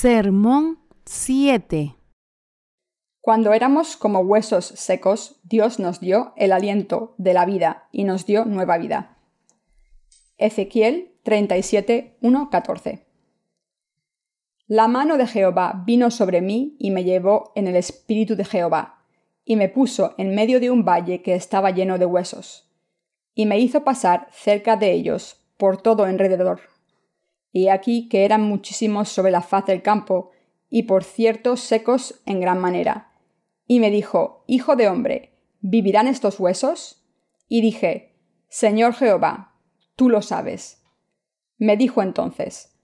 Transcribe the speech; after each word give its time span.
Sermón 0.00 0.78
7 1.04 1.94
Cuando 3.20 3.52
éramos 3.52 3.98
como 3.98 4.20
huesos 4.20 4.64
secos, 4.64 5.38
Dios 5.42 5.78
nos 5.78 6.00
dio 6.00 6.32
el 6.36 6.52
aliento 6.52 7.14
de 7.18 7.34
la 7.34 7.44
vida 7.44 7.86
y 7.92 8.04
nos 8.04 8.24
dio 8.24 8.46
nueva 8.46 8.78
vida. 8.78 9.18
Ezequiel 10.38 11.18
37, 11.22 12.16
1, 12.22 12.48
14. 12.48 13.06
La 14.68 14.88
mano 14.88 15.18
de 15.18 15.26
Jehová 15.26 15.82
vino 15.84 16.10
sobre 16.10 16.40
mí 16.40 16.76
y 16.78 16.92
me 16.92 17.04
llevó 17.04 17.52
en 17.54 17.68
el 17.68 17.76
espíritu 17.76 18.36
de 18.36 18.46
Jehová, 18.46 19.04
y 19.44 19.56
me 19.56 19.68
puso 19.68 20.14
en 20.16 20.34
medio 20.34 20.60
de 20.60 20.70
un 20.70 20.82
valle 20.82 21.20
que 21.20 21.34
estaba 21.34 21.72
lleno 21.72 21.98
de 21.98 22.06
huesos, 22.06 22.72
y 23.34 23.44
me 23.44 23.58
hizo 23.58 23.84
pasar 23.84 24.28
cerca 24.32 24.76
de 24.76 24.92
ellos 24.92 25.44
por 25.58 25.82
todo 25.82 26.04
alrededor 26.04 26.79
y 27.52 27.68
aquí 27.68 28.08
que 28.08 28.24
eran 28.24 28.42
muchísimos 28.42 29.08
sobre 29.08 29.30
la 29.30 29.42
faz 29.42 29.66
del 29.66 29.82
campo, 29.82 30.30
y 30.68 30.84
por 30.84 31.02
cierto 31.02 31.56
secos 31.56 32.20
en 32.26 32.40
gran 32.40 32.60
manera. 32.60 33.12
Y 33.66 33.80
me 33.80 33.90
dijo, 33.90 34.44
Hijo 34.46 34.76
de 34.76 34.88
hombre, 34.88 35.32
¿vivirán 35.60 36.06
estos 36.06 36.38
huesos? 36.38 37.04
Y 37.48 37.60
dije, 37.60 38.14
Señor 38.48 38.94
Jehová, 38.94 39.54
tú 39.96 40.08
lo 40.08 40.22
sabes. 40.22 40.82
Me 41.58 41.76
dijo 41.76 42.02
entonces, 42.02 42.76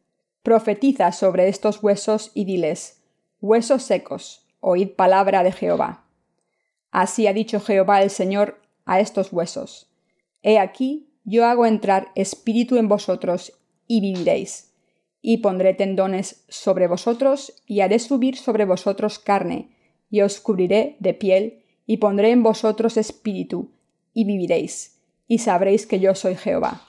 Profetiza 0.42 1.10
sobre 1.12 1.48
estos 1.48 1.82
huesos 1.82 2.30
y 2.34 2.44
diles, 2.44 3.02
Huesos 3.40 3.82
secos, 3.82 4.46
oíd 4.60 4.90
palabra 4.90 5.42
de 5.42 5.52
Jehová. 5.52 6.06
Así 6.90 7.26
ha 7.26 7.32
dicho 7.32 7.60
Jehová 7.60 8.02
el 8.02 8.10
Señor 8.10 8.60
a 8.84 9.00
estos 9.00 9.32
huesos. 9.32 9.90
He 10.42 10.58
aquí, 10.58 11.12
yo 11.24 11.44
hago 11.46 11.66
entrar 11.66 12.12
espíritu 12.14 12.76
en 12.76 12.88
vosotros 12.88 13.52
y 13.86 14.00
viviréis. 14.00 14.74
Y 15.22 15.38
pondré 15.38 15.74
tendones 15.74 16.44
sobre 16.48 16.86
vosotros, 16.86 17.62
y 17.66 17.80
haré 17.80 17.98
subir 17.98 18.36
sobre 18.36 18.64
vosotros 18.64 19.18
carne, 19.18 19.76
y 20.10 20.20
os 20.20 20.40
cubriré 20.40 20.96
de 21.00 21.14
piel, 21.14 21.64
y 21.86 21.98
pondré 21.98 22.30
en 22.30 22.42
vosotros 22.42 22.96
espíritu, 22.96 23.72
y 24.12 24.24
viviréis, 24.24 25.00
y 25.26 25.38
sabréis 25.38 25.86
que 25.86 26.00
yo 26.00 26.14
soy 26.14 26.36
Jehová. 26.36 26.82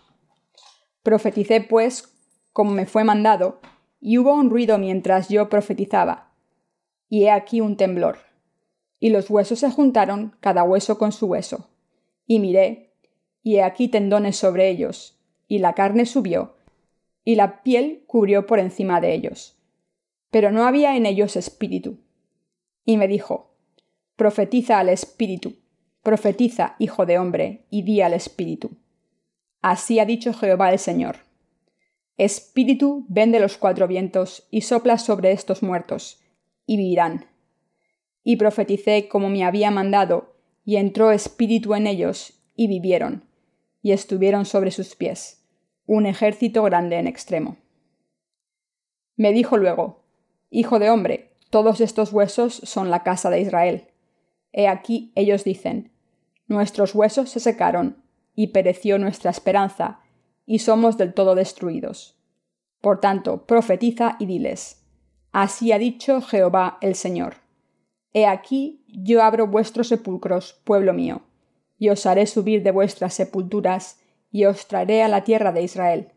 Profeticé 1.04 1.62
pues 1.62 2.14
como 2.58 2.72
me 2.72 2.88
fue 2.88 3.04
mandado, 3.04 3.59
y 4.02 4.17
hubo 4.17 4.34
un 4.34 4.50
ruido 4.50 4.80
mientras 4.80 5.30
yo 5.30 5.48
profetizaba, 5.48 6.34
y 7.08 7.26
he 7.26 7.30
aquí 7.30 7.61
un 7.61 7.78
temblor. 7.78 8.17
Y 9.00 9.11
los 9.11 9.30
huesos 9.30 9.59
se 9.59 9.70
juntaron, 9.70 10.36
cada 10.39 10.64
hueso 10.64 10.98
con 10.98 11.11
su 11.11 11.28
hueso. 11.28 11.70
Y 12.26 12.39
miré, 12.39 12.95
y 13.44 13.58
he 13.58 13.61
aquí 13.61 13.89
tendones 13.89 14.38
sobre 14.38 14.70
ellos, 14.70 15.20
y 15.48 15.59
la 15.59 15.73
carne 15.73 16.08
subió, 16.08 16.56
y 17.28 17.36
la 17.36 17.61
piel 17.61 18.06
cubrió 18.08 18.45
por 18.45 18.58
encima 18.58 19.02
de 19.02 19.14
ellos. 19.14 19.58
Pero 20.31 20.50
no 20.50 20.66
había 20.66 20.95
en 20.95 21.06
ellos 21.06 21.36
espíritu. 21.36 21.97
Y 22.86 22.95
me 22.95 23.09
dijo, 23.09 23.53
Profetiza 24.16 24.80
al 24.80 24.88
espíritu, 24.88 25.58
profetiza, 26.03 26.78
hijo 26.80 27.05
de 27.05 27.20
hombre, 27.20 27.66
y 27.70 27.81
di 27.81 28.00
al 28.00 28.14
espíritu. 28.14 28.78
Así 29.61 30.00
ha 30.00 30.05
dicho 30.05 30.33
Jehová 30.33 30.72
el 30.72 30.80
Señor. 30.80 31.17
Espíritu, 32.16 33.05
ven 33.09 33.33
de 33.33 33.42
los 33.42 33.58
cuatro 33.58 33.89
vientos, 33.89 34.48
y 34.50 34.61
sopla 34.61 34.98
sobre 34.98 35.33
estos 35.33 35.61
muertos, 35.61 36.22
y 36.66 36.78
vivirán. 36.78 37.25
Y 38.23 38.38
profeticé 38.38 39.09
como 39.09 39.28
me 39.28 39.44
había 39.44 39.70
mandado, 39.70 40.33
y 40.64 40.78
entró 40.78 41.11
espíritu 41.11 41.76
en 41.76 41.87
ellos, 41.87 42.42
y 42.55 42.70
vivieron, 42.70 43.26
y 43.82 43.92
estuvieron 43.92 44.45
sobre 44.45 44.71
sus 44.71 44.95
pies 44.95 45.37
un 45.87 46.05
ejército 46.05 46.61
grande 46.64 46.98
en 46.98 47.08
extremo. 47.08 47.58
Me 49.15 49.31
dijo 49.31 49.58
luego, 49.58 50.03
Hijo 50.49 50.80
de 50.80 50.89
hombre, 50.89 51.33
todos 51.49 51.81
estos 51.81 52.14
huesos 52.14 52.53
son 52.53 52.92
la 52.92 53.03
casa 53.03 53.30
de 53.30 53.42
Israel. 53.42 53.87
He 54.52 54.67
aquí 54.67 55.11
ellos 55.15 55.43
dicen, 55.43 55.92
Nuestros 56.48 56.93
huesos 56.93 57.30
se 57.30 57.39
secaron, 57.39 58.03
y 58.36 58.48
pereció 58.48 58.99
nuestra 58.99 59.31
esperanza, 59.31 60.02
y 60.45 60.59
somos 60.59 60.98
del 60.98 61.14
todo 61.14 61.36
destruidos. 61.36 62.17
Por 62.81 62.99
tanto, 62.99 63.45
profetiza 63.45 64.15
y 64.19 64.27
diles, 64.27 64.86
Así 65.31 65.71
ha 65.71 65.80
dicho 65.80 66.21
Jehová 66.21 66.77
el 66.81 66.95
Señor. 66.95 67.36
He 68.14 68.25
aquí 68.25 68.83
yo 68.87 69.23
abro 69.23 69.48
vuestros 69.48 69.87
sepulcros, 69.87 70.61
pueblo 70.64 70.93
mío, 70.93 71.21
y 71.77 71.89
os 71.89 72.05
haré 72.05 72.25
subir 72.25 72.64
de 72.64 72.71
vuestras 72.71 73.14
sepulturas, 73.14 73.99
y 74.37 74.45
os 74.45 74.67
traeré 74.67 75.02
a 75.02 75.08
la 75.08 75.23
tierra 75.23 75.52
de 75.52 75.64
Israel. 75.64 76.11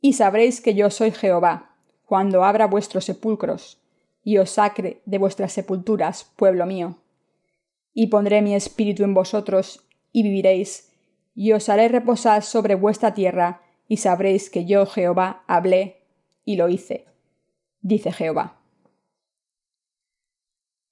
Y 0.00 0.12
sabréis 0.12 0.60
que 0.60 0.76
yo 0.76 0.90
soy 0.90 1.10
Jehová, 1.10 1.74
cuando 2.04 2.44
abra 2.44 2.68
vuestros 2.68 3.04
sepulcros, 3.04 3.82
y 4.22 4.38
os 4.38 4.50
sacre 4.50 5.02
de 5.06 5.18
vuestras 5.18 5.52
sepulturas, 5.52 6.22
pueblo 6.36 6.66
mío. 6.66 6.98
Y 7.92 8.06
pondré 8.06 8.42
mi 8.42 8.54
espíritu 8.54 9.02
en 9.02 9.12
vosotros, 9.12 9.88
y 10.12 10.22
viviréis, 10.22 10.92
y 11.34 11.50
os 11.50 11.68
haré 11.68 11.88
reposar 11.88 12.44
sobre 12.44 12.76
vuestra 12.76 13.12
tierra, 13.12 13.60
y 13.88 13.96
sabréis 13.96 14.48
que 14.48 14.64
yo, 14.64 14.86
Jehová, 14.86 15.42
hablé, 15.48 16.04
y 16.44 16.54
lo 16.54 16.68
hice, 16.68 17.06
dice 17.80 18.12
Jehová. 18.12 18.60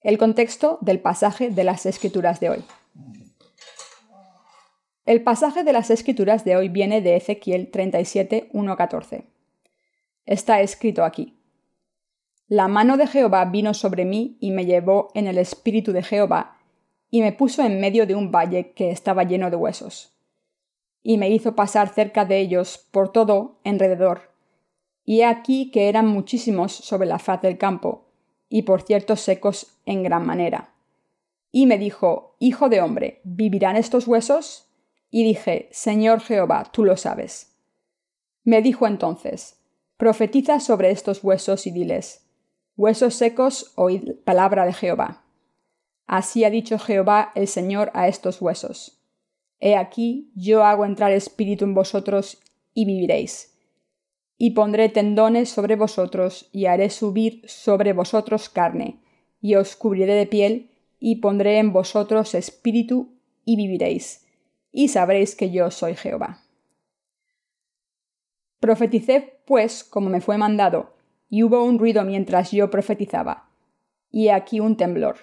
El 0.01 0.19
contexto 0.19 0.79
del 0.81 0.99
pasaje 0.99 1.51
de 1.51 1.63
las 1.63 1.87
Escrituras 1.87 2.41
de 2.41 2.51
hoy. 2.51 2.65
El 5.07 5.23
pasaje 5.23 5.65
de 5.65 5.75
las 5.75 5.91
Escrituras 5.91 6.47
de 6.47 6.57
hoy 6.57 6.71
viene 6.71 7.03
de 7.03 7.17
Ezequiel 7.17 7.71
37, 7.71 8.49
1-14. 8.55 9.25
Está 10.25 10.63
escrito 10.63 11.05
aquí. 11.05 11.37
La 12.49 12.69
mano 12.69 12.97
de 12.97 13.07
Jehová 13.07 13.45
vino 13.45 13.75
sobre 13.75 14.07
mí 14.07 14.39
y 14.41 14.51
me 14.51 14.65
llevó 14.65 15.11
en 15.13 15.27
el 15.27 15.37
espíritu 15.37 15.93
de 15.93 16.03
Jehová, 16.03 16.57
y 17.11 17.21
me 17.21 17.33
puso 17.33 17.63
en 17.63 17.83
medio 17.83 18.07
de 18.07 18.15
un 18.15 18.33
valle 18.33 18.73
que 18.73 18.91
estaba 18.91 19.25
lleno 19.25 19.51
de 19.51 19.57
huesos. 19.57 20.15
Y 21.03 21.19
me 21.19 21.29
hizo 21.29 21.55
pasar 21.55 21.91
cerca 21.91 22.25
de 22.25 22.41
ellos 22.41 22.89
por 22.91 23.13
todo 23.13 23.59
alrededor. 23.63 24.31
Y 25.05 25.21
he 25.21 25.27
aquí 25.27 25.71
que 25.71 25.91
eran 25.91 26.07
muchísimos 26.07 26.73
sobre 26.73 27.07
la 27.07 27.19
faz 27.19 27.43
del 27.43 27.59
campo, 27.59 28.07
y 28.49 28.63
por 28.63 28.81
cierto 28.81 29.17
secos 29.17 29.77
en 29.85 30.03
gran 30.03 30.25
manera. 30.25 30.73
Y 31.53 31.67
me 31.67 31.77
dijo, 31.77 32.37
Hijo 32.39 32.71
de 32.71 32.81
hombre, 32.81 33.21
¿vivirán 33.25 33.77
estos 33.77 34.09
huesos? 34.09 34.71
Y 35.17 35.23
dije, 35.23 35.69
Señor 35.71 36.19
Jehová, 36.23 36.73
tú 36.73 36.85
lo 36.85 36.97
sabes. 36.97 37.55
Me 38.43 38.63
dijo 38.63 38.89
entonces, 38.89 39.61
Profetiza 39.97 40.59
sobre 40.59 40.91
estos 40.91 41.23
huesos 41.23 41.69
y 41.69 41.71
diles, 41.71 42.27
Huesos 42.77 43.15
secos, 43.15 43.73
oíd 43.77 44.17
palabra 44.25 44.67
de 44.67 44.73
Jehová. 44.73 45.23
Así 46.09 46.43
ha 46.43 46.51
dicho 46.51 46.81
Jehová 46.81 47.31
el 47.37 47.47
Señor 47.47 47.93
a 47.95 48.09
estos 48.09 48.43
huesos. 48.43 49.05
He 49.61 49.77
aquí, 49.77 50.33
yo 50.35 50.65
hago 50.65 50.85
entrar 50.85 51.13
espíritu 51.13 51.65
en 51.65 51.75
vosotros 51.75 52.43
y 52.75 52.85
viviréis. 52.85 53.57
Y 54.37 54.51
pondré 54.51 54.89
tendones 54.89 55.49
sobre 55.49 55.77
vosotros 55.77 56.49
y 56.51 56.67
haré 56.67 56.91
subir 56.91 57.43
sobre 57.47 57.93
vosotros 57.93 58.49
carne, 58.49 58.99
y 59.41 59.55
os 59.55 59.77
cubriré 59.77 60.15
de 60.15 60.27
piel, 60.27 60.73
y 60.99 61.21
pondré 61.21 61.59
en 61.59 61.73
vosotros 61.73 62.35
espíritu 62.35 63.15
y 63.45 63.55
viviréis 63.55 64.24
y 64.77 64.89
sabréis 64.89 65.37
que 65.37 65.53
yo 65.53 65.71
soy 65.71 65.95
Jehová. 65.95 66.41
Profeticé, 68.59 69.39
pues, 69.47 69.85
como 69.85 70.11
me 70.11 70.21
fue 70.21 70.37
mandado, 70.37 70.97
y 71.31 71.45
hubo 71.45 71.63
un 71.63 71.79
ruido 71.79 72.03
mientras 72.03 72.51
yo 72.51 72.71
profetizaba, 72.71 73.49
y 74.11 74.29
aquí 74.29 74.59
un 74.59 74.77
temblor. 74.77 75.19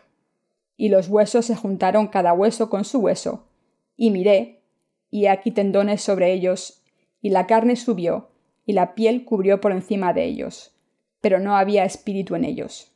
Y 0.77 0.87
los 0.87 1.09
huesos 1.09 1.45
se 1.45 1.57
juntaron 1.57 2.07
cada 2.07 2.31
hueso 2.31 2.69
con 2.69 2.85
su 2.85 2.99
hueso, 2.99 3.49
y 3.97 4.11
miré, 4.11 4.61
y 5.09 5.25
aquí 5.25 5.51
tendones 5.51 6.01
sobre 6.01 6.31
ellos, 6.31 6.81
y 7.21 7.31
la 7.31 7.45
carne 7.45 7.75
subió, 7.75 8.29
y 8.65 8.71
la 8.71 8.95
piel 8.95 9.25
cubrió 9.25 9.59
por 9.59 9.73
encima 9.73 10.13
de 10.13 10.23
ellos, 10.23 10.73
pero 11.19 11.39
no 11.39 11.57
había 11.57 11.83
espíritu 11.83 12.35
en 12.35 12.45
ellos. 12.45 12.93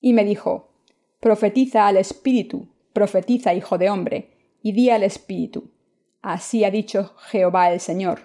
Y 0.00 0.14
me 0.14 0.24
dijo, 0.24 0.70
Profetiza 1.20 1.86
al 1.86 1.98
espíritu, 1.98 2.68
profetiza, 2.94 3.52
hijo 3.52 3.76
de 3.76 3.90
hombre, 3.90 4.35
y 4.66 4.72
di 4.72 4.90
al 4.90 5.04
Espíritu, 5.04 5.70
Así 6.22 6.64
ha 6.64 6.72
dicho 6.72 7.14
Jehová 7.28 7.70
el 7.72 7.78
Señor. 7.78 8.22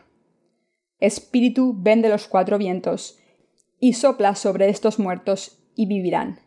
Espíritu, 0.98 1.76
ven 1.78 2.02
de 2.02 2.10
los 2.10 2.28
cuatro 2.28 2.58
vientos, 2.58 3.20
y 3.80 3.94
sopla 3.94 4.34
sobre 4.34 4.68
estos 4.70 4.98
muertos, 4.98 5.60
y 5.76 5.86
vivirán. 5.86 6.40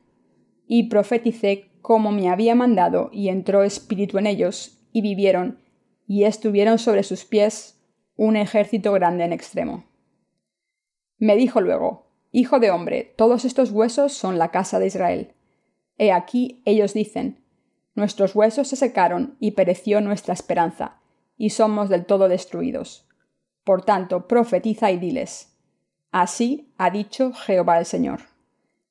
Y 0.67 0.89
profeticé 0.89 1.71
como 1.81 2.11
me 2.11 2.29
había 2.29 2.57
mandado, 2.57 3.09
y 3.13 3.29
entró 3.29 3.63
espíritu 3.63 4.19
en 4.19 4.27
ellos, 4.27 4.81
y 4.91 5.01
vivieron, 5.01 5.61
y 6.09 6.25
estuvieron 6.25 6.81
sobre 6.81 7.05
sus 7.05 7.25
pies 7.25 7.81
un 8.17 8.35
ejército 8.35 8.91
grande 8.95 9.23
en 9.23 9.33
extremo. 9.33 9.85
Me 11.19 11.37
dijo 11.37 11.61
luego, 11.61 12.11
Hijo 12.33 12.59
de 12.59 12.73
hombre, 12.73 13.15
todos 13.17 13.45
estos 13.45 13.71
huesos 13.71 14.13
son 14.13 14.39
la 14.41 14.51
casa 14.51 14.81
de 14.81 14.89
Israel. 14.89 15.35
He 15.99 16.11
aquí 16.11 16.63
ellos 16.65 16.95
dicen, 16.95 17.44
Nuestros 17.95 18.35
huesos 18.35 18.69
se 18.69 18.77
secaron 18.77 19.37
y 19.39 19.53
pereció 19.53 20.01
nuestra 20.01 20.35
esperanza, 20.35 21.01
y 21.37 21.51
somos 21.51 21.89
del 21.89 22.05
todo 22.05 22.29
destruidos. 22.29 23.07
Por 23.65 23.85
tanto, 23.85 24.27
profetiza 24.27 24.91
y 24.91 24.99
diles, 24.99 25.57
Así 26.11 26.73
ha 26.77 26.91
dicho 26.91 27.33
Jehová 27.33 27.79
el 27.79 27.87
Señor. 27.87 28.21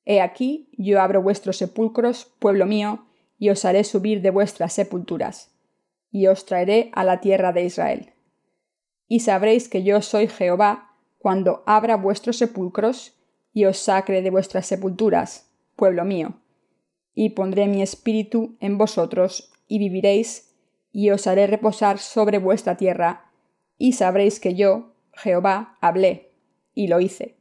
He 0.04 0.20
aquí, 0.20 0.68
yo 0.76 1.00
abro 1.00 1.22
vuestros 1.22 1.56
sepulcros, 1.56 2.26
pueblo 2.38 2.66
mío, 2.66 3.06
y 3.38 3.50
os 3.50 3.64
haré 3.64 3.84
subir 3.84 4.20
de 4.20 4.30
vuestras 4.30 4.72
sepulturas, 4.72 5.50
y 6.10 6.26
os 6.26 6.44
traeré 6.44 6.90
a 6.94 7.04
la 7.04 7.20
tierra 7.20 7.52
de 7.52 7.64
Israel. 7.64 8.12
Y 9.08 9.20
sabréis 9.20 9.68
que 9.68 9.82
yo 9.82 10.02
soy 10.02 10.28
Jehová, 10.28 10.92
cuando 11.18 11.62
abra 11.66 11.96
vuestros 11.96 12.36
sepulcros, 12.36 13.14
y 13.52 13.66
os 13.66 13.78
sacre 13.78 14.20
de 14.20 14.30
vuestras 14.30 14.66
sepulturas, 14.66 15.50
pueblo 15.76 16.04
mío, 16.04 16.40
y 17.14 17.30
pondré 17.30 17.66
mi 17.66 17.82
espíritu 17.82 18.56
en 18.60 18.78
vosotros, 18.78 19.52
y 19.66 19.78
viviréis, 19.78 20.54
y 20.92 21.10
os 21.10 21.26
haré 21.26 21.46
reposar 21.46 21.98
sobre 21.98 22.38
vuestra 22.38 22.76
tierra, 22.76 23.32
y 23.78 23.92
sabréis 23.92 24.40
que 24.40 24.54
yo, 24.54 24.94
Jehová, 25.12 25.78
hablé, 25.80 26.32
y 26.74 26.88
lo 26.88 27.00
hice, 27.00 27.36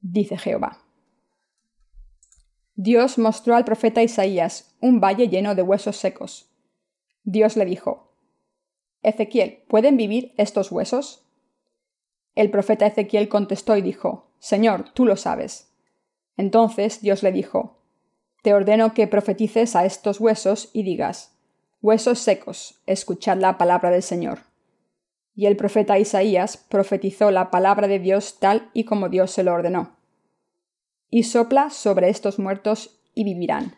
dice 0.00 0.36
Jehová. 0.36 0.78
Dios 2.74 3.18
mostró 3.18 3.54
al 3.54 3.64
profeta 3.64 4.02
Isaías 4.02 4.74
un 4.80 5.00
valle 5.00 5.28
lleno 5.28 5.54
de 5.54 5.62
huesos 5.62 5.96
secos. 5.96 6.50
Dios 7.22 7.56
le 7.56 7.64
dijo, 7.64 8.16
Ezequiel, 9.02 9.64
¿pueden 9.68 9.96
vivir 9.96 10.32
estos 10.36 10.72
huesos? 10.72 11.26
El 12.34 12.50
profeta 12.50 12.86
Ezequiel 12.86 13.28
contestó 13.28 13.76
y 13.76 13.82
dijo, 13.82 14.30
Señor, 14.38 14.90
tú 14.94 15.04
lo 15.04 15.16
sabes. 15.16 15.72
Entonces 16.36 17.02
Dios 17.02 17.22
le 17.22 17.30
dijo, 17.30 17.81
Te 18.42 18.54
ordeno 18.54 18.92
que 18.92 19.06
profetices 19.06 19.76
a 19.76 19.84
estos 19.84 20.20
huesos 20.20 20.70
y 20.72 20.82
digas, 20.82 21.38
Huesos 21.80 22.18
secos, 22.18 22.80
escuchad 22.86 23.38
la 23.38 23.56
palabra 23.56 23.90
del 23.90 24.02
Señor. 24.02 24.40
Y 25.34 25.46
el 25.46 25.56
profeta 25.56 25.98
Isaías 25.98 26.56
profetizó 26.56 27.30
la 27.30 27.50
palabra 27.50 27.88
de 27.88 27.98
Dios 27.98 28.38
tal 28.40 28.70
y 28.72 28.84
como 28.84 29.08
Dios 29.08 29.30
se 29.30 29.44
lo 29.44 29.52
ordenó. 29.52 29.96
Y 31.08 31.22
sopla 31.22 31.70
sobre 31.70 32.08
estos 32.08 32.38
muertos 32.38 33.00
y 33.14 33.24
vivirán. 33.24 33.76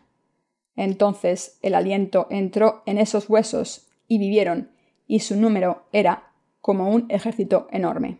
Entonces 0.75 1.57
el 1.61 1.75
aliento 1.75 2.27
entró 2.29 2.83
en 2.85 2.97
esos 2.97 3.29
huesos 3.29 3.87
y 4.07 4.17
vivieron, 4.17 4.71
y 5.07 5.21
su 5.21 5.35
número 5.35 5.85
era 5.91 6.31
como 6.61 6.89
un 6.89 7.05
ejército 7.09 7.67
enorme. 7.71 8.19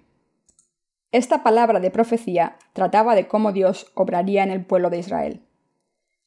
Esta 1.12 1.44
palabra 1.44 1.80
de 1.80 1.91
profecía 1.91 2.57
trataba 2.74 3.15
de 3.15 3.27
cómo 3.27 3.51
Dios 3.51 3.91
obraría 3.95 4.44
en 4.44 4.51
el 4.51 4.65
pueblo 4.65 4.89
de 4.89 5.00
Israel. 5.00 5.44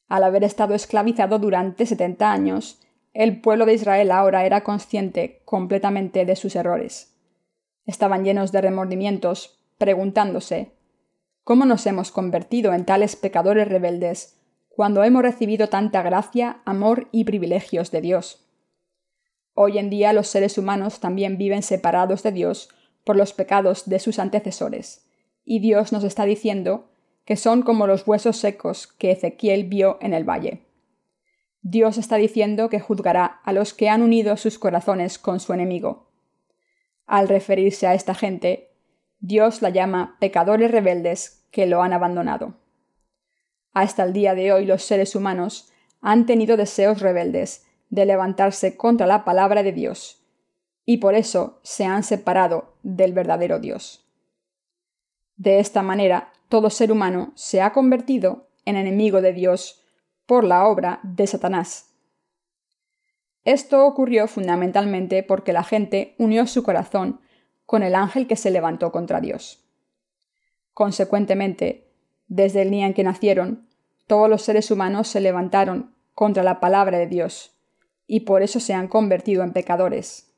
Al 0.09 0.23
haber 0.23 0.43
estado 0.43 0.73
esclavizado 0.73 1.39
durante 1.39 1.85
setenta 1.85 2.31
años, 2.31 2.81
el 3.13 3.39
pueblo 3.41 3.65
de 3.65 3.75
Israel 3.75 4.11
ahora 4.11 4.45
era 4.45 4.63
consciente 4.63 5.41
completamente 5.45 6.25
de 6.25 6.35
sus 6.35 6.55
errores. 6.55 7.15
Estaban 7.85 8.23
llenos 8.23 8.51
de 8.51 8.61
remordimientos, 8.61 9.63
preguntándose 9.77 10.73
¿Cómo 11.43 11.65
nos 11.65 11.87
hemos 11.87 12.11
convertido 12.11 12.73
en 12.73 12.85
tales 12.85 13.15
pecadores 13.15 13.67
rebeldes 13.67 14.39
cuando 14.67 15.03
hemos 15.03 15.23
recibido 15.23 15.67
tanta 15.69 16.03
gracia, 16.03 16.61
amor 16.65 17.07
y 17.11 17.23
privilegios 17.23 17.89
de 17.91 18.01
Dios? 18.01 18.45
Hoy 19.55 19.77
en 19.77 19.89
día 19.89 20.13
los 20.13 20.27
seres 20.27 20.57
humanos 20.57 20.99
también 20.99 21.37
viven 21.37 21.63
separados 21.63 22.23
de 22.23 22.31
Dios 22.31 22.69
por 23.03 23.15
los 23.15 23.33
pecados 23.33 23.89
de 23.89 23.99
sus 23.99 24.19
antecesores, 24.19 25.07
y 25.43 25.59
Dios 25.59 25.91
nos 25.91 26.03
está 26.03 26.25
diciendo 26.25 26.88
que 27.29 27.35
son 27.35 27.61
como 27.61 27.85
los 27.85 28.07
huesos 28.07 28.37
secos 28.37 28.87
que 28.87 29.11
Ezequiel 29.11 29.65
vio 29.65 29.99
en 30.01 30.15
el 30.15 30.27
valle. 30.27 30.65
Dios 31.61 31.99
está 31.99 32.15
diciendo 32.15 32.71
que 32.71 32.79
juzgará 32.79 33.39
a 33.43 33.53
los 33.53 33.75
que 33.75 33.87
han 33.87 34.01
unido 34.01 34.35
sus 34.35 34.57
corazones 34.57 35.19
con 35.19 35.39
su 35.39 35.53
enemigo. 35.53 36.09
Al 37.05 37.27
referirse 37.27 37.85
a 37.85 37.93
esta 37.93 38.15
gente, 38.15 38.71
Dios 39.19 39.61
la 39.61 39.69
llama 39.69 40.17
pecadores 40.19 40.71
rebeldes 40.71 41.45
que 41.51 41.67
lo 41.67 41.83
han 41.83 41.93
abandonado. 41.93 42.55
Hasta 43.73 44.05
el 44.05 44.13
día 44.13 44.33
de 44.33 44.51
hoy 44.51 44.65
los 44.65 44.81
seres 44.81 45.15
humanos 45.15 45.71
han 46.01 46.25
tenido 46.25 46.57
deseos 46.57 46.99
rebeldes 46.99 47.63
de 47.91 48.07
levantarse 48.07 48.75
contra 48.75 49.05
la 49.05 49.23
palabra 49.23 49.61
de 49.61 49.71
Dios, 49.71 50.25
y 50.83 50.97
por 50.97 51.13
eso 51.13 51.59
se 51.61 51.85
han 51.85 52.01
separado 52.01 52.73
del 52.81 53.13
verdadero 53.13 53.59
Dios. 53.59 54.03
De 55.35 55.59
esta 55.59 55.83
manera, 55.83 56.33
todo 56.49 56.69
ser 56.69 56.91
humano 56.91 57.31
se 57.35 57.61
ha 57.61 57.71
convertido 57.71 58.49
en 58.65 58.75
enemigo 58.75 59.21
de 59.21 59.33
Dios 59.33 59.81
por 60.25 60.43
la 60.43 60.67
obra 60.67 60.99
de 61.03 61.25
Satanás. 61.27 61.93
Esto 63.45 63.85
ocurrió 63.85 64.27
fundamentalmente 64.27 65.23
porque 65.23 65.53
la 65.53 65.63
gente 65.63 66.15
unió 66.17 66.45
su 66.45 66.63
corazón 66.63 67.21
con 67.65 67.83
el 67.83 67.95
ángel 67.95 68.27
que 68.27 68.35
se 68.35 68.51
levantó 68.51 68.91
contra 68.91 69.21
Dios. 69.21 69.63
Consecuentemente, 70.73 71.87
desde 72.27 72.63
el 72.63 72.71
día 72.71 72.87
en 72.87 72.93
que 72.93 73.03
nacieron, 73.03 73.67
todos 74.07 74.29
los 74.29 74.41
seres 74.41 74.71
humanos 74.71 75.07
se 75.07 75.19
levantaron 75.19 75.95
contra 76.13 76.43
la 76.43 76.59
palabra 76.59 76.97
de 76.97 77.07
Dios, 77.07 77.55
y 78.07 78.21
por 78.21 78.41
eso 78.41 78.59
se 78.59 78.73
han 78.73 78.87
convertido 78.87 79.43
en 79.43 79.53
pecadores. 79.53 80.33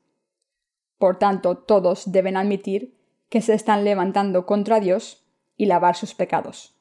Por 0.98 1.18
tanto, 1.18 1.56
todos 1.56 2.12
deben 2.12 2.36
admitir 2.36 2.98
que 3.30 3.40
se 3.40 3.54
están 3.54 3.84
levantando 3.84 4.44
contra 4.44 4.78
Dios 4.78 5.21
y 5.62 5.66
lavar 5.66 5.94
sus 5.94 6.12
pecados. 6.12 6.74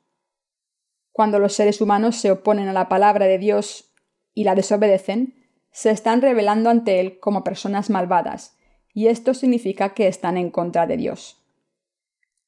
Cuando 1.12 1.38
los 1.38 1.54
seres 1.54 1.82
humanos 1.82 2.16
se 2.16 2.32
oponen 2.32 2.68
a 2.68 2.74
la 2.74 2.90
palabra 2.90 3.28
de 3.28 3.38
Dios 3.38 3.94
y 4.34 4.44
la 4.44 4.56
desobedecen, 4.56 5.36
se 5.72 5.92
están 5.92 6.20
revelando 6.20 6.72
ante 6.72 7.00
Él 7.00 7.20
como 7.20 7.44
personas 7.44 7.92
malvadas, 7.92 8.58
y 8.92 9.06
esto 9.06 9.36
significa 9.36 9.94
que 9.94 10.08
están 10.08 10.36
en 10.36 10.50
contra 10.50 10.88
de 10.88 10.98
Dios. 10.98 11.46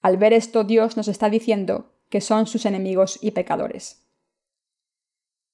Al 0.01 0.17
ver 0.17 0.33
esto, 0.33 0.63
Dios 0.63 0.97
nos 0.97 1.07
está 1.07 1.29
diciendo 1.29 1.93
que 2.09 2.19
son 2.19 2.47
sus 2.47 2.65
enemigos 2.65 3.19
y 3.21 3.29
pecadores. 3.29 4.01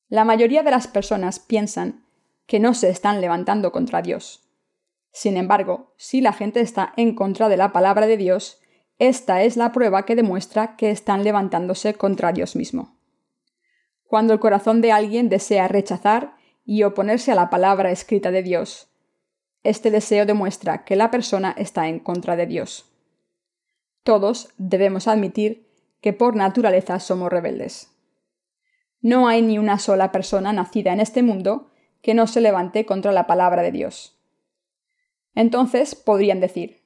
La 0.07 0.23
mayoría 0.23 0.63
de 0.63 0.71
las 0.71 0.87
personas 0.87 1.39
piensan 1.39 2.05
que 2.45 2.61
no 2.61 2.73
se 2.73 2.87
están 2.87 3.19
levantando 3.19 3.73
contra 3.73 4.01
Dios. 4.01 4.47
Sin 5.11 5.35
embargo, 5.35 5.93
si 5.97 6.21
la 6.21 6.31
gente 6.31 6.61
está 6.61 6.93
en 6.95 7.15
contra 7.15 7.49
de 7.49 7.57
la 7.57 7.73
palabra 7.73 8.07
de 8.07 8.15
Dios, 8.15 8.61
esta 8.99 9.43
es 9.43 9.55
la 9.55 9.71
prueba 9.71 10.05
que 10.05 10.15
demuestra 10.15 10.75
que 10.75 10.91
están 10.91 11.23
levantándose 11.23 11.93
contra 11.93 12.33
Dios 12.33 12.57
mismo. 12.57 12.97
Cuando 14.03 14.33
el 14.33 14.39
corazón 14.39 14.81
de 14.81 14.91
alguien 14.91 15.29
desea 15.29 15.69
rechazar 15.69 16.35
y 16.65 16.83
oponerse 16.83 17.31
a 17.31 17.35
la 17.35 17.49
palabra 17.49 17.91
escrita 17.91 18.29
de 18.29 18.43
Dios, 18.43 18.89
este 19.63 19.89
deseo 19.89 20.25
demuestra 20.25 20.83
que 20.83 20.95
la 20.95 21.11
persona 21.11 21.55
está 21.57 21.87
en 21.87 21.99
contra 21.99 22.35
de 22.35 22.45
Dios. 22.45 22.91
Todos 24.03 24.53
debemos 24.57 25.07
admitir 25.07 25.67
que 26.01 26.11
por 26.11 26.35
naturaleza 26.35 26.99
somos 26.99 27.31
rebeldes. 27.31 27.91
No 29.01 29.27
hay 29.27 29.41
ni 29.41 29.57
una 29.57 29.79
sola 29.79 30.11
persona 30.11 30.51
nacida 30.51 30.91
en 30.91 30.99
este 30.99 31.23
mundo 31.23 31.71
que 32.01 32.13
no 32.13 32.27
se 32.27 32.41
levante 32.41 32.85
contra 32.85 33.11
la 33.11 33.27
palabra 33.27 33.61
de 33.61 33.71
Dios. 33.71 34.17
Entonces 35.35 35.95
podrían 35.95 36.39
decir, 36.39 36.78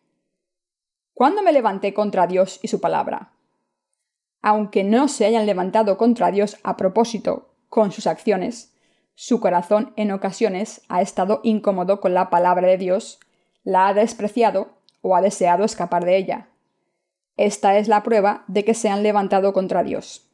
¿cuándo 1.14 1.42
me 1.42 1.52
levanté 1.52 1.94
contra 1.94 2.28
Dios 2.28 2.60
y 2.62 2.68
su 2.68 2.82
palabra? 2.82 3.34
Aunque 4.42 4.84
no 4.84 5.08
se 5.08 5.26
hayan 5.26 5.46
levantado 5.46 5.98
contra 5.98 6.32
Dios 6.32 6.58
a 6.64 6.76
propósito 6.78 7.56
con 7.70 7.92
sus 7.92 8.08
acciones, 8.08 8.74
su 9.16 9.40
corazón 9.40 9.94
en 9.96 10.12
ocasiones 10.12 10.82
ha 10.90 11.02
estado 11.02 11.40
incómodo 11.44 12.02
con 12.02 12.14
la 12.14 12.30
palabra 12.30 12.68
de 12.68 12.78
Dios, 12.78 13.20
la 13.64 13.88
ha 13.88 13.94
despreciado 13.94 14.78
o 15.02 15.16
ha 15.16 15.22
deseado 15.22 15.64
escapar 15.64 16.04
de 16.04 16.18
ella. 16.18 16.50
Esta 17.38 17.78
es 17.78 17.88
la 17.88 18.04
prueba 18.04 18.44
de 18.48 18.64
que 18.64 18.74
se 18.74 18.90
han 18.90 19.04
levantado 19.04 19.54
contra 19.54 19.84
Dios. 19.84 20.30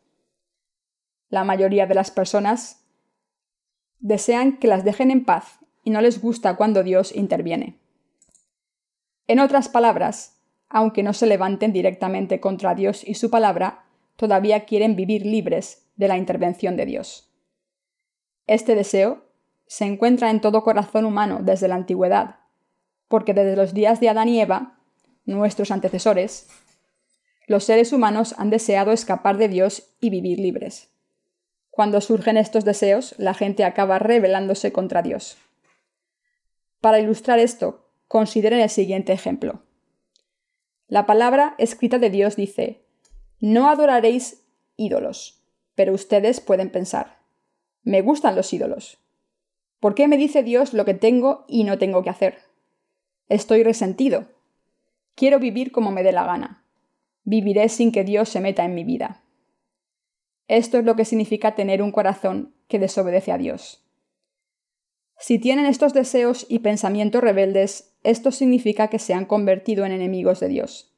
La 1.29 1.43
mayoría 1.43 1.85
de 1.87 1.95
las 1.95 2.11
personas 2.11 2.85
desean 3.99 4.57
que 4.57 4.67
las 4.67 4.83
dejen 4.83 5.11
en 5.11 5.25
paz 5.25 5.59
y 5.83 5.91
no 5.91 6.01
les 6.01 6.21
gusta 6.21 6.55
cuando 6.55 6.83
Dios 6.83 7.15
interviene. 7.15 7.79
En 9.27 9.39
otras 9.39 9.69
palabras, 9.69 10.38
aunque 10.69 11.03
no 11.03 11.13
se 11.13 11.25
levanten 11.25 11.73
directamente 11.73 12.39
contra 12.39 12.75
Dios 12.75 13.03
y 13.05 13.15
su 13.15 13.29
palabra, 13.29 13.85
todavía 14.15 14.65
quieren 14.65 14.95
vivir 14.95 15.25
libres 15.25 15.87
de 15.95 16.07
la 16.07 16.17
intervención 16.17 16.77
de 16.77 16.85
Dios. 16.85 17.29
Este 18.47 18.75
deseo 18.75 19.25
se 19.67 19.85
encuentra 19.85 20.29
en 20.29 20.41
todo 20.41 20.63
corazón 20.63 21.05
humano 21.05 21.39
desde 21.41 21.67
la 21.67 21.75
antigüedad, 21.75 22.37
porque 23.07 23.33
desde 23.33 23.55
los 23.55 23.73
días 23.73 23.99
de 23.99 24.09
Adán 24.09 24.29
y 24.29 24.39
Eva, 24.39 24.79
nuestros 25.25 25.71
antecesores, 25.71 26.47
los 27.47 27.63
seres 27.63 27.93
humanos 27.93 28.35
han 28.37 28.49
deseado 28.49 28.91
escapar 28.91 29.37
de 29.37 29.47
Dios 29.47 29.89
y 29.99 30.09
vivir 30.09 30.39
libres. 30.39 30.89
Cuando 31.71 32.01
surgen 32.01 32.37
estos 32.37 32.65
deseos, 32.65 33.15
la 33.17 33.33
gente 33.33 33.63
acaba 33.63 33.99
rebelándose 33.99 34.71
contra 34.71 35.01
Dios. 35.01 35.37
Para 36.81 36.99
ilustrar 36.99 37.39
esto, 37.39 37.89
Consideren 38.09 38.59
el 38.59 38.71
siguiente 38.71 39.13
ejemplo. 39.13 39.61
La 40.89 41.05
palabra 41.05 41.53
escrita 41.59 41.99
de 41.99 42.09
Dios 42.09 42.35
dice, 42.35 42.83
no 43.39 43.69
adoraréis 43.69 44.43
ídolos, 44.75 45.43
pero 45.75 45.93
ustedes 45.93 46.41
pueden 46.41 46.71
pensar, 46.71 47.19
me 47.83 48.01
gustan 48.01 48.35
los 48.35 48.51
ídolos. 48.51 48.97
¿Por 49.79 49.93
qué 49.93 50.07
me 50.07 50.17
dice 50.17 50.41
Dios 50.41 50.73
lo 50.73 50.85
que 50.85 50.95
tengo 50.95 51.45
y 51.47 51.63
no 51.63 51.77
tengo 51.77 52.03
que 52.03 52.09
hacer? 52.09 52.39
Estoy 53.29 53.63
resentido. 53.63 54.25
Quiero 55.13 55.39
vivir 55.39 55.71
como 55.71 55.91
me 55.91 56.01
dé 56.01 56.11
la 56.11 56.25
gana. 56.25 56.65
Viviré 57.23 57.69
sin 57.69 57.91
que 57.91 58.03
Dios 58.03 58.27
se 58.29 58.41
meta 58.41 58.65
en 58.65 58.73
mi 58.73 58.83
vida. 58.83 59.23
Esto 60.47 60.79
es 60.79 60.85
lo 60.85 60.95
que 60.95 61.05
significa 61.05 61.53
tener 61.53 61.83
un 61.83 61.91
corazón 61.91 62.55
que 62.67 62.79
desobedece 62.79 63.31
a 63.31 63.37
Dios. 63.37 63.85
Si 65.19 65.37
tienen 65.37 65.67
estos 65.67 65.93
deseos 65.93 66.47
y 66.49 66.59
pensamientos 66.59 67.21
rebeldes, 67.21 67.88
esto 68.03 68.31
significa 68.31 68.87
que 68.87 68.99
se 68.99 69.13
han 69.13 69.25
convertido 69.25 69.85
en 69.85 69.91
enemigos 69.91 70.39
de 70.39 70.47
Dios. 70.47 70.93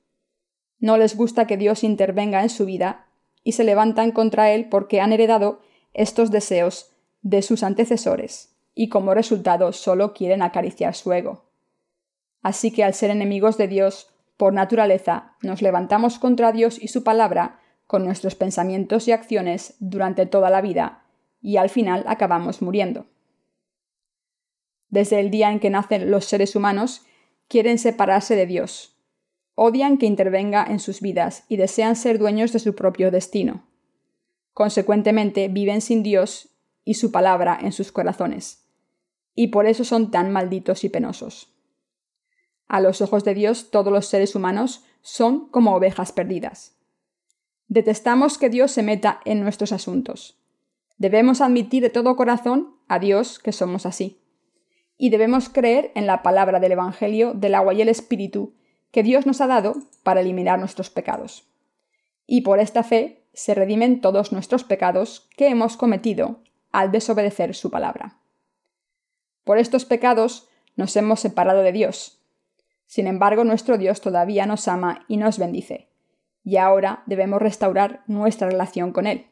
No 0.79 0.97
les 0.97 1.15
gusta 1.15 1.47
que 1.47 1.57
Dios 1.57 1.83
intervenga 1.83 2.41
en 2.41 2.49
su 2.49 2.65
vida 2.65 3.07
y 3.43 3.53
se 3.53 3.63
levantan 3.63 4.11
contra 4.11 4.51
Él 4.51 4.69
porque 4.69 5.01
han 5.01 5.13
heredado 5.13 5.61
estos 5.93 6.31
deseos 6.31 6.91
de 7.21 7.41
sus 7.41 7.63
antecesores 7.63 8.55
y 8.73 8.89
como 8.89 9.13
resultado 9.13 9.73
solo 9.73 10.13
quieren 10.13 10.41
acariciar 10.41 10.95
su 10.95 11.11
ego. 11.13 11.45
Así 12.41 12.71
que 12.71 12.83
al 12.83 12.93
ser 12.93 13.11
enemigos 13.11 13.57
de 13.57 13.67
Dios, 13.67 14.09
por 14.37 14.53
naturaleza, 14.53 15.35
nos 15.41 15.61
levantamos 15.61 16.17
contra 16.17 16.51
Dios 16.51 16.81
y 16.81 16.87
su 16.87 17.03
palabra 17.03 17.59
con 17.85 18.05
nuestros 18.05 18.35
pensamientos 18.35 19.07
y 19.07 19.11
acciones 19.11 19.75
durante 19.79 20.25
toda 20.25 20.49
la 20.49 20.61
vida, 20.61 21.03
y 21.41 21.57
al 21.57 21.69
final 21.69 22.05
acabamos 22.07 22.61
muriendo. 22.61 23.05
Desde 24.91 25.19
el 25.19 25.31
día 25.31 25.51
en 25.51 25.59
que 25.59 25.69
nacen 25.69 26.11
los 26.11 26.25
seres 26.25 26.55
humanos, 26.55 27.03
quieren 27.47 27.79
separarse 27.79 28.35
de 28.35 28.45
Dios. 28.45 28.95
Odian 29.55 29.97
que 29.97 30.05
intervenga 30.05 30.63
en 30.63 30.79
sus 30.79 31.01
vidas 31.01 31.45
y 31.49 31.57
desean 31.57 31.95
ser 31.95 32.19
dueños 32.19 32.53
de 32.53 32.59
su 32.59 32.75
propio 32.75 33.09
destino. 33.09 33.65
Consecuentemente, 34.53 35.47
viven 35.47 35.81
sin 35.81 36.03
Dios 36.03 36.49
y 36.83 36.95
su 36.95 37.11
palabra 37.11 37.57
en 37.61 37.71
sus 37.71 37.91
corazones. 37.91 38.65
Y 39.33 39.47
por 39.47 39.65
eso 39.65 39.83
son 39.83 40.11
tan 40.11 40.31
malditos 40.31 40.83
y 40.83 40.89
penosos. 40.89 41.53
A 42.67 42.81
los 42.81 43.01
ojos 43.01 43.23
de 43.23 43.33
Dios 43.33 43.71
todos 43.71 43.91
los 43.91 44.05
seres 44.07 44.35
humanos 44.35 44.83
son 45.01 45.49
como 45.49 45.75
ovejas 45.75 46.11
perdidas. 46.11 46.77
Detestamos 47.67 48.37
que 48.37 48.49
Dios 48.49 48.71
se 48.71 48.83
meta 48.83 49.21
en 49.23 49.41
nuestros 49.41 49.71
asuntos. 49.71 50.37
Debemos 50.97 51.41
admitir 51.41 51.81
de 51.81 51.89
todo 51.89 52.15
corazón 52.15 52.75
a 52.87 52.99
Dios 52.99 53.39
que 53.39 53.51
somos 53.51 53.85
así. 53.85 54.20
Y 55.01 55.09
debemos 55.09 55.49
creer 55.49 55.91
en 55.95 56.05
la 56.05 56.21
palabra 56.21 56.59
del 56.59 56.73
Evangelio 56.73 57.33
del 57.33 57.55
agua 57.55 57.73
y 57.73 57.81
el 57.81 57.89
Espíritu 57.89 58.53
que 58.91 59.01
Dios 59.01 59.25
nos 59.25 59.41
ha 59.41 59.47
dado 59.47 59.73
para 60.03 60.21
eliminar 60.21 60.59
nuestros 60.59 60.91
pecados. 60.91 61.47
Y 62.27 62.41
por 62.41 62.59
esta 62.59 62.83
fe 62.83 63.23
se 63.33 63.55
redimen 63.55 63.99
todos 63.99 64.31
nuestros 64.31 64.63
pecados 64.63 65.27
que 65.35 65.47
hemos 65.47 65.75
cometido 65.75 66.43
al 66.71 66.91
desobedecer 66.91 67.55
su 67.55 67.71
palabra. 67.71 68.19
Por 69.43 69.57
estos 69.57 69.85
pecados 69.85 70.47
nos 70.75 70.95
hemos 70.95 71.19
separado 71.19 71.63
de 71.63 71.71
Dios. 71.71 72.21
Sin 72.85 73.07
embargo, 73.07 73.43
nuestro 73.43 73.79
Dios 73.79 74.01
todavía 74.01 74.45
nos 74.45 74.67
ama 74.67 75.05
y 75.07 75.17
nos 75.17 75.39
bendice 75.39 75.87
y 76.43 76.57
ahora 76.57 77.03
debemos 77.05 77.41
restaurar 77.41 78.03
nuestra 78.07 78.49
relación 78.49 78.91
con 78.91 79.07
Él. 79.07 79.30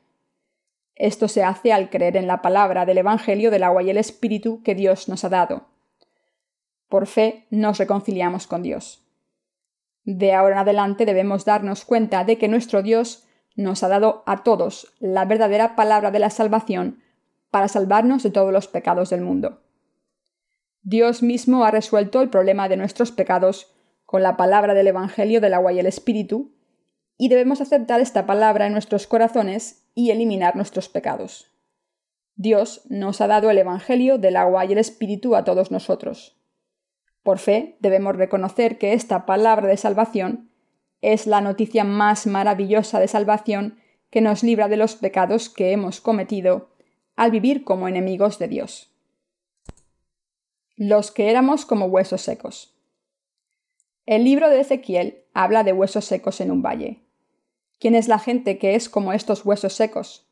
Esto 1.00 1.30
se 1.30 1.44
hace 1.44 1.72
al 1.72 1.90
creer 1.90 2.18
en 2.18 2.28
la 2.28 2.42
palabra 2.42 2.86
del 2.86 2.98
Evangelio 2.98 3.52
del 3.52 3.64
agua 3.64 3.82
y 3.82 3.90
el 3.90 3.98
Espíritu 3.98 4.62
que 4.64 4.76
Dios 4.76 5.08
nos 5.08 5.24
ha 5.24 5.30
dado. 5.30 5.66
Por 6.90 7.08
fe 7.08 7.48
nos 7.50 7.78
reconciliamos 7.78 8.48
con 8.48 8.64
Dios. 8.64 9.02
De 10.04 10.34
ahora 10.34 10.56
en 10.56 10.60
adelante 10.60 11.06
debemos 11.06 11.46
darnos 11.46 11.86
cuenta 11.86 12.26
de 12.26 12.38
que 12.38 12.50
nuestro 12.50 12.84
Dios 12.84 13.26
nos 13.56 13.82
ha 13.82 13.88
dado 13.88 14.24
a 14.26 14.44
todos 14.44 14.94
la 15.00 15.24
verdadera 15.24 15.78
palabra 15.78 16.12
de 16.12 16.20
la 16.20 16.30
salvación 16.30 17.02
para 17.50 17.70
salvarnos 17.70 18.22
de 18.22 18.32
todos 18.32 18.52
los 18.52 18.68
pecados 18.68 19.10
del 19.10 19.22
mundo. 19.22 19.62
Dios 20.82 21.24
mismo 21.24 21.64
ha 21.64 21.72
resuelto 21.72 22.22
el 22.22 22.30
problema 22.30 22.68
de 22.68 22.76
nuestros 22.76 23.14
pecados 23.14 23.74
con 24.06 24.22
la 24.22 24.36
palabra 24.36 24.74
del 24.74 24.88
Evangelio 24.88 25.40
del 25.40 25.54
agua 25.54 25.72
y 25.72 25.80
el 25.80 25.86
Espíritu, 25.86 26.52
y 27.18 27.30
debemos 27.30 27.62
aceptar 27.62 28.02
esta 28.02 28.26
palabra 28.26 28.66
en 28.66 28.74
nuestros 28.74 29.08
corazones 29.08 29.89
y 30.00 30.12
eliminar 30.12 30.56
nuestros 30.56 30.88
pecados. 30.88 31.52
Dios 32.38 32.84
nos 32.88 33.20
ha 33.20 33.28
dado 33.28 33.50
el 33.50 33.58
Evangelio 33.58 34.18
del 34.18 34.38
agua 34.38 34.64
y 34.64 34.72
el 34.72 34.78
Espíritu 34.78 35.36
a 35.36 35.44
todos 35.44 35.72
nosotros. 35.72 36.38
Por 37.22 37.38
fe 37.38 37.76
debemos 37.82 38.16
reconocer 38.16 38.78
que 38.78 38.94
esta 38.94 39.26
palabra 39.26 39.68
de 39.68 39.76
salvación 39.76 40.52
es 41.02 41.28
la 41.28 41.42
noticia 41.42 41.84
más 41.84 42.28
maravillosa 42.28 43.02
de 43.02 43.10
salvación 43.10 43.78
que 44.10 44.22
nos 44.22 44.42
libra 44.42 44.70
de 44.70 44.78
los 44.78 44.96
pecados 44.96 45.50
que 45.50 45.74
hemos 45.74 46.00
cometido 46.00 46.70
al 47.18 47.32
vivir 47.32 47.66
como 47.66 47.90
enemigos 47.90 48.40
de 48.40 48.48
Dios. 48.48 48.90
Los 50.78 51.12
que 51.12 51.30
éramos 51.30 51.66
como 51.66 51.88
huesos 51.88 52.22
secos. 52.22 52.74
El 54.06 54.24
libro 54.24 54.50
de 54.50 54.62
Ezequiel 54.62 55.26
habla 55.34 55.66
de 55.66 55.74
huesos 55.74 56.06
secos 56.06 56.40
en 56.40 56.52
un 56.52 56.62
valle. 56.62 57.02
¿Quién 57.80 57.96
es 57.96 58.10
la 58.10 58.20
gente 58.20 58.58
que 58.58 58.76
es 58.76 58.90
como 58.90 59.14
estos 59.14 59.46
huesos 59.46 59.74
secos? 59.74 60.28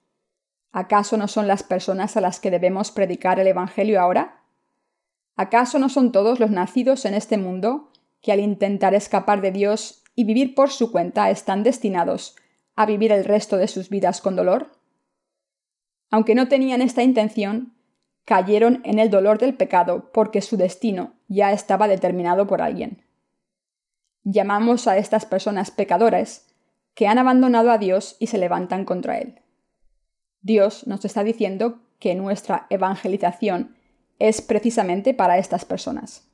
¿Acaso 0.73 1.15
no 1.15 1.29
son 1.29 1.47
las 1.47 1.63
personas 1.63 2.17
a 2.17 2.21
las 2.21 2.41
que 2.41 2.51
debemos 2.51 2.91
predicar 2.91 3.39
el 3.39 3.47
Evangelio 3.47 4.01
ahora? 4.01 4.43
¿Acaso 5.37 5.79
no 5.79 5.87
son 5.87 6.11
todos 6.11 6.41
los 6.41 6.51
nacidos 6.51 7.05
en 7.05 7.13
este 7.13 7.37
mundo 7.37 7.91
que 8.21 8.33
al 8.33 8.41
intentar 8.41 8.93
escapar 8.93 9.39
de 9.41 9.51
Dios 9.51 10.03
y 10.13 10.25
vivir 10.25 10.55
por 10.55 10.71
su 10.71 10.91
cuenta 10.91 11.29
están 11.29 11.63
destinados 11.63 12.35
a 12.75 12.85
vivir 12.85 13.13
el 13.13 13.23
resto 13.23 13.55
de 13.55 13.69
sus 13.69 13.89
vidas 13.89 14.19
con 14.19 14.35
dolor? 14.35 14.71
Aunque 16.09 16.35
no 16.35 16.49
tenían 16.49 16.81
esta 16.81 17.01
intención, 17.01 17.73
cayeron 18.25 18.81
en 18.83 18.99
el 18.99 19.09
dolor 19.09 19.37
del 19.37 19.55
pecado 19.55 20.11
porque 20.11 20.41
su 20.41 20.57
destino 20.57 21.13
ya 21.29 21.53
estaba 21.53 21.87
determinado 21.87 22.45
por 22.45 22.61
alguien. 22.61 23.03
Llamamos 24.23 24.87
a 24.87 24.97
estas 24.97 25.25
personas 25.25 25.71
pecadoras 25.71 26.46
que 26.97 27.05
han 27.07 27.19
abandonado 27.19 27.69
a 27.69 27.77
Dios 27.77 28.15
y 28.17 28.25
se 28.25 28.39
levantan 28.39 28.83
contra 28.83 29.19
Él. 29.19 29.39
Dios 30.41 30.87
nos 30.87 31.05
está 31.05 31.23
diciendo 31.23 31.77
que 31.99 32.15
nuestra 32.15 32.65
evangelización 32.71 33.75
es 34.17 34.41
precisamente 34.41 35.13
para 35.13 35.37
estas 35.37 35.63
personas. 35.63 36.27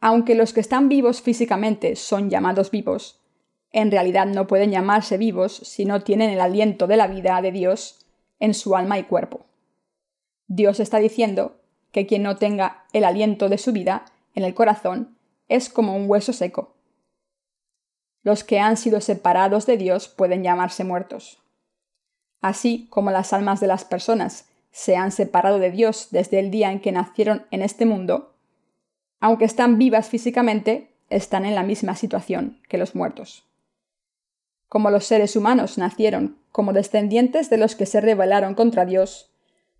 Aunque 0.00 0.36
los 0.36 0.52
que 0.52 0.60
están 0.60 0.88
vivos 0.88 1.22
físicamente 1.22 1.96
son 1.96 2.30
llamados 2.30 2.70
vivos, 2.70 3.20
en 3.72 3.90
realidad 3.90 4.26
no 4.26 4.46
pueden 4.46 4.70
llamarse 4.70 5.18
vivos 5.18 5.56
si 5.56 5.84
no 5.84 6.02
tienen 6.02 6.30
el 6.30 6.40
aliento 6.40 6.86
de 6.86 6.98
la 6.98 7.08
vida 7.08 7.42
de 7.42 7.50
Dios 7.50 8.06
en 8.38 8.54
su 8.54 8.76
alma 8.76 8.96
y 9.00 9.02
cuerpo. 9.02 9.46
Dios 10.46 10.78
está 10.78 10.98
diciendo 10.98 11.60
que 11.90 12.06
quien 12.06 12.22
no 12.22 12.36
tenga 12.36 12.84
el 12.92 13.02
aliento 13.02 13.48
de 13.48 13.58
su 13.58 13.72
vida 13.72 14.04
en 14.36 14.44
el 14.44 14.54
corazón 14.54 15.18
es 15.48 15.68
como 15.68 15.96
un 15.96 16.08
hueso 16.08 16.32
seco, 16.32 16.77
los 18.22 18.44
que 18.44 18.58
han 18.58 18.76
sido 18.76 19.00
separados 19.00 19.66
de 19.66 19.76
Dios 19.76 20.08
pueden 20.08 20.42
llamarse 20.42 20.84
muertos. 20.84 21.38
Así 22.40 22.86
como 22.90 23.10
las 23.10 23.32
almas 23.32 23.60
de 23.60 23.66
las 23.66 23.84
personas 23.84 24.48
se 24.70 24.96
han 24.96 25.12
separado 25.12 25.58
de 25.58 25.70
Dios 25.70 26.08
desde 26.10 26.38
el 26.38 26.50
día 26.50 26.70
en 26.70 26.80
que 26.80 26.92
nacieron 26.92 27.46
en 27.50 27.62
este 27.62 27.86
mundo, 27.86 28.34
aunque 29.20 29.44
están 29.44 29.78
vivas 29.78 30.08
físicamente, 30.08 30.92
están 31.10 31.44
en 31.44 31.54
la 31.54 31.62
misma 31.62 31.96
situación 31.96 32.60
que 32.68 32.78
los 32.78 32.94
muertos. 32.94 33.44
Como 34.68 34.90
los 34.90 35.06
seres 35.06 35.34
humanos 35.34 35.78
nacieron 35.78 36.38
como 36.52 36.72
descendientes 36.72 37.50
de 37.50 37.56
los 37.56 37.74
que 37.76 37.86
se 37.86 38.00
rebelaron 38.00 38.54
contra 38.54 38.84
Dios, 38.84 39.30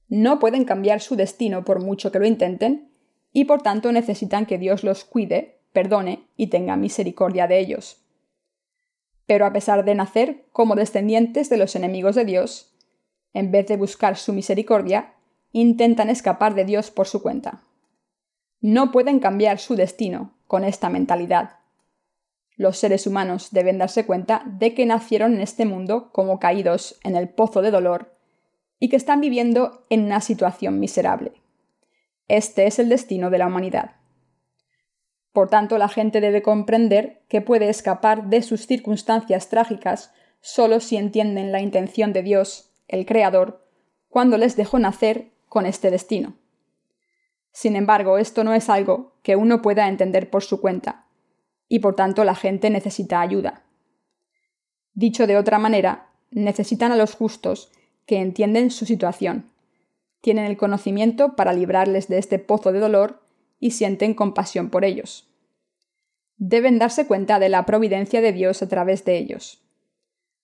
no 0.09 0.39
pueden 0.39 0.65
cambiar 0.65 1.01
su 1.01 1.17
destino 1.17 1.65
por 1.65 1.81
mucho 1.81 2.11
que 2.11 2.19
lo 2.19 2.27
intenten, 2.27 2.91
y 3.33 3.45
por 3.45 3.63
tanto 3.63 3.93
necesitan 3.93 4.47
que 4.47 4.59
Dios 4.59 4.83
los 4.83 5.05
cuide, 5.05 5.59
perdone 5.73 6.25
y 6.37 6.47
tenga 6.47 6.77
misericordia 6.77 7.47
de 7.47 7.59
ellos 7.59 8.01
pero 9.29 9.45
a 9.45 9.53
pesar 9.53 9.85
de 9.85 9.95
nacer 9.95 10.47
como 10.53 10.75
descendientes 10.75 11.51
de 11.51 11.59
los 11.59 11.77
enemigos 11.77 12.15
de 12.15 12.25
Dios, 12.25 12.75
en 13.35 13.53
vez 13.53 13.67
de 13.67 13.77
buscar 13.77 14.17
su 14.17 14.33
misericordia, 14.33 15.13
intentan 15.53 16.09
escapar 16.09 16.55
de 16.55 16.65
Dios 16.65 16.91
por 16.91 17.07
su 17.07 17.21
cuenta. 17.21 17.63
No 18.63 18.91
pueden 18.91 19.21
cambiar 19.21 19.59
su 19.59 19.77
destino 19.77 20.33
con 20.47 20.65
esta 20.65 20.89
mentalidad. 20.89 21.57
Los 22.57 22.79
seres 22.79 23.07
humanos 23.07 23.49
deben 23.51 23.77
darse 23.77 24.07
cuenta 24.07 24.45
de 24.47 24.73
que 24.73 24.87
nacieron 24.87 25.35
en 25.35 25.43
este 25.43 25.67
mundo 25.67 26.11
como 26.11 26.39
caídos 26.39 26.99
en 27.05 27.15
el 27.15 27.29
pozo 27.29 27.61
de 27.61 27.71
dolor 27.71 28.15
y 28.81 28.89
que 28.89 28.97
están 28.97 29.21
viviendo 29.21 29.85
en 29.91 30.05
una 30.05 30.23
situación 30.23 30.81
miserable. 30.81 31.35
Este 32.29 32.67
es 32.67 32.79
el 32.79 32.89
destino 32.89 33.29
de 33.29 33.39
la 33.39 33.47
humanidad. 33.47 33.98
Por 35.39 35.51
tanto, 35.51 35.79
la 35.79 35.89
gente 35.89 36.21
debe 36.21 36.43
comprender 36.43 37.23
que 37.29 37.41
puede 37.41 37.69
escapar 37.69 38.25
de 38.25 38.43
sus 38.43 38.67
circunstancias 38.67 39.49
trágicas 39.49 40.13
solo 40.41 40.81
si 40.81 40.97
entienden 40.97 41.53
la 41.53 41.61
intención 41.61 42.13
de 42.13 42.25
Dios, 42.25 42.73
el 42.89 43.07
Creador, 43.07 43.65
cuando 44.09 44.37
les 44.37 44.57
dejó 44.57 44.81
nacer 44.81 45.31
con 45.49 45.65
este 45.65 45.93
destino. 45.93 46.35
Sin 47.53 47.77
embargo, 47.77 48.19
esto 48.19 48.43
no 48.43 48.53
es 48.53 48.69
algo 48.69 49.13
que 49.23 49.37
uno 49.37 49.63
pueda 49.63 49.87
entender 49.87 50.29
por 50.29 50.43
su 50.43 50.61
cuenta, 50.61 51.07
y 51.69 51.79
por 51.79 51.95
tanto 51.95 52.25
la 52.25 52.35
gente 52.35 52.69
necesita 52.69 53.21
ayuda. 53.21 53.63
Dicho 54.93 55.29
de 55.29 55.37
otra 55.37 55.61
manera, 55.61 56.09
necesitan 56.33 56.91
a 56.91 56.97
los 56.97 57.15
justos 57.15 57.71
que 58.07 58.17
entienden 58.17 58.73
su 58.73 58.87
situación, 58.87 59.53
tienen 60.21 60.47
el 60.47 60.57
conocimiento 60.57 61.37
para 61.37 61.53
librarles 61.53 62.09
de 62.09 62.19
este 62.19 62.41
pozo 62.41 62.73
de 62.73 62.81
dolor 62.81 63.28
y 63.59 63.73
sienten 63.73 64.15
compasión 64.15 64.71
por 64.71 64.85
ellos. 64.85 65.25
deben 66.41 66.79
darse 66.79 67.07
cuenta 67.07 67.41
de 67.41 67.49
la 67.49 67.67
providencia 67.67 68.21
de 68.21 68.33
Dios 68.33 68.63
a 68.63 68.69
través 68.69 69.05
de 69.05 69.19
ellos. 69.19 69.61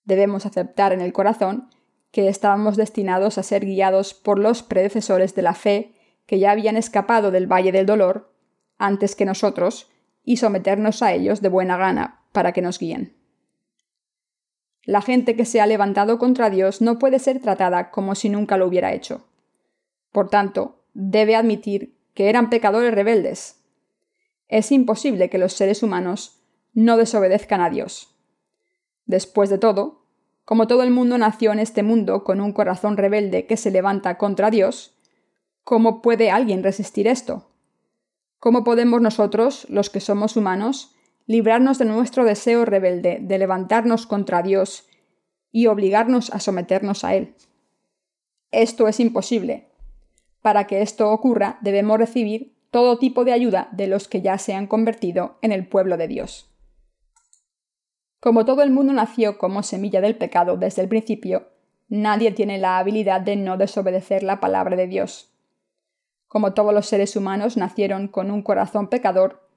Debemos 0.04 0.44
aceptar 0.44 0.92
en 0.92 1.00
el 1.00 1.12
corazón 1.12 1.70
que 2.10 2.28
estábamos 2.28 2.76
destinados 2.76 3.38
a 3.38 3.42
ser 3.42 3.64
guiados 3.64 4.12
por 4.12 4.38
los 4.38 4.62
predecesores 4.62 5.34
de 5.34 5.42
la 5.42 5.54
fe 5.54 5.94
que 6.26 6.38
ya 6.38 6.50
habían 6.50 6.76
escapado 6.76 7.30
del 7.30 7.46
valle 7.46 7.72
del 7.72 7.86
dolor 7.86 8.32
antes 8.76 9.14
que 9.14 9.24
nosotros 9.24 9.90
y 10.24 10.38
someternos 10.38 11.02
a 11.02 11.12
ellos 11.12 11.40
de 11.42 11.48
buena 11.48 11.76
gana 11.76 12.22
para 12.32 12.52
que 12.52 12.62
nos 12.62 12.78
guíen. 12.78 13.16
La 14.84 15.00
gente 15.00 15.36
que 15.36 15.44
se 15.44 15.60
ha 15.60 15.66
levantado 15.66 16.18
contra 16.18 16.50
Dios 16.50 16.82
no 16.82 16.98
puede 16.98 17.18
ser 17.18 17.40
tratada 17.40 17.90
como 17.90 18.14
si 18.14 18.28
nunca 18.28 18.56
lo 18.56 18.66
hubiera 18.66 18.92
hecho. 18.92 19.26
Por 20.12 20.28
tanto, 20.28 20.84
debe 20.92 21.36
admitir 21.36 21.96
que 22.14 22.28
eran 22.28 22.48
pecadores 22.48 22.94
rebeldes. 22.94 23.60
Es 24.48 24.72
imposible 24.72 25.28
que 25.28 25.38
los 25.38 25.52
seres 25.52 25.82
humanos 25.82 26.40
no 26.72 26.96
desobedezcan 26.96 27.60
a 27.60 27.70
Dios. 27.70 28.14
Después 29.06 29.50
de 29.50 29.58
todo, 29.58 30.04
como 30.44 30.66
todo 30.66 30.82
el 30.82 30.90
mundo 30.90 31.18
nació 31.18 31.52
en 31.52 31.58
este 31.58 31.82
mundo 31.82 32.24
con 32.24 32.40
un 32.40 32.52
corazón 32.52 32.96
rebelde 32.96 33.46
que 33.46 33.56
se 33.56 33.70
levanta 33.70 34.18
contra 34.18 34.50
Dios, 34.50 34.96
¿cómo 35.62 36.02
puede 36.02 36.30
alguien 36.30 36.62
resistir 36.62 37.06
esto? 37.06 37.50
¿Cómo 38.38 38.62
podemos 38.62 39.00
nosotros, 39.00 39.66
los 39.70 39.88
que 39.88 40.00
somos 40.00 40.36
humanos, 40.36 40.94
librarnos 41.26 41.78
de 41.78 41.86
nuestro 41.86 42.24
deseo 42.24 42.66
rebelde 42.66 43.18
de 43.22 43.38
levantarnos 43.38 44.06
contra 44.06 44.42
Dios 44.42 44.86
y 45.50 45.66
obligarnos 45.66 46.30
a 46.30 46.40
someternos 46.40 47.04
a 47.04 47.14
Él? 47.14 47.34
Esto 48.50 48.86
es 48.86 49.00
imposible. 49.00 49.70
Para 50.44 50.66
que 50.66 50.82
esto 50.82 51.10
ocurra, 51.10 51.56
debemos 51.62 51.96
recibir 51.96 52.54
todo 52.70 52.98
tipo 52.98 53.24
de 53.24 53.32
ayuda 53.32 53.70
de 53.72 53.86
los 53.86 54.08
que 54.08 54.20
ya 54.20 54.36
se 54.36 54.52
han 54.52 54.66
convertido 54.66 55.38
en 55.40 55.52
el 55.52 55.66
pueblo 55.66 55.96
de 55.96 56.06
Dios. 56.06 56.50
Como 58.20 58.44
todo 58.44 58.60
el 58.60 58.70
mundo 58.70 58.92
nació 58.92 59.38
como 59.38 59.62
semilla 59.62 60.02
del 60.02 60.18
pecado 60.18 60.58
desde 60.58 60.82
el 60.82 60.88
principio, 60.88 61.48
nadie 61.88 62.30
tiene 62.30 62.58
la 62.58 62.76
habilidad 62.76 63.22
de 63.22 63.36
no 63.36 63.56
desobedecer 63.56 64.22
la 64.22 64.38
palabra 64.38 64.76
de 64.76 64.86
Dios. 64.86 65.32
Como 66.28 66.52
todos 66.52 66.74
los 66.74 66.84
seres 66.84 67.16
humanos 67.16 67.56
nacieron 67.56 68.06
con 68.06 68.30
un 68.30 68.42
corazón 68.42 68.88
pecador, 68.88 69.48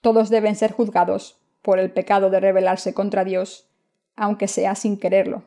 todos 0.00 0.30
deben 0.30 0.54
ser 0.54 0.70
juzgados 0.70 1.40
por 1.60 1.80
el 1.80 1.90
pecado 1.90 2.30
de 2.30 2.38
rebelarse 2.38 2.94
contra 2.94 3.24
Dios, 3.24 3.68
aunque 4.14 4.46
sea 4.46 4.76
sin 4.76 4.96
quererlo. 4.96 5.42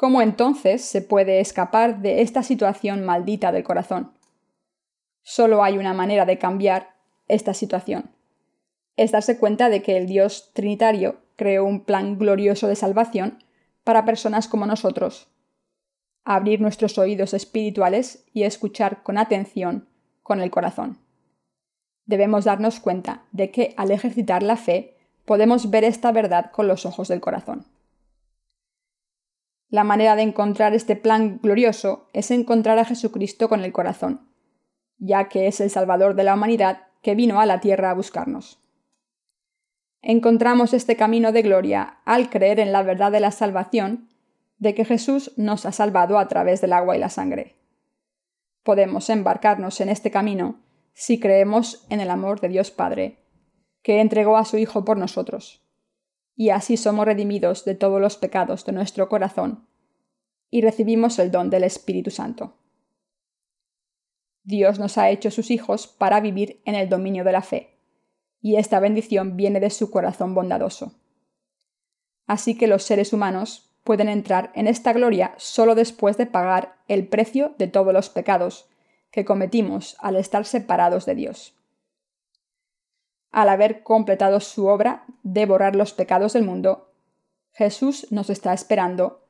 ¿Cómo 0.00 0.22
entonces 0.22 0.82
se 0.82 1.02
puede 1.02 1.40
escapar 1.40 2.00
de 2.00 2.22
esta 2.22 2.42
situación 2.42 3.04
maldita 3.04 3.52
del 3.52 3.64
corazón? 3.64 4.14
Solo 5.20 5.62
hay 5.62 5.76
una 5.76 5.92
manera 5.92 6.24
de 6.24 6.38
cambiar 6.38 6.94
esta 7.28 7.52
situación. 7.52 8.10
Es 8.96 9.12
darse 9.12 9.38
cuenta 9.38 9.68
de 9.68 9.82
que 9.82 9.98
el 9.98 10.06
Dios 10.06 10.52
Trinitario 10.54 11.18
creó 11.36 11.66
un 11.66 11.84
plan 11.84 12.16
glorioso 12.16 12.66
de 12.66 12.76
salvación 12.76 13.44
para 13.84 14.06
personas 14.06 14.48
como 14.48 14.64
nosotros. 14.64 15.28
Abrir 16.24 16.62
nuestros 16.62 16.96
oídos 16.96 17.34
espirituales 17.34 18.24
y 18.32 18.44
escuchar 18.44 19.02
con 19.02 19.18
atención 19.18 19.86
con 20.22 20.40
el 20.40 20.50
corazón. 20.50 20.96
Debemos 22.06 22.46
darnos 22.46 22.80
cuenta 22.80 23.24
de 23.32 23.50
que 23.50 23.74
al 23.76 23.90
ejercitar 23.90 24.42
la 24.42 24.56
fe 24.56 24.96
podemos 25.26 25.68
ver 25.68 25.84
esta 25.84 26.10
verdad 26.10 26.52
con 26.52 26.68
los 26.68 26.86
ojos 26.86 27.08
del 27.08 27.20
corazón. 27.20 27.66
La 29.70 29.84
manera 29.84 30.16
de 30.16 30.22
encontrar 30.22 30.74
este 30.74 30.96
plan 30.96 31.38
glorioso 31.40 32.08
es 32.12 32.32
encontrar 32.32 32.78
a 32.80 32.84
Jesucristo 32.84 33.48
con 33.48 33.64
el 33.64 33.72
corazón, 33.72 34.28
ya 34.98 35.28
que 35.28 35.46
es 35.46 35.60
el 35.60 35.70
Salvador 35.70 36.16
de 36.16 36.24
la 36.24 36.34
humanidad 36.34 36.88
que 37.02 37.14
vino 37.14 37.40
a 37.40 37.46
la 37.46 37.60
tierra 37.60 37.90
a 37.90 37.94
buscarnos. 37.94 38.60
Encontramos 40.02 40.74
este 40.74 40.96
camino 40.96 41.30
de 41.30 41.42
gloria 41.42 41.98
al 42.04 42.30
creer 42.30 42.58
en 42.58 42.72
la 42.72 42.82
verdad 42.82 43.12
de 43.12 43.20
la 43.20 43.30
salvación, 43.30 44.08
de 44.58 44.74
que 44.74 44.84
Jesús 44.84 45.32
nos 45.36 45.64
ha 45.66 45.72
salvado 45.72 46.18
a 46.18 46.26
través 46.26 46.60
del 46.60 46.72
agua 46.72 46.96
y 46.96 47.00
la 47.00 47.08
sangre. 47.08 47.56
Podemos 48.64 49.08
embarcarnos 49.08 49.80
en 49.80 49.88
este 49.88 50.10
camino 50.10 50.60
si 50.94 51.20
creemos 51.20 51.86
en 51.90 52.00
el 52.00 52.10
amor 52.10 52.40
de 52.40 52.48
Dios 52.48 52.70
Padre, 52.70 53.18
que 53.82 54.00
entregó 54.00 54.36
a 54.36 54.44
su 54.44 54.58
Hijo 54.58 54.84
por 54.84 54.98
nosotros, 54.98 55.64
y 56.36 56.50
así 56.50 56.76
somos 56.76 57.06
redimidos 57.06 57.64
de 57.64 57.74
todos 57.74 58.00
los 58.00 58.16
pecados 58.16 58.64
de 58.64 58.72
nuestro 58.72 59.08
corazón, 59.08 59.66
y 60.50 60.62
recibimos 60.62 61.18
el 61.18 61.30
don 61.30 61.50
del 61.50 61.64
Espíritu 61.64 62.10
Santo. 62.10 62.54
Dios 64.42 64.78
nos 64.78 64.98
ha 64.98 65.10
hecho 65.10 65.30
sus 65.30 65.50
hijos 65.50 65.86
para 65.86 66.20
vivir 66.20 66.60
en 66.64 66.74
el 66.74 66.88
dominio 66.88 67.24
de 67.24 67.32
la 67.32 67.42
fe 67.42 67.76
y 68.42 68.56
esta 68.56 68.80
bendición 68.80 69.36
viene 69.36 69.60
de 69.60 69.70
su 69.70 69.90
corazón 69.90 70.34
bondadoso. 70.34 70.94
Así 72.26 72.56
que 72.56 72.66
los 72.66 72.82
seres 72.82 73.12
humanos 73.12 73.70
pueden 73.84 74.08
entrar 74.08 74.50
en 74.54 74.66
esta 74.66 74.92
gloria 74.92 75.34
solo 75.36 75.74
después 75.74 76.16
de 76.16 76.26
pagar 76.26 76.76
el 76.88 77.06
precio 77.06 77.54
de 77.58 77.66
todos 77.66 77.92
los 77.92 78.08
pecados 78.08 78.68
que 79.10 79.24
cometimos 79.24 79.96
al 80.00 80.16
estar 80.16 80.44
separados 80.44 81.06
de 81.06 81.14
Dios. 81.14 81.54
Al 83.32 83.48
haber 83.48 83.82
completado 83.82 84.40
su 84.40 84.66
obra 84.66 85.04
de 85.22 85.46
borrar 85.46 85.76
los 85.76 85.92
pecados 85.92 86.32
del 86.32 86.44
mundo, 86.44 86.92
Jesús 87.52 88.06
nos 88.10 88.30
está 88.30 88.52
esperando 88.52 89.24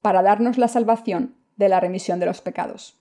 para 0.00 0.22
darnos 0.22 0.58
la 0.58 0.68
salvación 0.68 1.36
de 1.56 1.68
la 1.68 1.80
remisión 1.80 2.20
de 2.20 2.26
los 2.26 2.40
pecados. 2.40 2.98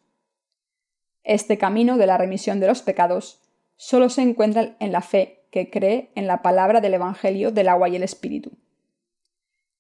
Este 1.24 1.58
camino 1.58 1.98
de 1.98 2.08
la 2.08 2.18
remisión 2.18 2.60
de 2.60 2.68
los 2.68 2.82
pecados 2.82 3.42
solo 3.76 4.10
se 4.10 4.22
encuentra 4.22 4.76
en 4.80 4.92
la 4.92 5.02
fe 5.02 5.46
que 5.52 5.70
cree 5.70 6.12
en 6.16 6.28
la 6.28 6.42
palabra 6.42 6.82
del 6.82 6.96
Evangelio 6.96 7.52
del 7.52 7.70
agua 7.70 7.90
y 7.90 7.96
el 7.96 8.04
Espíritu. 8.04 8.52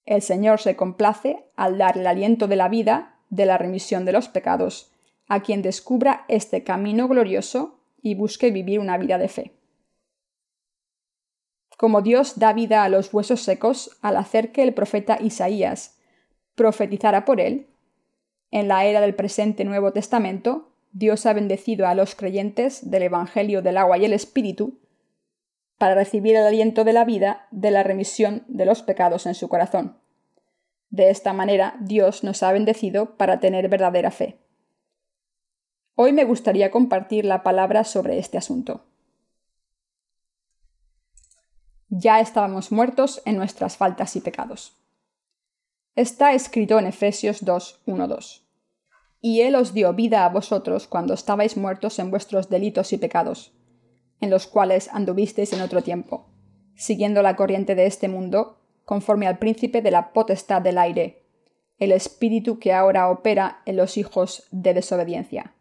El 0.06 0.22
Señor 0.22 0.60
se 0.60 0.76
complace 0.76 1.46
al 1.56 1.78
dar 1.78 1.98
el 1.98 2.08
aliento 2.08 2.48
de 2.48 2.56
la 2.56 2.70
vida, 2.70 3.20
de 3.30 3.46
la 3.46 3.58
remisión 3.58 4.06
de 4.06 4.14
los 4.14 4.30
pecados, 4.30 4.92
a 5.28 5.42
quien 5.42 5.62
descubra 5.62 6.26
este 6.30 6.64
camino 6.64 7.08
glorioso 7.08 7.80
y 8.02 8.16
busque 8.16 8.52
vivir 8.52 8.80
una 8.80 8.98
vida 8.98 9.18
de 9.18 9.28
fe. 9.28 9.54
Como 11.78 12.02
Dios 12.02 12.40
da 12.40 12.54
vida 12.54 12.84
a 12.84 12.90
los 12.90 13.14
huesos 13.14 13.42
secos 13.42 13.98
al 14.02 14.18
hacer 14.18 14.52
que 14.52 14.64
el 14.64 14.74
profeta 14.74 15.20
Isaías 15.22 15.97
profetizara 16.58 17.24
por 17.24 17.40
él, 17.40 17.68
en 18.52 18.68
la 18.68 18.84
era 18.84 19.00
del 19.00 19.16
presente 19.16 19.64
Nuevo 19.64 19.94
Testamento, 19.94 20.74
Dios 20.92 21.26
ha 21.28 21.34
bendecido 21.34 21.88
a 21.88 21.94
los 21.94 22.16
creyentes 22.16 22.90
del 22.90 23.04
Evangelio 23.04 23.62
del 23.62 23.78
agua 23.78 23.98
y 24.00 24.06
el 24.06 24.14
Espíritu 24.14 24.80
para 25.78 25.94
recibir 25.94 26.36
el 26.36 26.46
aliento 26.46 26.84
de 26.84 26.94
la 26.94 27.06
vida 27.06 27.48
de 27.52 27.70
la 27.70 27.84
remisión 27.84 28.44
de 28.48 28.66
los 28.66 28.82
pecados 28.82 29.28
en 29.28 29.36
su 29.36 29.48
corazón. 29.48 29.98
De 30.90 31.12
esta 31.12 31.32
manera 31.32 31.76
Dios 31.80 32.24
nos 32.24 32.42
ha 32.42 32.52
bendecido 32.52 33.18
para 33.18 33.40
tener 33.40 33.70
verdadera 33.70 34.10
fe. 34.10 34.40
Hoy 35.94 36.12
me 36.12 36.26
gustaría 36.26 36.72
compartir 36.72 37.26
la 37.26 37.44
palabra 37.44 37.84
sobre 37.84 38.18
este 38.18 38.40
asunto. 38.40 38.86
Ya 41.90 42.20
estábamos 42.20 42.72
muertos 42.72 43.22
en 43.26 43.38
nuestras 43.38 43.78
faltas 43.78 44.16
y 44.16 44.22
pecados. 44.22 44.76
Está 45.98 46.34
escrito 46.34 46.78
en 46.78 46.86
Efesios 46.86 47.44
2, 47.44 47.82
2. 47.88 48.48
Y 49.20 49.42
Él 49.42 49.56
os 49.56 49.74
dio 49.74 49.96
vida 49.96 50.26
a 50.26 50.30
vosotros 50.30 50.86
cuando 50.86 51.16
estabais 51.16 51.58
muertos 51.58 51.98
en 51.98 52.12
vuestros 52.12 52.50
delitos 52.50 52.94
y 52.94 53.00
pecados 53.00 53.52
en 54.22 54.30
los 54.30 54.46
cuales 54.46 54.90
anduvisteis 54.94 55.54
en 55.54 55.62
otro 55.62 55.82
tiempo, 55.82 56.30
siguiendo 56.76 57.24
la 57.24 57.36
corriente 57.36 57.74
de 57.74 57.88
este 57.88 58.10
mundo, 58.10 58.60
conforme 58.86 59.26
al 59.26 59.40
príncipe 59.40 59.82
de 59.82 59.90
la 59.90 60.14
potestad 60.14 60.62
del 60.62 60.78
aire, 60.78 61.24
el 61.80 61.92
espíritu 61.92 62.60
que 62.60 62.74
ahora 62.74 63.10
opera 63.10 63.64
en 63.66 63.78
los 63.78 63.98
hijos 63.98 64.48
de 64.52 64.76
desobediencia. 64.76 65.56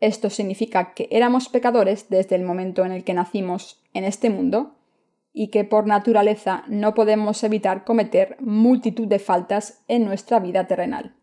Esto 0.00 0.30
significa 0.30 0.94
que 0.94 1.06
éramos 1.10 1.50
pecadores 1.50 2.08
desde 2.08 2.34
el 2.34 2.44
momento 2.44 2.86
en 2.86 2.92
el 2.92 3.04
que 3.04 3.12
nacimos 3.12 3.82
en 3.92 4.04
este 4.04 4.30
mundo 4.30 4.79
y 5.32 5.48
que 5.48 5.64
por 5.64 5.86
naturaleza 5.86 6.64
no 6.66 6.94
podemos 6.94 7.42
evitar 7.44 7.84
cometer 7.84 8.36
multitud 8.40 9.06
de 9.06 9.18
faltas 9.18 9.82
en 9.88 10.04
nuestra 10.04 10.40
vida 10.40 10.66
terrenal. 10.66 11.14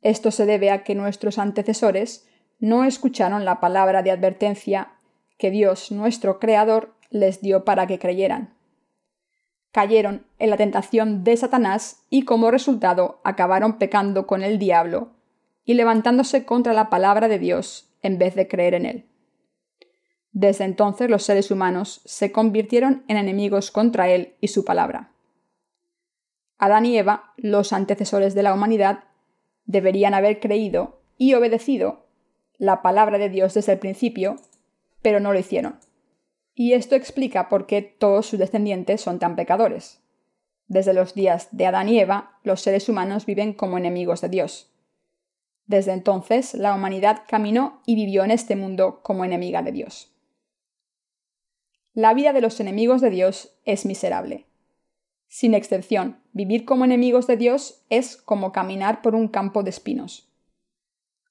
Esto 0.00 0.30
se 0.30 0.46
debe 0.46 0.70
a 0.70 0.82
que 0.82 0.94
nuestros 0.94 1.38
antecesores 1.38 2.28
no 2.58 2.84
escucharon 2.84 3.44
la 3.44 3.60
palabra 3.60 4.02
de 4.02 4.10
advertencia 4.10 4.92
que 5.38 5.50
Dios 5.50 5.92
nuestro 5.92 6.38
Creador 6.38 6.94
les 7.10 7.40
dio 7.40 7.64
para 7.64 7.86
que 7.86 7.98
creyeran. 7.98 8.54
Cayeron 9.70 10.26
en 10.38 10.50
la 10.50 10.56
tentación 10.56 11.24
de 11.24 11.36
Satanás 11.36 12.04
y 12.10 12.24
como 12.24 12.50
resultado 12.50 13.20
acabaron 13.24 13.78
pecando 13.78 14.26
con 14.26 14.42
el 14.42 14.58
diablo 14.58 15.12
y 15.64 15.74
levantándose 15.74 16.44
contra 16.44 16.72
la 16.72 16.90
palabra 16.90 17.28
de 17.28 17.38
Dios 17.38 17.94
en 18.02 18.18
vez 18.18 18.34
de 18.34 18.48
creer 18.48 18.74
en 18.74 18.86
él. 18.86 19.11
Desde 20.32 20.64
entonces 20.64 21.10
los 21.10 21.22
seres 21.22 21.50
humanos 21.50 22.00
se 22.04 22.32
convirtieron 22.32 23.04
en 23.08 23.16
enemigos 23.16 23.70
contra 23.70 24.08
él 24.08 24.34
y 24.40 24.48
su 24.48 24.64
palabra. 24.64 25.12
Adán 26.58 26.86
y 26.86 26.96
Eva, 26.96 27.32
los 27.36 27.72
antecesores 27.72 28.34
de 28.34 28.42
la 28.42 28.54
humanidad, 28.54 29.04
deberían 29.64 30.14
haber 30.14 30.40
creído 30.40 31.00
y 31.18 31.34
obedecido 31.34 32.06
la 32.56 32.82
palabra 32.82 33.18
de 33.18 33.28
Dios 33.28 33.54
desde 33.54 33.72
el 33.72 33.78
principio 33.78 34.36
pero 35.02 35.20
no 35.20 35.32
lo 35.32 35.38
hicieron. 35.38 35.78
Y 36.54 36.72
esto 36.72 36.94
explica 36.94 37.48
por 37.48 37.66
qué 37.66 37.82
todos 37.82 38.26
sus 38.26 38.38
descendientes 38.38 39.00
son 39.00 39.18
tan 39.18 39.36
pecadores. 39.36 40.00
Desde 40.68 40.94
los 40.94 41.14
días 41.14 41.48
de 41.50 41.66
Adán 41.66 41.88
y 41.88 41.98
Eva, 41.98 42.38
los 42.44 42.60
seres 42.60 42.88
humanos 42.88 43.26
viven 43.26 43.52
como 43.52 43.78
enemigos 43.78 44.20
de 44.20 44.28
Dios. 44.28 44.70
Desde 45.66 45.92
entonces, 45.92 46.54
la 46.54 46.74
humanidad 46.74 47.22
caminó 47.28 47.82
y 47.84 47.94
vivió 47.94 48.24
en 48.24 48.30
este 48.30 48.56
mundo 48.56 49.00
como 49.02 49.24
enemiga 49.24 49.62
de 49.62 49.72
Dios. 49.72 50.11
La 51.94 52.14
vida 52.14 52.32
de 52.32 52.40
los 52.40 52.60
enemigos 52.60 53.00
de 53.00 53.10
Dios 53.10 53.54
es 53.64 53.84
miserable. 53.86 54.46
Sin 55.28 55.54
excepción, 55.54 56.20
vivir 56.32 56.64
como 56.64 56.84
enemigos 56.84 57.26
de 57.26 57.36
Dios 57.36 57.84
es 57.90 58.16
como 58.16 58.52
caminar 58.52 59.02
por 59.02 59.14
un 59.14 59.28
campo 59.28 59.62
de 59.62 59.70
espinos. 59.70 60.28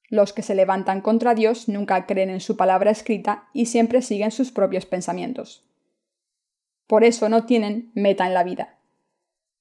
Los 0.09 0.33
que 0.33 0.41
se 0.41 0.55
levantan 0.55 1.01
contra 1.01 1.35
Dios 1.35 1.67
nunca 1.67 2.05
creen 2.05 2.29
en 2.29 2.41
su 2.41 2.57
palabra 2.57 2.91
escrita 2.91 3.49
y 3.53 3.67
siempre 3.67 4.01
siguen 4.01 4.31
sus 4.31 4.51
propios 4.51 4.85
pensamientos. 4.85 5.63
Por 6.87 7.03
eso 7.03 7.29
no 7.29 7.45
tienen 7.45 7.91
meta 7.93 8.27
en 8.27 8.33
la 8.33 8.43
vida. 8.43 8.77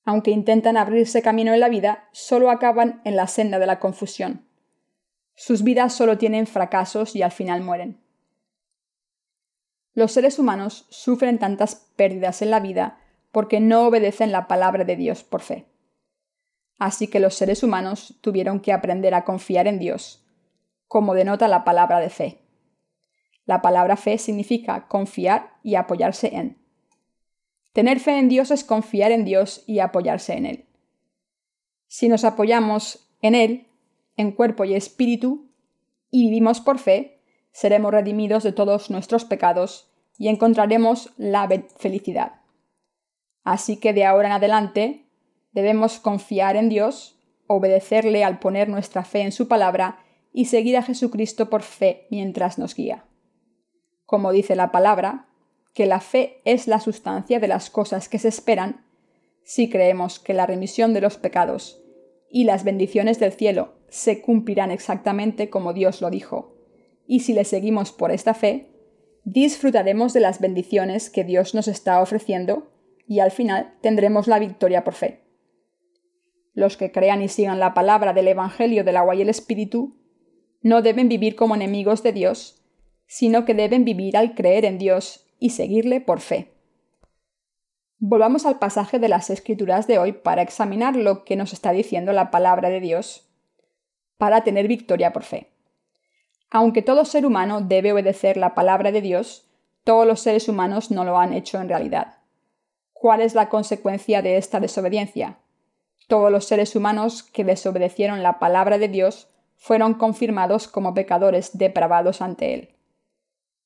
Aunque 0.04 0.30
intentan 0.30 0.76
abrirse 0.76 1.22
camino 1.22 1.54
en 1.54 1.60
la 1.60 1.68
vida, 1.68 2.08
solo 2.12 2.50
acaban 2.50 3.00
en 3.04 3.16
la 3.16 3.26
senda 3.26 3.58
de 3.58 3.66
la 3.66 3.78
confusión, 3.78 4.44
sus 5.42 5.62
vidas 5.62 5.94
solo 5.94 6.18
tienen 6.18 6.46
fracasos 6.46 7.16
y 7.16 7.22
al 7.22 7.32
final 7.32 7.62
mueren. 7.62 7.98
Los 9.94 10.12
seres 10.12 10.38
humanos 10.38 10.87
sufren 10.90 11.38
tantas 11.38 11.74
pérdidas 11.96 12.42
en 12.42 12.50
la 12.50 12.61
vida 12.61 12.98
porque 13.33 13.61
no 13.61 13.87
obedecen 13.87 14.33
la 14.33 14.48
palabra 14.48 14.85
de 14.85 14.96
Dios 14.96 15.24
por 15.24 15.40
fe. 15.40 15.66
Así 16.79 17.09
que 17.09 17.20
los 17.20 17.35
seres 17.35 17.62
humanos 17.62 18.18
tuvieron 18.20 18.61
que 18.61 18.72
aprender 18.72 19.14
a 19.14 19.24
confiar 19.24 19.66
en 19.66 19.79
Dios, 19.79 20.24
como 20.88 21.14
denota 21.14 21.46
la 21.46 21.64
palabra 21.64 22.00
de 22.00 22.11
fe. 22.11 22.38
La 23.44 23.62
palabra 23.62 23.96
fe 23.96 24.16
significa 24.16 24.88
confiar 24.88 25.59
y 25.62 25.74
apoyarse 25.74 26.35
en. 26.35 26.59
Tener 27.72 28.00
fe 28.00 28.18
en 28.18 28.29
Dios 28.29 28.50
es 28.50 28.64
confiar 28.64 29.12
en 29.12 29.24
Dios 29.24 29.62
y 29.66 29.81
apoyarse 29.81 30.35
en 30.35 30.46
Él. 30.46 30.66
Si 31.87 32.09
nos 32.09 32.24
apoyamos 32.24 33.12
en 33.20 33.35
Él, 33.35 33.66
en 34.16 34.33
cuerpo 34.33 34.64
y 34.64 34.74
espíritu, 34.74 35.50
y 36.11 36.26
vivimos 36.26 36.61
por 36.61 36.79
fe, 36.79 37.19
seremos 37.52 37.92
redimidos 37.92 38.42
de 38.42 38.52
todos 38.52 38.90
nuestros 38.90 39.24
pecados 39.24 39.90
y 40.18 40.28
encontraremos 40.28 41.12
la 41.16 41.48
felicidad. 41.78 42.40
Así 43.42 43.78
que 43.78 43.92
de 43.92 44.04
ahora 44.04 44.28
en 44.28 44.32
adelante 44.32 45.06
debemos 45.52 45.98
confiar 45.98 46.56
en 46.56 46.68
Dios, 46.68 47.18
obedecerle 47.46 48.24
al 48.24 48.38
poner 48.38 48.68
nuestra 48.68 49.04
fe 49.04 49.22
en 49.22 49.32
su 49.32 49.48
palabra 49.48 50.04
y 50.32 50.44
seguir 50.44 50.76
a 50.76 50.82
Jesucristo 50.82 51.50
por 51.50 51.62
fe 51.62 52.06
mientras 52.10 52.58
nos 52.58 52.74
guía. 52.74 53.04
Como 54.06 54.32
dice 54.32 54.54
la 54.56 54.70
palabra, 54.70 55.26
que 55.74 55.86
la 55.86 56.00
fe 56.00 56.40
es 56.44 56.66
la 56.66 56.80
sustancia 56.80 57.40
de 57.40 57.48
las 57.48 57.70
cosas 57.70 58.08
que 58.08 58.18
se 58.18 58.28
esperan, 58.28 58.84
si 59.42 59.70
creemos 59.70 60.18
que 60.18 60.34
la 60.34 60.46
remisión 60.46 60.92
de 60.92 61.00
los 61.00 61.16
pecados 61.16 61.82
y 62.28 62.44
las 62.44 62.64
bendiciones 62.64 63.18
del 63.18 63.32
cielo 63.32 63.74
se 63.88 64.20
cumplirán 64.20 64.70
exactamente 64.70 65.50
como 65.50 65.72
Dios 65.72 66.00
lo 66.00 66.10
dijo. 66.10 66.49
Y 67.12 67.20
si 67.20 67.33
le 67.33 67.44
seguimos 67.44 67.90
por 67.90 68.12
esta 68.12 68.35
fe, 68.35 68.70
disfrutaremos 69.25 70.12
de 70.12 70.20
las 70.20 70.38
bendiciones 70.38 71.11
que 71.11 71.25
Dios 71.25 71.57
nos 71.57 71.66
está 71.66 72.01
ofreciendo 72.01 72.70
y 73.05 73.18
al 73.18 73.33
final 73.33 73.75
tendremos 73.81 74.29
la 74.29 74.38
victoria 74.38 74.85
por 74.85 74.94
fe. 74.94 75.25
Los 76.53 76.77
que 76.77 76.92
crean 76.92 77.20
y 77.20 77.27
sigan 77.27 77.59
la 77.59 77.75
palabra 77.75 78.12
del 78.12 78.29
Evangelio 78.29 78.85
del 78.85 78.96
agua 78.96 79.16
y 79.16 79.23
el 79.23 79.29
Espíritu 79.29 79.96
no 80.62 80.83
deben 80.83 81.09
vivir 81.09 81.35
como 81.35 81.57
enemigos 81.57 82.05
de 82.05 82.12
Dios, 82.12 82.62
sino 83.09 83.44
que 83.44 83.55
deben 83.55 83.85
vivir 83.85 84.16
al 84.16 84.37
creer 84.37 84.64
en 84.64 84.79
Dios 84.79 85.27
y 85.40 85.51
seguirle 85.51 86.01
por 86.01 86.20
fe. 86.20 86.55
Volvamos 87.99 88.46
al 88.46 88.61
pasaje 88.61 89.01
de 89.01 89.09
las 89.09 89.31
Escrituras 89.31 89.88
de 89.88 89.99
hoy 89.99 90.12
para 90.12 90.42
examinar 90.42 90.94
lo 90.94 91.25
que 91.25 91.35
nos 91.35 91.53
está 91.53 91.73
diciendo 91.73 92.12
la 92.12 92.31
palabra 92.31 92.70
de 92.70 92.79
Dios 92.79 93.29
para 94.16 94.44
tener 94.44 94.68
victoria 94.68 95.12
por 95.12 95.25
fe. 95.25 95.49
Aunque 96.50 96.82
todo 96.82 97.04
ser 97.04 97.24
humano 97.26 97.60
debe 97.60 97.92
obedecer 97.92 98.36
la 98.36 98.54
palabra 98.54 98.92
de 98.92 99.00
Dios, 99.00 99.48
todos 99.84 100.06
los 100.06 100.20
seres 100.20 100.48
humanos 100.48 100.90
no 100.90 101.04
lo 101.04 101.18
han 101.18 101.32
hecho 101.32 101.60
en 101.60 101.68
realidad. 101.68 102.18
¿Cuál 102.92 103.20
es 103.20 103.34
la 103.34 103.48
consecuencia 103.48 104.20
de 104.20 104.36
esta 104.36 104.60
desobediencia? 104.60 105.38
Todos 106.08 106.30
los 106.30 106.44
seres 106.44 106.74
humanos 106.76 107.22
que 107.22 107.44
desobedecieron 107.44 108.22
la 108.22 108.38
palabra 108.38 108.78
de 108.78 108.88
Dios 108.88 109.28
fueron 109.56 109.94
confirmados 109.94 110.68
como 110.68 110.94
pecadores 110.94 111.56
depravados 111.56 112.20
ante 112.20 112.54
Él. 112.54 112.70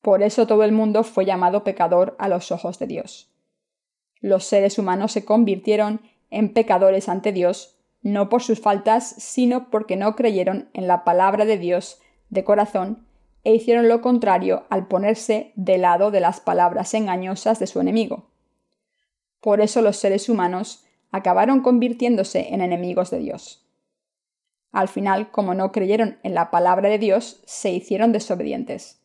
Por 0.03 0.23
eso 0.23 0.47
todo 0.47 0.63
el 0.65 0.73
mundo 0.73 1.03
fue 1.03 1.25
llamado 1.25 1.65
pecador 1.65 2.15
a 2.19 2.29
los 2.29 2.53
ojos 2.53 2.79
de 2.79 2.87
Dios 2.87 3.35
los 4.25 4.45
seres 4.45 4.79
humanos 4.79 5.13
se 5.13 5.27
convirtieron 5.27 6.01
en 6.31 6.55
pecadores 6.55 7.11
ante 7.11 7.31
Dios, 7.31 7.77
no 8.01 8.31
por 8.31 8.43
sus 8.43 8.59
faltas, 8.59 9.07
sino 9.19 9.69
porque 9.69 9.97
no 9.97 10.17
creyeron 10.17 10.71
en 10.73 10.89
la 10.89 11.05
palabra 11.05 11.45
de 11.45 11.59
Dios 11.59 12.01
de 12.31 12.45
corazón 12.45 13.07
e 13.45 13.55
hicieron 13.55 13.89
lo 13.89 14.01
contrario 14.01 14.65
al 14.71 14.89
ponerse 14.89 15.53
de 15.55 15.79
lado 15.79 16.11
de 16.11 16.21
las 16.21 16.41
palabras 16.41 16.95
engañosas 16.95 17.59
de 17.59 17.67
su 17.67 17.81
enemigo. 17.81 18.31
Por 19.41 19.61
eso 19.61 19.83
los 19.83 19.99
seres 19.99 20.29
humanos 20.29 20.85
acabaron 21.11 21.61
convirtiéndose 21.61 22.55
en 22.55 22.61
enemigos 22.61 23.11
de 23.11 23.19
Dios. 23.19 23.65
Al 24.73 24.89
final, 24.89 25.31
como 25.31 25.55
no 25.55 25.71
creyeron 25.71 26.19
en 26.23 26.35
la 26.35 26.51
palabra 26.51 26.89
de 26.89 26.99
Dios, 26.99 27.43
se 27.45 27.71
hicieron 27.71 28.11
desobedientes. 28.11 29.01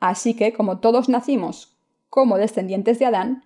Así 0.00 0.34
que, 0.34 0.52
como 0.52 0.80
todos 0.80 1.08
nacimos 1.08 1.78
como 2.08 2.38
descendientes 2.38 2.98
de 2.98 3.06
Adán, 3.06 3.44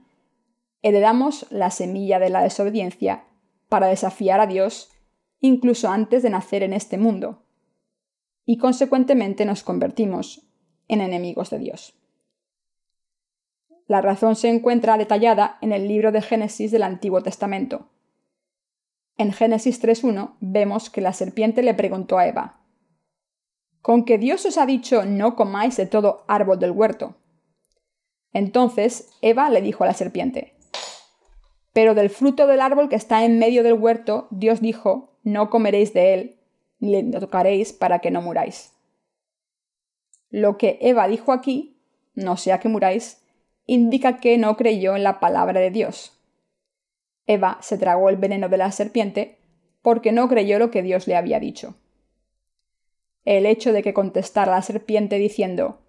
heredamos 0.81 1.47
la 1.51 1.71
semilla 1.71 2.19
de 2.19 2.31
la 2.31 2.43
desobediencia 2.43 3.25
para 3.69 3.89
desafiar 3.89 4.41
a 4.41 4.47
Dios 4.47 4.91
incluso 5.41 5.91
antes 5.91 6.23
de 6.23 6.31
nacer 6.31 6.63
en 6.63 6.73
este 6.73 6.97
mundo, 6.97 7.43
y 8.47 8.59
consecuentemente 8.59 9.45
nos 9.45 9.63
convertimos 9.63 10.47
en 10.89 11.01
enemigos 11.01 11.51
de 11.51 11.59
Dios. 11.59 11.95
La 13.89 14.01
razón 14.01 14.37
se 14.37 14.49
encuentra 14.49 14.97
detallada 14.97 15.59
en 15.61 15.73
el 15.73 15.87
libro 15.87 16.13
de 16.13 16.23
Génesis 16.23 16.71
del 16.71 16.85
Antiguo 16.85 17.23
Testamento. 17.23 17.91
En 19.19 19.33
Génesis 19.33 19.83
3.1 19.83 20.37
vemos 20.41 20.91
que 20.91 21.01
la 21.01 21.13
serpiente 21.13 21.63
le 21.63 21.75
preguntó 21.75 22.19
a 22.19 22.27
Eva, 22.27 22.61
¿Con 23.83 24.05
que 24.05 24.19
Dios 24.19 24.45
os 24.47 24.59
ha 24.59 24.67
dicho 24.67 25.05
no 25.05 25.37
comáis 25.37 25.77
de 25.77 25.87
todo 25.87 26.25
árbol 26.27 26.59
del 26.59 26.73
huerto? 26.73 27.17
Entonces 28.33 29.11
Eva 29.23 29.49
le 29.51 29.63
dijo 29.63 29.85
a 29.85 29.87
la 29.87 29.95
serpiente, 29.95 30.57
pero 31.73 31.95
del 31.95 32.11
fruto 32.11 32.47
del 32.47 32.61
árbol 32.61 32.89
que 32.89 32.97
está 32.97 33.25
en 33.25 33.39
medio 33.39 33.63
del 33.63 33.75
huerto, 33.75 34.29
Dios 34.31 34.61
dijo, 34.61 35.19
no 35.23 35.51
comeréis 35.51 35.93
de 35.95 36.15
él, 36.15 36.36
le 36.79 37.03
tocaréis 37.05 37.73
para 37.73 38.01
que 38.01 38.11
no 38.11 38.23
muráis. 38.23 38.73
Lo 40.31 40.59
que 40.59 40.79
Eva 40.81 41.09
dijo 41.09 41.33
aquí, 41.33 41.81
no 42.15 42.37
sea 42.37 42.61
que 42.61 42.69
muráis, 42.69 43.23
indica 43.67 44.19
que 44.19 44.39
no 44.39 44.57
creyó 44.57 44.97
en 44.97 45.03
la 45.03 45.21
palabra 45.21 45.61
de 45.61 45.71
Dios. 45.71 46.13
Eva 47.27 47.59
se 47.61 47.79
tragó 47.79 48.09
el 48.09 48.17
veneno 48.17 48.49
de 48.49 48.57
la 48.57 48.71
serpiente 48.73 49.39
porque 49.83 50.13
no 50.13 50.29
creyó 50.29 50.59
lo 50.59 50.71
que 50.71 50.83
Dios 50.83 51.07
le 51.07 51.17
había 51.17 51.41
dicho. 51.41 51.77
El 53.25 53.47
hecho 53.47 53.73
de 53.73 53.83
que 53.83 53.95
contestara 53.95 54.53
la 54.53 54.63
serpiente 54.63 55.19
diciendo, 55.19 55.81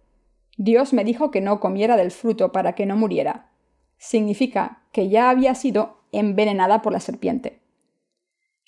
Dios 0.58 0.94
me 0.94 1.04
dijo 1.04 1.30
que 1.30 1.42
no 1.42 1.60
comiera 1.60 1.98
del 1.98 2.12
fruto 2.12 2.52
para 2.52 2.74
que 2.74 2.88
no 2.88 2.96
muriera, 2.96 3.52
significa 3.98 4.84
que 4.92 5.10
ya 5.10 5.30
había 5.30 5.54
sido 5.54 5.98
envenenada 6.12 6.82
por 6.82 6.94
la 6.94 7.00
serpiente. 7.00 7.62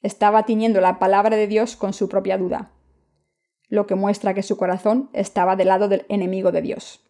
Estaba 0.02 0.44
tiñendo 0.44 0.82
la 0.82 1.00
palabra 1.00 1.36
de 1.36 1.48
Dios 1.48 1.76
con 1.76 1.94
su 1.94 2.08
propia 2.08 2.38
duda, 2.38 2.72
lo 3.68 3.86
que 3.86 3.96
muestra 3.96 4.34
que 4.34 4.44
su 4.44 4.58
corazón 4.58 5.10
estaba 5.14 5.56
del 5.56 5.68
lado 5.68 5.88
del 5.88 6.06
enemigo 6.10 6.52
de 6.52 6.62
Dios. 6.62 7.02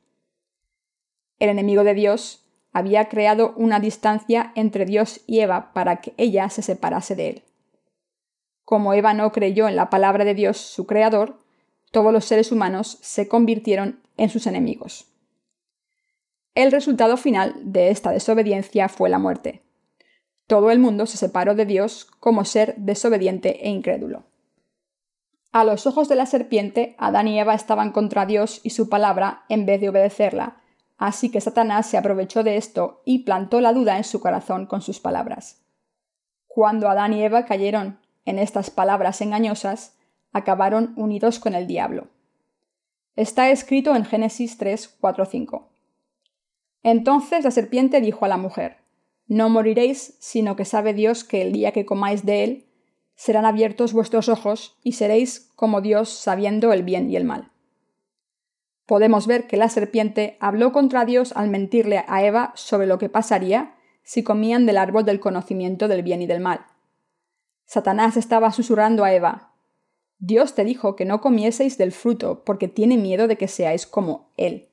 El 1.38 1.49
enemigo 1.49 1.84
de 1.84 1.93
Dios 1.93 2.45
había 2.71 3.10
creado 3.10 3.54
una 3.56 3.80
distancia 3.80 4.52
entre 4.56 4.86
Dios 4.86 5.21
y 5.25 5.39
Eva 5.39 5.71
para 5.73 6.02
que 6.02 6.13
ella 6.17 6.49
se 6.49 6.62
separase 6.62 7.15
de 7.15 7.30
él. 7.30 7.43
Como 8.65 8.93
Eva 8.93 9.13
no 9.13 9.32
creyó 9.32 9.67
en 9.67 9.75
la 9.75 9.89
palabra 9.89 10.25
de 10.25 10.36
Dios, 10.36 10.58
su 10.58 10.86
creador, 10.86 11.39
todos 11.91 12.13
los 12.13 12.25
seres 12.25 12.52
humanos 12.52 12.99
se 13.02 13.28
convirtieron 13.28 14.02
en 14.17 14.30
sus 14.30 14.45
enemigos. 14.45 15.08
El 16.54 16.71
resultado 16.71 17.17
final 17.17 17.56
de 17.63 17.89
esta 17.89 18.12
desobediencia 18.12 18.89
fue 18.89 19.10
la 19.10 19.17
muerte. 19.17 19.63
Todo 20.49 20.71
el 20.71 20.79
mundo 20.79 21.05
se 21.05 21.17
separó 21.17 21.53
de 21.53 21.67
Dios 21.67 22.07
como 22.19 22.43
ser 22.43 22.73
desobediente 22.77 23.67
e 23.67 23.69
incrédulo. 23.69 24.23
A 25.51 25.63
los 25.63 25.85
ojos 25.85 26.09
de 26.09 26.15
la 26.15 26.25
serpiente, 26.25 26.95
Adán 26.97 27.27
y 27.27 27.39
Eva 27.39 27.53
estaban 27.53 27.91
contra 27.91 28.25
Dios 28.25 28.59
y 28.63 28.71
su 28.71 28.89
palabra 28.89 29.43
en 29.47 29.67
vez 29.67 29.79
de 29.79 29.89
obedecerla, 29.89 30.57
así 30.97 31.29
que 31.29 31.39
Satanás 31.39 31.85
se 31.85 31.97
aprovechó 31.97 32.41
de 32.41 32.57
esto 32.57 33.03
y 33.05 33.19
plantó 33.19 33.62
la 33.62 33.73
duda 33.73 33.97
en 33.97 34.03
su 34.03 34.21
corazón 34.21 34.65
con 34.65 34.81
sus 34.81 34.99
palabras. 34.99 35.62
Cuando 36.47 36.89
Adán 36.89 37.13
y 37.13 37.21
Eva 37.21 37.45
cayeron 37.45 37.99
en 38.25 38.39
estas 38.39 38.71
palabras 38.71 39.21
engañosas, 39.21 39.97
acabaron 40.33 40.93
unidos 40.95 41.38
con 41.38 41.53
el 41.53 41.67
diablo. 41.67 42.07
Está 43.15 43.51
escrito 43.51 43.95
en 43.95 44.03
Génesis 44.03 44.57
3, 44.57 44.97
4, 44.99 45.25
5. 45.25 45.69
Entonces 46.81 47.43
la 47.43 47.51
serpiente 47.51 48.01
dijo 48.01 48.25
a 48.25 48.29
la 48.29 48.38
mujer, 48.38 48.79
No 49.29 49.47
moriréis, 49.47 50.17
sino 50.19 50.57
que 50.57 50.65
sabe 50.65 50.93
Dios 50.93 51.23
que 51.23 51.41
el 51.41 51.53
día 51.53 51.71
que 51.71 51.85
comáis 51.85 52.25
de 52.25 52.43
él, 52.43 52.65
serán 53.15 53.45
abiertos 53.45 53.93
vuestros 53.93 54.27
ojos 54.27 54.77
y 54.83 54.93
seréis 54.93 55.51
como 55.55 55.79
Dios 55.79 56.09
sabiendo 56.09 56.73
el 56.73 56.83
bien 56.83 57.09
y 57.09 57.15
el 57.15 57.23
mal. 57.23 57.51
Podemos 58.85 59.25
ver 59.25 59.47
que 59.47 59.55
la 59.55 59.69
serpiente 59.69 60.35
habló 60.41 60.73
contra 60.73 61.05
Dios 61.05 61.31
al 61.37 61.49
mentirle 61.49 62.03
a 62.07 62.23
Eva 62.25 62.51
sobre 62.55 62.87
lo 62.87 62.97
que 62.97 63.07
pasaría 63.07 63.75
si 64.03 64.23
comían 64.23 64.65
del 64.65 64.77
árbol 64.77 65.05
del 65.05 65.21
conocimiento 65.21 65.87
del 65.87 66.03
bien 66.03 66.21
y 66.21 66.27
del 66.27 66.41
mal. 66.41 66.65
Satanás 67.65 68.17
estaba 68.17 68.51
susurrando 68.51 69.05
a 69.05 69.13
Eva, 69.13 69.49
Dios 70.21 70.53
te 70.53 70.65
dijo 70.65 70.97
que 70.97 71.05
no 71.05 71.21
comieseis 71.21 71.77
del 71.77 71.93
fruto 71.93 72.43
porque 72.43 72.67
tiene 72.67 72.97
miedo 72.97 73.29
de 73.29 73.37
que 73.37 73.47
seáis 73.47 73.87
como 73.87 74.31
Él. 74.35 74.67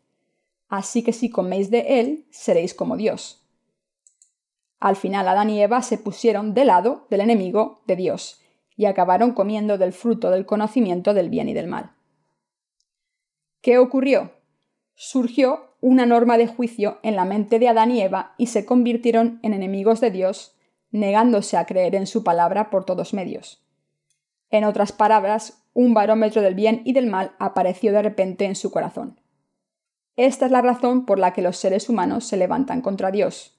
Así 0.68 1.04
que 1.04 1.12
si 1.12 1.30
coméis 1.30 1.70
de 1.70 2.00
Él, 2.00 2.26
seréis 2.30 2.74
como 2.74 2.96
Dios. 2.96 3.45
Al 4.78 4.96
final 4.96 5.26
Adán 5.28 5.50
y 5.50 5.62
Eva 5.62 5.82
se 5.82 5.98
pusieron 5.98 6.54
de 6.54 6.64
lado 6.64 7.06
del 7.10 7.22
enemigo 7.22 7.82
de 7.86 7.96
Dios 7.96 8.42
y 8.76 8.84
acabaron 8.84 9.32
comiendo 9.32 9.78
del 9.78 9.92
fruto 9.92 10.30
del 10.30 10.46
conocimiento 10.46 11.14
del 11.14 11.30
bien 11.30 11.48
y 11.48 11.54
del 11.54 11.66
mal. 11.66 11.92
¿Qué 13.62 13.78
ocurrió? 13.78 14.32
Surgió 14.94 15.74
una 15.80 16.06
norma 16.06 16.38
de 16.38 16.46
juicio 16.46 16.98
en 17.02 17.16
la 17.16 17.24
mente 17.24 17.58
de 17.58 17.68
Adán 17.68 17.90
y 17.90 18.00
Eva 18.00 18.34
y 18.38 18.46
se 18.46 18.64
convirtieron 18.64 19.40
en 19.42 19.54
enemigos 19.54 20.00
de 20.00 20.10
Dios, 20.10 20.56
negándose 20.90 21.56
a 21.56 21.66
creer 21.66 21.94
en 21.94 22.06
su 22.06 22.22
palabra 22.22 22.70
por 22.70 22.84
todos 22.84 23.14
medios. 23.14 23.66
En 24.50 24.64
otras 24.64 24.92
palabras, 24.92 25.64
un 25.74 25.94
barómetro 25.94 26.42
del 26.42 26.54
bien 26.54 26.82
y 26.84 26.92
del 26.92 27.06
mal 27.06 27.32
apareció 27.38 27.92
de 27.92 28.02
repente 28.02 28.44
en 28.44 28.56
su 28.56 28.70
corazón. 28.70 29.20
Esta 30.16 30.46
es 30.46 30.52
la 30.52 30.62
razón 30.62 31.04
por 31.04 31.18
la 31.18 31.32
que 31.32 31.42
los 31.42 31.56
seres 31.58 31.88
humanos 31.88 32.24
se 32.26 32.38
levantan 32.38 32.80
contra 32.80 33.10
Dios, 33.10 33.55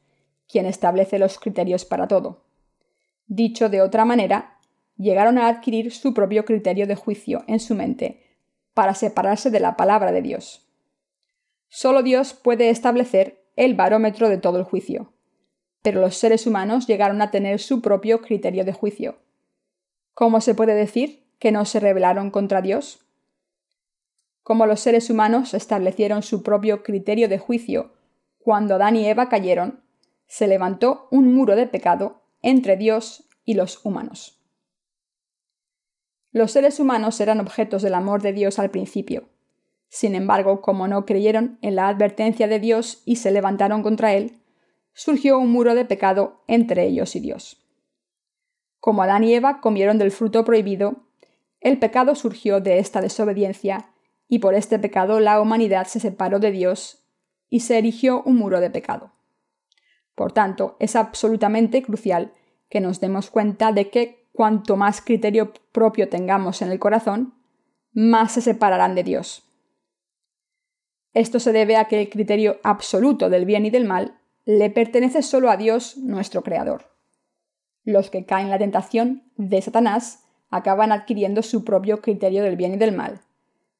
quien 0.47 0.65
establece 0.65 1.19
los 1.19 1.39
criterios 1.39 1.85
para 1.85 2.07
todo. 2.07 2.43
Dicho 3.27 3.69
de 3.69 3.81
otra 3.81 4.05
manera, 4.05 4.59
llegaron 4.97 5.37
a 5.37 5.47
adquirir 5.47 5.91
su 5.91 6.13
propio 6.13 6.45
criterio 6.45 6.87
de 6.87 6.95
juicio 6.95 7.43
en 7.47 7.59
su 7.59 7.75
mente 7.75 8.23
para 8.73 8.93
separarse 8.93 9.49
de 9.49 9.59
la 9.59 9.75
palabra 9.75 10.11
de 10.11 10.21
Dios. 10.21 10.67
Solo 11.67 12.03
Dios 12.03 12.33
puede 12.33 12.69
establecer 12.69 13.43
el 13.55 13.75
barómetro 13.75 14.29
de 14.29 14.37
todo 14.37 14.57
el 14.57 14.63
juicio, 14.63 15.13
pero 15.81 15.99
los 15.99 16.15
seres 16.15 16.47
humanos 16.47 16.87
llegaron 16.87 17.21
a 17.21 17.31
tener 17.31 17.59
su 17.59 17.81
propio 17.81 18.21
criterio 18.21 18.63
de 18.63 18.73
juicio. 18.73 19.17
¿Cómo 20.13 20.41
se 20.41 20.55
puede 20.55 20.73
decir 20.73 21.27
que 21.39 21.51
no 21.51 21.65
se 21.65 21.79
rebelaron 21.79 22.31
contra 22.31 22.61
Dios? 22.61 23.05
Como 24.43 24.65
los 24.65 24.79
seres 24.79 25.09
humanos 25.09 25.53
establecieron 25.53 26.23
su 26.23 26.41
propio 26.41 26.83
criterio 26.83 27.27
de 27.27 27.37
juicio 27.37 27.91
cuando 28.39 28.75
Adán 28.75 28.95
y 28.95 29.05
Eva 29.05 29.27
cayeron, 29.27 29.81
se 30.27 30.47
levantó 30.47 31.07
un 31.11 31.33
muro 31.33 31.55
de 31.55 31.67
pecado 31.67 32.21
entre 32.41 32.77
Dios 32.77 33.27
y 33.45 33.55
los 33.55 33.83
humanos. 33.85 34.39
Los 36.31 36.51
seres 36.51 36.79
humanos 36.79 37.19
eran 37.19 37.39
objetos 37.39 37.81
del 37.81 37.93
amor 37.93 38.21
de 38.21 38.33
Dios 38.33 38.59
al 38.59 38.69
principio. 38.69 39.29
Sin 39.89 40.13
embargo, 40.13 40.61
como 40.61 40.87
no 40.87 41.05
creyeron 41.05 41.57
en 41.61 41.75
la 41.75 41.87
advertencia 41.87 42.47
de 42.47 42.59
Dios 42.59 43.01
y 43.05 43.15
se 43.15 43.31
levantaron 43.31 43.81
contra 43.81 44.13
él, 44.13 44.37
surgió 44.93 45.39
un 45.39 45.51
muro 45.51 45.75
de 45.75 45.85
pecado 45.85 46.43
entre 46.47 46.85
ellos 46.85 47.15
y 47.15 47.21
Dios. 47.21 47.63
Como 48.79 49.01
Adán 49.01 49.23
y 49.23 49.33
Eva 49.33 49.61
comieron 49.61 49.97
del 49.97 50.11
fruto 50.11 50.43
prohibido, 50.43 51.07
el 51.61 51.79
pecado 51.79 52.15
surgió 52.15 52.59
de 52.59 52.79
esta 52.79 53.01
desobediencia, 53.01 53.89
y 54.27 54.39
por 54.39 54.53
este 54.53 54.77
pecado 54.77 55.19
la 55.19 55.39
humanidad 55.39 55.87
se 55.87 55.99
separó 55.99 56.39
de 56.39 56.51
Dios 56.51 57.03
y 57.49 57.61
se 57.61 57.77
erigió 57.77 58.21
un 58.23 58.35
muro 58.35 58.59
de 58.59 58.69
pecado. 58.69 59.11
Por 60.17 60.33
tanto, 60.33 60.75
es 60.79 60.97
absolutamente 60.97 61.81
crucial 61.81 62.33
que 62.67 62.81
nos 62.81 62.99
demos 62.99 63.29
cuenta 63.29 63.71
de 63.71 63.89
que 63.89 64.27
cuanto 64.33 64.75
más 64.75 64.99
criterio 64.99 65.53
propio 65.71 66.09
tengamos 66.09 66.61
en 66.61 66.71
el 66.71 66.79
corazón, 66.79 67.35
más 67.93 68.33
se 68.33 68.41
separarán 68.41 68.95
de 68.95 69.03
Dios. 69.03 69.43
Esto 71.13 71.39
se 71.39 71.53
debe 71.53 71.77
a 71.77 71.85
que 71.85 72.01
el 72.01 72.09
criterio 72.09 72.57
absoluto 72.63 73.29
del 73.29 73.45
bien 73.45 73.65
y 73.65 73.69
del 73.69 73.85
mal 73.85 74.17
le 74.43 74.69
pertenece 74.69 75.21
solo 75.21 75.49
a 75.49 75.55
Dios, 75.55 75.95
nuestro 75.97 76.43
Creador 76.43 76.97
los 77.87 78.09
que 78.09 78.25
caen 78.25 78.47
en 78.47 78.51
la 78.51 78.59
tentación 78.59 79.23
de 79.37 79.61
Satanás 79.61 80.25
acaban 80.49 80.91
adquiriendo 80.91 81.41
su 81.41 81.63
propio 81.63 82.01
criterio 82.01 82.43
del 82.43 82.57
bien 82.57 82.73
y 82.73 82.77
del 82.77 82.91
mal. 82.91 83.21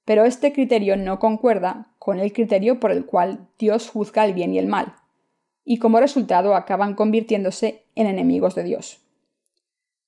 Pero 0.05 0.23
este 0.23 0.53
criterio 0.53 0.95
no 0.95 1.19
concuerda 1.19 1.93
con 1.99 2.19
el 2.19 2.31
criterio 2.31 2.79
por 2.79 2.91
el 2.91 3.05
cual 3.05 3.49
Dios 3.59 3.89
juzga 3.89 4.23
el 4.23 4.33
bien 4.33 4.53
y 4.53 4.59
el 4.59 4.67
mal, 4.67 4.95
y 5.67 5.79
como 5.79 5.99
resultado 5.99 6.55
acaban 6.55 6.95
convirtiéndose 6.95 7.83
en 7.93 8.07
enemigos 8.07 8.55
de 8.55 8.63
Dios. 8.63 9.01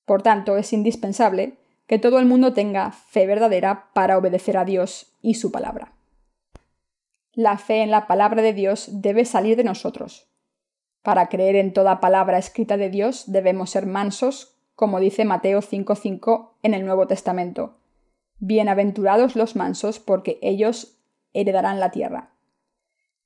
Por 0.06 0.22
tanto, 0.22 0.56
es 0.56 0.72
indispensable 0.72 1.58
que 1.86 1.98
todo 1.98 2.18
el 2.18 2.26
mundo 2.26 2.52
tenga 2.54 2.90
fe 2.90 3.26
verdadera 3.26 3.90
para 3.92 4.16
obedecer 4.18 4.56
a 4.56 4.64
Dios 4.64 5.12
y 5.22 5.34
su 5.34 5.52
palabra. 5.52 5.92
La 7.34 7.58
fe 7.58 7.82
en 7.82 7.90
la 7.90 8.06
palabra 8.06 8.42
de 8.42 8.54
Dios 8.54 8.88
debe 8.90 9.24
salir 9.24 9.56
de 9.56 9.64
nosotros, 9.64 10.30
para 11.02 11.28
creer 11.28 11.56
en 11.56 11.72
toda 11.72 12.00
palabra 12.00 12.38
escrita 12.38 12.76
de 12.76 12.90
Dios 12.90 13.24
debemos 13.26 13.70
ser 13.70 13.86
mansos, 13.86 14.58
como 14.74 15.00
dice 15.00 15.24
Mateo 15.24 15.60
5.5 15.60 16.50
en 16.62 16.74
el 16.74 16.84
Nuevo 16.84 17.06
Testamento. 17.06 17.78
Bienaventurados 18.38 19.34
los 19.34 19.56
mansos, 19.56 19.98
porque 19.98 20.38
ellos 20.42 20.98
heredarán 21.32 21.80
la 21.80 21.90
tierra. 21.90 22.29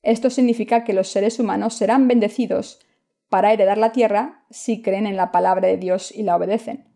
Esto 0.05 0.29
significa 0.29 0.85
que 0.85 0.93
los 0.93 1.09
seres 1.09 1.41
humanos 1.41 1.75
serán 1.75 2.07
bendecidos 2.09 2.79
para 3.31 3.53
heredar 3.53 3.79
la 3.79 3.91
tierra 3.91 4.45
si 4.51 4.83
creen 4.83 5.07
en 5.07 5.17
la 5.17 5.33
palabra 5.33 5.67
de 5.67 5.79
Dios 5.79 6.13
y 6.13 6.23
la 6.23 6.37
obedecen. 6.37 6.95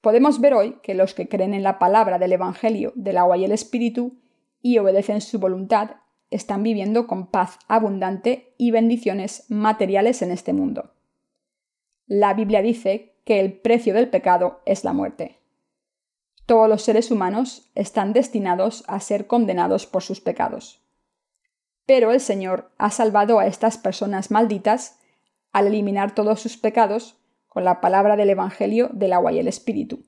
Podemos 0.00 0.40
ver 0.40 0.54
hoy 0.54 0.78
que 0.82 0.94
los 0.94 1.12
que 1.12 1.28
creen 1.28 1.52
en 1.52 1.62
la 1.62 1.78
palabra 1.78 2.18
del 2.18 2.32
Evangelio 2.32 2.94
del 2.96 3.18
agua 3.18 3.36
y 3.36 3.44
el 3.44 3.52
Espíritu 3.52 4.18
y 4.62 4.78
obedecen 4.78 5.20
su 5.20 5.38
voluntad 5.38 5.96
están 6.30 6.62
viviendo 6.62 7.06
con 7.06 7.26
paz 7.26 7.58
abundante 7.68 8.54
y 8.56 8.70
bendiciones 8.70 9.44
materiales 9.50 10.22
en 10.22 10.30
este 10.30 10.54
mundo. 10.54 10.94
La 12.06 12.32
Biblia 12.32 12.62
dice 12.62 13.14
que 13.24 13.40
el 13.40 13.52
precio 13.52 13.92
del 13.92 14.08
pecado 14.08 14.62
es 14.64 14.84
la 14.84 14.94
muerte. 14.94 15.38
Todos 16.46 16.68
los 16.68 16.82
seres 16.82 17.10
humanos 17.10 17.70
están 17.74 18.14
destinados 18.14 18.84
a 18.88 19.00
ser 19.00 19.26
condenados 19.26 19.86
por 19.86 20.02
sus 20.02 20.22
pecados. 20.22 20.79
Pero 21.90 22.12
el 22.12 22.20
Señor 22.20 22.70
ha 22.78 22.92
salvado 22.92 23.40
a 23.40 23.48
estas 23.48 23.76
personas 23.76 24.30
malditas 24.30 25.00
al 25.50 25.66
eliminar 25.66 26.14
todos 26.14 26.40
sus 26.40 26.56
pecados 26.56 27.16
con 27.48 27.64
la 27.64 27.80
palabra 27.80 28.14
del 28.14 28.30
Evangelio 28.30 28.90
del 28.92 29.12
agua 29.12 29.32
y 29.32 29.40
el 29.40 29.48
Espíritu. 29.48 30.04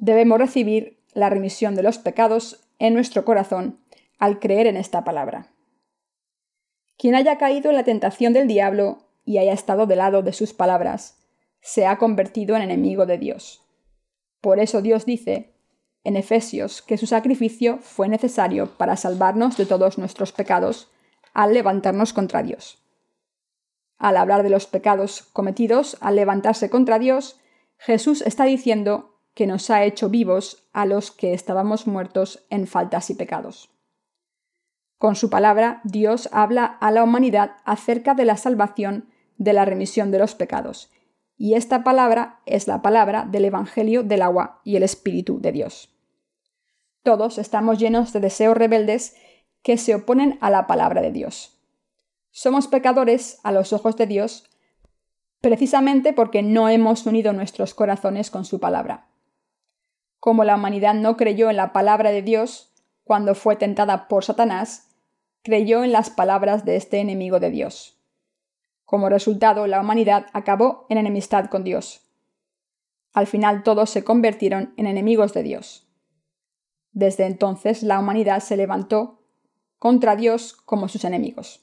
Debemos 0.00 0.36
recibir 0.36 0.98
la 1.12 1.30
remisión 1.30 1.76
de 1.76 1.84
los 1.84 1.98
pecados 1.98 2.68
en 2.80 2.94
nuestro 2.94 3.24
corazón 3.24 3.78
al 4.18 4.40
creer 4.40 4.66
en 4.66 4.76
esta 4.76 5.04
palabra. 5.04 5.46
Quien 6.96 7.14
haya 7.14 7.38
caído 7.38 7.70
en 7.70 7.76
la 7.76 7.84
tentación 7.84 8.32
del 8.32 8.48
diablo 8.48 9.06
y 9.24 9.38
haya 9.38 9.52
estado 9.52 9.86
del 9.86 9.98
lado 9.98 10.22
de 10.22 10.32
sus 10.32 10.54
palabras, 10.54 11.22
se 11.60 11.86
ha 11.86 11.98
convertido 11.98 12.56
en 12.56 12.62
enemigo 12.62 13.06
de 13.06 13.18
Dios. 13.18 13.64
Por 14.40 14.58
eso 14.58 14.82
Dios 14.82 15.06
dice 15.06 15.54
en 16.04 16.16
Efesios 16.16 16.82
que 16.82 16.96
su 16.96 17.06
sacrificio 17.06 17.78
fue 17.78 18.08
necesario 18.08 18.76
para 18.76 18.96
salvarnos 18.96 19.56
de 19.56 19.66
todos 19.66 19.98
nuestros 19.98 20.32
pecados 20.32 20.90
al 21.34 21.54
levantarnos 21.54 22.12
contra 22.12 22.42
Dios. 22.42 22.82
Al 23.98 24.16
hablar 24.16 24.42
de 24.42 24.50
los 24.50 24.66
pecados 24.66 25.22
cometidos 25.32 25.96
al 26.00 26.16
levantarse 26.16 26.70
contra 26.70 26.98
Dios, 26.98 27.40
Jesús 27.76 28.22
está 28.22 28.44
diciendo 28.44 29.20
que 29.34 29.46
nos 29.46 29.70
ha 29.70 29.84
hecho 29.84 30.08
vivos 30.08 30.68
a 30.72 30.86
los 30.86 31.10
que 31.10 31.32
estábamos 31.32 31.86
muertos 31.86 32.44
en 32.50 32.66
faltas 32.66 33.10
y 33.10 33.14
pecados. 33.14 33.70
Con 34.98 35.14
su 35.14 35.30
palabra, 35.30 35.80
Dios 35.84 36.28
habla 36.32 36.64
a 36.64 36.90
la 36.90 37.04
humanidad 37.04 37.52
acerca 37.64 38.14
de 38.14 38.24
la 38.24 38.36
salvación 38.36 39.08
de 39.36 39.52
la 39.52 39.64
remisión 39.64 40.10
de 40.10 40.18
los 40.18 40.34
pecados, 40.34 40.90
y 41.38 41.54
esta 41.54 41.84
palabra 41.84 42.40
es 42.44 42.66
la 42.66 42.82
palabra 42.82 43.24
del 43.24 43.44
Evangelio 43.44 44.02
del 44.02 44.22
agua 44.22 44.60
y 44.64 44.74
el 44.74 44.82
Espíritu 44.82 45.40
de 45.40 45.52
Dios. 45.52 45.94
Todos 47.04 47.38
estamos 47.38 47.78
llenos 47.78 48.12
de 48.12 48.18
deseos 48.20 48.56
rebeldes 48.56 49.16
que 49.62 49.78
se 49.78 49.94
oponen 49.94 50.36
a 50.40 50.50
la 50.50 50.66
palabra 50.66 51.00
de 51.00 51.12
Dios. 51.12 51.56
Somos 52.32 52.66
pecadores 52.66 53.38
a 53.44 53.52
los 53.52 53.72
ojos 53.72 53.96
de 53.96 54.06
Dios 54.06 54.50
precisamente 55.40 56.12
porque 56.12 56.42
no 56.42 56.68
hemos 56.68 57.06
unido 57.06 57.32
nuestros 57.32 57.72
corazones 57.72 58.30
con 58.30 58.44
su 58.44 58.58
palabra. 58.58 59.06
Como 60.18 60.42
la 60.42 60.56
humanidad 60.56 60.94
no 60.94 61.16
creyó 61.16 61.48
en 61.48 61.56
la 61.56 61.72
palabra 61.72 62.10
de 62.10 62.22
Dios 62.22 62.72
cuando 63.04 63.36
fue 63.36 63.54
tentada 63.54 64.08
por 64.08 64.24
Satanás, 64.24 64.88
creyó 65.42 65.84
en 65.84 65.92
las 65.92 66.10
palabras 66.10 66.64
de 66.64 66.74
este 66.74 66.98
enemigo 66.98 67.38
de 67.38 67.50
Dios. 67.50 67.97
Como 68.88 69.10
resultado, 69.10 69.66
la 69.66 69.82
humanidad 69.82 70.28
acabó 70.32 70.86
en 70.88 70.96
enemistad 70.96 71.50
con 71.50 71.62
Dios. 71.62 72.08
Al 73.12 73.26
final 73.26 73.62
todos 73.62 73.90
se 73.90 74.02
convirtieron 74.02 74.72
en 74.78 74.86
enemigos 74.86 75.34
de 75.34 75.42
Dios. 75.42 75.86
Desde 76.92 77.26
entonces 77.26 77.82
la 77.82 78.00
humanidad 78.00 78.40
se 78.40 78.56
levantó 78.56 79.20
contra 79.78 80.16
Dios 80.16 80.54
como 80.54 80.88
sus 80.88 81.04
enemigos. 81.04 81.60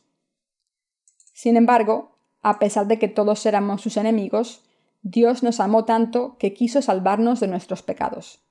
Sin 1.34 1.58
embargo, 1.58 2.16
a 2.44 2.60
pesar 2.60 2.86
de 2.86 3.00
que 3.00 3.08
todos 3.08 3.44
éramos 3.48 3.82
sus 3.82 3.98
enemigos, 3.98 4.64
Dios 5.02 5.42
nos 5.42 5.60
amó 5.60 5.84
tanto 5.84 6.38
que 6.38 6.54
quiso 6.54 6.84
salvarnos 6.84 7.40
de 7.40 7.48
nuestros 7.48 7.82
pecados. 7.82 8.46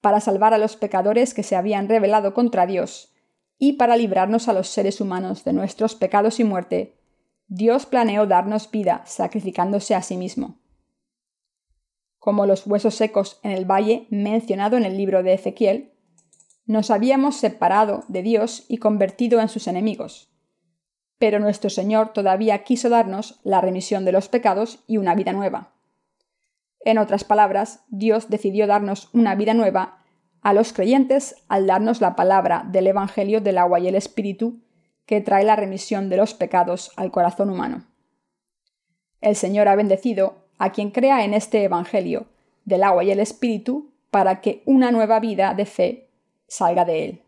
Para 0.00 0.20
salvar 0.20 0.54
a 0.54 0.58
los 0.58 0.76
pecadores 0.76 1.34
que 1.34 1.42
se 1.42 1.56
habían 1.56 1.88
rebelado 1.88 2.34
contra 2.34 2.66
Dios 2.66 3.13
y 3.58 3.74
para 3.74 3.96
librarnos 3.96 4.48
a 4.48 4.52
los 4.52 4.68
seres 4.68 5.00
humanos 5.00 5.44
de 5.44 5.52
nuestros 5.52 5.94
pecados 5.94 6.40
y 6.40 6.44
muerte, 6.44 6.98
Dios 7.46 7.86
planeó 7.86 8.26
darnos 8.26 8.70
vida 8.70 9.02
sacrificándose 9.06 9.94
a 9.94 10.02
sí 10.02 10.16
mismo. 10.16 10.60
Como 12.18 12.46
los 12.46 12.66
huesos 12.66 12.94
secos 12.94 13.38
en 13.42 13.50
el 13.50 13.64
valle 13.64 14.06
mencionado 14.10 14.76
en 14.76 14.84
el 14.84 14.96
libro 14.96 15.22
de 15.22 15.34
Ezequiel, 15.34 15.92
nos 16.66 16.90
habíamos 16.90 17.36
separado 17.36 18.04
de 18.08 18.22
Dios 18.22 18.64
y 18.68 18.78
convertido 18.78 19.40
en 19.40 19.48
sus 19.48 19.66
enemigos 19.66 20.34
pero 21.24 21.38
nuestro 21.38 21.70
Señor 21.70 22.12
todavía 22.12 22.64
quiso 22.64 22.88
darnos 22.88 23.40
la 23.44 23.60
remisión 23.62 24.04
de 24.04 24.12
los 24.12 24.28
pecados 24.28 24.84
y 24.86 24.98
una 24.98 25.14
vida 25.14 25.32
nueva. 25.32 25.72
En 26.80 26.98
otras 26.98 27.24
palabras, 27.24 27.84
Dios 27.88 28.28
decidió 28.28 28.66
darnos 28.66 29.08
una 29.14 29.34
vida 29.34 29.54
nueva 29.54 30.03
a 30.44 30.52
los 30.52 30.74
creyentes 30.74 31.36
al 31.48 31.66
darnos 31.66 32.02
la 32.02 32.14
palabra 32.14 32.64
del 32.68 32.86
Evangelio 32.86 33.40
del 33.40 33.58
agua 33.58 33.80
y 33.80 33.88
el 33.88 33.94
Espíritu 33.94 34.60
que 35.06 35.22
trae 35.22 35.42
la 35.42 35.56
remisión 35.56 36.10
de 36.10 36.18
los 36.18 36.34
pecados 36.34 36.92
al 36.96 37.10
corazón 37.10 37.48
humano. 37.48 37.86
El 39.22 39.36
Señor 39.36 39.68
ha 39.68 39.74
bendecido 39.74 40.36
a 40.58 40.70
quien 40.70 40.90
crea 40.90 41.24
en 41.24 41.32
este 41.32 41.64
Evangelio 41.64 42.26
del 42.66 42.82
agua 42.82 43.04
y 43.04 43.10
el 43.10 43.20
Espíritu 43.20 43.90
para 44.10 44.42
que 44.42 44.62
una 44.66 44.92
nueva 44.92 45.18
vida 45.18 45.54
de 45.54 45.64
fe 45.64 46.08
salga 46.46 46.84
de 46.84 47.04
él. 47.06 47.22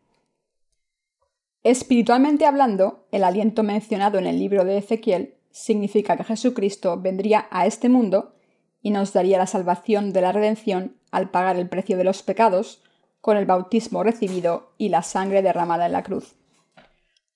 Espiritualmente 1.63 2.45
hablando, 2.45 3.07
el 3.13 3.25
aliento 3.25 3.63
mencionado 3.63 4.19
en 4.19 4.27
el 4.27 4.39
libro 4.39 4.65
de 4.65 4.77
Ezequiel 4.77 5.35
significa 5.51 6.19
que 6.19 6.25
Jesucristo 6.25 7.01
vendría 7.01 7.49
a 7.51 7.67
este 7.67 7.89
mundo 7.89 8.35
y 8.83 8.91
nos 8.91 9.15
daría 9.15 9.39
la 9.39 9.47
salvación 9.47 10.13
de 10.13 10.21
la 10.21 10.33
redención 10.33 10.97
al 11.11 11.31
pagar 11.31 11.57
el 11.57 11.69
precio 11.69 11.97
de 11.97 12.05
los 12.05 12.23
pecados 12.23 12.83
con 13.27 13.37
el 13.37 13.45
bautismo 13.45 14.05
recibido 14.05 14.71
y 14.79 14.89
la 14.89 15.03
sangre 15.03 15.43
derramada 15.43 15.87
en 15.87 15.93
la 15.93 16.05
cruz. 16.05 16.37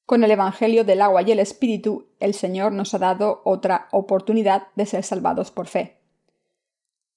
Con 0.06 0.22
el 0.22 0.30
Evangelio 0.30 0.84
del 0.84 1.02
agua 1.02 1.22
y 1.22 1.32
el 1.32 1.40
Espíritu, 1.40 2.06
el 2.20 2.32
Señor 2.32 2.70
nos 2.70 2.94
ha 2.94 2.98
dado 3.00 3.40
otra 3.44 3.88
oportunidad 3.90 4.68
de 4.76 4.86
ser 4.86 5.02
salvados 5.02 5.50
por 5.50 5.66
fe. 5.66 5.98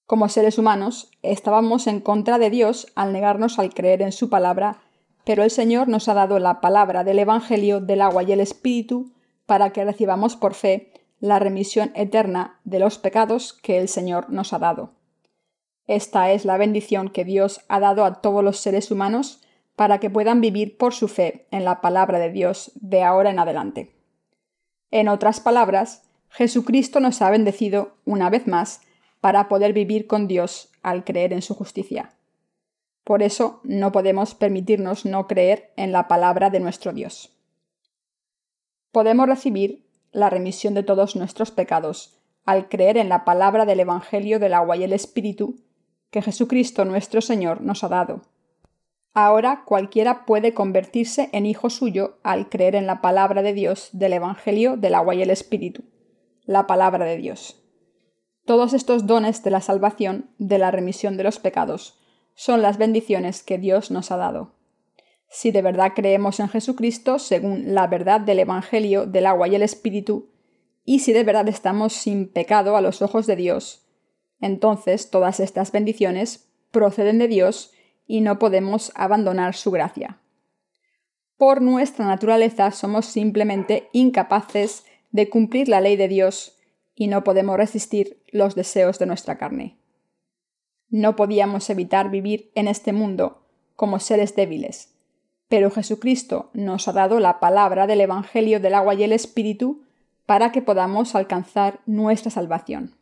Como 0.07 0.27
seres 0.27 0.57
humanos, 0.57 1.11
estábamos 1.21 1.85
en 1.85 1.99
contra 1.99 2.39
de 2.39 2.49
Dios 2.49 2.91
al 2.95 3.13
negarnos 3.13 3.59
al 3.59 3.75
creer 3.75 4.01
en 4.01 4.11
su 4.11 4.31
palabra 4.31 4.79
pero 5.23 5.43
el 5.43 5.51
Señor 5.51 5.87
nos 5.87 6.09
ha 6.09 6.15
dado 6.15 6.39
la 6.39 6.59
palabra 6.59 7.03
del 7.03 7.19
Evangelio 7.19 7.79
del 7.79 8.01
agua 8.01 8.23
y 8.23 8.31
el 8.31 8.39
Espíritu 8.39 9.13
para 9.45 9.71
que 9.71 9.85
recibamos 9.85 10.35
por 10.35 10.55
fe 10.55 10.91
la 11.19 11.37
remisión 11.37 11.91
eterna 11.93 12.59
de 12.63 12.79
los 12.79 12.97
pecados 12.97 13.53
que 13.53 13.77
el 13.77 13.87
Señor 13.87 14.31
nos 14.31 14.51
ha 14.51 14.57
dado. 14.57 15.02
Esta 15.87 16.31
es 16.31 16.45
la 16.45 16.57
bendición 16.57 17.09
que 17.09 17.25
Dios 17.25 17.61
ha 17.67 17.79
dado 17.79 18.05
a 18.05 18.21
todos 18.21 18.43
los 18.43 18.57
seres 18.59 18.89
humanos 18.89 19.41
para 19.75 19.99
que 19.99 20.09
puedan 20.09 20.39
vivir 20.39 20.77
por 20.77 20.93
su 20.93 21.07
fe 21.07 21.47
en 21.51 21.65
la 21.65 21.81
palabra 21.81 22.19
de 22.19 22.31
Dios 22.31 22.71
de 22.75 23.03
ahora 23.03 23.31
en 23.31 23.39
adelante. 23.39 23.95
En 24.91 25.07
otras 25.09 25.39
palabras, 25.39 26.03
Jesucristo 26.29 26.99
nos 26.99 27.21
ha 27.21 27.29
bendecido 27.29 27.97
una 28.05 28.29
vez 28.29 28.47
más 28.47 28.81
para 29.19 29.47
poder 29.47 29.73
vivir 29.73 30.07
con 30.07 30.27
Dios 30.27 30.69
al 30.83 31.03
creer 31.03 31.33
en 31.33 31.41
su 31.41 31.53
justicia. 31.55 32.13
Por 33.03 33.21
eso 33.21 33.59
no 33.63 33.91
podemos 33.91 34.35
permitirnos 34.35 35.05
no 35.05 35.27
creer 35.27 35.73
en 35.75 35.91
la 35.91 36.07
palabra 36.07 36.49
de 36.49 36.59
nuestro 36.59 36.93
Dios. 36.93 37.35
Podemos 38.91 39.27
recibir 39.27 39.85
la 40.11 40.29
remisión 40.29 40.73
de 40.73 40.83
todos 40.83 41.15
nuestros 41.15 41.51
pecados 41.51 42.19
al 42.45 42.69
creer 42.69 42.97
en 42.97 43.09
la 43.09 43.25
palabra 43.25 43.65
del 43.65 43.79
Evangelio 43.79 44.39
del 44.39 44.53
agua 44.53 44.77
y 44.77 44.83
el 44.83 44.93
Espíritu 44.93 45.55
que 46.13 46.21
Jesucristo 46.21 46.85
nuestro 46.85 47.21
Señor 47.21 47.61
nos 47.61 47.83
ha 47.83 47.89
dado. 47.89 48.21
Ahora 49.15 49.63
cualquiera 49.65 50.27
puede 50.27 50.53
convertirse 50.53 51.29
en 51.33 51.47
hijo 51.47 51.71
suyo 51.71 52.19
al 52.21 52.49
creer 52.49 52.75
en 52.75 52.85
la 52.85 53.01
palabra 53.01 53.41
de 53.41 53.53
Dios 53.53 53.89
del 53.93 54.13
Evangelio 54.13 54.77
del 54.77 54.93
agua 54.93 55.15
y 55.15 55.23
el 55.23 55.31
Espíritu, 55.31 55.85
la 56.45 56.67
palabra 56.67 57.05
de 57.05 57.17
Dios. 57.17 57.63
Todos 58.45 58.73
estos 58.73 59.07
dones 59.07 59.43
de 59.43 59.49
la 59.49 59.59
salvación, 59.59 60.29
de 60.37 60.59
la 60.59 60.69
remisión 60.69 61.17
de 61.17 61.23
los 61.23 61.39
pecados, 61.39 61.99
son 62.35 62.61
las 62.61 62.77
bendiciones 62.77 63.41
que 63.41 63.57
Dios 63.57 63.89
nos 63.89 64.11
ha 64.11 64.17
dado. 64.17 64.53
Si 65.29 65.49
de 65.49 65.63
verdad 65.63 65.93
creemos 65.95 66.39
en 66.39 66.47
Jesucristo 66.47 67.17
según 67.17 67.73
la 67.73 67.87
verdad 67.87 68.21
del 68.21 68.37
Evangelio 68.37 69.07
del 69.07 69.25
agua 69.25 69.47
y 69.47 69.55
el 69.55 69.63
Espíritu, 69.63 70.29
y 70.85 70.99
si 70.99 71.11
de 71.11 71.23
verdad 71.23 71.47
estamos 71.47 71.93
sin 71.93 72.31
pecado 72.31 72.77
a 72.77 72.81
los 72.81 73.01
ojos 73.01 73.25
de 73.25 73.35
Dios, 73.35 73.82
entonces 74.43 75.09
todas 75.09 75.39
estas 75.39 75.71
bendiciones 75.71 76.49
proceden 76.71 77.17
de 77.17 77.27
Dios 77.27 77.71
y 78.05 78.21
no 78.21 78.39
podemos 78.39 78.91
abandonar 78.95 79.55
su 79.55 79.71
gracia. 79.71 80.19
Por 81.37 81.61
nuestra 81.61 82.05
naturaleza 82.05 82.71
somos 82.71 83.05
simplemente 83.05 83.89
incapaces 83.93 84.85
de 85.11 85.29
cumplir 85.29 85.69
la 85.69 85.79
ley 85.79 85.95
de 85.95 86.09
Dios 86.09 86.57
y 86.95 87.07
no 87.07 87.23
podemos 87.23 87.55
resistir 87.55 88.21
los 88.31 88.55
deseos 88.55 88.99
de 88.99 89.05
nuestra 89.05 89.37
carne. 89.37 89.77
No 90.89 91.15
podíamos 91.15 91.69
evitar 91.69 92.11
vivir 92.11 92.51
en 92.53 92.67
este 92.67 92.91
mundo 92.91 93.45
como 93.75 93.99
seres 93.99 94.35
débiles, 94.35 94.93
pero 95.47 95.71
Jesucristo 95.71 96.49
nos 96.53 96.87
ha 96.87 96.91
dado 96.91 97.19
la 97.19 97.39
palabra 97.39 97.87
del 97.87 98.01
Evangelio 98.01 98.59
del 98.59 98.73
agua 98.73 98.93
y 98.93 99.03
el 99.03 99.13
Espíritu 99.13 99.83
para 100.25 100.51
que 100.51 100.61
podamos 100.61 101.15
alcanzar 101.15 101.79
nuestra 101.85 102.29
salvación. 102.29 102.95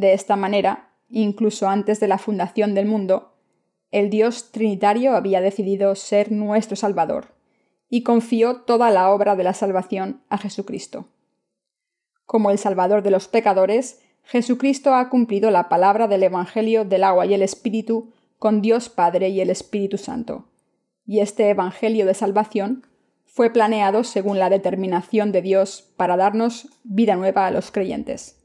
De 0.00 0.14
esta 0.14 0.34
manera, 0.34 0.88
incluso 1.10 1.68
antes 1.68 2.00
de 2.00 2.08
la 2.08 2.16
fundación 2.16 2.72
del 2.72 2.86
mundo, 2.86 3.34
el 3.90 4.08
Dios 4.08 4.50
Trinitario 4.50 5.14
había 5.14 5.42
decidido 5.42 5.94
ser 5.94 6.32
nuestro 6.32 6.74
Salvador, 6.74 7.34
y 7.90 8.02
confió 8.02 8.62
toda 8.62 8.90
la 8.90 9.10
obra 9.10 9.36
de 9.36 9.44
la 9.44 9.52
salvación 9.52 10.22
a 10.30 10.38
Jesucristo. 10.38 11.08
Como 12.24 12.50
el 12.50 12.56
Salvador 12.56 13.02
de 13.02 13.10
los 13.10 13.28
pecadores, 13.28 14.00
Jesucristo 14.22 14.94
ha 14.94 15.10
cumplido 15.10 15.50
la 15.50 15.68
palabra 15.68 16.08
del 16.08 16.22
Evangelio 16.22 16.86
del 16.86 17.04
agua 17.04 17.26
y 17.26 17.34
el 17.34 17.42
Espíritu 17.42 18.14
con 18.38 18.62
Dios 18.62 18.88
Padre 18.88 19.28
y 19.28 19.42
el 19.42 19.50
Espíritu 19.50 19.98
Santo. 19.98 20.46
Y 21.04 21.20
este 21.20 21.50
Evangelio 21.50 22.06
de 22.06 22.14
salvación 22.14 22.86
fue 23.26 23.50
planeado 23.50 24.02
según 24.04 24.38
la 24.38 24.48
determinación 24.48 25.30
de 25.30 25.42
Dios 25.42 25.92
para 25.98 26.16
darnos 26.16 26.70
vida 26.84 27.16
nueva 27.16 27.46
a 27.46 27.50
los 27.50 27.70
creyentes. 27.70 28.39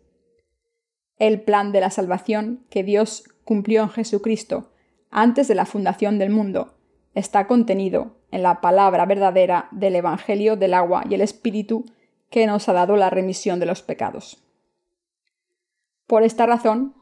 El 1.17 1.41
plan 1.41 1.71
de 1.71 1.79
la 1.79 1.89
salvación 1.89 2.65
que 2.69 2.83
Dios 2.83 3.23
cumplió 3.43 3.83
en 3.83 3.89
Jesucristo 3.89 4.71
antes 5.11 5.47
de 5.47 5.55
la 5.55 5.65
fundación 5.65 6.19
del 6.19 6.29
mundo 6.29 6.75
está 7.13 7.47
contenido 7.47 8.17
en 8.31 8.43
la 8.43 8.59
palabra 8.59 9.05
verdadera 9.05 9.69
del 9.71 9.95
Evangelio 9.95 10.57
del 10.57 10.73
agua 10.73 11.05
y 11.09 11.13
el 11.13 11.21
Espíritu 11.21 11.85
que 12.29 12.45
nos 12.47 12.67
ha 12.67 12.73
dado 12.73 12.97
la 12.97 13.09
remisión 13.09 13.59
de 13.59 13.65
los 13.65 13.81
pecados. 13.81 14.43
Por 16.05 16.23
esta 16.23 16.45
razón, 16.45 16.95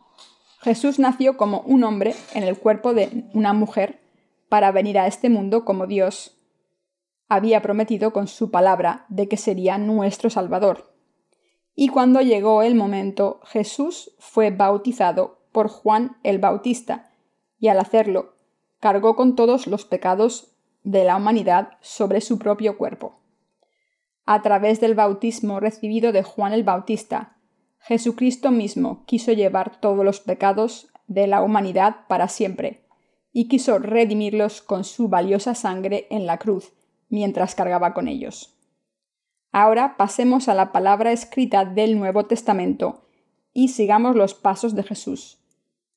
Jesús 0.62 1.00
nació 1.00 1.36
como 1.36 1.62
un 1.62 1.84
hombre 1.84 2.14
en 2.36 2.44
el 2.44 2.58
cuerpo 2.58 2.94
de 2.94 3.26
una 3.34 3.54
mujer 3.54 4.00
para 4.48 4.72
venir 4.72 5.00
a 5.00 5.08
este 5.08 5.30
mundo 5.30 5.66
como 5.66 5.88
Dios 5.88 6.38
había 7.28 7.62
prometido 7.64 8.14
con 8.14 8.28
su 8.28 8.52
palabra 8.52 9.06
de 9.10 9.28
que 9.28 9.38
sería 9.38 9.80
nuestro 9.80 10.30
Salvador. 10.30 10.93
Y 11.76 11.88
cuando 11.88 12.22
llegó 12.22 12.62
el 12.62 12.76
momento, 12.76 13.40
Jesús 13.46 14.12
fue 14.20 14.52
bautizado 14.52 15.40
por 15.52 15.70
Juan 15.70 16.18
el 16.24 16.40
Bautista, 16.40 17.12
y 17.60 17.70
al 17.70 17.80
hacerlo, 17.80 18.36
cargó 18.80 19.16
con 19.16 19.36
todos 19.36 19.68
los 19.68 19.86
pecados 19.86 20.54
de 20.84 21.04
la 21.04 21.16
humanidad 21.16 21.78
sobre 21.82 22.22
su 22.22 22.38
propio 22.38 22.78
cuerpo. 22.78 23.20
A 24.26 24.42
través 24.42 24.80
del 24.82 24.96
bautismo 24.96 25.60
recibido 25.60 26.12
de 26.12 26.24
Juan 26.24 26.54
el 26.54 26.64
Bautista, 26.64 27.38
Jesucristo 27.80 28.52
mismo 28.52 29.04
quiso 29.06 29.32
llevar 29.32 29.82
todos 29.82 30.06
los 30.06 30.20
pecados 30.20 30.88
de 31.08 31.28
la 31.28 31.42
humanidad 31.42 32.08
para 32.08 32.28
siempre, 32.28 32.86
y 33.32 33.48
quiso 33.48 33.80
redimirlos 33.80 34.62
con 34.62 34.84
su 34.84 35.10
valiosa 35.10 35.56
sangre 35.56 36.08
en 36.10 36.26
la 36.26 36.38
cruz, 36.38 36.72
mientras 37.10 37.56
cargaba 37.56 37.94
con 37.94 38.08
ellos. 38.08 38.53
Ahora 39.56 39.98
pasemos 39.98 40.50
a 40.50 40.56
la 40.56 40.72
palabra 40.72 41.12
escrita 41.12 41.64
del 41.64 42.00
Nuevo 42.00 42.26
Testamento 42.26 43.04
y 43.54 43.68
sigamos 43.68 44.16
los 44.16 44.34
pasos 44.34 44.74
de 44.74 44.82
Jesús, 44.82 45.38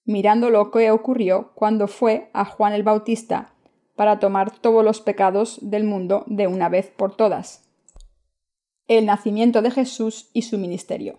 mirando 0.05 0.51
lo 0.51 0.71
que 0.71 0.91
ocurrió 0.91 1.53
cuando 1.55 1.89
fue 1.89 2.29
a 2.35 2.45
Juan 2.45 2.75
el 2.75 2.83
Bautista 2.83 3.55
para 3.95 4.19
tomar 4.19 4.51
todos 4.51 4.85
los 4.85 5.01
pecados 5.01 5.59
del 5.63 5.85
mundo 5.85 6.25
de 6.27 6.47
una 6.47 6.69
vez 6.69 6.91
por 6.95 7.17
todas. 7.17 7.65
El 8.89 9.07
nacimiento 9.07 9.63
de 9.63 9.71
Jesús 9.71 10.29
y 10.35 10.43
su 10.43 10.59
ministerio. 10.59 11.19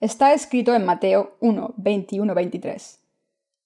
Está 0.00 0.32
escrito 0.32 0.74
en 0.74 0.86
Mateo 0.86 1.36
1, 1.40 1.74
21, 1.76 2.34
23. 2.34 2.98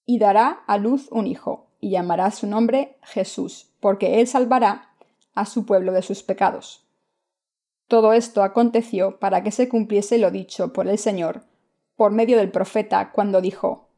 Y 0.06 0.18
dará 0.18 0.64
a 0.66 0.76
luz 0.76 1.06
un 1.12 1.28
hijo, 1.28 1.68
y 1.78 1.90
llamará 1.90 2.32
su 2.32 2.48
nombre 2.48 2.96
Jesús, 3.04 3.70
porque 3.78 4.18
él 4.18 4.26
salvará 4.26 4.96
a 5.36 5.46
su 5.46 5.64
pueblo 5.64 5.92
de 5.92 6.02
sus 6.02 6.24
pecados. 6.24 6.83
Todo 7.88 8.12
esto 8.12 8.42
aconteció 8.42 9.18
para 9.18 9.42
que 9.42 9.50
se 9.50 9.68
cumpliese 9.68 10.18
lo 10.18 10.30
dicho 10.30 10.72
por 10.72 10.88
el 10.88 10.98
Señor, 10.98 11.44
por 11.96 12.12
medio 12.12 12.38
del 12.38 12.50
profeta, 12.50 13.12
cuando 13.12 13.40
dijo, 13.40 13.90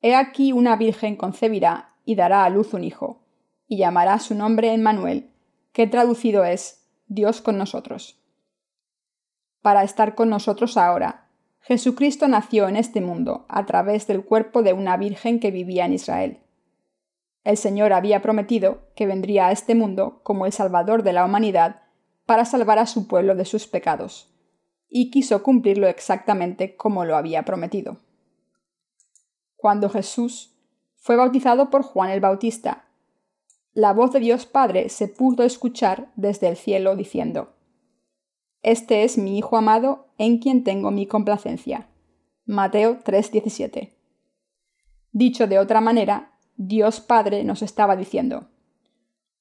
He 0.00 0.14
aquí 0.14 0.52
una 0.52 0.76
virgen 0.76 1.16
concebirá 1.16 1.96
y 2.04 2.14
dará 2.14 2.44
a 2.44 2.50
luz 2.50 2.72
un 2.72 2.84
hijo, 2.84 3.22
y 3.66 3.78
llamará 3.78 4.18
su 4.18 4.34
nombre 4.34 4.72
Emmanuel, 4.72 5.30
que 5.72 5.86
traducido 5.86 6.44
es 6.44 6.88
Dios 7.06 7.40
con 7.40 7.58
nosotros. 7.58 8.20
Para 9.60 9.82
estar 9.82 10.14
con 10.14 10.30
nosotros 10.30 10.76
ahora, 10.76 11.28
Jesucristo 11.60 12.28
nació 12.28 12.68
en 12.68 12.76
este 12.76 13.00
mundo 13.00 13.44
a 13.48 13.66
través 13.66 14.06
del 14.06 14.24
cuerpo 14.24 14.62
de 14.62 14.72
una 14.72 14.96
virgen 14.96 15.40
que 15.40 15.50
vivía 15.50 15.84
en 15.84 15.92
Israel. 15.92 16.40
El 17.44 17.56
Señor 17.56 17.92
había 17.92 18.22
prometido 18.22 18.88
que 18.94 19.06
vendría 19.06 19.48
a 19.48 19.52
este 19.52 19.74
mundo 19.74 20.20
como 20.22 20.46
el 20.46 20.52
Salvador 20.52 21.02
de 21.02 21.12
la 21.12 21.24
humanidad 21.24 21.82
para 22.28 22.44
salvar 22.44 22.78
a 22.78 22.84
su 22.84 23.08
pueblo 23.08 23.34
de 23.36 23.46
sus 23.46 23.66
pecados, 23.66 24.28
y 24.86 25.10
quiso 25.10 25.42
cumplirlo 25.42 25.88
exactamente 25.88 26.76
como 26.76 27.06
lo 27.06 27.16
había 27.16 27.46
prometido. 27.46 28.00
Cuando 29.56 29.88
Jesús 29.88 30.54
fue 30.96 31.16
bautizado 31.16 31.70
por 31.70 31.82
Juan 31.82 32.10
el 32.10 32.20
Bautista, 32.20 32.84
la 33.72 33.94
voz 33.94 34.12
de 34.12 34.20
Dios 34.20 34.44
Padre 34.44 34.90
se 34.90 35.08
pudo 35.08 35.42
escuchar 35.42 36.12
desde 36.16 36.48
el 36.48 36.58
cielo 36.58 36.96
diciendo, 36.96 37.54
Este 38.60 39.04
es 39.04 39.16
mi 39.16 39.38
Hijo 39.38 39.56
amado 39.56 40.08
en 40.18 40.36
quien 40.36 40.64
tengo 40.64 40.90
mi 40.90 41.06
complacencia. 41.06 41.88
Mateo 42.44 42.98
3:17. 42.98 43.94
Dicho 45.12 45.46
de 45.46 45.58
otra 45.58 45.80
manera, 45.80 46.32
Dios 46.56 47.00
Padre 47.00 47.42
nos 47.44 47.62
estaba 47.62 47.96
diciendo, 47.96 48.50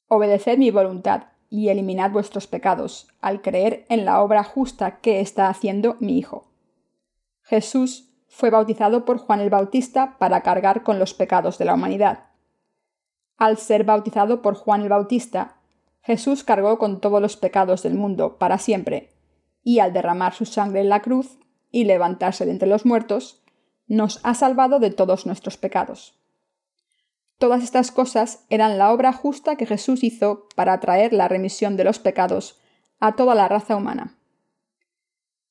Obedeced 0.08 0.58
mi 0.58 0.72
voluntad 0.72 1.36
y 1.50 1.70
eliminad 1.70 2.12
vuestros 2.12 2.48
pecados 2.48 3.08
al 3.22 3.42
creer 3.42 3.86
en 3.90 4.06
la 4.06 4.22
obra 4.22 4.44
justa 4.44 5.00
que 5.00 5.20
está 5.20 5.50
haciendo 5.50 5.96
mi 6.00 6.18
Hijo. 6.18 6.48
Jesús 7.44 8.10
fue 8.28 8.50
bautizado 8.50 9.06
por 9.06 9.18
Juan 9.18 9.40
el 9.40 9.50
Bautista 9.50 10.18
para 10.20 10.42
cargar 10.42 10.84
con 10.84 11.00
los 11.00 11.14
pecados 11.14 11.58
de 11.58 11.66
la 11.66 11.74
humanidad. 11.74 12.26
Al 13.38 13.58
ser 13.58 13.84
bautizado 13.84 14.42
por 14.42 14.56
Juan 14.56 14.82
el 14.82 14.90
Bautista, 14.90 15.58
Jesús 16.02 16.44
cargó 16.44 16.78
con 16.78 17.00
todos 17.00 17.22
los 17.22 17.38
pecados 17.38 17.84
del 17.84 17.96
mundo 17.96 18.38
para 18.38 18.58
siempre, 18.58 19.14
y 19.64 19.80
al 19.80 19.94
derramar 19.94 20.34
su 20.34 20.46
sangre 20.46 20.82
en 20.82 20.90
la 20.90 21.02
cruz 21.02 21.38
y 21.72 21.84
levantarse 21.86 22.46
de 22.46 22.52
entre 22.52 22.68
los 22.68 22.86
muertos, 22.86 23.44
nos 23.88 24.20
ha 24.24 24.34
salvado 24.34 24.80
de 24.80 24.92
todos 24.92 25.26
nuestros 25.26 25.58
pecados. 25.58 26.17
Todas 27.38 27.64
estas 27.64 27.92
cosas 27.92 28.46
eran 28.50 28.78
la 28.78 28.92
obra 28.92 29.14
justa 29.14 29.58
que 29.58 29.68
Jesús 29.68 30.04
hizo 30.04 30.48
para 30.56 30.80
traer 30.80 31.14
la 31.14 31.28
remisión 31.28 31.78
de 31.78 31.84
los 31.84 32.00
pecados 32.00 32.60
a 33.00 33.16
toda 33.16 33.36
la 33.36 33.48
raza 33.48 33.76
humana. 33.76 34.18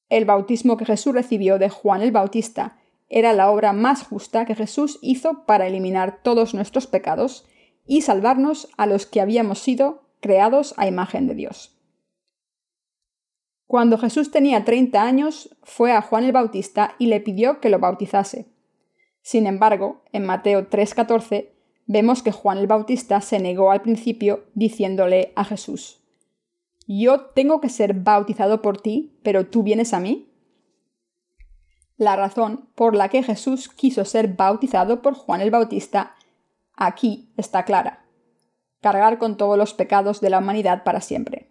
El 0.08 0.24
bautismo 0.24 0.76
que 0.76 0.84
Jesús 0.84 1.14
recibió 1.14 1.58
de 1.58 1.68
Juan 1.68 2.02
el 2.02 2.12
Bautista 2.12 2.78
era 3.08 3.32
la 3.32 3.50
obra 3.50 3.72
más 3.72 4.02
justa 4.02 4.44
que 4.46 4.56
Jesús 4.56 4.98
hizo 5.00 5.46
para 5.46 5.68
eliminar 5.68 6.22
todos 6.22 6.54
nuestros 6.54 6.88
pecados 6.88 7.46
y 7.84 8.00
salvarnos 8.00 8.68
a 8.76 8.86
los 8.86 9.06
que 9.06 9.20
habíamos 9.20 9.60
sido 9.60 10.08
creados 10.20 10.74
a 10.76 10.88
imagen 10.88 11.28
de 11.28 11.34
Dios. 11.34 11.72
Cuando 13.66 13.98
Jesús 13.98 14.30
tenía 14.30 14.64
30 14.64 15.02
años, 15.02 15.56
fue 15.62 15.92
a 15.92 16.02
Juan 16.02 16.24
el 16.24 16.32
Bautista 16.32 16.94
y 16.98 17.06
le 17.06 17.20
pidió 17.20 17.60
que 17.60 17.68
lo 17.68 17.78
bautizase. 17.78 18.46
Sin 19.22 19.46
embargo, 19.46 20.02
en 20.12 20.24
Mateo 20.24 20.68
3:14 20.68 21.55
vemos 21.86 22.22
que 22.22 22.32
Juan 22.32 22.58
el 22.58 22.66
Bautista 22.66 23.20
se 23.20 23.38
negó 23.38 23.70
al 23.70 23.82
principio 23.82 24.44
diciéndole 24.54 25.32
a 25.36 25.44
Jesús, 25.44 26.00
Yo 26.86 27.20
tengo 27.20 27.60
que 27.60 27.68
ser 27.68 27.94
bautizado 27.94 28.62
por 28.62 28.80
ti, 28.80 29.18
pero 29.22 29.46
tú 29.46 29.62
vienes 29.62 29.94
a 29.94 30.00
mí. 30.00 30.28
La 31.96 32.14
razón 32.14 32.68
por 32.74 32.94
la 32.94 33.08
que 33.08 33.22
Jesús 33.22 33.68
quiso 33.68 34.04
ser 34.04 34.34
bautizado 34.34 35.00
por 35.00 35.14
Juan 35.14 35.40
el 35.40 35.50
Bautista 35.50 36.14
aquí 36.76 37.32
está 37.36 37.64
clara. 37.64 38.04
Cargar 38.82 39.18
con 39.18 39.36
todos 39.36 39.56
los 39.56 39.72
pecados 39.72 40.20
de 40.20 40.30
la 40.30 40.38
humanidad 40.38 40.84
para 40.84 41.00
siempre. 41.00 41.50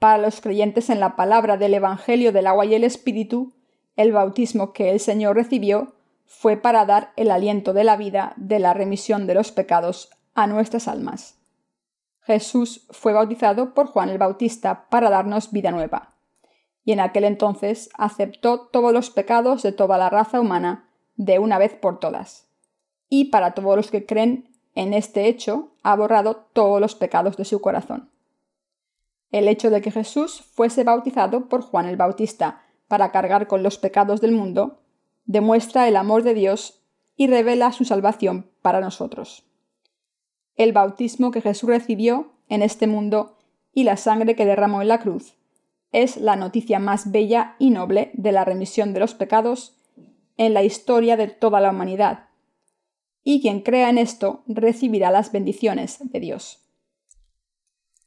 Para 0.00 0.18
los 0.18 0.40
creyentes 0.40 0.90
en 0.90 1.00
la 1.00 1.16
palabra 1.16 1.56
del 1.56 1.74
Evangelio 1.74 2.32
del 2.32 2.48
agua 2.48 2.66
y 2.66 2.74
el 2.74 2.84
Espíritu, 2.84 3.54
el 3.96 4.12
bautismo 4.12 4.72
que 4.72 4.90
el 4.90 4.98
Señor 4.98 5.36
recibió 5.36 5.94
fue 6.26 6.56
para 6.56 6.84
dar 6.84 7.12
el 7.16 7.30
aliento 7.30 7.72
de 7.72 7.84
la 7.84 7.96
vida 7.96 8.34
de 8.36 8.58
la 8.58 8.74
remisión 8.74 9.26
de 9.26 9.34
los 9.34 9.52
pecados 9.52 10.10
a 10.34 10.46
nuestras 10.46 10.88
almas. 10.88 11.38
Jesús 12.20 12.86
fue 12.90 13.12
bautizado 13.12 13.74
por 13.74 13.86
Juan 13.86 14.08
el 14.08 14.18
Bautista 14.18 14.86
para 14.88 15.10
darnos 15.10 15.52
vida 15.52 15.70
nueva, 15.70 16.14
y 16.84 16.92
en 16.92 17.00
aquel 17.00 17.24
entonces 17.24 17.90
aceptó 17.96 18.60
todos 18.60 18.92
los 18.92 19.10
pecados 19.10 19.62
de 19.62 19.72
toda 19.72 19.98
la 19.98 20.10
raza 20.10 20.40
humana 20.40 20.88
de 21.16 21.38
una 21.38 21.58
vez 21.58 21.74
por 21.74 22.00
todas, 22.00 22.48
y 23.08 23.26
para 23.26 23.52
todos 23.52 23.76
los 23.76 23.90
que 23.90 24.06
creen 24.06 24.48
en 24.74 24.94
este 24.94 25.28
hecho 25.28 25.72
ha 25.82 25.94
borrado 25.94 26.46
todos 26.52 26.80
los 26.80 26.94
pecados 26.94 27.36
de 27.36 27.44
su 27.44 27.60
corazón. 27.60 28.10
El 29.30 29.48
hecho 29.48 29.70
de 29.70 29.80
que 29.80 29.90
Jesús 29.90 30.42
fuese 30.54 30.84
bautizado 30.84 31.48
por 31.48 31.62
Juan 31.62 31.86
el 31.86 31.96
Bautista 31.96 32.62
para 32.88 33.12
cargar 33.12 33.46
con 33.46 33.62
los 33.62 33.78
pecados 33.78 34.20
del 34.20 34.32
mundo 34.32 34.80
demuestra 35.24 35.88
el 35.88 35.96
amor 35.96 36.22
de 36.22 36.34
Dios 36.34 36.82
y 37.16 37.26
revela 37.26 37.72
su 37.72 37.84
salvación 37.84 38.50
para 38.62 38.80
nosotros. 38.80 39.44
El 40.56 40.72
bautismo 40.72 41.30
que 41.30 41.40
Jesús 41.40 41.68
recibió 41.68 42.32
en 42.48 42.62
este 42.62 42.86
mundo 42.86 43.38
y 43.72 43.84
la 43.84 43.96
sangre 43.96 44.36
que 44.36 44.46
derramó 44.46 44.82
en 44.82 44.88
la 44.88 45.00
cruz 45.00 45.34
es 45.92 46.16
la 46.16 46.36
noticia 46.36 46.78
más 46.78 47.12
bella 47.12 47.56
y 47.58 47.70
noble 47.70 48.10
de 48.14 48.32
la 48.32 48.44
remisión 48.44 48.92
de 48.92 49.00
los 49.00 49.14
pecados 49.14 49.76
en 50.36 50.52
la 50.52 50.62
historia 50.64 51.16
de 51.16 51.28
toda 51.28 51.60
la 51.60 51.70
humanidad, 51.70 52.28
y 53.22 53.40
quien 53.40 53.60
crea 53.60 53.88
en 53.88 53.98
esto 53.98 54.42
recibirá 54.48 55.12
las 55.12 55.30
bendiciones 55.30 55.98
de 56.00 56.18
Dios. 56.18 56.60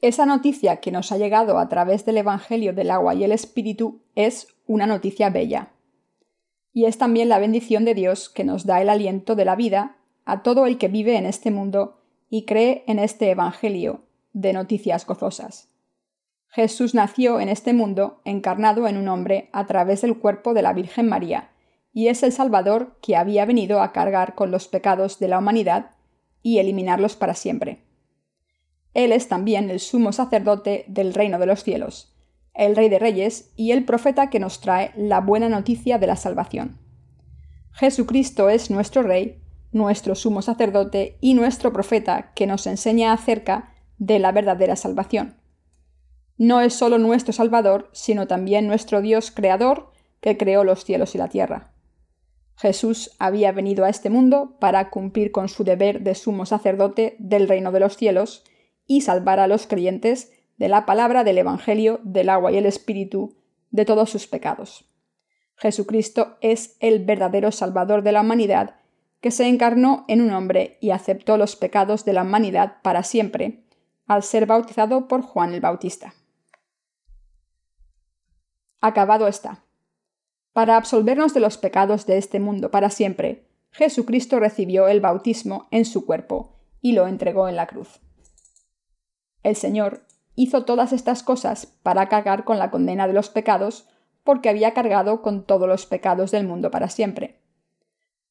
Esa 0.02 0.26
noticia 0.26 0.78
que 0.78 0.92
nos 0.92 1.12
ha 1.12 1.18
llegado 1.18 1.58
a 1.58 1.70
través 1.70 2.06
del 2.06 2.18
Evangelio 2.18 2.74
del 2.74 2.92
agua 2.92 3.16
y 3.16 3.24
el 3.24 3.32
Espíritu 3.32 4.02
es 4.16 4.48
una 4.68 4.86
noticia 4.86 5.30
bella 5.30 5.72
y 6.78 6.86
es 6.86 7.00
también 7.00 7.28
la 7.28 7.40
bendición 7.40 7.86
de 7.86 7.96
Dios 7.96 8.30
que 8.30 8.44
nos 8.44 8.68
da 8.68 8.80
el 8.80 8.90
aliento 8.90 9.34
de 9.34 9.46
la 9.46 9.56
vida 9.56 9.98
a 10.26 10.44
todo 10.44 10.68
el 10.68 10.78
que 10.78 10.90
vive 10.90 11.18
en 11.18 11.26
este 11.26 11.50
mundo 11.50 12.04
y 12.30 12.46
cree 12.46 12.84
en 12.86 13.00
este 13.00 13.32
Evangelio 13.32 14.04
de 14.34 14.54
noticias 14.54 15.04
gozosas. 15.08 15.72
Jesús 16.50 16.94
nació 16.94 17.40
en 17.40 17.50
este 17.50 17.74
mundo 17.74 18.22
encarnado 18.26 18.88
en 18.88 18.98
un 18.98 19.08
hombre 19.08 19.50
a 19.54 19.66
través 19.66 20.02
del 20.02 20.20
cuerpo 20.20 20.54
de 20.54 20.62
la 20.62 20.72
Virgen 20.74 21.10
María, 21.10 21.50
y 21.94 22.10
es 22.10 22.22
el 22.22 22.32
Salvador 22.32 22.96
que 23.02 23.16
había 23.16 23.48
venido 23.48 23.82
a 23.82 23.92
cargar 23.92 24.36
con 24.36 24.52
los 24.52 24.68
pecados 24.68 25.18
de 25.18 25.30
la 25.30 25.40
humanidad 25.40 25.96
y 26.44 26.60
eliminarlos 26.60 27.16
para 27.16 27.34
siempre. 27.34 27.86
Él 28.94 29.14
es 29.14 29.28
también 29.28 29.72
el 29.72 29.80
sumo 29.80 30.12
sacerdote 30.12 30.86
del 30.88 31.16
reino 31.16 31.40
de 31.40 31.48
los 31.48 31.64
cielos, 31.64 32.16
el 32.58 32.76
Rey 32.76 32.90
de 32.90 33.00
Reyes 33.00 33.54
y 33.56 33.72
el 33.72 33.86
profeta 33.86 34.30
que 34.30 34.40
nos 34.40 34.60
trae 34.60 34.92
la 34.98 35.22
buena 35.22 35.48
noticia 35.48 36.00
de 36.00 36.08
la 36.08 36.16
salvación. 36.16 36.80
Jesucristo 37.72 38.50
es 38.50 38.72
nuestro 38.72 39.04
Rey, 39.04 39.44
nuestro 39.72 40.16
sumo 40.16 40.42
sacerdote 40.42 41.18
y 41.22 41.36
nuestro 41.36 41.72
profeta 41.72 42.34
que 42.34 42.48
nos 42.48 42.66
enseña 42.66 43.14
acerca 43.14 43.74
de 44.00 44.18
la 44.18 44.32
verdadera 44.32 44.76
salvación. 44.76 45.36
No 46.38 46.62
es 46.62 46.74
solo 46.74 46.98
nuestro 46.98 47.32
Salvador, 47.32 47.90
sino 47.94 48.28
también 48.28 48.68
nuestro 48.68 49.02
Dios 49.02 49.32
Creador 49.32 49.92
que 50.20 50.38
creó 50.38 50.64
los 50.64 50.84
cielos 50.84 51.14
y 51.14 51.20
la 51.20 51.30
tierra. 51.30 51.74
Jesús 52.56 53.12
había 53.20 53.52
venido 53.52 53.86
a 53.86 53.90
este 53.90 54.10
mundo 54.10 54.58
para 54.60 54.90
cumplir 54.90 55.32
con 55.32 55.48
su 55.48 55.64
deber 55.64 56.02
de 56.02 56.16
sumo 56.16 56.48
sacerdote 56.48 57.16
del 57.20 57.48
reino 57.48 57.72
de 57.72 57.80
los 57.80 57.98
cielos 57.98 58.44
y 58.88 59.02
salvar 59.02 59.40
a 59.40 59.48
los 59.48 59.68
creyentes 59.68 60.32
de 60.58 60.70
la 60.70 60.86
palabra 60.86 61.24
del 61.24 61.38
Evangelio 61.38 62.00
del 62.04 62.30
agua 62.30 62.52
y 62.52 62.58
el 62.58 62.66
Espíritu 62.66 63.36
de 63.72 63.86
todos 63.86 64.10
sus 64.10 64.28
pecados. 64.28 64.86
Jesucristo 65.56 66.38
es 66.42 66.78
el 66.80 67.04
verdadero 67.04 67.52
Salvador 67.52 68.04
de 68.04 68.12
la 68.12 68.22
humanidad, 68.22 68.76
que 69.22 69.32
se 69.32 69.48
encarnó 69.48 70.06
en 70.08 70.22
un 70.22 70.32
hombre 70.32 70.78
y 70.82 70.92
aceptó 70.92 71.38
los 71.38 71.56
pecados 71.56 72.06
de 72.06 72.14
la 72.14 72.22
humanidad 72.22 72.78
para 72.84 73.04
siempre, 73.04 73.64
al 74.06 74.24
ser 74.24 74.46
bautizado 74.46 75.08
por 75.08 75.22
Juan 75.22 75.54
el 75.54 75.62
Bautista. 75.62 76.14
Acabado 78.80 79.28
está. 79.28 79.64
Para 80.54 80.78
absolvernos 80.78 81.34
de 81.34 81.40
los 81.40 81.58
pecados 81.58 82.06
de 82.06 82.18
este 82.18 82.40
mundo 82.40 82.72
para 82.72 82.90
siempre, 82.90 83.48
Jesucristo 83.72 84.40
recibió 84.40 84.88
el 84.88 85.02
bautismo 85.02 85.68
en 85.72 85.86
su 85.86 86.06
cuerpo 86.06 86.56
y 86.82 86.94
lo 86.94 87.08
entregó 87.08 87.48
en 87.50 87.56
la 87.56 87.68
cruz. 87.68 88.00
El 89.44 89.56
Señor 89.56 90.07
hizo 90.38 90.64
todas 90.64 90.94
estas 90.94 91.24
cosas 91.24 91.66
para 91.84 92.08
cargar 92.08 92.46
con 92.46 92.60
la 92.60 92.72
condena 92.72 93.08
de 93.08 93.14
los 93.14 93.28
pecados, 93.28 93.90
porque 94.24 94.48
había 94.48 94.74
cargado 94.74 95.22
con 95.22 95.44
todos 95.44 95.68
los 95.68 95.86
pecados 95.86 96.32
del 96.32 96.48
mundo 96.48 96.72
para 96.72 96.88
siempre. 96.90 97.42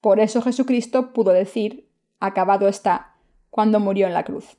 Por 0.00 0.20
eso 0.20 0.40
Jesucristo 0.40 1.12
pudo 1.12 1.32
decir, 1.32 1.90
acabado 2.20 2.68
está, 2.68 3.16
cuando 3.50 3.80
murió 3.80 4.06
en 4.06 4.14
la 4.14 4.24
cruz. 4.24 4.56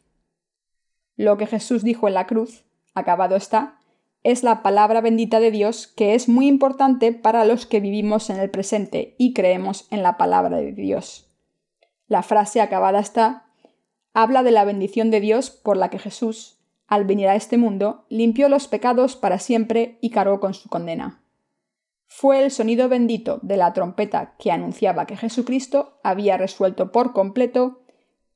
Lo 1.15 1.37
que 1.37 1.47
Jesús 1.47 1.83
dijo 1.83 2.07
en 2.07 2.15
la 2.15 2.27
cruz, 2.27 2.65
acabado 2.93 3.35
está, 3.37 3.79
es 4.23 4.43
la 4.43 4.61
palabra 4.61 4.99
bendita 4.99 5.39
de 5.39 5.51
Dios 5.51 5.87
que 5.87 6.15
es 6.15 6.27
muy 6.27 6.47
importante 6.47 7.13
para 7.13 7.45
los 7.45 7.65
que 7.65 7.79
vivimos 7.79 8.29
en 8.29 8.39
el 8.39 8.49
presente 8.49 9.15
y 9.17 9.33
creemos 9.33 9.87
en 9.89 10.03
la 10.03 10.17
palabra 10.17 10.57
de 10.57 10.73
Dios. 10.73 11.31
La 12.07 12.23
frase 12.23 12.59
acabada 12.59 12.99
está 12.99 13.45
habla 14.13 14.41
de 14.41 14.51
la 14.51 14.65
bendición 14.65 15.11
de 15.11 15.21
Dios 15.21 15.51
por 15.51 15.77
la 15.77 15.89
que 15.89 15.99
Jesús, 15.99 16.56
al 16.87 17.05
venir 17.05 17.27
a 17.27 17.35
este 17.35 17.57
mundo, 17.57 18.05
limpió 18.09 18.49
los 18.49 18.67
pecados 18.67 19.15
para 19.15 19.39
siempre 19.39 19.97
y 20.01 20.09
cargó 20.09 20.39
con 20.39 20.53
su 20.53 20.69
condena. 20.69 21.21
Fue 22.07 22.43
el 22.43 22.51
sonido 22.51 22.87
bendito 22.87 23.39
de 23.41 23.57
la 23.57 23.73
trompeta 23.73 24.35
que 24.39 24.51
anunciaba 24.51 25.05
que 25.05 25.17
Jesucristo 25.17 25.99
había 26.03 26.37
resuelto 26.37 26.91
por 26.91 27.13
completo 27.13 27.81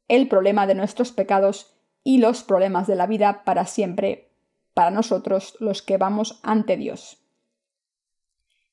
el 0.10 0.28
problema 0.28 0.68
de 0.68 0.76
nuestros 0.76 1.14
pecados 1.14 1.74
y 2.04 2.18
los 2.18 2.44
problemas 2.44 2.88
de 2.88 2.96
la 2.96 3.08
vida 3.08 3.44
para 3.46 3.66
siempre 3.66 4.32
para 4.74 4.92
nosotros 4.92 5.56
los 5.60 5.82
que 5.82 5.98
vamos 5.98 6.40
ante 6.44 6.78
Dios. 6.78 7.18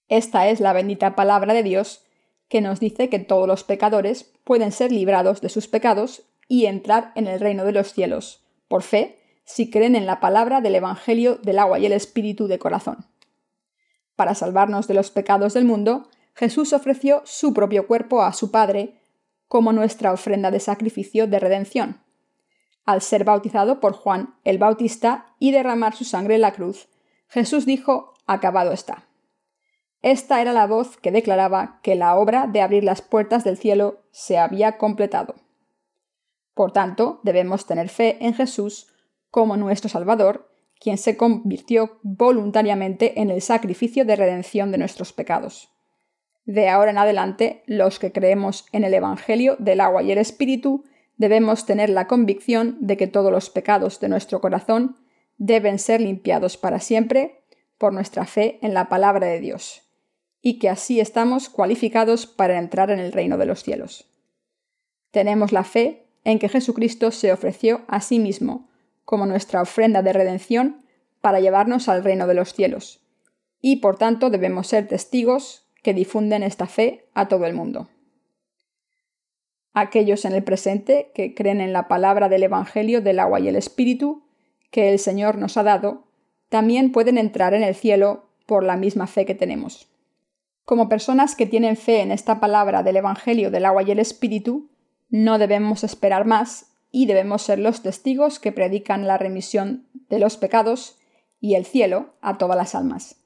Esta 0.09 0.49
es 0.49 0.61
la 0.61 0.73
bendita 0.73 1.15
palabra 1.15 1.55
de 1.55 1.63
Dios 1.63 2.05
que 2.49 2.61
nos 2.61 2.81
dice 2.81 3.09
que 3.09 3.19
todos 3.19 3.47
los 3.47 3.65
pecadores 3.65 4.33
pueden 4.45 4.73
ser 4.73 4.91
librados 4.91 5.41
de 5.41 5.51
sus 5.51 5.69
pecados 5.69 6.23
y 6.49 6.67
entrar 6.67 7.13
en 7.15 7.27
el 7.27 7.41
reino 7.41 7.65
de 7.65 7.73
los 7.73 7.93
cielos, 7.93 8.43
por 8.69 8.83
fe, 8.83 9.19
si 9.49 9.71
creen 9.71 9.97
en 9.97 10.07
la 10.07 10.21
palabra 10.21 10.61
del 10.61 10.77
Evangelio 10.77 11.37
del 11.43 11.59
agua 11.59 11.81
y 11.81 11.87
el 11.87 11.93
Espíritu 11.93 12.47
de 12.47 12.61
corazón. 12.61 13.07
Para 14.15 14.37
salvarnos 14.37 14.87
de 14.87 14.95
los 14.95 15.11
pecados 15.11 15.55
del 15.55 15.65
mundo, 15.65 16.09
Jesús 16.35 16.73
ofreció 16.73 17.23
su 17.25 17.53
propio 17.53 17.89
cuerpo 17.89 18.23
a 18.23 18.33
su 18.33 18.53
Padre 18.53 19.01
como 19.49 19.73
nuestra 19.73 20.13
ofrenda 20.13 20.51
de 20.51 20.61
sacrificio 20.61 21.27
de 21.27 21.41
redención 21.41 22.01
al 22.89 23.03
ser 23.03 23.23
bautizado 23.25 23.81
por 23.81 23.93
Juan 23.93 24.35
el 24.45 24.57
Bautista 24.57 25.27
y 25.39 25.51
derramar 25.51 25.95
su 25.95 26.05
sangre 26.05 26.37
en 26.37 26.41
la 26.41 26.55
cruz, 26.55 26.89
Jesús 27.29 27.67
dijo, 27.67 28.15
acabado 28.27 28.73
está. 28.73 29.05
Esta 30.01 30.41
era 30.41 30.55
la 30.55 30.67
voz 30.67 30.97
que 30.97 31.13
declaraba 31.13 31.81
que 31.83 31.97
la 31.97 32.17
obra 32.17 32.47
de 32.47 32.63
abrir 32.63 32.85
las 32.85 33.03
puertas 33.03 33.45
del 33.45 33.59
cielo 33.59 33.99
se 34.11 34.39
había 34.39 34.79
completado. 34.79 35.35
Por 36.55 36.73
tanto, 36.73 37.21
debemos 37.25 37.67
tener 37.67 37.91
fe 37.91 38.17
en 38.25 38.33
Jesús 38.33 38.88
como 39.31 39.57
nuestro 39.57 39.89
Salvador, 39.89 40.49
quien 40.81 40.99
se 40.99 41.17
convirtió 41.17 41.99
voluntariamente 42.03 43.21
en 43.21 43.31
el 43.31 43.43
sacrificio 43.43 44.05
de 44.05 44.17
redención 44.17 44.71
de 44.71 44.79
nuestros 44.79 45.13
pecados. 45.13 45.71
De 46.45 46.69
ahora 46.69 46.91
en 46.91 46.99
adelante, 46.99 47.63
los 47.67 47.99
que 47.99 48.13
creemos 48.13 48.67
en 48.73 48.85
el 48.85 48.95
Evangelio 48.95 49.57
del 49.59 49.81
agua 49.81 50.03
y 50.03 50.13
el 50.13 50.19
Espíritu, 50.19 50.85
debemos 51.17 51.67
tener 51.67 51.91
la 51.91 52.07
convicción 52.07 52.79
de 52.81 52.97
que 52.97 53.07
todos 53.07 53.31
los 53.31 53.51
pecados 53.51 54.01
de 54.01 54.09
nuestro 54.09 54.41
corazón 54.41 54.97
deben 55.37 55.79
ser 55.79 56.01
limpiados 56.01 56.57
para 56.57 56.81
siempre 56.81 57.43
por 57.77 57.93
nuestra 57.93 58.25
fe 58.25 58.59
en 58.63 58.75
la 58.75 58.89
palabra 58.89 59.27
de 59.27 59.41
Dios, 59.41 59.83
y 60.41 60.59
que 60.59 60.69
así 60.69 61.01
estamos 61.01 61.49
cualificados 61.49 62.27
para 62.27 62.59
entrar 62.59 62.91
en 62.91 62.99
el 62.99 63.13
reino 63.13 63.37
de 63.37 63.47
los 63.47 63.63
cielos. 63.63 64.09
Tenemos 65.11 65.53
la 65.53 65.65
fe 65.65 66.07
en 66.25 66.39
que 66.39 66.49
Jesucristo 66.49 67.11
se 67.11 67.33
ofreció 67.33 67.83
a 67.89 68.01
sí 68.01 68.19
mismo 68.19 68.68
como 69.09 69.25
nuestra 69.25 69.63
ofrenda 69.63 70.03
de 70.03 70.13
redención 70.13 70.85
para 71.23 71.41
llevarnos 71.41 71.89
al 71.89 72.05
reino 72.05 72.27
de 72.27 72.35
los 72.35 72.53
cielos, 72.53 73.01
y 73.63 73.77
por 73.77 73.97
tanto 73.97 74.29
debemos 74.29 74.67
ser 74.67 74.87
testigos 74.87 75.67
que 75.83 75.95
difunden 75.95 76.43
esta 76.43 76.67
fe 76.67 77.09
a 77.15 77.27
todo 77.27 77.47
el 77.47 77.55
mundo 77.55 77.89
aquellos 79.81 80.25
en 80.25 80.33
el 80.33 80.43
presente 80.43 81.11
que 81.15 81.35
creen 81.35 81.61
en 81.61 81.73
la 81.73 81.89
palabra 81.89 82.29
del 82.29 82.43
Evangelio 82.43 83.01
del 83.01 83.21
agua 83.21 83.41
y 83.41 83.49
el 83.49 83.57
Espíritu 83.57 84.25
que 84.71 84.91
el 84.91 84.99
Señor 84.99 85.39
nos 85.39 85.57
ha 85.57 85.63
dado, 85.63 86.05
también 86.49 86.93
pueden 86.93 87.17
entrar 87.17 87.55
en 87.55 87.63
el 87.63 87.75
cielo 87.75 88.29
por 88.47 88.65
la 88.65 88.77
misma 88.77 89.07
fe 89.07 89.25
que 89.25 89.35
tenemos. 89.35 89.89
Como 90.65 90.89
personas 90.89 91.35
que 91.35 91.47
tienen 91.47 91.77
fe 91.77 92.01
en 92.03 92.13
esta 92.13 92.41
palabra 92.41 92.83
del 92.83 92.97
Evangelio 92.97 93.51
del 93.51 93.65
agua 93.65 93.83
y 93.83 93.91
el 93.91 93.99
Espíritu, 93.99 94.71
no 95.09 95.39
debemos 95.39 95.85
esperar 95.85 96.27
más 96.27 96.68
y 96.91 97.07
debemos 97.07 97.43
ser 97.43 97.59
los 97.59 97.83
testigos 97.83 98.39
que 98.39 98.53
predican 98.53 99.07
la 99.07 99.19
remisión 99.19 99.87
de 100.09 100.19
los 100.19 100.37
pecados 100.37 100.99
y 101.41 101.55
el 101.55 101.65
cielo 101.65 102.15
a 102.21 102.39
todas 102.39 102.57
las 102.57 102.75
almas. 102.75 103.17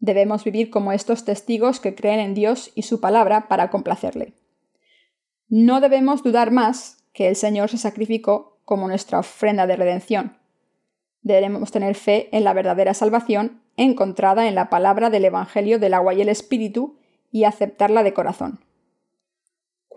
Debemos 0.00 0.44
vivir 0.44 0.70
como 0.70 0.92
estos 0.92 1.24
testigos 1.24 1.80
que 1.80 1.94
creen 1.94 2.20
en 2.20 2.34
Dios 2.34 2.70
y 2.74 2.82
su 2.82 3.00
palabra 3.00 3.48
para 3.48 3.70
complacerle. 3.70 4.34
No 5.48 5.80
debemos 5.80 6.22
dudar 6.22 6.50
más 6.50 7.04
que 7.12 7.28
el 7.28 7.36
Señor 7.36 7.68
se 7.68 7.78
sacrificó 7.78 8.60
como 8.64 8.86
nuestra 8.86 9.18
ofrenda 9.18 9.66
de 9.66 9.76
redención. 9.76 10.36
Debemos 11.22 11.72
tener 11.72 11.94
fe 11.94 12.28
en 12.36 12.44
la 12.44 12.52
verdadera 12.52 12.94
salvación 12.94 13.62
encontrada 13.76 14.46
en 14.48 14.54
la 14.54 14.70
palabra 14.70 15.08
del 15.08 15.24
Evangelio 15.24 15.78
del 15.78 15.94
agua 15.94 16.14
y 16.14 16.20
el 16.20 16.28
Espíritu 16.28 16.98
y 17.30 17.44
aceptarla 17.44 18.02
de 18.02 18.12
corazón. 18.12 18.60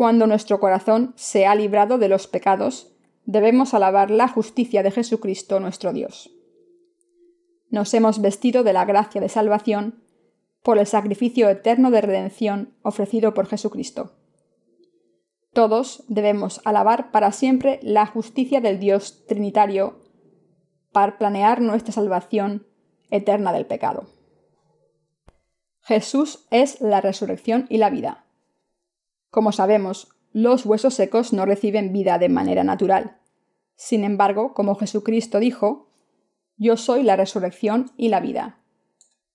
Cuando 0.01 0.25
nuestro 0.25 0.59
corazón 0.59 1.13
se 1.15 1.45
ha 1.45 1.53
librado 1.53 1.99
de 1.99 2.09
los 2.09 2.25
pecados, 2.25 2.91
debemos 3.25 3.75
alabar 3.75 4.09
la 4.09 4.27
justicia 4.27 4.81
de 4.81 4.89
Jesucristo 4.89 5.59
nuestro 5.59 5.93
Dios. 5.93 6.31
Nos 7.69 7.93
hemos 7.93 8.19
vestido 8.19 8.63
de 8.63 8.73
la 8.73 8.83
gracia 8.83 9.21
de 9.21 9.29
salvación 9.29 10.01
por 10.63 10.79
el 10.79 10.87
sacrificio 10.87 11.47
eterno 11.49 11.91
de 11.91 12.01
redención 12.01 12.73
ofrecido 12.81 13.35
por 13.35 13.45
Jesucristo. 13.45 14.13
Todos 15.53 16.03
debemos 16.07 16.61
alabar 16.65 17.11
para 17.11 17.31
siempre 17.31 17.79
la 17.83 18.07
justicia 18.07 18.59
del 18.59 18.79
Dios 18.79 19.27
Trinitario 19.27 19.99
para 20.91 21.19
planear 21.19 21.61
nuestra 21.61 21.93
salvación 21.93 22.65
eterna 23.11 23.53
del 23.53 23.67
pecado. 23.67 24.07
Jesús 25.83 26.47
es 26.49 26.81
la 26.81 27.01
resurrección 27.01 27.67
y 27.69 27.77
la 27.77 27.91
vida. 27.91 28.25
Como 29.31 29.53
sabemos, 29.53 30.09
los 30.33 30.65
huesos 30.65 30.93
secos 30.93 31.31
no 31.31 31.45
reciben 31.45 31.93
vida 31.93 32.19
de 32.19 32.29
manera 32.29 32.65
natural. 32.65 33.17
Sin 33.75 34.03
embargo, 34.03 34.53
como 34.53 34.75
Jesucristo 34.75 35.39
dijo, 35.39 35.87
Yo 36.57 36.77
soy 36.77 37.01
la 37.01 37.15
resurrección 37.15 37.91
y 37.95 38.09
la 38.09 38.19
vida. 38.19 38.59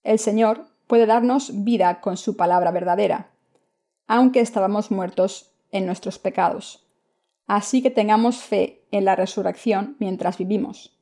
El 0.05 0.18
Señor 0.18 0.66
puede 0.86 1.07
darnos 1.07 1.64
vida 1.64 2.01
con 2.03 2.18
su 2.18 2.36
palabra 2.36 2.70
verdadera, 2.70 3.30
aunque 4.07 4.40
estábamos 4.40 4.90
muertos 4.90 5.55
en 5.72 5.86
nuestros 5.86 6.18
pecados. 6.18 6.86
Así 7.47 7.82
que 7.82 7.90
tengamos 7.90 8.36
fe 8.36 8.84
en 8.90 9.05
la 9.07 9.16
resurrección 9.16 9.97
mientras 9.99 10.36
vivimos. 10.36 10.97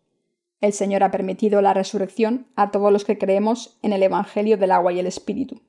El 0.61 0.73
Señor 0.73 1.03
ha 1.03 1.11
permitido 1.11 1.61
la 1.63 1.75
resurrección 1.75 2.47
a 2.55 2.71
todos 2.71 2.93
los 2.93 3.05
que 3.05 3.19
creemos 3.19 3.77
en 3.83 3.93
el 3.93 4.03
Evangelio 4.03 4.57
del 4.57 4.71
agua 4.71 4.93
y 4.93 5.01
el 5.01 5.07
Espíritu. 5.07 5.61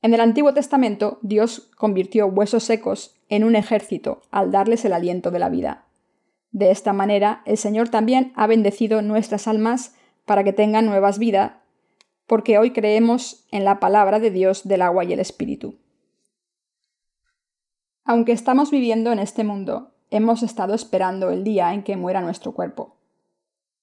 En 0.00 0.14
el 0.14 0.20
Antiguo 0.20 0.54
Testamento, 0.54 1.18
Dios 1.22 1.70
convirtió 1.76 2.26
huesos 2.26 2.64
secos 2.64 3.16
en 3.28 3.42
un 3.42 3.56
ejército 3.56 4.22
al 4.30 4.52
darles 4.52 4.84
el 4.84 4.92
aliento 4.92 5.30
de 5.30 5.40
la 5.40 5.48
vida. 5.48 5.86
De 6.52 6.70
esta 6.70 6.92
manera, 6.92 7.42
el 7.46 7.58
Señor 7.58 7.88
también 7.88 8.32
ha 8.36 8.46
bendecido 8.46 9.02
nuestras 9.02 9.48
almas 9.48 9.96
para 10.24 10.44
que 10.44 10.52
tengan 10.52 10.86
nuevas 10.86 11.18
vidas, 11.18 11.52
porque 12.26 12.58
hoy 12.58 12.72
creemos 12.72 13.46
en 13.50 13.64
la 13.64 13.80
palabra 13.80 14.20
de 14.20 14.30
Dios 14.30 14.68
del 14.68 14.82
agua 14.82 15.04
y 15.04 15.12
el 15.12 15.20
Espíritu. 15.20 15.78
Aunque 18.04 18.32
estamos 18.32 18.70
viviendo 18.70 19.12
en 19.12 19.18
este 19.18 19.44
mundo, 19.44 19.92
hemos 20.10 20.42
estado 20.42 20.74
esperando 20.74 21.30
el 21.30 21.44
día 21.44 21.74
en 21.74 21.82
que 21.82 21.96
muera 21.96 22.22
nuestro 22.22 22.52
cuerpo. 22.52 22.96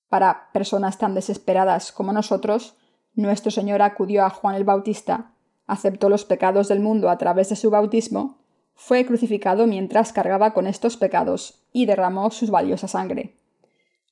Para 0.09 0.49
personas 0.53 0.97
tan 0.97 1.13
desesperadas 1.13 1.91
como 1.91 2.13
nosotros, 2.13 2.77
nuestro 3.13 3.51
Señor 3.51 3.81
acudió 3.81 4.25
a 4.25 4.29
Juan 4.29 4.55
el 4.55 4.63
Bautista, 4.63 5.34
aceptó 5.67 6.09
los 6.09 6.25
pecados 6.25 6.67
del 6.67 6.79
mundo 6.79 7.09
a 7.09 7.17
través 7.17 7.49
de 7.49 7.55
su 7.55 7.69
bautismo, 7.69 8.37
fue 8.75 9.05
crucificado 9.05 9.67
mientras 9.67 10.13
cargaba 10.13 10.53
con 10.53 10.67
estos 10.67 10.97
pecados 10.97 11.65
y 11.71 11.85
derramó 11.85 12.29
su 12.31 12.47
valiosa 12.47 12.87
sangre. 12.87 13.37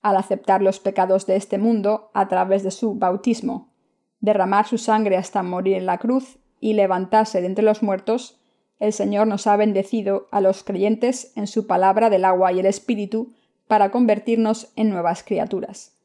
Al 0.01 0.17
aceptar 0.17 0.61
los 0.61 0.79
pecados 0.79 1.25
de 1.25 1.35
este 1.35 1.57
mundo 1.57 2.09
a 2.13 2.27
través 2.27 2.63
de 2.63 2.71
su 2.71 2.95
bautismo, 2.95 3.73
derramar 4.19 4.65
su 4.65 4.77
sangre 4.77 5.17
hasta 5.17 5.43
morir 5.43 5.75
en 5.75 5.85
la 5.85 5.97
cruz 5.97 6.37
y 6.59 6.73
levantarse 6.73 7.41
de 7.41 7.47
entre 7.47 7.63
los 7.63 7.83
muertos, 7.83 8.39
el 8.79 8.93
Señor 8.93 9.27
nos 9.27 9.47
ha 9.47 9.55
bendecido 9.55 10.27
a 10.31 10.41
los 10.41 10.63
creyentes 10.63 11.33
en 11.35 11.47
su 11.47 11.67
palabra 11.67 12.09
del 12.09 12.25
agua 12.25 12.51
y 12.51 12.59
el 12.59 12.65
Espíritu 12.65 13.33
para 13.67 13.91
convertirnos 13.91 14.71
en 14.75 14.89
nuevas 14.89 15.23
criaturas. 15.23 15.97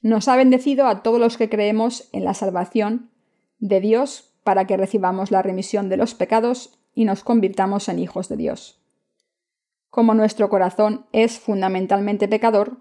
Nos 0.00 0.28
ha 0.28 0.36
bendecido 0.36 0.86
a 0.86 1.02
todos 1.02 1.18
los 1.18 1.36
que 1.36 1.48
creemos 1.48 2.08
en 2.12 2.24
la 2.24 2.34
salvación 2.34 3.10
de 3.58 3.80
Dios 3.80 4.27
para 4.48 4.66
que 4.66 4.78
recibamos 4.78 5.30
la 5.30 5.42
remisión 5.42 5.90
de 5.90 5.98
los 5.98 6.14
pecados 6.14 6.80
y 6.94 7.04
nos 7.04 7.22
convirtamos 7.22 7.90
en 7.90 7.98
hijos 7.98 8.30
de 8.30 8.38
Dios. 8.38 8.82
Como 9.90 10.14
nuestro 10.14 10.48
corazón 10.48 11.04
es 11.12 11.38
fundamentalmente 11.38 12.28
pecador, 12.28 12.78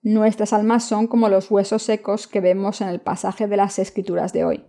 nuestras 0.00 0.52
almas 0.52 0.84
son 0.84 1.08
como 1.08 1.28
los 1.28 1.50
huesos 1.50 1.82
secos 1.82 2.28
que 2.28 2.40
vemos 2.40 2.80
en 2.82 2.88
el 2.88 3.00
pasaje 3.00 3.48
de 3.48 3.56
las 3.56 3.80
Escrituras 3.80 4.32
de 4.32 4.44
hoy. 4.44 4.64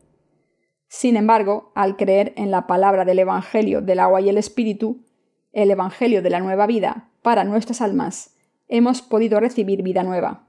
Sin 0.88 1.18
embargo, 1.18 1.72
al 1.76 1.98
creer 1.98 2.34
en 2.36 2.50
la 2.50 2.66
palabra 2.66 3.06
del 3.06 3.20
Evangelio 3.20 3.84
del 3.84 4.00
agua 4.00 4.20
y 4.20 4.30
el 4.30 4.40
Espíritu, 4.40 5.06
el 5.52 5.70
Evangelio 5.70 6.24
de 6.24 6.32
la 6.32 6.40
nueva 6.40 6.66
vida 6.66 7.12
para 7.22 7.44
nuestras 7.44 7.80
almas, 7.80 8.36
hemos 8.68 9.04
podido 9.04 9.40
recibir 9.40 9.84
vida 9.84 10.02
nueva. 10.02 10.49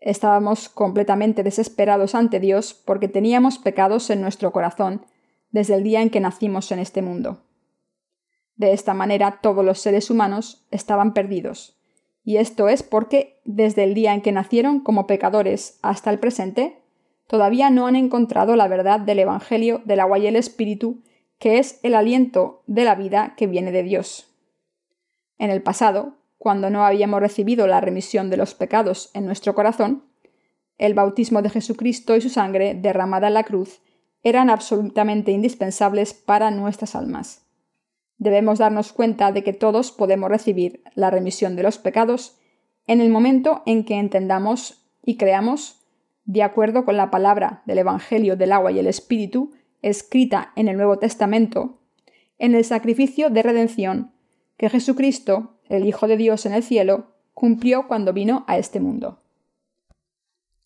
Estábamos 0.00 0.68
completamente 0.68 1.42
desesperados 1.42 2.14
ante 2.14 2.40
Dios 2.40 2.74
porque 2.74 3.08
teníamos 3.08 3.58
pecados 3.58 4.10
en 4.10 4.20
nuestro 4.20 4.52
corazón 4.52 5.06
desde 5.50 5.74
el 5.74 5.82
día 5.82 6.02
en 6.02 6.10
que 6.10 6.20
nacimos 6.20 6.70
en 6.72 6.78
este 6.78 7.02
mundo. 7.02 7.42
De 8.56 8.72
esta 8.72 8.94
manera 8.94 9.40
todos 9.42 9.64
los 9.64 9.80
seres 9.80 10.10
humanos 10.10 10.66
estaban 10.70 11.12
perdidos, 11.12 11.76
y 12.24 12.38
esto 12.38 12.68
es 12.68 12.82
porque 12.82 13.40
desde 13.44 13.84
el 13.84 13.94
día 13.94 14.12
en 14.12 14.20
que 14.20 14.32
nacieron 14.32 14.80
como 14.80 15.06
pecadores 15.06 15.78
hasta 15.82 16.10
el 16.10 16.18
presente, 16.18 16.82
todavía 17.26 17.70
no 17.70 17.86
han 17.86 17.96
encontrado 17.96 18.56
la 18.56 18.66
verdad 18.66 18.98
del 18.98 19.20
Evangelio 19.20 19.80
del 19.84 20.00
agua 20.00 20.18
y 20.18 20.26
el 20.26 20.36
Espíritu, 20.36 21.02
que 21.38 21.58
es 21.58 21.78
el 21.82 21.94
aliento 21.94 22.62
de 22.66 22.84
la 22.84 22.94
vida 22.94 23.34
que 23.36 23.46
viene 23.46 23.72
de 23.72 23.82
Dios. 23.82 24.34
En 25.38 25.50
el 25.50 25.62
pasado, 25.62 26.14
cuando 26.46 26.70
no 26.70 26.86
habíamos 26.86 27.18
recibido 27.18 27.66
la 27.66 27.80
remisión 27.80 28.30
de 28.30 28.36
los 28.36 28.54
pecados 28.54 29.10
en 29.14 29.26
nuestro 29.26 29.56
corazón, 29.56 30.04
el 30.78 30.94
bautismo 30.94 31.42
de 31.42 31.50
Jesucristo 31.50 32.14
y 32.14 32.20
su 32.20 32.28
sangre 32.28 32.74
derramada 32.74 33.26
en 33.26 33.34
la 33.34 33.42
cruz 33.42 33.82
eran 34.22 34.48
absolutamente 34.48 35.32
indispensables 35.32 36.14
para 36.14 36.52
nuestras 36.52 36.94
almas. 36.94 37.48
Debemos 38.18 38.60
darnos 38.60 38.92
cuenta 38.92 39.32
de 39.32 39.42
que 39.42 39.54
todos 39.54 39.90
podemos 39.90 40.30
recibir 40.30 40.84
la 40.94 41.10
remisión 41.10 41.56
de 41.56 41.64
los 41.64 41.78
pecados 41.78 42.38
en 42.86 43.00
el 43.00 43.08
momento 43.08 43.64
en 43.66 43.84
que 43.84 43.98
entendamos 43.98 44.86
y 45.04 45.16
creamos, 45.16 45.84
de 46.26 46.44
acuerdo 46.44 46.84
con 46.84 46.96
la 46.96 47.10
palabra 47.10 47.64
del 47.66 47.78
Evangelio 47.78 48.36
del 48.36 48.52
agua 48.52 48.70
y 48.70 48.78
el 48.78 48.86
Espíritu, 48.86 49.50
escrita 49.82 50.52
en 50.54 50.68
el 50.68 50.76
Nuevo 50.76 51.00
Testamento, 51.00 51.80
en 52.38 52.54
el 52.54 52.64
sacrificio 52.64 53.30
de 53.30 53.42
redención 53.42 54.12
que 54.56 54.70
Jesucristo 54.70 55.55
el 55.68 55.86
Hijo 55.86 56.06
de 56.06 56.16
Dios 56.16 56.46
en 56.46 56.54
el 56.54 56.62
cielo, 56.62 57.12
cumplió 57.34 57.86
cuando 57.86 58.12
vino 58.12 58.44
a 58.46 58.58
este 58.58 58.80
mundo. 58.80 59.20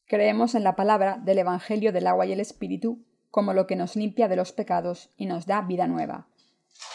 Creemos 0.06 0.54
en 0.54 0.64
la 0.64 0.76
palabra 0.76 1.18
del 1.22 1.38
Evangelio 1.38 1.92
del 1.92 2.06
agua 2.06 2.26
y 2.26 2.32
el 2.32 2.40
Espíritu 2.40 3.04
como 3.30 3.54
lo 3.54 3.66
que 3.66 3.76
nos 3.76 3.96
limpia 3.96 4.28
de 4.28 4.36
los 4.36 4.52
pecados 4.52 5.10
y 5.16 5.26
nos 5.26 5.46
da 5.46 5.62
vida 5.62 5.86
nueva. 5.86 6.26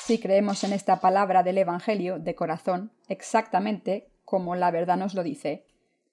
Si 0.04 0.20
creemos 0.20 0.64
en 0.64 0.74
esta 0.74 1.00
palabra 1.00 1.44
del 1.44 1.58
Evangelio 1.58 2.20
de 2.20 2.36
corazón, 2.36 2.92
exactamente 3.08 4.10
como 4.26 4.56
la 4.56 4.72
verdad 4.72 4.98
nos 4.98 5.14
lo 5.14 5.24
dice, 5.24 5.66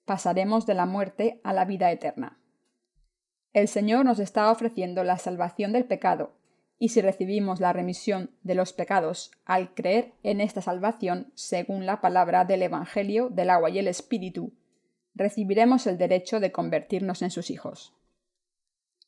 pasaremos 0.05 0.65
de 0.65 0.75
la 0.75 0.85
muerte 0.85 1.41
a 1.43 1.53
la 1.53 1.65
vida 1.65 1.91
eterna. 1.91 2.37
El 3.51 3.67
Señor 3.67 4.05
nos 4.05 4.19
está 4.19 4.51
ofreciendo 4.51 5.03
la 5.03 5.17
salvación 5.17 5.73
del 5.73 5.85
pecado 5.85 6.33
y 6.79 6.89
si 6.89 7.01
recibimos 7.01 7.59
la 7.59 7.73
remisión 7.73 8.31
de 8.41 8.55
los 8.55 8.73
pecados 8.73 9.31
al 9.45 9.73
creer 9.73 10.13
en 10.23 10.41
esta 10.41 10.61
salvación 10.61 11.31
según 11.35 11.85
la 11.85 12.01
palabra 12.01 12.45
del 12.45 12.61
Evangelio 12.61 13.29
del 13.29 13.49
agua 13.49 13.69
y 13.69 13.79
el 13.79 13.87
Espíritu, 13.87 14.53
recibiremos 15.15 15.87
el 15.87 15.97
derecho 15.97 16.39
de 16.39 16.51
convertirnos 16.51 17.21
en 17.21 17.31
sus 17.31 17.49
hijos. 17.51 17.93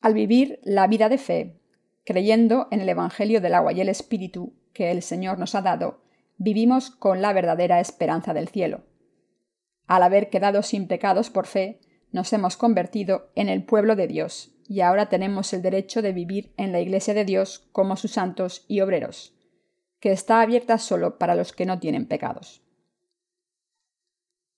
Al 0.01 0.13
vivir 0.13 0.59
la 0.63 0.87
vida 0.87 1.09
de 1.09 1.17
fe, 1.17 1.59
creyendo 2.05 2.67
en 2.71 2.81
el 2.81 2.89
Evangelio 2.89 3.41
del 3.41 3.55
agua 3.55 3.73
y 3.73 3.81
el 3.81 3.89
Espíritu 3.89 4.53
que 4.73 4.91
el 4.91 5.01
Señor 5.01 5.39
nos 5.39 5.55
ha 5.55 5.61
dado, 5.61 6.01
vivimos 6.37 6.91
con 6.91 7.21
la 7.21 7.33
verdadera 7.33 7.79
esperanza 7.79 8.33
del 8.33 8.47
cielo. 8.47 8.83
Al 9.87 10.03
haber 10.03 10.29
quedado 10.29 10.63
sin 10.63 10.87
pecados 10.87 11.29
por 11.29 11.47
fe, 11.47 11.79
nos 12.11 12.31
hemos 12.33 12.57
convertido 12.57 13.31
en 13.35 13.49
el 13.49 13.63
pueblo 13.63 13.95
de 13.95 14.07
Dios 14.07 14.54
y 14.67 14.81
ahora 14.81 15.09
tenemos 15.09 15.53
el 15.53 15.61
derecho 15.61 16.01
de 16.01 16.11
vivir 16.11 16.53
en 16.57 16.71
la 16.71 16.79
Iglesia 16.79 17.13
de 17.13 17.25
Dios 17.25 17.67
como 17.71 17.95
sus 17.95 18.11
santos 18.11 18.65
y 18.67 18.81
obreros, 18.81 19.33
que 19.99 20.11
está 20.11 20.41
abierta 20.41 20.77
solo 20.77 21.17
para 21.17 21.35
los 21.35 21.53
que 21.53 21.65
no 21.65 21.79
tienen 21.79 22.07
pecados. 22.07 22.61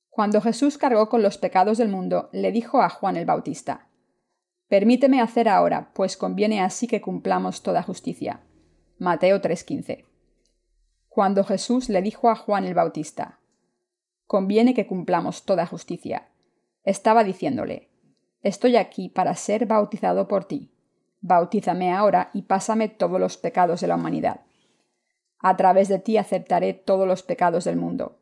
Cuando 0.10 0.42
Jesús 0.42 0.78
cargó 0.78 1.10
con 1.10 1.22
los 1.22 1.38
pecados 1.38 1.78
del 1.78 1.90
mundo, 1.90 2.30
le 2.32 2.52
dijo 2.52 2.82
a 2.82 2.90
Juan 2.90 3.18
el 3.18 3.26
Bautista, 3.26 3.88
Permíteme 4.68 5.22
hacer 5.22 5.48
ahora, 5.48 5.92
pues 5.94 6.18
conviene 6.18 6.60
así 6.60 6.88
que 6.88 7.00
cumplamos 7.00 7.62
toda 7.62 7.84
justicia. 7.84 8.42
Mateo 9.00 9.40
3:15. 9.42 10.06
Cuando 11.08 11.44
Jesús 11.44 11.88
le 11.88 12.02
dijo 12.02 12.30
a 12.30 12.36
Juan 12.36 12.66
el 12.66 12.74
Bautista, 12.74 13.40
Conviene 14.26 14.74
que 14.74 14.88
cumplamos 14.88 15.46
toda 15.46 15.66
justicia, 15.66 16.30
estaba 16.84 17.24
diciéndole, 17.24 17.90
Estoy 18.42 18.76
aquí 18.76 19.10
para 19.10 19.36
ser 19.36 19.66
bautizado 19.66 20.28
por 20.28 20.46
ti. 20.46 20.72
Bautízame 21.22 21.94
ahora 21.94 22.30
y 22.34 22.44
pásame 22.44 22.90
todos 22.90 23.20
los 23.20 23.38
pecados 23.38 23.82
de 23.82 23.88
la 23.88 23.96
humanidad. 23.96 24.42
A 25.40 25.58
través 25.58 25.88
de 25.88 26.00
ti 26.00 26.18
aceptaré 26.18 26.74
todos 26.74 27.08
los 27.08 27.24
pecados 27.24 27.64
del 27.66 27.78
mundo. 27.78 28.20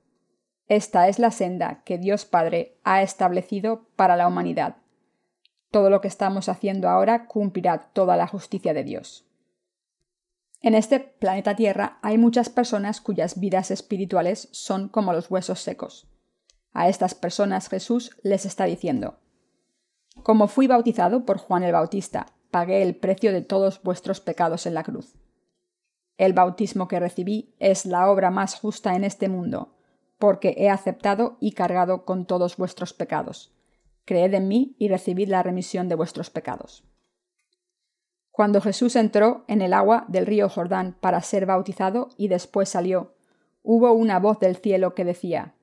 Esta 0.68 1.08
es 1.08 1.20
la 1.20 1.32
senda 1.32 1.84
que 1.86 1.98
Dios 1.98 2.26
Padre 2.26 2.78
ha 2.84 3.04
establecido 3.04 3.86
para 3.96 4.16
la 4.16 4.28
humanidad. 4.28 4.78
Todo 5.70 5.90
lo 5.90 6.02
que 6.02 6.08
estamos 6.08 6.50
haciendo 6.50 6.90
ahora 6.90 7.28
cumplirá 7.28 7.90
toda 7.94 8.18
la 8.18 8.28
justicia 8.28 8.74
de 8.74 8.84
Dios. 8.84 9.26
En 10.62 10.74
este 10.74 11.00
planeta 11.00 11.56
Tierra 11.56 12.00
hay 12.02 12.18
muchas 12.18 12.50
personas 12.50 13.00
cuyas 13.00 13.40
vidas 13.40 13.70
espirituales 13.70 14.48
son 14.52 14.90
como 14.90 15.14
los 15.14 15.30
huesos 15.30 15.60
secos. 15.60 16.08
A 16.74 16.90
estas 16.90 17.14
personas 17.14 17.70
Jesús 17.70 18.18
les 18.24 18.46
está 18.46 18.66
diciendo, 18.66 19.20
como 20.24 20.48
fui 20.48 20.66
bautizado 20.68 21.24
por 21.24 21.38
Juan 21.38 21.64
el 21.64 21.74
Bautista, 21.74 22.26
pagué 22.50 22.82
el 22.82 22.96
precio 22.96 23.32
de 23.32 23.42
todos 23.42 23.84
vuestros 23.84 24.22
pecados 24.22 24.66
en 24.66 24.74
la 24.74 24.84
cruz. 24.84 25.14
El 26.18 26.34
bautismo 26.34 26.88
que 26.88 27.00
recibí 27.00 27.54
es 27.60 27.86
la 27.86 28.10
obra 28.10 28.32
más 28.32 28.56
justa 28.56 28.96
en 28.96 29.04
este 29.04 29.30
mundo, 29.30 29.76
porque 30.18 30.56
he 30.58 30.70
aceptado 30.70 31.38
y 31.40 31.52
cargado 31.52 32.06
con 32.06 32.26
todos 32.26 32.58
vuestros 32.58 32.94
pecados. 32.94 33.54
Creed 34.06 34.34
en 34.34 34.48
mí 34.48 34.76
y 34.80 34.88
recibid 34.88 35.28
la 35.28 35.44
remisión 35.44 35.90
de 35.90 35.96
vuestros 35.96 36.30
pecados. 36.30 36.84
Cuando 38.32 38.62
Jesús 38.62 38.96
entró 38.96 39.46
en 39.48 39.62
el 39.62 39.74
agua 39.74 40.06
del 40.08 40.26
río 40.26 40.50
Jordán 40.50 40.98
para 41.00 41.22
ser 41.22 41.46
bautizado 41.46 42.10
y 42.18 42.30
después 42.30 42.70
salió, 42.70 43.14
hubo 43.62 43.92
una 43.94 44.20
voz 44.20 44.40
del 44.40 44.56
cielo 44.56 44.96
que 44.96 45.06
decía, 45.06 45.54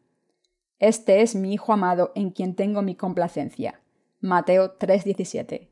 Este 0.78 1.22
es 1.22 1.34
mi 1.34 1.52
Hijo 1.52 1.72
amado 1.72 2.12
en 2.14 2.30
quien 2.30 2.54
tengo 2.54 2.82
mi 2.82 2.94
complacencia 2.94 3.81
Mateo 4.24 4.76
3:17. 4.78 5.68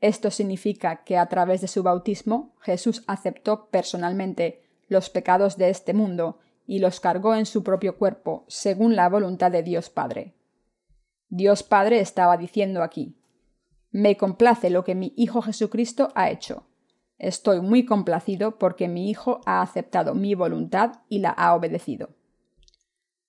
Esto 0.00 0.30
significa 0.30 1.04
que 1.04 1.18
a 1.18 1.26
través 1.26 1.60
de 1.60 1.68
su 1.68 1.82
bautismo 1.82 2.56
Jesús 2.62 3.04
aceptó 3.06 3.68
personalmente 3.68 4.62
los 4.88 5.10
pecados 5.10 5.58
de 5.58 5.68
este 5.68 5.92
mundo 5.92 6.38
y 6.66 6.78
los 6.78 6.98
cargó 6.98 7.34
en 7.34 7.44
su 7.44 7.62
propio 7.62 7.98
cuerpo, 7.98 8.46
según 8.48 8.96
la 8.96 9.06
voluntad 9.10 9.52
de 9.52 9.62
Dios 9.62 9.90
Padre. 9.90 10.34
Dios 11.28 11.62
Padre 11.62 12.00
estaba 12.00 12.38
diciendo 12.38 12.82
aquí, 12.82 13.18
Me 13.90 14.16
complace 14.16 14.70
lo 14.70 14.82
que 14.82 14.94
mi 14.94 15.12
Hijo 15.14 15.42
Jesucristo 15.42 16.08
ha 16.14 16.30
hecho. 16.30 16.66
Estoy 17.18 17.60
muy 17.60 17.84
complacido 17.84 18.58
porque 18.58 18.88
mi 18.88 19.10
Hijo 19.10 19.42
ha 19.44 19.60
aceptado 19.60 20.14
mi 20.14 20.34
voluntad 20.34 21.00
y 21.10 21.18
la 21.18 21.30
ha 21.30 21.54
obedecido. 21.54 22.14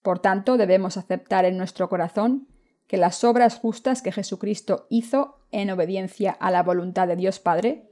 Por 0.02 0.20
tanto, 0.20 0.56
debemos 0.56 0.96
aceptar 0.96 1.44
en 1.44 1.58
nuestro 1.58 1.90
corazón 1.90 2.48
que 2.94 2.98
las 2.98 3.24
obras 3.24 3.56
justas 3.56 4.04
que 4.04 4.12
Jesucristo 4.12 4.86
hizo 4.88 5.40
en 5.50 5.72
obediencia 5.72 6.30
a 6.30 6.52
la 6.52 6.62
voluntad 6.62 7.08
de 7.08 7.16
Dios 7.16 7.40
Padre, 7.40 7.90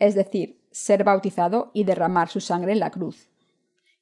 es 0.00 0.16
decir, 0.16 0.60
ser 0.72 1.04
bautizado 1.04 1.70
y 1.74 1.84
derramar 1.84 2.28
su 2.28 2.40
sangre 2.40 2.72
en 2.72 2.80
la 2.80 2.90
cruz. 2.90 3.28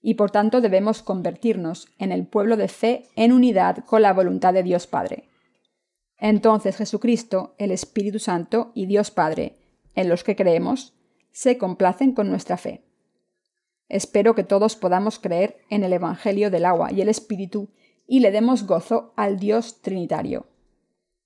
Y 0.01 0.15
por 0.15 0.31
tanto 0.31 0.63
debemos 0.63 1.03
convertirnos 1.03 1.89
en 1.99 2.11
el 2.11 2.27
pueblo 2.27 2.57
de 2.57 2.69
fe 2.69 3.11
en 3.17 3.33
unidad 3.33 3.85
con 3.85 4.01
la 4.01 4.15
voluntad 4.15 4.55
de 4.55 4.63
Dios 4.63 4.87
Padre. 4.87 5.29
Entonces 6.17 6.75
Jesucristo, 6.75 7.55
el 7.59 7.71
Espíritu 7.71 8.19
Santo 8.19 8.73
y 8.75 8.87
Dios 8.87 9.11
Padre, 9.11 9.59
en 9.95 10.09
los 10.09 10.25
que 10.25 10.37
creemos, 10.37 10.95
se 11.33 11.59
complacen 11.59 12.15
con 12.15 12.31
nuestra 12.31 12.57
fe. 12.57 12.83
Espero 13.91 14.35
que 14.35 14.45
todos 14.45 14.75
podamos 14.75 15.19
creer 15.19 15.59
en 15.69 15.85
el 15.85 15.93
Evangelio 15.93 16.51
del 16.51 16.65
agua 16.65 16.93
y 16.93 17.03
el 17.03 17.11
Espíritu 17.11 17.69
y 18.13 18.19
le 18.19 18.33
demos 18.33 18.67
gozo 18.67 19.13
al 19.15 19.39
Dios 19.39 19.83
Trinitario. 19.83 20.49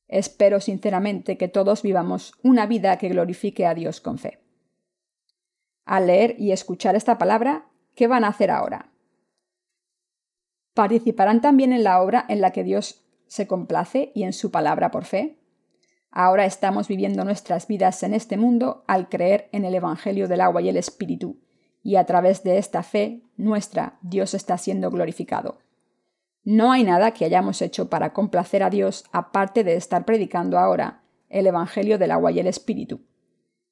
Espero 0.07 0.61
sinceramente 0.61 1.39
que 1.39 1.49
todos 1.49 1.81
vivamos 1.81 2.35
una 2.43 2.67
vida 2.67 2.99
que 2.99 3.09
glorifique 3.09 3.65
a 3.65 3.73
Dios 3.73 4.03
con 4.03 4.19
fe. 4.19 4.43
Al 5.87 6.09
leer 6.09 6.37
y 6.39 6.53
escuchar 6.53 6.95
esta 6.95 7.17
palabra, 7.17 7.71
¿qué 7.95 8.07
van 8.07 8.23
a 8.23 8.29
hacer 8.29 8.51
ahora? 8.51 8.93
¿Participarán 10.75 11.41
también 11.41 11.73
en 11.73 11.85
la 11.85 12.03
obra 12.03 12.27
en 12.29 12.43
la 12.43 12.51
que 12.51 12.65
Dios 12.65 13.03
se 13.29 13.47
complace 13.47 14.13
y 14.15 14.25
en 14.25 14.35
su 14.35 14.51
palabra 14.51 14.91
por 14.91 15.07
fe? 15.07 15.39
Ahora 16.11 16.45
estamos 16.45 16.87
viviendo 16.87 17.25
nuestras 17.25 17.67
vidas 17.67 18.03
en 18.03 18.13
este 18.13 18.37
mundo 18.37 18.85
al 18.89 19.09
creer 19.09 19.49
en 19.53 19.65
el 19.65 19.75
Evangelio 19.75 20.29
del 20.29 20.43
agua 20.43 20.61
y 20.61 20.69
el 20.69 20.77
Espíritu, 20.77 21.41
y 21.83 21.97
a 21.97 22.05
través 22.05 22.45
de 22.45 22.59
esta 22.59 22.83
fe 22.83 23.23
nuestra 23.39 23.99
Dios 24.03 24.35
está 24.35 24.59
siendo 24.59 24.91
glorificado. 24.91 25.64
No 26.45 26.73
hay 26.73 26.85
nada 26.85 27.13
que 27.13 27.25
hayamos 27.25 27.63
hecho 27.63 27.89
para 27.89 28.13
complacer 28.13 28.63
a 28.63 28.71
Dios 28.71 29.05
aparte 29.13 29.65
de 29.65 29.77
estar 29.77 30.05
predicando 30.05 30.59
ahora 30.59 31.03
el 31.31 31.47
Evangelio 31.47 31.99
del 31.99 32.11
agua 32.11 32.33
y 32.33 32.39
el 32.39 32.47
Espíritu. 32.47 33.01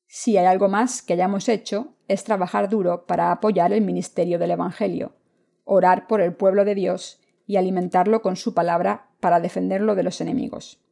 Si 0.07 0.37
hay 0.39 0.47
algo 0.47 0.69
más 0.69 1.03
que 1.03 1.13
hayamos 1.13 1.49
hecho 1.49 1.95
es 2.09 2.25
trabajar 2.25 2.69
duro 2.69 3.07
para 3.07 3.31
apoyar 3.31 3.73
el 3.73 3.83
ministerio 3.83 4.39
del 4.39 4.53
Evangelio, 4.53 5.17
orar 5.65 6.07
por 6.07 6.21
el 6.21 6.35
pueblo 6.35 6.65
de 6.65 6.75
Dios 6.75 7.21
y 7.47 7.57
alimentarlo 7.57 8.23
con 8.23 8.37
su 8.37 8.55
palabra 8.55 9.11
para 9.21 9.41
defenderlo 9.41 9.95
de 9.95 10.03
los 10.03 10.21
enemigos. 10.21 10.83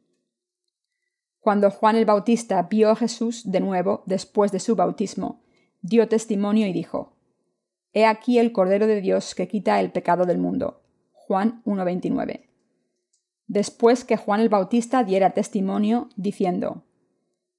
Cuando 1.39 1.71
Juan 1.71 1.95
el 1.95 2.05
Bautista 2.05 2.61
vio 2.63 2.91
a 2.91 2.95
Jesús 2.95 3.51
de 3.51 3.59
nuevo 3.59 4.03
después 4.05 4.51
de 4.51 4.59
su 4.59 4.75
bautismo, 4.75 5.41
dio 5.81 6.07
testimonio 6.07 6.67
y 6.67 6.73
dijo, 6.73 7.17
He 7.93 8.05
aquí 8.05 8.37
el 8.37 8.51
Cordero 8.51 8.85
de 8.85 9.01
Dios 9.01 9.33
que 9.33 9.47
quita 9.47 9.79
el 9.79 9.91
pecado 9.91 10.25
del 10.25 10.37
mundo. 10.37 10.80
Juan 11.31 11.61
1.29. 11.63 12.49
Después 13.47 14.03
que 14.03 14.17
Juan 14.17 14.41
el 14.41 14.49
Bautista 14.49 15.05
diera 15.05 15.29
testimonio, 15.29 16.09
diciendo, 16.17 16.83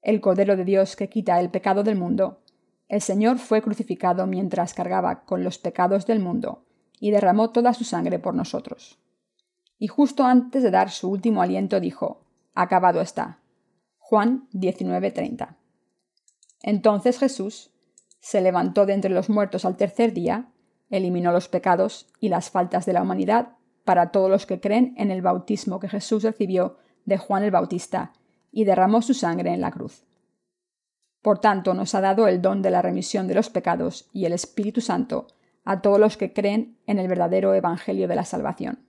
El 0.02 0.20
Cordero 0.20 0.58
de 0.58 0.66
Dios 0.66 0.94
que 0.94 1.08
quita 1.08 1.40
el 1.40 1.48
pecado 1.48 1.82
del 1.82 1.96
mundo, 1.96 2.42
el 2.90 3.00
Señor 3.00 3.38
fue 3.38 3.62
crucificado 3.62 4.26
mientras 4.26 4.74
cargaba 4.74 5.24
con 5.24 5.42
los 5.42 5.56
pecados 5.56 6.04
del 6.04 6.20
mundo, 6.20 6.66
y 7.00 7.12
derramó 7.12 7.48
toda 7.48 7.72
su 7.72 7.84
sangre 7.84 8.18
por 8.18 8.34
nosotros. 8.34 8.98
Y 9.78 9.86
justo 9.86 10.24
antes 10.24 10.62
de 10.62 10.70
dar 10.70 10.90
su 10.90 11.08
último 11.08 11.40
aliento 11.40 11.80
dijo, 11.80 12.26
Acabado 12.54 13.00
está. 13.00 13.40
Juan 13.96 14.48
19:30. 14.52 15.56
Entonces 16.60 17.18
Jesús 17.18 17.70
se 18.20 18.42
levantó 18.42 18.84
de 18.84 18.92
entre 18.92 19.14
los 19.14 19.30
muertos 19.30 19.64
al 19.64 19.78
tercer 19.78 20.12
día, 20.12 20.52
eliminó 20.90 21.32
los 21.32 21.48
pecados 21.48 22.12
y 22.20 22.28
las 22.28 22.50
faltas 22.50 22.84
de 22.84 22.92
la 22.92 23.00
humanidad 23.00 23.56
para 23.84 24.10
todos 24.10 24.30
los 24.30 24.46
que 24.46 24.60
creen 24.60 24.94
en 24.96 25.10
el 25.10 25.22
bautismo 25.22 25.80
que 25.80 25.88
Jesús 25.88 26.22
recibió 26.22 26.78
de 27.04 27.18
Juan 27.18 27.42
el 27.42 27.50
Bautista 27.50 28.12
y 28.50 28.64
derramó 28.64 29.02
su 29.02 29.14
sangre 29.14 29.52
en 29.52 29.60
la 29.60 29.70
cruz. 29.70 30.04
Por 31.22 31.38
tanto, 31.38 31.74
nos 31.74 31.94
ha 31.94 32.00
dado 32.00 32.26
el 32.26 32.42
don 32.42 32.62
de 32.62 32.70
la 32.70 32.82
remisión 32.82 33.28
de 33.28 33.34
los 33.34 33.48
pecados 33.48 34.08
y 34.12 34.24
el 34.24 34.32
Espíritu 34.32 34.80
Santo 34.80 35.28
a 35.64 35.80
todos 35.80 36.00
los 36.00 36.16
que 36.16 36.32
creen 36.32 36.76
en 36.86 36.98
el 36.98 37.08
verdadero 37.08 37.54
Evangelio 37.54 38.08
de 38.08 38.16
la 38.16 38.24
salvación. 38.24 38.80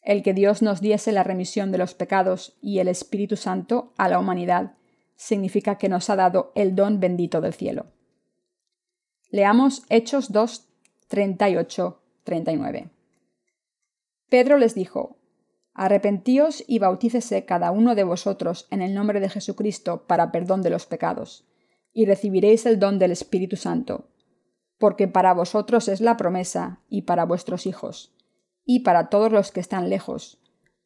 El 0.00 0.22
que 0.22 0.32
Dios 0.32 0.62
nos 0.62 0.80
diese 0.80 1.12
la 1.12 1.22
remisión 1.22 1.70
de 1.70 1.78
los 1.78 1.94
pecados 1.94 2.56
y 2.62 2.78
el 2.78 2.88
Espíritu 2.88 3.36
Santo 3.36 3.92
a 3.98 4.08
la 4.08 4.18
humanidad 4.18 4.72
significa 5.16 5.76
que 5.76 5.90
nos 5.90 6.08
ha 6.08 6.16
dado 6.16 6.52
el 6.54 6.74
don 6.74 7.00
bendito 7.00 7.40
del 7.40 7.52
cielo. 7.52 7.86
Leamos 9.30 9.82
Hechos 9.90 10.32
2, 10.32 10.66
38, 11.08 12.00
39. 12.24 12.90
Pedro 14.28 14.58
les 14.58 14.74
dijo, 14.74 15.16
Arrepentíos 15.74 16.64
y 16.66 16.78
bautícese 16.78 17.44
cada 17.44 17.70
uno 17.70 17.94
de 17.94 18.04
vosotros 18.04 18.66
en 18.70 18.82
el 18.82 18.94
nombre 18.94 19.20
de 19.20 19.28
Jesucristo 19.28 20.06
para 20.06 20.32
perdón 20.32 20.62
de 20.62 20.70
los 20.70 20.86
pecados, 20.86 21.46
y 21.92 22.06
recibiréis 22.06 22.66
el 22.66 22.78
don 22.78 22.98
del 22.98 23.12
Espíritu 23.12 23.56
Santo, 23.56 24.08
porque 24.78 25.08
para 25.08 25.34
vosotros 25.34 25.88
es 25.88 26.00
la 26.00 26.16
promesa, 26.16 26.80
y 26.88 27.02
para 27.02 27.24
vuestros 27.24 27.66
hijos 27.66 28.14
y 28.70 28.80
para 28.80 29.08
todos 29.08 29.32
los 29.32 29.50
que 29.50 29.60
están 29.60 29.88
lejos, 29.88 30.42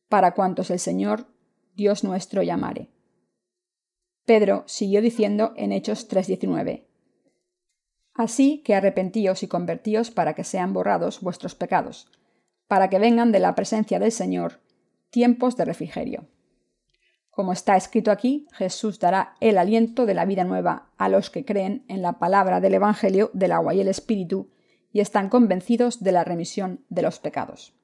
para 0.08 0.34
cuantos 0.34 0.70
el 0.70 0.78
Señor, 0.78 1.26
Dios 1.74 2.04
nuestro, 2.04 2.44
llamare. 2.44 2.90
Pedro 4.24 4.62
siguió 4.66 5.02
diciendo 5.02 5.52
en 5.56 5.72
Hechos 5.72 6.06
3:19, 6.08 6.86
Así 8.14 8.62
que 8.62 8.76
arrepentíos 8.76 9.42
y 9.42 9.48
convertíos 9.48 10.12
para 10.12 10.34
que 10.34 10.44
sean 10.44 10.72
borrados 10.72 11.20
vuestros 11.22 11.56
pecados, 11.56 12.08
para 12.72 12.88
que 12.88 12.98
vengan 12.98 13.32
de 13.32 13.38
la 13.38 13.54
presencia 13.54 13.98
del 13.98 14.12
Señor 14.12 14.62
tiempos 15.10 15.58
de 15.58 15.66
refrigerio. 15.66 16.24
Como 17.30 17.52
está 17.52 17.76
escrito 17.76 18.10
aquí, 18.10 18.48
Jesús 18.50 18.98
dará 18.98 19.36
el 19.40 19.58
aliento 19.58 20.06
de 20.06 20.14
la 20.14 20.24
vida 20.24 20.44
nueva 20.44 20.88
a 20.96 21.10
los 21.10 21.28
que 21.28 21.44
creen 21.44 21.84
en 21.88 22.00
la 22.00 22.18
palabra 22.18 22.62
del 22.62 22.72
Evangelio 22.72 23.30
del 23.34 23.52
agua 23.52 23.74
y 23.74 23.82
el 23.82 23.88
Espíritu, 23.88 24.48
y 24.90 25.00
están 25.00 25.28
convencidos 25.28 26.02
de 26.02 26.12
la 26.12 26.24
remisión 26.24 26.82
de 26.88 27.02
los 27.02 27.20
pecados. 27.20 27.74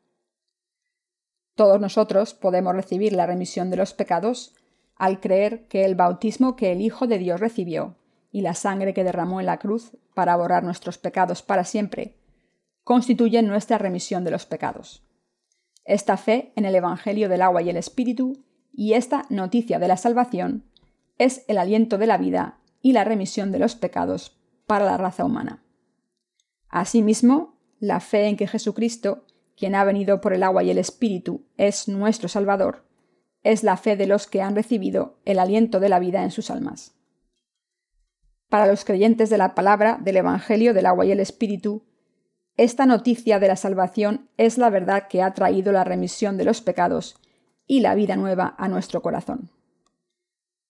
Todos 1.54 1.78
nosotros 1.82 2.32
podemos 2.32 2.74
recibir 2.74 3.12
la 3.12 3.26
remisión 3.26 3.68
de 3.68 3.76
los 3.76 3.92
pecados 3.92 4.54
al 4.96 5.20
creer 5.20 5.66
que 5.66 5.84
el 5.84 5.96
bautismo 5.96 6.56
que 6.56 6.72
el 6.72 6.80
Hijo 6.80 7.06
de 7.06 7.18
Dios 7.18 7.40
recibió 7.40 7.96
y 8.32 8.40
la 8.40 8.54
sangre 8.54 8.94
que 8.94 9.04
derramó 9.04 9.38
en 9.40 9.44
la 9.44 9.58
cruz 9.58 9.98
para 10.14 10.34
borrar 10.34 10.64
nuestros 10.64 10.96
pecados 10.96 11.42
para 11.42 11.64
siempre 11.64 12.17
constituyen 12.88 13.46
nuestra 13.46 13.76
remisión 13.76 14.24
de 14.24 14.30
los 14.30 14.46
pecados. 14.46 15.06
Esta 15.84 16.16
fe 16.16 16.54
en 16.56 16.64
el 16.64 16.74
Evangelio 16.74 17.28
del 17.28 17.42
agua 17.42 17.60
y 17.60 17.68
el 17.68 17.76
Espíritu 17.76 18.46
y 18.72 18.94
esta 18.94 19.26
noticia 19.28 19.78
de 19.78 19.88
la 19.88 19.98
salvación 19.98 20.64
es 21.18 21.44
el 21.48 21.58
aliento 21.58 21.98
de 21.98 22.06
la 22.06 22.16
vida 22.16 22.60
y 22.80 22.92
la 22.92 23.04
remisión 23.04 23.52
de 23.52 23.58
los 23.58 23.74
pecados 23.74 24.40
para 24.66 24.86
la 24.86 24.96
raza 24.96 25.26
humana. 25.26 25.62
Asimismo, 26.70 27.58
la 27.78 28.00
fe 28.00 28.26
en 28.26 28.38
que 28.38 28.48
Jesucristo, 28.48 29.26
quien 29.54 29.74
ha 29.74 29.84
venido 29.84 30.22
por 30.22 30.32
el 30.32 30.42
agua 30.42 30.62
y 30.62 30.70
el 30.70 30.78
Espíritu, 30.78 31.44
es 31.58 31.88
nuestro 31.88 32.30
Salvador, 32.30 32.86
es 33.42 33.64
la 33.64 33.76
fe 33.76 33.96
de 33.96 34.06
los 34.06 34.26
que 34.26 34.40
han 34.40 34.56
recibido 34.56 35.18
el 35.26 35.40
aliento 35.40 35.78
de 35.78 35.90
la 35.90 35.98
vida 35.98 36.22
en 36.22 36.30
sus 36.30 36.50
almas. 36.50 36.94
Para 38.48 38.66
los 38.66 38.86
creyentes 38.86 39.28
de 39.28 39.36
la 39.36 39.54
palabra 39.54 39.98
del 40.02 40.16
Evangelio 40.16 40.72
del 40.72 40.86
agua 40.86 41.04
y 41.04 41.12
el 41.12 41.20
Espíritu, 41.20 41.84
esta 42.58 42.86
noticia 42.86 43.38
de 43.38 43.46
la 43.46 43.54
salvación 43.54 44.28
es 44.36 44.58
la 44.58 44.68
verdad 44.68 45.06
que 45.08 45.22
ha 45.22 45.32
traído 45.32 45.70
la 45.70 45.84
remisión 45.84 46.36
de 46.36 46.44
los 46.44 46.60
pecados 46.60 47.16
y 47.68 47.80
la 47.80 47.94
vida 47.94 48.16
nueva 48.16 48.56
a 48.58 48.68
nuestro 48.68 49.00
corazón. 49.00 49.50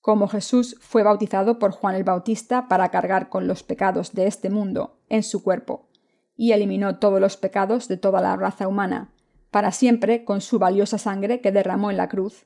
Como 0.03 0.29
Jesús 0.29 0.77
fue 0.81 1.03
bautizado 1.03 1.59
por 1.59 1.73
Juan 1.73 1.95
el 1.95 2.05
Bautista 2.05 2.69
para 2.69 2.91
cargar 2.91 3.31
con 3.31 3.47
los 3.49 3.63
pecados 3.63 4.13
de 4.13 4.27
este 4.27 4.51
mundo 4.51 4.99
en 5.09 5.23
su 5.23 5.43
cuerpo, 5.43 5.89
y 6.37 6.53
eliminó 6.53 6.99
todos 6.99 7.23
los 7.23 7.39
pecados 7.39 7.89
de 7.89 7.97
toda 7.97 8.21
la 8.21 8.37
raza 8.37 8.69
humana, 8.69 9.11
para 9.51 9.73
siempre 9.73 10.25
con 10.25 10.43
su 10.43 10.59
valiosa 10.59 10.99
sangre 10.99 11.41
que 11.41 11.53
derramó 11.53 11.91
en 11.91 11.97
la 11.97 12.11
cruz, 12.11 12.45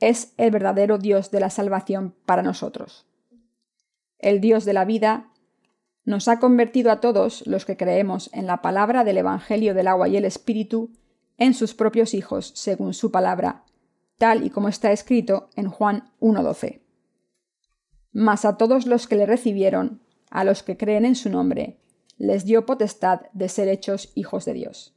es 0.00 0.32
el 0.38 0.50
verdadero 0.50 0.96
Dios 0.96 1.30
de 1.30 1.40
la 1.40 1.50
salvación 1.50 2.14
para 2.24 2.42
nosotros. 2.42 3.06
El 4.18 4.40
Dios 4.40 4.64
de 4.64 4.72
la 4.72 4.86
vida 4.86 5.30
nos 6.06 6.28
ha 6.28 6.38
convertido 6.38 6.90
a 6.90 7.00
todos 7.00 7.46
los 7.46 7.64
que 7.66 7.76
creemos 7.76 8.30
en 8.32 8.46
la 8.46 8.62
palabra 8.62 9.04
del 9.04 9.18
Evangelio 9.18 9.74
del 9.74 9.88
agua 9.88 10.08
y 10.08 10.16
el 10.16 10.24
Espíritu 10.24 10.92
en 11.36 11.52
sus 11.52 11.74
propios 11.74 12.14
hijos, 12.14 12.52
según 12.54 12.94
su 12.94 13.10
palabra, 13.10 13.64
tal 14.16 14.46
y 14.46 14.50
como 14.50 14.68
está 14.68 14.92
escrito 14.92 15.50
en 15.56 15.68
Juan 15.68 16.12
1.12. 16.20 16.80
Mas 18.12 18.44
a 18.44 18.56
todos 18.56 18.86
los 18.86 19.08
que 19.08 19.16
le 19.16 19.26
recibieron, 19.26 20.00
a 20.30 20.44
los 20.44 20.62
que 20.62 20.76
creen 20.76 21.04
en 21.04 21.16
su 21.16 21.28
nombre, 21.28 21.80
les 22.16 22.44
dio 22.44 22.64
potestad 22.64 23.22
de 23.32 23.48
ser 23.48 23.68
hechos 23.68 24.12
hijos 24.14 24.44
de 24.44 24.54
Dios. 24.54 24.94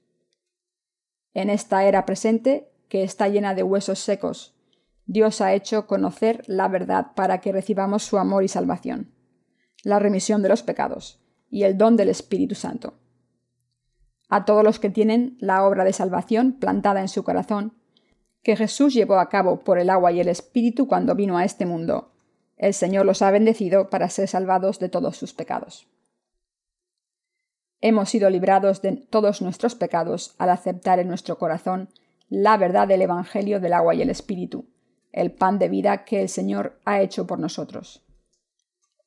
En 1.33 1.49
esta 1.49 1.83
era 1.85 2.05
presente, 2.05 2.71
que 2.87 3.03
está 3.03 3.27
llena 3.27 3.55
de 3.55 3.63
huesos 3.63 3.99
secos, 3.99 4.55
Dios 5.05 5.41
ha 5.41 5.53
hecho 5.53 5.87
conocer 5.87 6.43
la 6.45 6.67
verdad 6.67 7.13
para 7.15 7.41
que 7.41 7.51
recibamos 7.51 8.03
su 8.03 8.19
amor 8.19 8.43
y 8.43 8.47
salvación, 8.47 9.11
la 9.83 9.99
remisión 9.99 10.41
de 10.41 10.49
los 10.49 10.63
pecados 10.63 11.19
y 11.49 11.63
el 11.63 11.77
don 11.77 11.97
del 11.97 12.09
Espíritu 12.09 12.55
Santo. 12.55 12.93
A 14.29 14.45
todos 14.45 14.63
los 14.63 14.79
que 14.79 14.89
tienen 14.89 15.37
la 15.39 15.63
obra 15.63 15.83
de 15.83 15.93
salvación 15.93 16.53
plantada 16.53 17.01
en 17.01 17.07
su 17.07 17.23
corazón, 17.23 17.73
que 18.43 18.55
Jesús 18.55 18.93
llevó 18.93 19.19
a 19.19 19.29
cabo 19.29 19.61
por 19.61 19.79
el 19.79 19.89
agua 19.89 20.11
y 20.11 20.19
el 20.19 20.27
Espíritu 20.27 20.87
cuando 20.87 21.15
vino 21.15 21.37
a 21.37 21.45
este 21.45 21.65
mundo, 21.65 22.11
el 22.57 22.73
Señor 22.73 23.05
los 23.05 23.21
ha 23.21 23.31
bendecido 23.31 23.89
para 23.89 24.09
ser 24.09 24.27
salvados 24.27 24.79
de 24.79 24.89
todos 24.89 25.17
sus 25.17 25.33
pecados. 25.33 25.87
Hemos 27.81 28.09
sido 28.09 28.29
librados 28.29 28.81
de 28.81 28.91
todos 28.91 29.41
nuestros 29.41 29.75
pecados 29.75 30.35
al 30.37 30.49
aceptar 30.49 30.99
en 30.99 31.07
nuestro 31.07 31.37
corazón 31.37 31.89
la 32.27 32.57
verdad 32.57 32.87
del 32.87 33.01
Evangelio 33.01 33.59
del 33.59 33.73
agua 33.73 33.95
y 33.95 34.01
el 34.01 34.09
Espíritu, 34.09 34.65
el 35.11 35.31
pan 35.31 35.57
de 35.57 35.69
vida 35.69 36.03
que 36.03 36.21
el 36.21 36.29
Señor 36.29 36.79
ha 36.85 37.01
hecho 37.01 37.25
por 37.25 37.39
nosotros. 37.39 38.05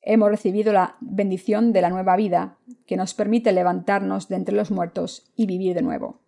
Hemos 0.05 0.29
recibido 0.29 0.73
la 0.73 0.97
bendición 0.99 1.71
de 1.71 1.81
la 1.81 1.89
nueva 1.89 2.17
vida, 2.17 2.57
que 2.85 2.97
nos 2.97 3.13
permite 3.13 3.53
levantarnos 3.53 4.27
de 4.27 4.35
entre 4.35 4.53
los 4.53 4.69
muertos 4.69 5.31
y 5.37 5.45
vivir 5.45 5.73
de 5.73 5.81
nuevo. 5.81 6.19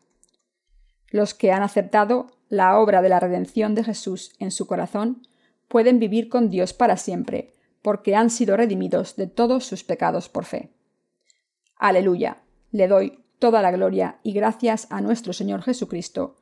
Los 1.10 1.34
que 1.34 1.52
han 1.52 1.62
aceptado 1.62 2.28
la 2.48 2.80
obra 2.80 3.02
de 3.02 3.10
la 3.10 3.20
redención 3.20 3.76
de 3.76 3.84
Jesús 3.84 4.34
en 4.40 4.52
su 4.52 4.66
corazón 4.66 5.22
pueden 5.68 6.00
vivir 6.00 6.30
con 6.30 6.50
Dios 6.50 6.74
para 6.74 6.96
siempre, 6.96 7.54
porque 7.82 8.16
han 8.16 8.30
sido 8.30 8.56
redimidos 8.56 9.18
de 9.18 9.28
todos 9.28 9.66
sus 9.66 9.84
pecados 9.84 10.30
por 10.30 10.46
fe. 10.46 10.72
Aleluya. 11.78 12.38
Le 12.72 12.88
doy 12.88 13.20
toda 13.40 13.62
la 13.62 13.72
gloria 13.72 14.20
y 14.24 14.34
gracias 14.34 14.88
a 14.90 15.02
nuestro 15.02 15.34
Señor 15.34 15.62
Jesucristo 15.64 16.36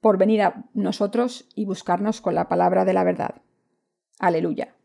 por 0.00 0.16
venir 0.16 0.42
a 0.42 0.64
nosotros 0.74 1.48
y 1.54 1.66
buscarnos 1.66 2.20
con 2.20 2.34
la 2.34 2.48
palabra 2.48 2.84
de 2.84 2.94
la 2.94 3.04
verdad. 3.04 3.42
Aleluya. 4.18 4.77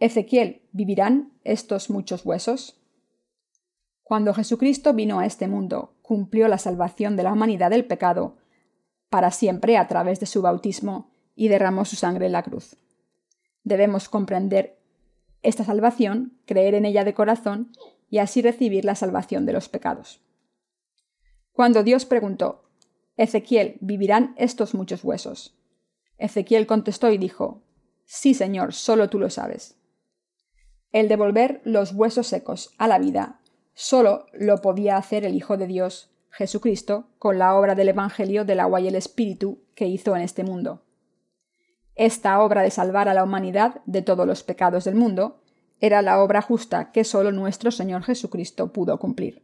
Ezequiel, 0.00 0.62
¿vivirán 0.72 1.34
estos 1.44 1.90
muchos 1.90 2.24
huesos? 2.24 2.80
Cuando 4.02 4.32
Jesucristo 4.32 4.94
vino 4.94 5.20
a 5.20 5.26
este 5.26 5.46
mundo, 5.46 5.94
cumplió 6.00 6.48
la 6.48 6.56
salvación 6.56 7.16
de 7.16 7.22
la 7.22 7.34
humanidad 7.34 7.68
del 7.68 7.84
pecado 7.84 8.38
para 9.10 9.30
siempre 9.30 9.76
a 9.76 9.86
través 9.88 10.18
de 10.18 10.24
su 10.24 10.40
bautismo 10.40 11.10
y 11.36 11.48
derramó 11.48 11.84
su 11.84 11.96
sangre 11.96 12.26
en 12.26 12.32
la 12.32 12.42
cruz. 12.42 12.76
Debemos 13.62 14.08
comprender 14.08 14.78
esta 15.42 15.64
salvación, 15.64 16.40
creer 16.46 16.74
en 16.74 16.86
ella 16.86 17.04
de 17.04 17.12
corazón 17.12 17.70
y 18.08 18.18
así 18.18 18.40
recibir 18.40 18.86
la 18.86 18.94
salvación 18.94 19.44
de 19.44 19.52
los 19.52 19.68
pecados. 19.68 20.22
Cuando 21.52 21.82
Dios 21.82 22.06
preguntó, 22.06 22.70
Ezequiel, 23.18 23.76
¿vivirán 23.82 24.34
estos 24.38 24.72
muchos 24.72 25.04
huesos? 25.04 25.58
Ezequiel 26.16 26.66
contestó 26.66 27.10
y 27.10 27.18
dijo, 27.18 27.62
Sí, 28.06 28.32
Señor, 28.32 28.72
solo 28.72 29.10
tú 29.10 29.18
lo 29.18 29.28
sabes. 29.28 29.76
El 30.92 31.08
devolver 31.08 31.60
los 31.64 31.92
huesos 31.92 32.26
secos 32.26 32.74
a 32.78 32.88
la 32.88 32.98
vida 32.98 33.40
solo 33.74 34.26
lo 34.32 34.58
podía 34.60 34.96
hacer 34.96 35.24
el 35.24 35.34
Hijo 35.34 35.56
de 35.56 35.68
Dios, 35.68 36.10
Jesucristo, 36.30 37.08
con 37.18 37.38
la 37.38 37.54
obra 37.54 37.74
del 37.74 37.90
Evangelio 37.90 38.44
del 38.44 38.60
agua 38.60 38.80
y 38.80 38.88
el 38.88 38.96
Espíritu 38.96 39.62
que 39.74 39.86
hizo 39.86 40.16
en 40.16 40.22
este 40.22 40.42
mundo. 40.42 40.82
Esta 41.94 42.42
obra 42.42 42.62
de 42.62 42.70
salvar 42.70 43.08
a 43.08 43.14
la 43.14 43.22
humanidad 43.22 43.82
de 43.86 44.02
todos 44.02 44.26
los 44.26 44.42
pecados 44.42 44.84
del 44.84 44.96
mundo 44.96 45.42
era 45.80 46.02
la 46.02 46.22
obra 46.22 46.42
justa 46.42 46.90
que 46.92 47.04
solo 47.04 47.30
nuestro 47.30 47.70
Señor 47.70 48.02
Jesucristo 48.02 48.72
pudo 48.72 48.98
cumplir. 48.98 49.42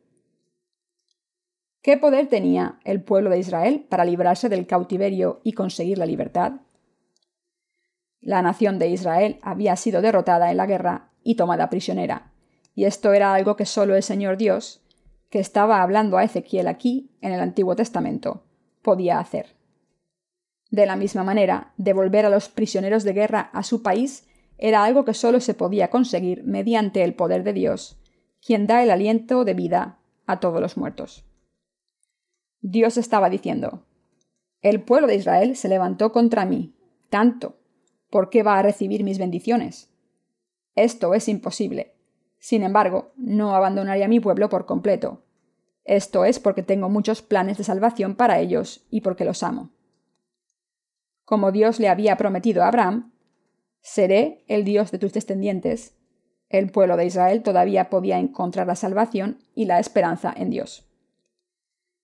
¿Qué 1.80 1.96
poder 1.96 2.28
tenía 2.28 2.80
el 2.84 3.02
pueblo 3.02 3.30
de 3.30 3.38
Israel 3.38 3.86
para 3.88 4.04
librarse 4.04 4.48
del 4.48 4.66
cautiverio 4.66 5.40
y 5.44 5.52
conseguir 5.52 5.98
la 5.98 6.06
libertad? 6.06 6.54
La 8.20 8.42
nación 8.42 8.80
de 8.80 8.88
Israel 8.88 9.38
había 9.42 9.76
sido 9.76 10.02
derrotada 10.02 10.50
en 10.50 10.56
la 10.56 10.66
guerra 10.66 11.12
y 11.26 11.34
tomada 11.34 11.68
prisionera, 11.68 12.30
y 12.76 12.84
esto 12.84 13.12
era 13.12 13.34
algo 13.34 13.56
que 13.56 13.66
solo 13.66 13.96
el 13.96 14.02
Señor 14.04 14.36
Dios, 14.36 14.80
que 15.28 15.40
estaba 15.40 15.82
hablando 15.82 16.18
a 16.18 16.24
Ezequiel 16.24 16.68
aquí, 16.68 17.10
en 17.20 17.32
el 17.32 17.40
Antiguo 17.40 17.74
Testamento, 17.74 18.44
podía 18.82 19.18
hacer. 19.18 19.56
De 20.70 20.86
la 20.86 20.94
misma 20.94 21.24
manera, 21.24 21.72
devolver 21.78 22.26
a 22.26 22.30
los 22.30 22.48
prisioneros 22.48 23.02
de 23.02 23.12
guerra 23.12 23.50
a 23.52 23.64
su 23.64 23.82
país 23.82 24.28
era 24.56 24.84
algo 24.84 25.04
que 25.04 25.14
solo 25.14 25.40
se 25.40 25.54
podía 25.54 25.90
conseguir 25.90 26.44
mediante 26.44 27.02
el 27.02 27.14
poder 27.14 27.42
de 27.42 27.52
Dios, 27.52 27.98
quien 28.40 28.68
da 28.68 28.84
el 28.84 28.90
aliento 28.90 29.44
de 29.44 29.54
vida 29.54 29.98
a 30.26 30.38
todos 30.38 30.60
los 30.60 30.76
muertos. 30.76 31.24
Dios 32.60 32.98
estaba 32.98 33.30
diciendo, 33.30 33.82
El 34.62 34.80
pueblo 34.80 35.08
de 35.08 35.16
Israel 35.16 35.56
se 35.56 35.68
levantó 35.68 36.12
contra 36.12 36.44
mí, 36.44 36.72
tanto, 37.10 37.56
¿por 38.10 38.30
qué 38.30 38.44
va 38.44 38.58
a 38.58 38.62
recibir 38.62 39.02
mis 39.02 39.18
bendiciones? 39.18 39.90
Esto 40.76 41.14
es 41.14 41.28
imposible. 41.28 41.94
Sin 42.38 42.62
embargo, 42.62 43.12
no 43.16 43.56
abandonaré 43.56 44.04
a 44.04 44.08
mi 44.08 44.20
pueblo 44.20 44.48
por 44.48 44.66
completo. 44.66 45.24
Esto 45.84 46.24
es 46.24 46.38
porque 46.38 46.62
tengo 46.62 46.88
muchos 46.88 47.22
planes 47.22 47.58
de 47.58 47.64
salvación 47.64 48.14
para 48.14 48.38
ellos 48.38 48.86
y 48.90 49.00
porque 49.00 49.24
los 49.24 49.42
amo. 49.42 49.70
Como 51.24 51.50
Dios 51.50 51.80
le 51.80 51.88
había 51.88 52.16
prometido 52.16 52.62
a 52.62 52.68
Abraham, 52.68 53.12
seré 53.80 54.44
el 54.48 54.64
Dios 54.64 54.90
de 54.90 54.98
tus 54.98 55.12
descendientes. 55.12 55.96
El 56.48 56.70
pueblo 56.70 56.96
de 56.96 57.06
Israel 57.06 57.42
todavía 57.42 57.88
podía 57.88 58.18
encontrar 58.18 58.66
la 58.66 58.76
salvación 58.76 59.38
y 59.54 59.64
la 59.64 59.80
esperanza 59.80 60.32
en 60.36 60.50
Dios. 60.50 60.86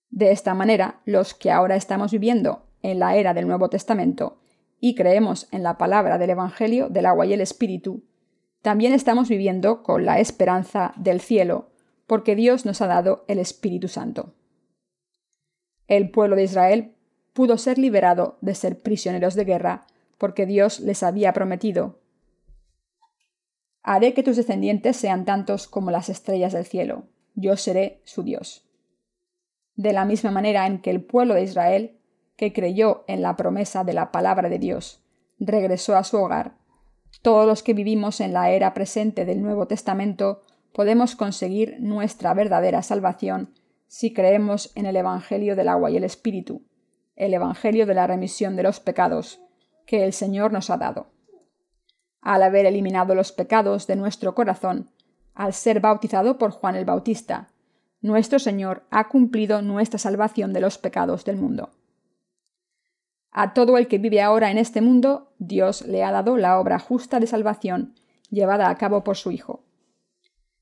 De 0.09 0.31
esta 0.31 0.53
manera, 0.53 1.01
los 1.05 1.33
que 1.33 1.51
ahora 1.51 1.75
estamos 1.75 2.11
viviendo 2.11 2.65
en 2.81 2.99
la 2.99 3.15
era 3.15 3.33
del 3.33 3.47
Nuevo 3.47 3.69
Testamento 3.69 4.39
y 4.79 4.95
creemos 4.95 5.47
en 5.51 5.63
la 5.63 5.77
palabra 5.77 6.17
del 6.17 6.31
Evangelio 6.31 6.89
del 6.89 7.05
agua 7.05 7.25
y 7.25 7.33
el 7.33 7.41
Espíritu, 7.41 8.03
también 8.63 8.93
estamos 8.93 9.29
viviendo 9.29 9.83
con 9.83 10.05
la 10.05 10.19
esperanza 10.19 10.93
del 10.97 11.21
cielo, 11.21 11.69
porque 12.07 12.35
Dios 12.35 12.65
nos 12.65 12.81
ha 12.81 12.87
dado 12.87 13.23
el 13.27 13.37
Espíritu 13.37 13.87
Santo. 13.87 14.33
El 15.87 16.09
pueblo 16.09 16.35
de 16.35 16.45
Israel 16.45 16.95
pudo 17.33 17.59
ser 17.59 17.77
liberado 17.77 18.39
de 18.41 18.55
ser 18.55 18.81
prisioneros 18.81 19.35
de 19.35 19.45
guerra, 19.45 19.85
porque 20.17 20.47
Dios 20.47 20.79
les 20.79 21.03
había 21.03 21.31
prometido 21.31 21.99
Haré 23.85 24.15
que 24.15 24.23
tus 24.23 24.37
descendientes 24.37 24.95
sean 24.95 25.25
tantos 25.25 25.67
como 25.67 25.91
las 25.91 26.09
estrellas 26.09 26.53
del 26.53 26.65
cielo, 26.65 27.03
yo 27.35 27.57
seré 27.57 28.01
su 28.05 28.23
Dios 28.23 28.65
de 29.75 29.93
la 29.93 30.05
misma 30.05 30.31
manera 30.31 30.67
en 30.67 30.79
que 30.79 30.89
el 30.89 31.03
pueblo 31.03 31.33
de 31.33 31.43
Israel, 31.43 31.99
que 32.35 32.53
creyó 32.53 33.03
en 33.07 33.21
la 33.21 33.35
promesa 33.35 33.83
de 33.83 33.93
la 33.93 34.11
palabra 34.11 34.49
de 34.49 34.59
Dios, 34.59 35.03
regresó 35.39 35.95
a 35.95 36.03
su 36.03 36.17
hogar, 36.17 36.55
todos 37.23 37.47
los 37.47 37.63
que 37.63 37.73
vivimos 37.73 38.19
en 38.19 38.33
la 38.33 38.51
era 38.51 38.73
presente 38.73 39.23
del 39.23 39.41
Nuevo 39.41 39.65
Testamento 39.65 40.41
podemos 40.73 41.15
conseguir 41.15 41.77
nuestra 41.79 42.33
verdadera 42.33 42.83
salvación 42.83 43.53
si 43.87 44.13
creemos 44.13 44.71
en 44.75 44.85
el 44.85 44.97
Evangelio 44.97 45.55
del 45.55 45.69
agua 45.69 45.89
y 45.89 45.95
el 45.95 46.03
Espíritu, 46.03 46.63
el 47.15 47.33
Evangelio 47.33 47.85
de 47.85 47.93
la 47.93 48.07
remisión 48.07 48.57
de 48.57 48.63
los 48.63 48.81
pecados, 48.81 49.39
que 49.85 50.03
el 50.03 50.11
Señor 50.11 50.51
nos 50.51 50.69
ha 50.69 50.75
dado. 50.75 51.07
Al 52.21 52.43
haber 52.43 52.65
eliminado 52.65 53.15
los 53.15 53.31
pecados 53.31 53.87
de 53.87 53.95
nuestro 53.95 54.35
corazón, 54.35 54.89
al 55.33 55.53
ser 55.53 55.79
bautizado 55.79 56.37
por 56.37 56.51
Juan 56.51 56.75
el 56.75 56.83
Bautista, 56.85 57.47
nuestro 58.01 58.37
Señor 58.37 58.83
ha 58.89 59.07
cumplido 59.07 59.61
nuestra 59.61 59.97
salvación 59.97 60.51
de 60.51 60.59
los 60.59 60.77
pecados 60.77 61.23
del 61.23 61.37
mundo. 61.37 61.71
A 63.35 63.55
todo 63.55 63.79
el 63.79 63.87
que 63.87 63.97
vive 63.97 64.21
ahora 64.21 64.51
en 64.51 64.59
este 64.59 64.79
mundo, 64.79 65.33
Dios 65.39 65.81
le 65.87 66.03
ha 66.03 66.11
dado 66.11 66.37
la 66.37 66.59
obra 66.59 66.77
justa 66.77 67.19
de 67.19 67.25
salvación 67.25 67.95
llevada 68.29 68.69
a 68.69 68.75
cabo 68.77 69.03
por 69.03 69.17
su 69.17 69.31
Hijo. 69.31 69.63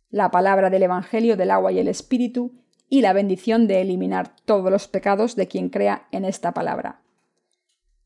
La 0.09 0.32
palabra 0.32 0.69
del 0.69 0.84
Evangelio 0.84 1.36
del 1.36 1.51
agua 1.51 1.74
y 1.74 1.80
el 1.80 1.89
Espíritu 1.89 2.53
y 2.88 3.01
la 3.01 3.11
bendición 3.11 3.67
de 3.67 3.82
eliminar 3.82 4.36
todos 4.45 4.72
los 4.72 4.88
pecados 4.88 5.36
de 5.36 5.49
quien 5.49 5.67
crea 5.67 6.07
en 6.11 6.24
esta 6.24 6.53
palabra. 6.53 7.01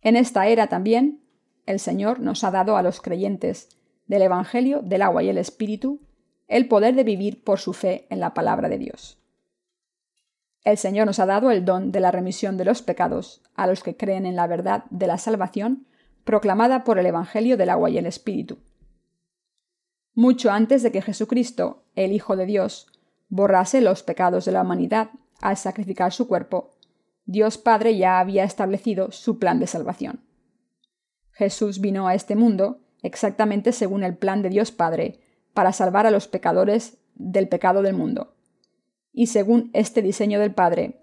En 0.02 0.16
esta 0.16 0.48
era 0.48 0.66
también, 0.66 1.22
el 1.68 1.80
Señor 1.80 2.20
nos 2.20 2.44
ha 2.44 2.50
dado 2.50 2.76
a 2.76 2.82
los 2.82 3.02
creyentes 3.02 3.70
del 4.08 4.24
Evangelio 4.24 4.82
del 4.82 5.04
agua 5.04 5.22
y 5.22 5.30
el 5.30 5.38
Espíritu 5.38 6.02
el 6.48 6.68
poder 6.68 6.96
de 6.96 7.04
vivir 7.04 7.44
por 7.44 7.60
su 7.60 7.74
fe 7.74 8.08
en 8.10 8.20
la 8.20 8.34
palabra 8.34 8.68
de 8.68 8.80
Dios. 8.80 9.20
El 10.66 10.80
Señor 10.80 11.06
nos 11.06 11.20
ha 11.20 11.28
dado 11.28 11.52
el 11.52 11.64
don 11.64 11.92
de 11.92 12.00
la 12.00 12.10
remisión 12.10 12.58
de 12.58 12.66
los 12.66 12.82
pecados 12.82 13.44
a 13.54 13.68
los 13.68 13.84
que 13.84 13.96
creen 13.96 14.26
en 14.26 14.36
la 14.36 14.48
verdad 14.48 14.84
de 14.90 15.06
la 15.06 15.20
salvación 15.20 15.86
proclamada 16.24 16.84
por 16.84 16.98
el 16.98 17.06
Evangelio 17.06 17.56
del 17.56 17.70
agua 17.70 17.92
y 17.92 18.00
el 18.00 18.08
Espíritu. 18.08 18.58
Mucho 20.16 20.50
antes 20.50 20.82
de 20.82 20.92
que 20.92 21.04
Jesucristo, 21.04 21.84
el 21.96 22.12
Hijo 22.12 22.36
de 22.36 22.48
Dios, 22.48 22.88
borrase 23.30 23.80
los 23.80 24.02
pecados 24.02 24.46
de 24.46 24.54
la 24.54 24.64
humanidad 24.64 25.12
al 25.40 25.56
sacrificar 25.56 26.12
su 26.12 26.28
cuerpo, 26.28 26.72
Dios 27.26 27.60
Padre 27.60 27.96
ya 27.96 28.20
había 28.20 28.44
establecido 28.44 29.12
su 29.12 29.38
plan 29.38 29.60
de 29.60 29.68
salvación. 29.68 30.22
Jesús 31.32 31.80
vino 31.80 32.08
a 32.08 32.16
este 32.16 32.36
mundo 32.36 32.80
exactamente 33.04 33.72
según 33.72 34.04
el 34.04 34.18
plan 34.18 34.42
de 34.42 34.50
Dios 34.50 34.72
Padre, 34.72 35.20
para 35.54 35.74
salvar 35.74 36.08
a 36.08 36.12
los 36.12 36.28
pecadores 36.28 36.98
del 37.14 37.48
pecado 37.48 37.84
del 37.84 37.94
mundo 37.94 38.35
y 39.16 39.28
según 39.28 39.70
este 39.74 40.02
diseño 40.02 40.42
del 40.42 40.54
Padre, 40.54 41.00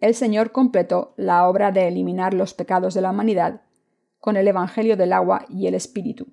el 0.00 0.14
Señor 0.14 0.52
completó 0.52 1.14
la 1.16 1.48
obra 1.48 1.72
de 1.72 1.88
eliminar 1.88 2.34
los 2.34 2.52
pecados 2.52 2.92
de 2.92 3.00
la 3.00 3.10
humanidad 3.10 3.62
con 4.20 4.36
el 4.36 4.46
Evangelio 4.46 4.98
del 4.98 5.14
agua 5.14 5.46
y 5.48 5.66
el 5.66 5.74
Espíritu. 5.74 6.26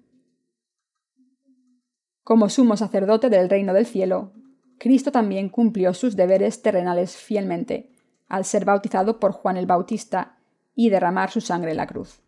Como 2.26 2.50
sumo 2.50 2.76
sacerdote 2.76 3.30
del 3.30 3.50
reino 3.50 3.74
del 3.74 3.86
cielo, 3.86 4.34
Cristo 4.78 5.14
también 5.14 5.48
cumplió 5.48 5.94
sus 5.94 6.18
deberes 6.18 6.62
terrenales 6.62 7.16
fielmente, 7.16 7.92
al 8.28 8.44
ser 8.44 8.66
bautizado 8.66 9.20
por 9.20 9.32
Juan 9.32 9.56
el 9.56 9.66
Bautista 9.66 10.38
y 10.76 10.90
derramar 10.90 11.32
su 11.32 11.40
sangre 11.40 11.72
en 11.72 11.78
la 11.78 11.88
cruz, 11.88 12.22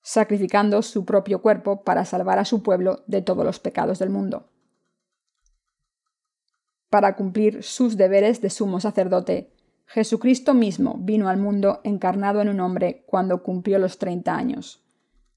sacrificando 0.00 0.82
su 0.82 1.04
propio 1.04 1.42
cuerpo 1.42 1.82
para 1.82 2.04
salvar 2.04 2.38
a 2.38 2.44
su 2.44 2.62
pueblo 2.62 3.02
de 3.08 3.20
todos 3.22 3.44
los 3.44 3.58
pecados 3.58 3.98
del 3.98 4.10
mundo 4.10 4.48
para 6.90 7.16
cumplir 7.16 7.62
sus 7.62 7.96
deberes 7.96 8.40
de 8.40 8.50
sumo 8.50 8.80
sacerdote. 8.80 9.52
Jesucristo 9.86 10.54
mismo 10.54 10.96
vino 10.98 11.28
al 11.28 11.36
mundo 11.36 11.80
encarnado 11.84 12.40
en 12.40 12.48
un 12.48 12.60
hombre 12.60 13.04
cuando 13.06 13.42
cumplió 13.42 13.78
los 13.78 13.98
treinta 13.98 14.36
años. 14.36 14.82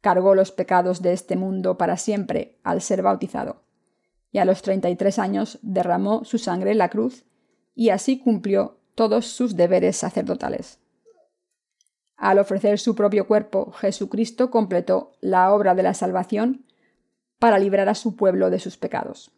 Cargó 0.01 0.35
los 0.35 0.51
pecados 0.51 1.01
de 1.01 1.13
este 1.13 1.35
mundo 1.35 1.77
para 1.77 1.97
siempre 1.97 2.59
al 2.63 2.81
ser 2.81 3.01
bautizado. 3.01 3.63
Y 4.31 4.37
a 4.37 4.45
los 4.45 4.61
treinta 4.61 4.89
y 4.89 4.95
tres 4.95 5.19
años 5.19 5.59
derramó 5.61 6.23
su 6.23 6.37
sangre 6.37 6.71
en 6.71 6.77
la 6.77 6.89
cruz 6.89 7.25
y 7.75 7.89
así 7.89 8.19
cumplió 8.19 8.77
todos 8.95 9.27
sus 9.27 9.55
deberes 9.55 9.97
sacerdotales. 9.97 10.79
Al 12.15 12.37
ofrecer 12.37 12.79
su 12.79 12.95
propio 12.95 13.27
cuerpo, 13.27 13.71
Jesucristo 13.71 14.51
completó 14.51 15.13
la 15.21 15.53
obra 15.53 15.73
de 15.73 15.83
la 15.83 15.93
salvación 15.93 16.65
para 17.39 17.59
librar 17.59 17.87
a 17.87 17.95
su 17.95 18.15
pueblo 18.15 18.49
de 18.49 18.59
sus 18.59 18.77
pecados 18.77 19.31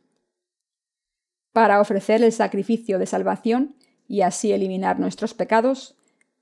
para 1.53 1.81
ofrecer 1.81 2.23
el 2.23 2.31
sacrificio 2.31 2.99
de 2.99 3.05
salvación 3.05 3.75
y 4.07 4.21
así 4.21 4.51
eliminar 4.51 4.99
nuestros 4.99 5.33
pecados, 5.33 5.97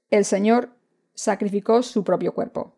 el 0.09 0.25
Señor 0.25 0.69
sacrificó 1.13 1.83
su 1.83 2.03
propio 2.03 2.33
cuerpo. 2.33 2.75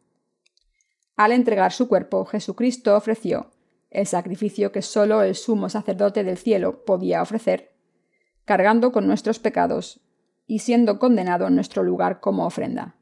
Al 1.16 1.32
entregar 1.32 1.72
su 1.72 1.88
cuerpo, 1.88 2.26
Jesucristo 2.26 2.96
ofreció 2.96 3.52
el 3.90 4.08
sacrificio 4.08 4.72
que 4.72 4.82
sólo 4.82 5.22
el 5.22 5.36
sumo 5.36 5.70
sacerdote 5.70 6.24
del 6.24 6.38
cielo 6.38 6.86
podía 6.86 7.22
ofrecer, 7.22 7.74
cargando 8.46 8.92
con 8.92 9.06
nuestros 9.06 9.40
pecados 9.40 10.00
y 10.48 10.60
siendo 10.60 11.00
condenado 11.00 11.48
en 11.48 11.56
nuestro 11.56 11.84
lugar 11.84 12.22
como 12.22 12.46
ofrenda. 12.46 12.96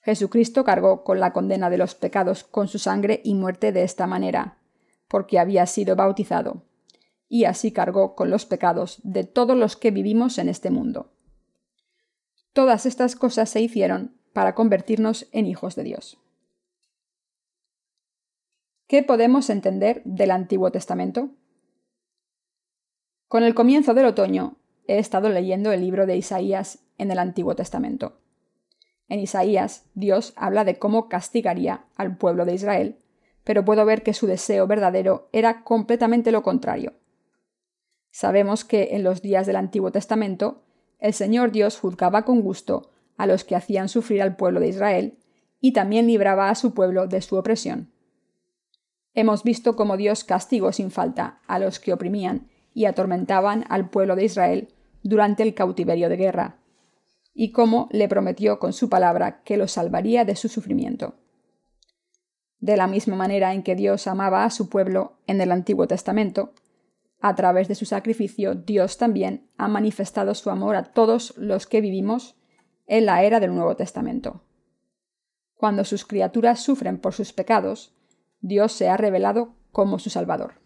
Jesucristo 0.00 0.64
cargó 0.64 1.04
con 1.04 1.20
la 1.20 1.32
condena 1.32 1.70
de 1.70 1.78
los 1.78 1.94
pecados 1.94 2.42
con 2.42 2.66
su 2.66 2.80
sangre 2.80 3.20
y 3.24 3.34
muerte 3.34 3.70
de 3.70 3.84
esta 3.84 4.08
manera, 4.08 4.58
porque 5.06 5.38
había 5.38 5.66
sido 5.66 5.94
bautizado 5.94 6.64
y 7.32 7.46
así 7.46 7.72
cargó 7.72 8.14
con 8.14 8.28
los 8.28 8.44
pecados 8.44 9.00
de 9.04 9.24
todos 9.24 9.56
los 9.56 9.74
que 9.74 9.90
vivimos 9.90 10.36
en 10.36 10.50
este 10.50 10.70
mundo. 10.70 11.14
Todas 12.52 12.84
estas 12.84 13.16
cosas 13.16 13.48
se 13.48 13.62
hicieron 13.62 14.14
para 14.34 14.54
convertirnos 14.54 15.26
en 15.32 15.46
hijos 15.46 15.74
de 15.74 15.82
Dios. 15.82 16.18
¿Qué 18.86 19.02
podemos 19.02 19.48
entender 19.48 20.02
del 20.04 20.30
Antiguo 20.30 20.70
Testamento? 20.72 21.30
Con 23.28 23.44
el 23.44 23.54
comienzo 23.54 23.94
del 23.94 24.04
otoño 24.04 24.58
he 24.86 24.98
estado 24.98 25.30
leyendo 25.30 25.72
el 25.72 25.80
libro 25.80 26.04
de 26.04 26.18
Isaías 26.18 26.80
en 26.98 27.10
el 27.12 27.18
Antiguo 27.18 27.56
Testamento. 27.56 28.20
En 29.08 29.20
Isaías, 29.20 29.86
Dios 29.94 30.34
habla 30.36 30.64
de 30.64 30.78
cómo 30.78 31.08
castigaría 31.08 31.86
al 31.96 32.14
pueblo 32.14 32.44
de 32.44 32.52
Israel, 32.52 32.98
pero 33.42 33.64
puedo 33.64 33.86
ver 33.86 34.02
que 34.02 34.12
su 34.12 34.26
deseo 34.26 34.66
verdadero 34.66 35.30
era 35.32 35.64
completamente 35.64 36.30
lo 36.30 36.42
contrario. 36.42 36.92
Sabemos 38.12 38.64
que 38.64 38.90
en 38.92 39.02
los 39.02 39.22
días 39.22 39.46
del 39.46 39.56
Antiguo 39.56 39.90
Testamento, 39.90 40.62
el 41.00 41.14
Señor 41.14 41.50
Dios 41.50 41.78
juzgaba 41.78 42.24
con 42.24 42.42
gusto 42.42 42.90
a 43.16 43.26
los 43.26 43.42
que 43.42 43.56
hacían 43.56 43.88
sufrir 43.88 44.22
al 44.22 44.36
pueblo 44.36 44.60
de 44.60 44.68
Israel 44.68 45.18
y 45.60 45.72
también 45.72 46.06
libraba 46.06 46.50
a 46.50 46.54
su 46.54 46.74
pueblo 46.74 47.06
de 47.06 47.22
su 47.22 47.36
opresión. 47.36 47.90
Hemos 49.14 49.42
visto 49.42 49.76
cómo 49.76 49.96
Dios 49.96 50.24
castigó 50.24 50.72
sin 50.72 50.90
falta 50.90 51.40
a 51.46 51.58
los 51.58 51.80
que 51.80 51.92
oprimían 51.92 52.48
y 52.74 52.84
atormentaban 52.84 53.64
al 53.68 53.90
pueblo 53.90 54.14
de 54.14 54.24
Israel 54.24 54.68
durante 55.02 55.42
el 55.42 55.54
cautiverio 55.54 56.08
de 56.08 56.16
guerra, 56.16 56.58
y 57.34 57.52
cómo 57.52 57.88
le 57.92 58.08
prometió 58.08 58.58
con 58.58 58.72
su 58.72 58.88
palabra 58.88 59.42
que 59.42 59.56
los 59.56 59.72
salvaría 59.72 60.24
de 60.24 60.36
su 60.36 60.48
sufrimiento. 60.48 61.14
De 62.60 62.76
la 62.76 62.86
misma 62.86 63.16
manera 63.16 63.54
en 63.54 63.62
que 63.62 63.74
Dios 63.74 64.06
amaba 64.06 64.44
a 64.44 64.50
su 64.50 64.68
pueblo 64.68 65.14
en 65.26 65.40
el 65.40 65.50
Antiguo 65.50 65.86
Testamento, 65.86 66.52
a 67.22 67.36
través 67.36 67.68
de 67.68 67.76
su 67.76 67.86
sacrificio 67.86 68.56
Dios 68.56 68.98
también 68.98 69.48
ha 69.56 69.68
manifestado 69.68 70.34
su 70.34 70.50
amor 70.50 70.74
a 70.74 70.92
todos 70.92 71.34
los 71.38 71.68
que 71.68 71.80
vivimos 71.80 72.36
en 72.86 73.06
la 73.06 73.22
era 73.22 73.38
del 73.38 73.54
Nuevo 73.54 73.76
Testamento. 73.76 74.42
Cuando 75.54 75.84
sus 75.84 76.04
criaturas 76.04 76.60
sufren 76.60 76.98
por 76.98 77.14
sus 77.14 77.32
pecados, 77.32 77.94
Dios 78.40 78.72
se 78.72 78.88
ha 78.88 78.96
revelado 78.96 79.54
como 79.70 80.00
su 80.00 80.10
Salvador. 80.10 80.60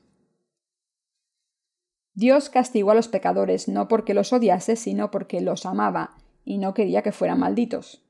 Dios 2.15 2.49
castigó 2.49 2.93
a 2.93 2.95
los 2.95 3.09
pecadores 3.09 3.69
no 3.69 3.87
porque 3.87 4.15
los 4.15 4.33
odiase, 4.33 4.77
sino 4.77 5.11
porque 5.11 5.43
los 5.43 5.67
amaba 5.67 6.17
y 6.43 6.57
no 6.57 6.73
quería 6.73 7.03
que 7.03 7.13
fueran 7.13 7.39
malditos. 7.39 8.03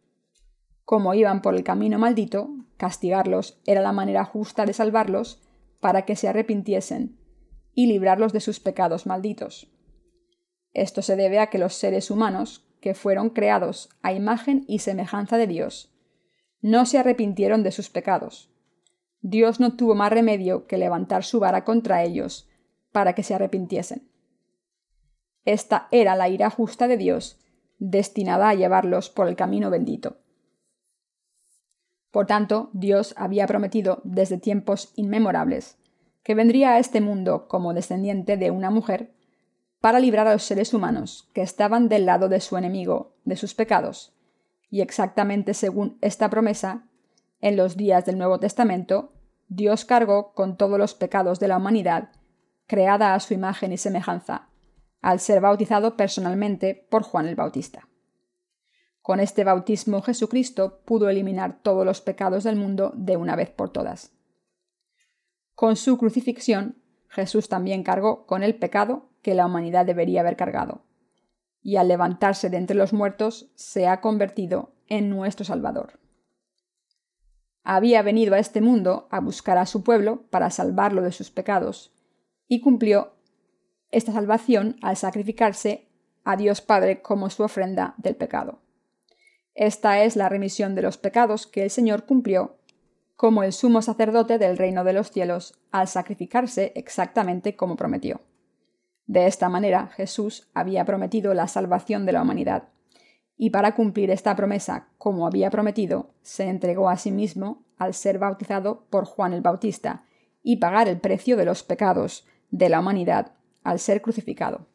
Como 0.84 1.14
iban 1.14 1.42
por 1.42 1.57
el 1.57 1.64
camino 1.64 1.99
maldito, 1.99 2.51
castigarlos 2.76 3.61
era 3.66 3.80
la 3.80 3.90
manera 3.90 4.24
justa 4.24 4.64
de 4.64 4.72
salvarlos 4.72 5.42
para 5.80 6.03
que 6.03 6.14
se 6.14 6.28
arrepintiesen 6.28 7.15
y 7.76 7.86
librarlos 7.86 8.32
de 8.32 8.40
sus 8.40 8.58
pecados 8.58 9.06
malditos. 9.06 9.70
Esto 10.72 11.02
se 11.02 11.14
debe 11.14 11.38
a 11.38 11.48
que 11.48 11.58
los 11.58 11.74
seres 11.74 12.10
humanos, 12.10 12.66
que 12.80 12.94
fueron 12.94 13.30
creados 13.30 13.90
a 14.02 14.14
imagen 14.14 14.64
y 14.66 14.78
semejanza 14.78 15.36
de 15.36 15.46
Dios, 15.46 15.94
no 16.62 16.86
se 16.86 16.98
arrepintieron 16.98 17.62
de 17.62 17.70
sus 17.70 17.90
pecados. 17.90 18.50
Dios 19.20 19.60
no 19.60 19.76
tuvo 19.76 19.94
más 19.94 20.10
remedio 20.10 20.66
que 20.66 20.78
levantar 20.78 21.22
su 21.22 21.38
vara 21.38 21.64
contra 21.64 22.02
ellos 22.02 22.48
para 22.92 23.14
que 23.14 23.22
se 23.22 23.34
arrepintiesen. 23.34 24.10
Esta 25.44 25.86
era 25.90 26.16
la 26.16 26.30
ira 26.30 26.48
justa 26.48 26.88
de 26.88 26.96
Dios, 26.96 27.38
destinada 27.78 28.48
a 28.48 28.54
llevarlos 28.54 29.10
por 29.10 29.28
el 29.28 29.36
camino 29.36 29.68
bendito. 29.68 30.16
Por 32.10 32.26
tanto, 32.26 32.70
Dios 32.72 33.12
había 33.18 33.46
prometido 33.46 34.00
desde 34.02 34.38
tiempos 34.38 34.94
inmemorables 34.96 35.76
que 36.26 36.34
vendría 36.34 36.72
a 36.72 36.80
este 36.80 37.00
mundo 37.00 37.46
como 37.46 37.72
descendiente 37.72 38.36
de 38.36 38.50
una 38.50 38.68
mujer 38.68 39.14
para 39.80 40.00
librar 40.00 40.26
a 40.26 40.32
los 40.32 40.42
seres 40.42 40.74
humanos 40.74 41.30
que 41.32 41.40
estaban 41.40 41.88
del 41.88 42.04
lado 42.04 42.28
de 42.28 42.40
su 42.40 42.56
enemigo, 42.56 43.14
de 43.24 43.36
sus 43.36 43.54
pecados. 43.54 44.12
Y 44.68 44.80
exactamente 44.80 45.54
según 45.54 45.98
esta 46.00 46.28
promesa, 46.28 46.88
en 47.40 47.56
los 47.56 47.76
días 47.76 48.06
del 48.06 48.18
Nuevo 48.18 48.40
Testamento, 48.40 49.12
Dios 49.46 49.84
cargó 49.84 50.32
con 50.32 50.56
todos 50.56 50.80
los 50.80 50.94
pecados 50.94 51.38
de 51.38 51.46
la 51.46 51.58
humanidad, 51.58 52.08
creada 52.66 53.14
a 53.14 53.20
su 53.20 53.32
imagen 53.32 53.72
y 53.72 53.78
semejanza, 53.78 54.48
al 55.02 55.20
ser 55.20 55.40
bautizado 55.40 55.96
personalmente 55.96 56.88
por 56.90 57.04
Juan 57.04 57.28
el 57.28 57.36
Bautista. 57.36 57.88
Con 59.00 59.20
este 59.20 59.44
bautismo 59.44 60.02
Jesucristo 60.02 60.80
pudo 60.84 61.08
eliminar 61.08 61.60
todos 61.62 61.86
los 61.86 62.00
pecados 62.00 62.42
del 62.42 62.56
mundo 62.56 62.90
de 62.96 63.16
una 63.16 63.36
vez 63.36 63.50
por 63.50 63.70
todas. 63.70 64.15
Con 65.57 65.76
su 65.76 65.96
crucifixión, 65.96 66.76
Jesús 67.09 67.48
también 67.48 67.82
cargó 67.82 68.26
con 68.26 68.42
el 68.42 68.57
pecado 68.57 69.09
que 69.22 69.34
la 69.34 69.46
humanidad 69.46 69.86
debería 69.86 70.20
haber 70.20 70.36
cargado, 70.36 70.82
y 71.62 71.76
al 71.76 71.88
levantarse 71.88 72.50
de 72.50 72.59
entre 72.59 72.76
los 72.76 72.92
muertos 72.92 73.50
se 73.54 73.88
ha 73.88 74.02
convertido 74.02 74.74
en 74.86 75.09
nuestro 75.09 75.46
Salvador. 75.46 75.98
Había 77.64 78.02
venido 78.02 78.34
a 78.34 78.38
este 78.38 78.61
mundo 78.61 79.09
a 79.11 79.18
buscar 79.18 79.57
a 79.57 79.64
su 79.64 79.82
pueblo 79.82 80.26
para 80.28 80.50
salvarlo 80.50 81.00
de 81.00 81.11
sus 81.11 81.30
pecados, 81.30 81.90
y 82.46 82.61
cumplió 82.61 83.14
esta 83.90 84.12
salvación 84.12 84.76
al 84.82 84.98
sacrificarse 84.98 85.88
a 86.22 86.36
Dios 86.36 86.61
Padre 86.61 87.00
como 87.00 87.30
su 87.30 87.42
ofrenda 87.42 87.94
del 87.96 88.14
pecado. 88.14 88.61
Esta 89.54 90.02
es 90.02 90.16
la 90.16 90.28
remisión 90.28 90.74
de 90.74 90.82
los 90.82 90.98
pecados 90.98 91.46
que 91.46 91.62
el 91.62 91.70
Señor 91.70 92.04
cumplió 92.04 92.59
como 93.16 93.42
el 93.42 93.52
sumo 93.52 93.82
sacerdote 93.82 94.38
del 94.38 94.58
reino 94.58 94.84
de 94.84 94.92
los 94.92 95.10
cielos 95.10 95.58
al 95.72 95.88
sacrificarse 95.88 96.72
exactamente 96.76 97.56
como 97.56 97.76
prometió. 97.76 98.20
De 99.06 99.26
esta 99.26 99.48
manera 99.48 99.88
Jesús 99.88 100.48
había 100.52 100.84
prometido 100.84 101.32
la 101.32 101.48
salvación 101.48 102.06
de 102.06 102.12
la 102.12 102.22
humanidad, 102.22 102.68
y 103.38 103.50
para 103.50 103.74
cumplir 103.74 104.10
esta 104.10 104.34
promesa 104.34 104.88
como 104.98 105.26
había 105.26 105.50
prometido, 105.50 106.14
se 106.22 106.44
entregó 106.44 106.88
a 106.88 106.96
sí 106.96 107.10
mismo 107.10 107.64
al 107.76 107.94
ser 107.94 108.18
bautizado 108.18 108.86
por 108.90 109.04
Juan 109.04 109.32
el 109.32 109.42
Bautista 109.42 110.04
y 110.42 110.56
pagar 110.56 110.88
el 110.88 111.00
precio 111.00 111.36
de 111.36 111.44
los 111.44 111.62
pecados 111.62 112.26
de 112.50 112.68
la 112.68 112.80
humanidad 112.80 113.32
al 113.62 113.78
ser 113.78 114.00
crucificado. 114.00 114.66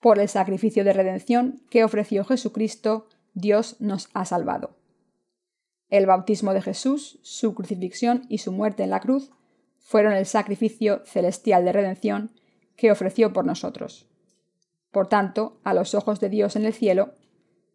Por 0.00 0.18
el 0.18 0.28
sacrificio 0.28 0.84
de 0.84 0.92
redención 0.92 1.60
que 1.70 1.84
ofreció 1.84 2.24
Jesucristo, 2.24 3.08
Dios 3.34 3.76
nos 3.80 4.08
ha 4.14 4.24
salvado. 4.24 4.77
El 5.88 6.06
bautismo 6.06 6.52
de 6.52 6.60
Jesús, 6.60 7.18
su 7.22 7.54
crucifixión 7.54 8.26
y 8.28 8.38
su 8.38 8.52
muerte 8.52 8.82
en 8.82 8.90
la 8.90 9.00
cruz 9.00 9.30
fueron 9.78 10.12
el 10.12 10.26
sacrificio 10.26 11.02
celestial 11.06 11.64
de 11.64 11.72
redención 11.72 12.30
que 12.76 12.92
ofreció 12.92 13.32
por 13.32 13.46
nosotros. 13.46 14.06
Por 14.90 15.08
tanto, 15.08 15.60
a 15.64 15.72
los 15.72 15.94
ojos 15.94 16.20
de 16.20 16.28
Dios 16.28 16.56
en 16.56 16.66
el 16.66 16.74
cielo, 16.74 17.14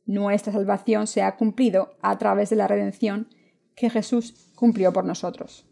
nuestra 0.05 0.53
salvación 0.53 1.07
se 1.07 1.21
ha 1.21 1.35
cumplido 1.37 1.95
a 2.01 2.17
través 2.17 2.49
de 2.49 2.55
la 2.55 2.67
redención 2.67 3.29
que 3.75 3.89
Jesús 3.89 4.51
cumplió 4.55 4.93
por 4.93 5.05
nosotros. 5.05 5.65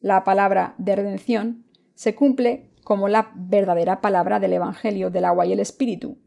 La 0.00 0.22
palabra 0.22 0.74
de 0.78 0.94
redención 0.94 1.64
se 1.94 2.14
cumple 2.14 2.70
como 2.84 3.08
la 3.08 3.32
verdadera 3.34 4.00
palabra 4.00 4.38
del 4.38 4.52
Evangelio 4.52 5.10
del 5.10 5.24
agua 5.24 5.46
y 5.46 5.52
el 5.52 5.60
Espíritu, 5.60 6.18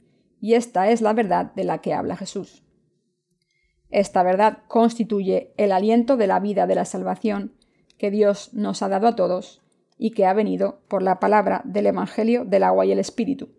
y 0.41 0.55
esta 0.55 0.89
es 0.89 1.01
la 1.01 1.14
verdad 1.14 1.53
de 1.53 1.64
la 1.64 1.80
que 1.80 1.93
habla 1.93 2.18
Jesús. 2.18 2.64
Esta 3.89 4.23
verdad 4.23 4.59
constituye 4.67 5.53
el 5.57 5.71
aliento 5.71 6.17
de 6.17 6.27
la 6.27 6.39
vida 6.39 6.67
de 6.67 6.75
la 6.75 6.85
salvación 6.85 7.53
que 7.97 8.11
Dios 8.11 8.53
nos 8.53 8.81
ha 8.81 8.89
dado 8.89 9.07
a 9.07 9.15
todos 9.15 9.61
y 9.97 10.11
que 10.11 10.25
ha 10.25 10.33
venido 10.33 10.79
por 10.88 11.01
la 11.01 11.19
palabra 11.19 11.61
del 11.65 11.88
Evangelio 11.88 12.45
del 12.45 12.63
agua 12.63 12.85
y 12.85 12.91
el 12.91 12.99
Espíritu. 12.99 13.49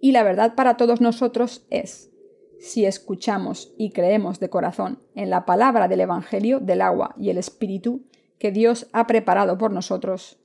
Y 0.00 0.12
la 0.12 0.22
verdad 0.22 0.54
para 0.54 0.76
todos 0.76 1.00
nosotros 1.00 1.66
es, 1.70 2.10
si 2.58 2.84
escuchamos 2.84 3.72
y 3.76 3.90
creemos 3.90 4.40
de 4.40 4.50
corazón 4.50 4.98
en 5.14 5.30
la 5.30 5.44
palabra 5.44 5.88
del 5.88 6.00
Evangelio 6.00 6.58
del 6.60 6.80
agua 6.80 7.14
y 7.18 7.30
el 7.30 7.38
Espíritu 7.38 8.02
que 8.38 8.50
Dios 8.50 8.88
ha 8.92 9.06
preparado 9.06 9.56
por 9.58 9.70
nosotros, 9.70 10.38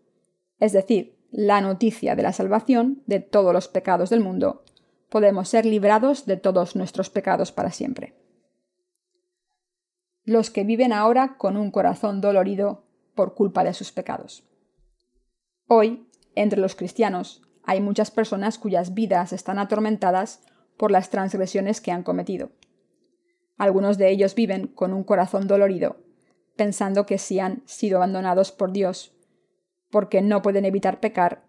es 0.59 0.73
decir, 0.73 1.17
la 1.31 1.61
noticia 1.61 2.15
de 2.15 2.23
la 2.23 2.33
salvación 2.33 3.01
de 3.07 3.19
todos 3.19 3.53
los 3.53 3.67
pecados 3.67 4.09
del 4.09 4.19
mundo, 4.19 4.63
podemos 5.09 5.49
ser 5.49 5.65
librados 5.65 6.25
de 6.25 6.37
todos 6.37 6.75
nuestros 6.75 7.09
pecados 7.09 7.51
para 7.51 7.71
siempre. 7.71 8.20
Los 10.23 10.49
que 10.49 10.63
viven 10.63 10.93
ahora 10.93 11.37
con 11.37 11.57
un 11.57 11.71
corazón 11.71 12.21
dolorido 12.21 12.83
por 13.15 13.33
culpa 13.33 13.63
de 13.63 13.73
sus 13.73 13.91
pecados. 13.91 14.43
Hoy, 15.67 16.07
entre 16.35 16.59
los 16.59 16.75
cristianos, 16.75 17.41
hay 17.63 17.81
muchas 17.81 18.11
personas 18.11 18.57
cuyas 18.57 18.93
vidas 18.93 19.33
están 19.33 19.59
atormentadas 19.59 20.43
por 20.77 20.91
las 20.91 21.09
transgresiones 21.09 21.81
que 21.81 21.91
han 21.91 22.03
cometido. 22.03 22.51
Algunos 23.57 23.97
de 23.97 24.09
ellos 24.09 24.35
viven 24.35 24.67
con 24.67 24.93
un 24.93 25.03
corazón 25.03 25.47
dolorido, 25.47 25.97
pensando 26.55 27.05
que 27.05 27.17
si 27.17 27.39
han 27.39 27.61
sido 27.65 27.97
abandonados 27.97 28.51
por 28.51 28.71
Dios 28.71 29.13
porque 29.91 30.21
no 30.21 30.41
pueden 30.41 30.65
evitar 30.65 30.99
pecar 30.99 31.43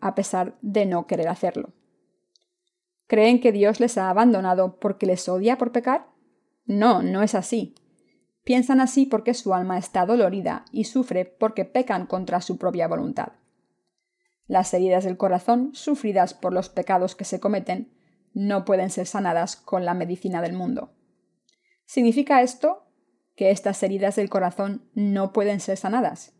a 0.00 0.14
pesar 0.14 0.56
de 0.60 0.86
no 0.86 1.06
querer 1.06 1.28
hacerlo. 1.28 1.72
¿Creen 3.08 3.40
que 3.40 3.52
Dios 3.52 3.80
les 3.80 3.98
ha 3.98 4.10
abandonado 4.10 4.78
porque 4.78 5.06
les 5.06 5.28
odia 5.28 5.58
por 5.58 5.72
pecar? 5.72 6.06
No, 6.66 7.02
no 7.02 7.22
es 7.22 7.34
así. 7.34 7.74
Piensan 8.46 8.80
así 8.80 9.06
porque 9.06 9.34
su 9.34 9.54
alma 9.54 9.76
está 9.76 10.06
dolorida 10.06 10.66
y 10.70 10.84
sufre 10.84 11.24
porque 11.24 11.64
pecan 11.64 12.06
contra 12.06 12.40
su 12.40 12.58
propia 12.58 12.86
voluntad. 12.86 13.32
Las 14.46 14.72
heridas 14.72 15.02
del 15.02 15.16
corazón, 15.16 15.70
sufridas 15.74 16.32
por 16.32 16.52
los 16.52 16.68
pecados 16.68 17.16
que 17.16 17.24
se 17.24 17.40
cometen, 17.40 17.92
no 18.34 18.64
pueden 18.64 18.90
ser 18.90 19.08
sanadas 19.08 19.56
con 19.56 19.84
la 19.84 19.94
medicina 19.94 20.42
del 20.42 20.52
mundo. 20.52 20.92
¿Significa 21.86 22.40
esto 22.40 22.86
que 23.34 23.50
estas 23.50 23.82
heridas 23.82 24.14
del 24.14 24.30
corazón 24.30 24.88
no 24.94 25.32
pueden 25.32 25.58
ser 25.58 25.76
sanadas? 25.76 26.32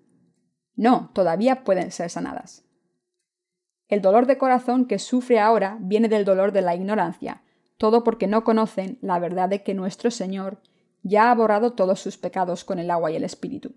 No, 0.76 1.10
todavía 1.12 1.64
pueden 1.64 1.90
ser 1.90 2.08
sanadas. 2.08 2.64
El 3.88 4.00
dolor 4.00 4.26
de 4.26 4.38
corazón 4.38 4.86
que 4.86 5.00
sufre 5.00 5.40
ahora 5.40 5.76
viene 5.80 6.08
del 6.08 6.24
dolor 6.24 6.52
de 6.52 6.62
la 6.62 6.76
ignorancia, 6.76 7.42
todo 7.78 8.04
porque 8.04 8.28
no 8.28 8.44
conocen 8.44 8.96
la 9.02 9.18
verdad 9.18 9.48
de 9.48 9.64
que 9.64 9.74
nuestro 9.74 10.12
Señor 10.12 10.62
ya 11.06 11.30
ha 11.30 11.34
borrado 11.34 11.72
todos 11.74 12.00
sus 12.00 12.18
pecados 12.18 12.64
con 12.64 12.80
el 12.80 12.90
agua 12.90 13.12
y 13.12 13.16
el 13.16 13.22
Espíritu. 13.22 13.76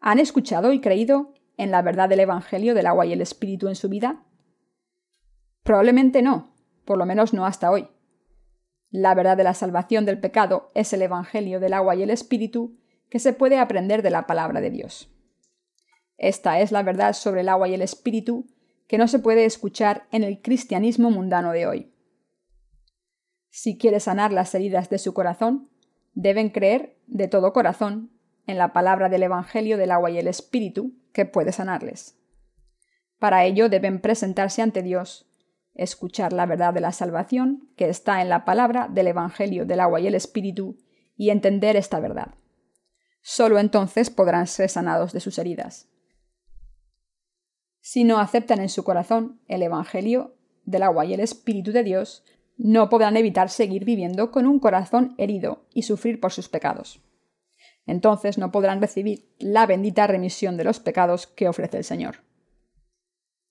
¿Han 0.00 0.18
escuchado 0.18 0.72
y 0.72 0.80
creído 0.80 1.34
en 1.56 1.70
la 1.70 1.82
verdad 1.82 2.08
del 2.08 2.20
Evangelio 2.20 2.74
del 2.74 2.86
agua 2.86 3.06
y 3.06 3.12
el 3.12 3.20
Espíritu 3.20 3.68
en 3.68 3.76
su 3.76 3.88
vida? 3.88 4.24
Probablemente 5.62 6.20
no, 6.20 6.52
por 6.84 6.98
lo 6.98 7.06
menos 7.06 7.32
no 7.32 7.46
hasta 7.46 7.70
hoy. 7.70 7.88
La 8.90 9.14
verdad 9.14 9.36
de 9.36 9.44
la 9.44 9.54
salvación 9.54 10.04
del 10.04 10.18
pecado 10.18 10.72
es 10.74 10.92
el 10.92 11.02
Evangelio 11.02 11.60
del 11.60 11.74
agua 11.74 11.94
y 11.94 12.02
el 12.02 12.10
Espíritu 12.10 12.76
que 13.08 13.20
se 13.20 13.32
puede 13.32 13.58
aprender 13.58 14.02
de 14.02 14.10
la 14.10 14.26
palabra 14.26 14.60
de 14.60 14.70
Dios. 14.70 15.14
Esta 16.16 16.60
es 16.60 16.72
la 16.72 16.82
verdad 16.82 17.12
sobre 17.12 17.42
el 17.42 17.48
agua 17.48 17.68
y 17.68 17.74
el 17.74 17.82
Espíritu 17.82 18.46
que 18.88 18.98
no 18.98 19.06
se 19.06 19.20
puede 19.20 19.44
escuchar 19.44 20.08
en 20.10 20.24
el 20.24 20.42
cristianismo 20.42 21.12
mundano 21.12 21.52
de 21.52 21.68
hoy. 21.68 21.94
Si 23.48 23.78
quiere 23.78 24.00
sanar 24.00 24.32
las 24.32 24.52
heridas 24.56 24.90
de 24.90 24.98
su 24.98 25.14
corazón, 25.14 25.70
deben 26.12 26.50
creer 26.50 26.96
de 27.06 27.28
todo 27.28 27.52
corazón 27.52 28.10
en 28.46 28.58
la 28.58 28.72
palabra 28.72 29.08
del 29.08 29.22
Evangelio 29.22 29.76
del 29.76 29.90
agua 29.90 30.10
y 30.10 30.18
el 30.18 30.28
Espíritu 30.28 30.94
que 31.12 31.24
puede 31.24 31.52
sanarles. 31.52 32.18
Para 33.18 33.44
ello 33.44 33.68
deben 33.68 34.00
presentarse 34.00 34.62
ante 34.62 34.82
Dios, 34.82 35.30
escuchar 35.74 36.32
la 36.32 36.46
verdad 36.46 36.74
de 36.74 36.80
la 36.80 36.92
salvación 36.92 37.70
que 37.76 37.88
está 37.88 38.22
en 38.22 38.28
la 38.28 38.44
palabra 38.44 38.88
del 38.88 39.08
Evangelio 39.08 39.66
del 39.66 39.80
agua 39.80 40.00
y 40.00 40.06
el 40.06 40.14
Espíritu 40.14 40.78
y 41.16 41.30
entender 41.30 41.76
esta 41.76 42.00
verdad. 42.00 42.34
Solo 43.22 43.58
entonces 43.58 44.10
podrán 44.10 44.46
ser 44.46 44.70
sanados 44.70 45.12
de 45.12 45.20
sus 45.20 45.38
heridas. 45.38 45.88
Si 47.80 48.04
no 48.04 48.18
aceptan 48.18 48.60
en 48.60 48.68
su 48.68 48.84
corazón 48.84 49.40
el 49.48 49.62
Evangelio 49.62 50.34
del 50.64 50.82
agua 50.82 51.04
y 51.04 51.14
el 51.14 51.20
Espíritu 51.20 51.72
de 51.72 51.82
Dios, 51.82 52.24
no 52.62 52.88
podrán 52.88 53.16
evitar 53.16 53.50
seguir 53.50 53.84
viviendo 53.84 54.30
con 54.30 54.46
un 54.46 54.58
corazón 54.58 55.14
herido 55.18 55.66
y 55.72 55.82
sufrir 55.82 56.20
por 56.20 56.32
sus 56.32 56.48
pecados 56.48 57.00
entonces 57.90 58.38
no 58.38 58.52
podrán 58.52 58.80
recibir 58.80 59.34
la 59.40 59.66
bendita 59.66 60.06
remisión 60.06 60.56
de 60.56 60.62
los 60.62 60.78
pecados 60.78 61.26
que 61.26 61.48
ofrece 61.48 61.78
el 61.78 61.84
Señor. 61.84 62.18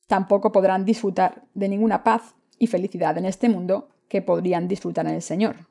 Tampoco 0.08 0.54
podrán 0.54 0.86
disfrutar 0.86 1.44
de 1.54 1.68
ninguna 1.68 2.06
paz 2.06 2.36
y 2.58 2.68
felicidad 2.68 3.18
en 3.18 3.26
este 3.26 3.50
mundo 3.50 3.90
que 4.08 4.22
podrían 4.22 4.70
disfrutar 4.70 5.06
en 5.08 5.16
el 5.16 5.22
Señor. 5.22 5.68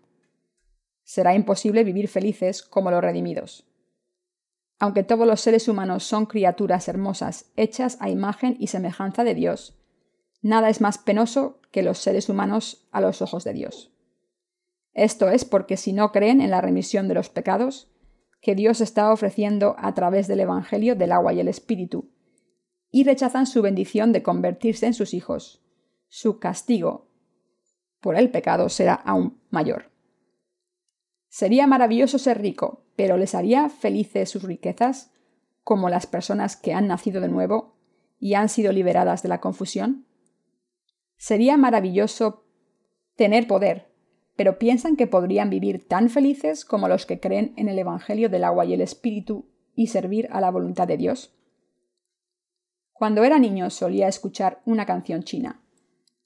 Será 1.03 1.35
imposible 1.35 1.83
vivir 1.83 2.09
felices 2.09 2.63
como 2.63 2.91
los 2.91 3.01
redimidos. 3.01 3.67
Aunque 4.79 5.03
todos 5.03 5.27
los 5.27 5.41
seres 5.41 5.67
humanos 5.67 6.05
son 6.05 6.27
criaturas 6.27 6.89
hermosas 6.89 7.51
hechas 7.57 7.97
a 8.01 8.11
imagen 8.11 8.55
y 8.61 8.67
semejanza 8.67 9.25
de 9.25 9.35
Dios, 9.35 9.78
nada 10.43 10.69
es 10.69 10.81
más 10.81 10.99
penoso 10.99 11.61
que 11.71 11.83
los 11.83 11.99
seres 11.99 12.29
humanos 12.29 12.89
a 12.93 13.01
los 13.01 13.23
ojos 13.23 13.45
de 13.45 13.53
Dios. 13.53 13.93
Esto 14.93 15.29
es 15.29 15.45
porque 15.45 15.77
si 15.77 15.93
no 15.93 16.11
creen 16.13 16.41
en 16.41 16.51
la 16.51 16.61
remisión 16.61 17.09
de 17.09 17.15
los 17.15 17.29
pecados, 17.29 17.93
que 18.41 18.55
Dios 18.55 18.81
está 18.81 19.13
ofreciendo 19.13 19.77
a 19.79 19.95
través 19.95 20.29
del 20.29 20.41
Evangelio 20.41 20.97
del 20.97 21.13
agua 21.13 21.33
y 21.33 21.41
el 21.41 21.49
Espíritu, 21.49 22.11
y 22.91 23.05
rechazan 23.05 23.47
su 23.47 23.63
bendición 23.63 24.13
de 24.13 24.23
convertirse 24.23 24.87
en 24.87 24.95
sus 24.95 25.15
hijos. 25.15 25.63
Su 26.09 26.39
castigo 26.39 27.09
por 28.01 28.17
el 28.17 28.31
pecado 28.31 28.69
será 28.69 28.95
aún 28.95 29.41
mayor. 29.51 29.91
Sería 31.29 31.67
maravilloso 31.67 32.19
ser 32.19 32.41
rico, 32.41 32.87
pero 32.97 33.17
¿les 33.17 33.35
haría 33.35 33.69
felices 33.69 34.31
sus 34.31 34.43
riquezas, 34.43 35.13
como 35.63 35.91
las 35.91 36.07
personas 36.07 36.57
que 36.57 36.73
han 36.73 36.87
nacido 36.87 37.21
de 37.21 37.29
nuevo 37.29 37.77
y 38.19 38.35
han 38.35 38.49
sido 38.49 38.73
liberadas 38.73 39.23
de 39.23 39.29
la 39.29 39.41
confusión? 39.41 40.08
Sería 41.19 41.57
maravilloso 41.57 42.47
tener 43.17 43.47
poder, 43.49 43.93
pero 44.37 44.59
piensan 44.59 44.95
que 44.95 45.09
podrían 45.09 45.51
vivir 45.51 45.87
tan 45.89 46.09
felices 46.09 46.65
como 46.65 46.87
los 46.87 47.07
que 47.07 47.19
creen 47.19 47.53
en 47.57 47.69
el 47.69 47.79
Evangelio 47.79 48.29
del 48.29 48.45
agua 48.45 48.65
y 48.65 48.73
el 48.73 48.81
Espíritu 48.81 49.51
y 49.75 49.89
servir 49.89 50.29
a 50.31 50.41
la 50.41 50.51
voluntad 50.51 50.87
de 50.87 50.97
Dios. 50.97 51.37
Cuando 52.93 53.25
era 53.25 53.39
niño 53.39 53.69
solía 53.71 54.07
escuchar 54.07 54.63
una 54.65 54.87
canción 54.87 55.25
china. 55.25 55.61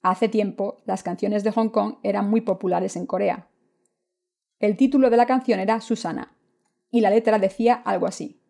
Hace 0.02 0.28
tiempo 0.28 0.82
las 0.84 1.02
canciones 1.02 1.42
de 1.42 1.52
Hong 1.52 1.70
Kong 1.70 1.96
eran 2.02 2.28
muy 2.28 2.42
populares 2.42 2.96
en 2.96 3.06
Corea. 3.06 3.48
El 4.58 4.76
título 4.76 5.08
de 5.08 5.16
la 5.16 5.26
canción 5.26 5.58
era 5.58 5.80
Susana, 5.80 6.36
y 6.90 7.00
la 7.00 7.10
letra 7.10 7.38
decía 7.38 7.74
algo 7.74 8.06
así. 8.06 8.42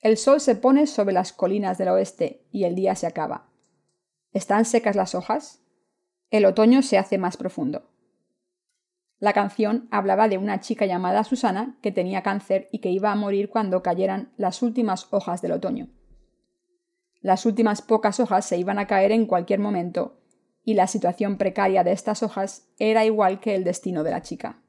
El 0.00 0.16
sol 0.16 0.40
se 0.40 0.56
pone 0.56 0.86
sobre 0.86 1.12
las 1.12 1.32
colinas 1.32 1.76
del 1.76 1.88
oeste 1.88 2.46
y 2.50 2.64
el 2.64 2.74
día 2.74 2.94
se 2.94 3.06
acaba. 3.06 3.53
¿Están 4.34 4.64
secas 4.64 4.96
las 4.96 5.14
hojas? 5.14 5.62
El 6.32 6.44
otoño 6.44 6.82
se 6.82 6.98
hace 6.98 7.18
más 7.18 7.36
profundo. 7.36 7.88
La 9.20 9.32
canción 9.32 9.86
hablaba 9.92 10.26
de 10.26 10.38
una 10.38 10.58
chica 10.58 10.86
llamada 10.86 11.22
Susana 11.22 11.78
que 11.82 11.92
tenía 11.92 12.24
cáncer 12.24 12.68
y 12.72 12.80
que 12.80 12.90
iba 12.90 13.12
a 13.12 13.14
morir 13.14 13.48
cuando 13.48 13.80
cayeran 13.84 14.32
las 14.36 14.60
últimas 14.60 15.06
hojas 15.12 15.40
del 15.40 15.52
otoño. 15.52 15.86
Las 17.20 17.46
últimas 17.46 17.80
pocas 17.80 18.18
hojas 18.18 18.44
se 18.44 18.58
iban 18.58 18.80
a 18.80 18.88
caer 18.88 19.12
en 19.12 19.26
cualquier 19.26 19.60
momento, 19.60 20.20
y 20.64 20.74
la 20.74 20.88
situación 20.88 21.38
precaria 21.38 21.84
de 21.84 21.92
estas 21.92 22.24
hojas 22.24 22.66
era 22.80 23.04
igual 23.04 23.38
que 23.38 23.54
el 23.54 23.62
destino 23.62 24.02
de 24.02 24.10
la 24.10 24.22
chica. 24.22 24.60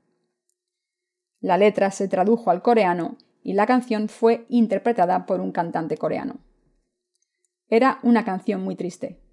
La 1.39 1.57
letra 1.57 1.89
se 1.89 2.07
tradujo 2.07 2.51
al 2.51 2.61
coreano 2.61 3.17
y 3.41 3.53
la 3.53 3.65
canción 3.65 4.09
fue 4.09 4.45
interpretada 4.47 5.25
por 5.25 5.41
un 5.41 5.51
cantante 5.51 5.97
coreano. 5.97 6.37
Era 7.67 7.97
una 8.03 8.23
canción 8.23 8.63
muy 8.63 8.75
triste. 8.75 9.24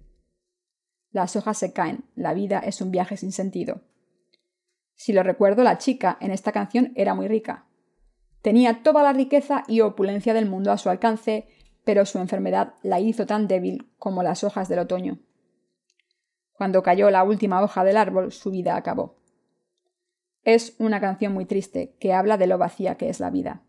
Las 1.13 1.35
hojas 1.35 1.59
se 1.59 1.73
caen, 1.73 2.03
la 2.15 2.33
vida 2.33 2.59
es 2.59 2.81
un 2.81 2.89
viaje 2.89 3.17
sin 3.17 3.31
sentido. 3.31 3.81
Si 4.95 5.13
lo 5.13 5.21
recuerdo, 5.21 5.63
la 5.63 5.77
chica 5.77 6.17
en 6.19 6.31
esta 6.31 6.51
canción 6.51 6.91
era 6.95 7.13
muy 7.13 7.27
rica. 7.27 7.67
Tenía 8.41 8.81
toda 8.81 9.03
la 9.03 9.13
riqueza 9.13 9.63
y 9.67 9.81
opulencia 9.81 10.33
del 10.33 10.49
mundo 10.49 10.71
a 10.71 10.77
su 10.79 10.89
alcance, 10.89 11.47
pero 11.85 12.05
su 12.07 12.17
enfermedad 12.17 12.73
la 12.81 12.99
hizo 12.99 13.27
tan 13.27 13.47
débil 13.47 13.91
como 13.99 14.23
las 14.23 14.43
hojas 14.43 14.67
del 14.69 14.79
otoño. 14.79 15.19
Cuando 16.53 16.81
cayó 16.81 17.11
la 17.11 17.23
última 17.23 17.61
hoja 17.61 17.83
del 17.83 17.97
árbol, 17.97 18.31
su 18.31 18.49
vida 18.49 18.75
acabó. 18.75 19.15
Es 20.43 20.75
una 20.79 20.99
canción 20.99 21.31
muy 21.31 21.45
triste 21.45 21.95
que 21.99 22.13
habla 22.13 22.37
de 22.37 22.47
lo 22.47 22.57
vacía 22.57 22.95
que 22.95 23.09
es 23.09 23.19
la 23.19 23.29
vida. 23.29 23.61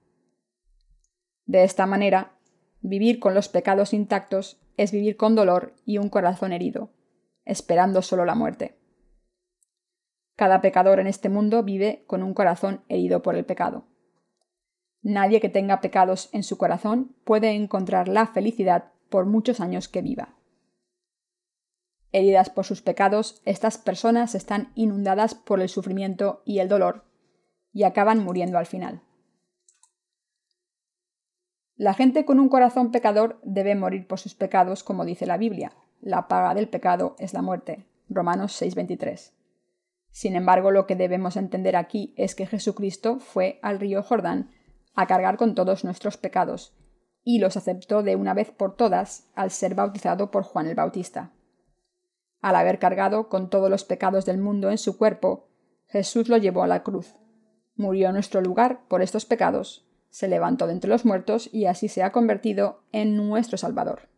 De 1.45 1.63
esta 1.63 1.85
manera, 1.85 2.39
vivir 2.81 3.21
con 3.21 3.35
los 3.35 3.51
pecados 3.51 3.93
intactos 3.93 4.61
es 4.79 4.93
vivir 4.93 5.19
con 5.19 5.35
dolor 5.35 5.75
y 5.85 5.99
un 5.99 6.09
corazón 6.09 6.53
herido, 6.53 6.91
esperando 7.45 8.03
solo 8.03 8.25
la 8.25 8.35
muerte. 8.35 8.79
Cada 10.37 10.61
pecador 10.61 10.99
en 10.99 11.07
este 11.07 11.29
mundo 11.29 11.63
vive 11.63 12.05
con 12.07 12.23
un 12.23 12.35
corazón 12.35 12.85
herido 12.89 13.23
por 13.23 13.37
el 13.37 13.45
pecado. 13.45 13.87
Nadie 15.03 15.41
que 15.41 15.49
tenga 15.49 15.81
pecados 15.81 16.31
en 16.33 16.43
su 16.43 16.57
corazón 16.57 17.15
puede 17.25 17.51
encontrar 17.51 18.09
la 18.09 18.27
felicidad 18.27 18.93
por 19.11 19.27
muchos 19.27 19.61
años 19.61 19.89
que 19.89 20.03
viva. 20.03 20.35
Heridas 22.11 22.49
por 22.49 22.65
sus 22.65 22.81
pecados, 22.81 23.43
estas 23.45 23.77
personas 23.77 24.35
están 24.35 24.73
inundadas 24.75 25.35
por 25.35 25.61
el 25.61 25.69
sufrimiento 25.69 26.43
y 26.45 26.61
el 26.61 26.69
dolor 26.69 27.05
y 27.73 27.83
acaban 27.83 28.23
muriendo 28.23 28.57
al 28.57 28.67
final. 28.67 29.03
La 31.77 31.93
gente 31.93 32.25
con 32.25 32.39
un 32.39 32.49
corazón 32.49 32.93
pecador 32.93 33.41
debe 33.43 33.75
morir 33.75 34.07
por 34.07 34.21
sus 34.21 34.35
pecados, 34.35 34.85
como 34.85 35.05
dice 35.05 35.27
la 35.27 35.37
Biblia. 35.37 35.73
La 36.05 36.29
paga 36.29 36.53
del 36.53 36.69
pecado 36.69 37.17
es 37.19 37.33
la 37.33 37.41
muerte. 37.41 37.87
Romanos 38.11 38.53
6:23. 38.61 39.33
Sin 40.11 40.37
embargo, 40.37 40.71
lo 40.71 40.87
que 40.87 40.97
debemos 40.97 41.39
entender 41.39 41.77
aquí 41.77 42.13
es 42.19 42.35
que 42.35 42.45
Jesucristo 42.45 43.21
fue 43.21 43.59
al 43.63 43.81
río 43.81 44.03
Jordán 44.03 44.51
a 44.95 45.07
cargar 45.07 45.39
con 45.39 45.55
todos 45.55 45.83
nuestros 45.83 46.19
pecados, 46.19 46.77
y 47.23 47.39
los 47.39 47.57
aceptó 47.57 48.03
de 48.03 48.17
una 48.17 48.35
vez 48.35 48.51
por 48.51 48.77
todas 48.77 49.31
al 49.35 49.51
ser 49.51 49.75
bautizado 49.75 50.31
por 50.31 50.43
Juan 50.43 50.67
el 50.67 50.75
Bautista. 50.75 51.33
Al 52.43 52.57
haber 52.57 52.79
cargado 52.79 53.31
con 53.31 53.49
todos 53.49 53.71
los 53.71 53.85
pecados 53.85 54.27
del 54.27 54.37
mundo 54.37 54.71
en 54.71 54.77
su 54.77 54.99
cuerpo, 54.99 55.49
Jesús 55.87 56.29
lo 56.29 56.37
llevó 56.37 56.65
a 56.65 56.69
la 56.69 56.83
cruz. 56.83 57.15
Murió 57.77 58.09
en 58.09 58.13
nuestro 58.13 58.43
lugar 58.43 58.87
por 58.89 59.01
estos 59.01 59.25
pecados, 59.25 59.89
se 60.11 60.29
levantó 60.29 60.67
de 60.67 60.75
entre 60.75 60.91
los 60.91 61.07
muertos 61.07 61.49
y 61.51 61.65
así 61.65 61.89
se 61.89 62.03
ha 62.03 62.13
convertido 62.13 62.83
en 62.93 63.17
nuestro 63.17 63.57
Salvador. 63.57 64.14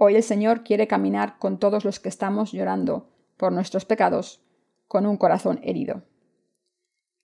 Hoy 0.00 0.14
el 0.14 0.22
Señor 0.22 0.62
quiere 0.62 0.86
caminar 0.86 1.40
con 1.40 1.58
todos 1.58 1.84
los 1.84 1.98
que 1.98 2.08
estamos 2.08 2.52
llorando 2.52 3.10
por 3.36 3.52
nuestros 3.52 3.84
pecados 3.84 4.40
con 4.86 5.06
un 5.06 5.16
corazón 5.16 5.58
herido. 5.64 6.04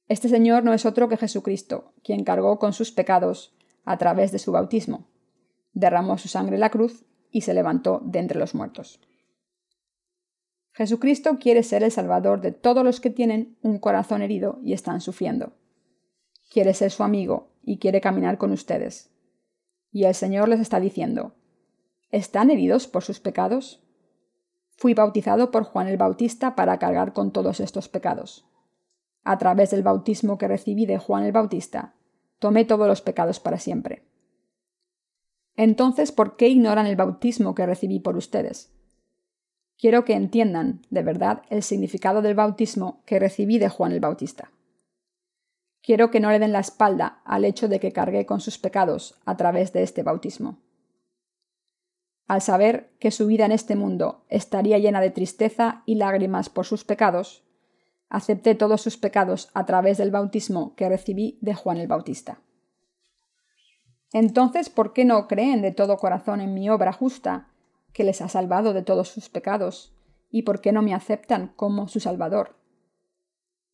Este 0.09 0.28
Señor 0.28 0.64
no 0.64 0.74
es 0.74 0.84
otro 0.84 1.09
que 1.09 1.16
Jesucristo, 1.16 1.92
quien 2.02 2.24
cargó 2.24 2.59
con 2.59 2.72
sus 2.72 2.90
pecados 2.90 3.56
a 3.84 3.96
través 3.96 4.32
de 4.32 4.40
su 4.40 4.51
bautismo, 4.51 5.06
derramó 5.72 6.18
su 6.18 6.26
sangre 6.26 6.56
en 6.56 6.60
la 6.60 6.70
cruz 6.70 7.05
y 7.30 7.42
se 7.42 7.55
levantó 7.55 8.02
de 8.05 8.18
entre 8.18 8.40
los 8.40 8.56
muertos. 8.56 9.01
Jesucristo 10.72 11.38
quiere 11.38 11.62
ser 11.62 11.84
el 11.84 11.92
Salvador 11.92 12.40
de 12.40 12.51
todos 12.51 12.82
los 12.82 13.01
que 13.01 13.10
tienen 13.10 13.56
un 13.62 13.78
corazón 13.78 14.20
herido 14.20 14.59
y 14.64 14.72
están 14.72 15.01
sufriendo. 15.01 15.52
quiere 16.51 16.74
ser 16.74 16.90
su 16.90 17.05
amigo 17.05 17.51
y 17.62 17.78
quiere 17.78 18.01
caminar 18.01 18.36
con 18.36 18.51
ustedes. 18.51 19.10
Y 19.92 20.05
el 20.05 20.14
Señor 20.14 20.48
les 20.48 20.60
está 20.60 20.80
diciendo, 20.80 21.34
¿están 22.15 22.51
heridos 22.51 22.86
por 22.86 23.03
sus 23.03 23.19
pecados? 23.19 23.82
Fui 24.77 24.95
bautizado 24.95 25.51
por 25.51 25.65
Juan 25.65 25.89
el 25.89 25.97
Bautista 25.97 26.55
para 26.55 26.78
cargar 26.78 27.12
con 27.12 27.32
todos 27.32 27.59
estos 27.59 27.89
pecados. 27.89 28.47
A 29.24 29.36
través 29.36 29.73
del 29.73 29.82
bautismo 29.82 30.39
que 30.39 30.47
recibí 30.47 30.86
de 30.86 30.99
Juan 30.99 31.24
el 31.24 31.32
Bautista, 31.32 31.97
tomé 32.39 32.65
todos 32.65 32.86
los 32.86 33.03
pecados 33.03 33.41
para 33.41 33.59
siempre. 33.59 34.05
Entonces, 35.57 36.12
¿por 36.12 36.36
qué 36.36 36.49
ignoran 36.49 36.86
el 36.86 36.95
bautismo 36.95 37.57
que 37.57 37.66
recibí 37.66 37.99
por 37.99 38.16
ustedes? 38.16 38.73
Quiero 39.77 40.05
que 40.05 40.15
entiendan, 40.15 40.82
de 40.91 41.03
verdad, 41.03 41.43
el 41.51 41.65
significado 41.65 42.23
del 42.23 42.36
bautismo 42.36 43.03
que 43.07 43.19
recibí 43.19 43.59
de 43.59 43.69
Juan 43.69 43.91
el 43.91 43.99
Bautista. 43.99 44.53
Quiero 45.82 46.12
que 46.12 46.20
no 46.20 46.31
le 46.31 46.39
den 46.39 46.53
la 46.53 46.61
espalda 46.61 47.23
al 47.24 47.45
hecho 47.45 47.66
de 47.66 47.81
que 47.81 47.91
cargué 47.91 48.24
con 48.24 48.41
sus 48.41 48.57
pecados 48.57 49.20
a 49.24 49.36
través 49.36 49.73
de 49.73 49.82
este 49.82 50.05
bautismo. 50.05 50.64
Al 52.26 52.40
saber 52.40 52.90
que 52.98 53.10
su 53.10 53.26
vida 53.26 53.44
en 53.44 53.52
este 53.52 53.76
mundo 53.76 54.24
estaría 54.28 54.78
llena 54.78 55.01
de 55.01 55.10
tristeza 55.10 55.82
y 55.86 55.96
lágrimas 55.96 56.48
por 56.48 56.64
sus 56.64 56.84
pecados, 56.84 57.44
acepté 58.09 58.55
todos 58.55 58.80
sus 58.80 58.96
pecados 58.96 59.51
a 59.55 59.66
través 59.66 59.98
del 59.98 60.10
bautismo 60.10 60.74
que 60.74 60.88
recibí 60.88 61.38
de 61.42 61.55
Juan 61.55 61.78
el 61.78 61.88
Bautista. 61.88 62.40
Entonces, 64.12 64.70
¿por 64.70 64.92
qué 64.92 65.05
no 65.05 65.26
creen 65.26 65.60
de 65.60 65.72
todo 65.72 65.98
corazón 65.98 66.40
en 66.40 66.55
mi 66.55 66.70
obra 66.70 66.92
justa, 66.92 67.48
que 67.92 68.05
les 68.05 68.20
ha 68.20 68.28
salvado 68.28 68.72
de 68.72 68.82
todos 68.82 69.09
sus 69.09 69.28
pecados? 69.28 69.92
¿Y 70.30 70.42
por 70.42 70.60
qué 70.60 70.72
no 70.72 70.82
me 70.82 70.94
aceptan 70.94 71.52
como 71.56 71.88
su 71.88 72.01
Salvador? 72.01 72.56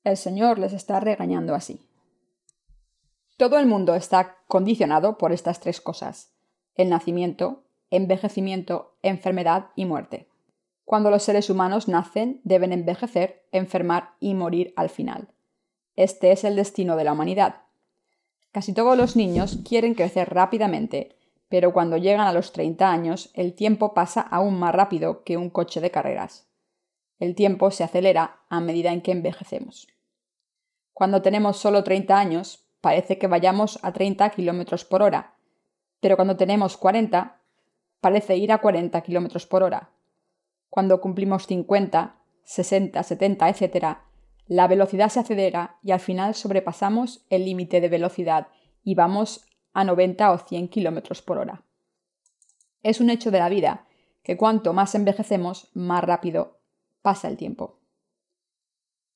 El 0.03 0.17
Señor 0.17 0.59
les 0.59 0.73
está 0.73 0.99
regañando 0.99 1.55
así. 1.55 1.87
Todo 3.37 3.59
el 3.59 3.67
mundo 3.67 3.95
está 3.95 4.39
condicionado 4.49 5.19
por 5.19 5.33
estas 5.33 5.61
tres 5.61 5.81
cosas 5.81 6.35
el 6.75 6.89
nacimiento, 6.89 7.65
envejecimiento, 7.91 8.97
enfermedad 9.03 9.71
y 9.77 9.85
muerte. 9.85 10.29
Cuando 10.85 11.11
los 11.11 11.23
seres 11.23 11.51
humanos 11.51 11.89
nacen, 11.89 12.41
deben 12.45 12.73
envejecer, 12.73 13.47
enfermar 13.53 14.15
y 14.19 14.35
morir 14.35 14.73
al 14.77 14.89
final. 14.89 15.29
Este 15.97 16.33
es 16.33 16.45
el 16.45 16.57
destino 16.57 16.97
de 16.97 17.05
la 17.05 17.13
humanidad. 17.13 17.63
Casi 18.53 18.73
todos 18.73 18.97
los 18.97 19.15
niños 19.15 19.61
quieren 19.69 19.95
crecer 19.95 20.31
rápidamente, 20.31 21.17
pero 21.49 21.73
cuando 21.73 21.97
llegan 21.97 22.27
a 22.27 22.33
los 22.33 22.53
30 22.53 22.91
años 22.91 23.31
el 23.35 23.55
tiempo 23.55 23.95
pasa 23.95 24.21
aún 24.21 24.59
más 24.59 24.75
rápido 24.75 25.23
que 25.25 25.37
un 25.37 25.51
coche 25.51 25.81
de 25.81 25.91
carreras. 25.91 26.49
El 27.19 27.35
tiempo 27.35 27.71
se 27.71 27.85
acelera 27.85 28.41
a 28.49 28.61
medida 28.61 28.93
en 28.93 29.03
que 29.03 29.13
envejecemos. 29.13 29.89
Cuando 30.93 31.23
tenemos 31.23 31.59
solo 31.59 31.85
30 31.85 32.19
años, 32.19 32.65
parece 32.81 33.19
que 33.19 33.27
vayamos 33.27 33.79
a 33.83 33.93
30 33.93 34.31
km 34.31 34.85
por 34.87 35.03
hora, 35.03 35.35
pero 36.01 36.17
cuando 36.17 36.37
tenemos 36.37 36.77
40, 36.77 37.40
parece 38.01 38.37
ir 38.37 38.53
a 38.53 38.59
40 38.59 39.01
km 39.03 39.47
por 39.47 39.63
hora. 39.63 39.91
Cuando 40.69 41.01
cumplimos 41.01 41.47
50, 41.47 42.17
60, 42.45 43.03
70, 43.03 43.49
etc., 43.49 43.99
la 44.47 44.67
velocidad 44.67 45.09
se 45.11 45.21
acelera 45.21 45.79
y 45.83 45.93
al 45.93 46.01
final 46.01 46.35
sobrepasamos 46.35 47.25
el 47.31 47.45
límite 47.45 47.81
de 47.81 47.89
velocidad 47.89 48.49
y 48.83 48.95
vamos 48.95 49.47
a 49.73 49.85
90 49.85 50.33
o 50.33 50.39
100 50.39 50.69
km 50.69 51.23
por 51.23 51.39
hora. 51.39 51.63
Es 52.83 53.01
un 53.01 53.11
hecho 53.11 53.31
de 53.31 53.39
la 53.39 53.49
vida 53.49 53.87
que 54.23 54.37
cuanto 54.37 54.73
más 54.73 54.95
envejecemos, 54.95 55.71
más 55.75 56.03
rápido 56.03 56.59
pasa 57.03 57.29
el 57.29 57.37
tiempo. 57.37 57.79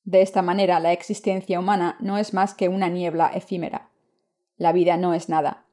De 0.05 0.23
esta 0.23 0.43
manera, 0.43 0.81
la 0.81 0.93
existencia 0.93 1.59
humana 1.59 1.97
no 1.99 2.19
es 2.19 2.35
más 2.35 2.55
que 2.55 2.69
una 2.69 2.89
niebla 2.89 3.29
efímera. 3.29 3.91
La 4.57 4.73
vida 4.73 4.97
no 4.97 5.15
es 5.15 5.29
nada. 5.29 5.67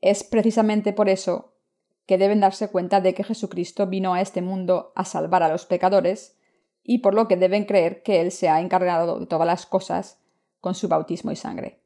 Es 0.00 0.24
precisamente 0.24 0.92
por 0.92 1.08
eso 1.08 1.51
que 2.06 2.18
deben 2.18 2.40
darse 2.40 2.68
cuenta 2.68 3.00
de 3.00 3.14
que 3.14 3.24
Jesucristo 3.24 3.86
vino 3.86 4.14
a 4.14 4.20
este 4.20 4.42
mundo 4.42 4.92
a 4.94 5.04
salvar 5.04 5.42
a 5.42 5.48
los 5.48 5.66
pecadores 5.66 6.36
y 6.82 6.98
por 6.98 7.14
lo 7.14 7.28
que 7.28 7.36
deben 7.36 7.64
creer 7.64 8.02
que 8.02 8.20
Él 8.20 8.32
se 8.32 8.48
ha 8.48 8.60
encargado 8.60 9.20
de 9.20 9.26
todas 9.26 9.46
las 9.46 9.66
cosas 9.66 10.20
con 10.60 10.74
su 10.74 10.88
bautismo 10.88 11.30
y 11.30 11.36
sangre. 11.36 11.80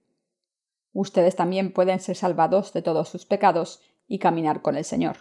Ustedes 0.92 1.36
también 1.36 1.72
pueden 1.72 2.00
ser 2.00 2.16
salvados 2.16 2.72
de 2.72 2.82
todos 2.82 3.08
sus 3.08 3.26
pecados 3.26 3.82
y 4.08 4.18
caminar 4.18 4.62
con 4.62 4.76
el 4.76 4.84
Señor. 4.84 5.18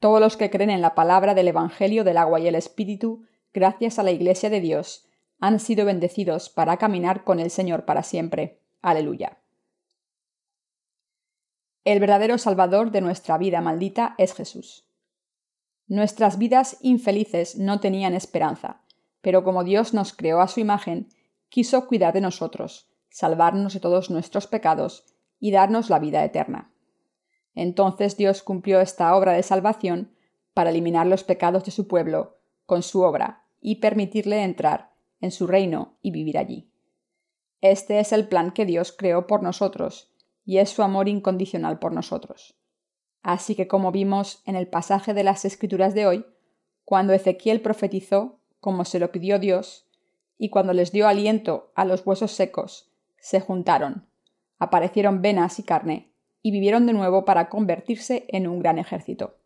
Todos 0.00 0.20
los 0.20 0.36
que 0.36 0.50
creen 0.50 0.70
en 0.70 0.82
la 0.82 0.94
palabra 0.94 1.34
del 1.34 1.48
Evangelio 1.48 2.04
del 2.04 2.18
agua 2.18 2.40
y 2.40 2.48
el 2.48 2.54
Espíritu, 2.54 3.24
gracias 3.52 3.98
a 3.98 4.02
la 4.02 4.10
Iglesia 4.10 4.50
de 4.50 4.60
Dios, 4.60 5.06
han 5.40 5.60
sido 5.60 5.86
bendecidos 5.86 6.50
para 6.50 6.76
caminar 6.76 7.24
con 7.24 7.40
el 7.40 7.50
Señor 7.50 7.84
para 7.84 8.02
siempre. 8.02 8.60
Aleluya. 8.82 9.39
El 11.84 11.98
verdadero 11.98 12.36
Salvador 12.36 12.90
de 12.90 13.00
nuestra 13.00 13.38
vida 13.38 13.62
maldita 13.62 14.14
es 14.18 14.34
Jesús. 14.34 14.86
Nuestras 15.86 16.36
vidas 16.36 16.76
infelices 16.82 17.56
no 17.56 17.80
tenían 17.80 18.12
esperanza, 18.12 18.82
pero 19.22 19.42
como 19.44 19.64
Dios 19.64 19.94
nos 19.94 20.12
creó 20.12 20.42
a 20.42 20.48
su 20.48 20.60
imagen, 20.60 21.08
quiso 21.48 21.86
cuidar 21.86 22.12
de 22.12 22.20
nosotros, 22.20 22.90
salvarnos 23.08 23.72
de 23.72 23.80
todos 23.80 24.10
nuestros 24.10 24.46
pecados 24.46 25.06
y 25.38 25.52
darnos 25.52 25.88
la 25.88 25.98
vida 25.98 26.22
eterna. 26.22 26.70
Entonces 27.54 28.18
Dios 28.18 28.42
cumplió 28.42 28.80
esta 28.80 29.16
obra 29.16 29.32
de 29.32 29.42
salvación 29.42 30.14
para 30.52 30.70
eliminar 30.70 31.06
los 31.06 31.24
pecados 31.24 31.64
de 31.64 31.70
su 31.70 31.88
pueblo 31.88 32.36
con 32.66 32.82
su 32.82 33.00
obra 33.00 33.46
y 33.58 33.76
permitirle 33.76 34.44
entrar 34.44 34.92
en 35.22 35.30
su 35.30 35.46
reino 35.46 35.96
y 36.02 36.10
vivir 36.10 36.36
allí. 36.36 36.70
Este 37.62 38.00
es 38.00 38.12
el 38.12 38.28
plan 38.28 38.52
que 38.52 38.66
Dios 38.66 38.94
creó 38.96 39.26
por 39.26 39.42
nosotros 39.42 40.09
y 40.50 40.58
es 40.58 40.70
su 40.70 40.82
amor 40.82 41.08
incondicional 41.08 41.78
por 41.78 41.92
nosotros. 41.92 42.56
Así 43.22 43.54
que 43.54 43.68
como 43.68 43.92
vimos 43.92 44.42
en 44.46 44.56
el 44.56 44.66
pasaje 44.66 45.14
de 45.14 45.22
las 45.22 45.44
Escrituras 45.44 45.94
de 45.94 46.08
hoy, 46.08 46.26
cuando 46.84 47.12
Ezequiel 47.12 47.60
profetizó, 47.60 48.40
como 48.58 48.84
se 48.84 48.98
lo 48.98 49.12
pidió 49.12 49.38
Dios, 49.38 49.86
y 50.38 50.50
cuando 50.50 50.72
les 50.72 50.90
dio 50.90 51.06
aliento 51.06 51.70
a 51.76 51.84
los 51.84 52.04
huesos 52.04 52.32
secos, 52.32 52.90
se 53.16 53.38
juntaron, 53.38 54.08
aparecieron 54.58 55.22
venas 55.22 55.60
y 55.60 55.62
carne, 55.62 56.10
y 56.42 56.50
vivieron 56.50 56.84
de 56.84 56.94
nuevo 56.94 57.24
para 57.24 57.48
convertirse 57.48 58.24
en 58.26 58.48
un 58.48 58.58
gran 58.58 58.80
ejército. 58.80 59.36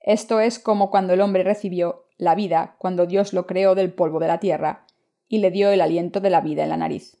Esto 0.00 0.40
es 0.40 0.58
como 0.58 0.90
cuando 0.90 1.12
el 1.12 1.20
hombre 1.20 1.44
recibió 1.44 2.06
la 2.18 2.34
vida 2.34 2.74
cuando 2.78 3.06
Dios 3.06 3.32
lo 3.32 3.46
creó 3.46 3.76
del 3.76 3.92
polvo 3.92 4.18
de 4.18 4.26
la 4.26 4.40
tierra 4.40 4.88
y 5.28 5.38
le 5.38 5.52
dio 5.52 5.70
el 5.70 5.80
aliento 5.80 6.18
de 6.18 6.30
la 6.30 6.40
vida 6.40 6.64
en 6.64 6.70
la 6.70 6.78
nariz. 6.78 7.16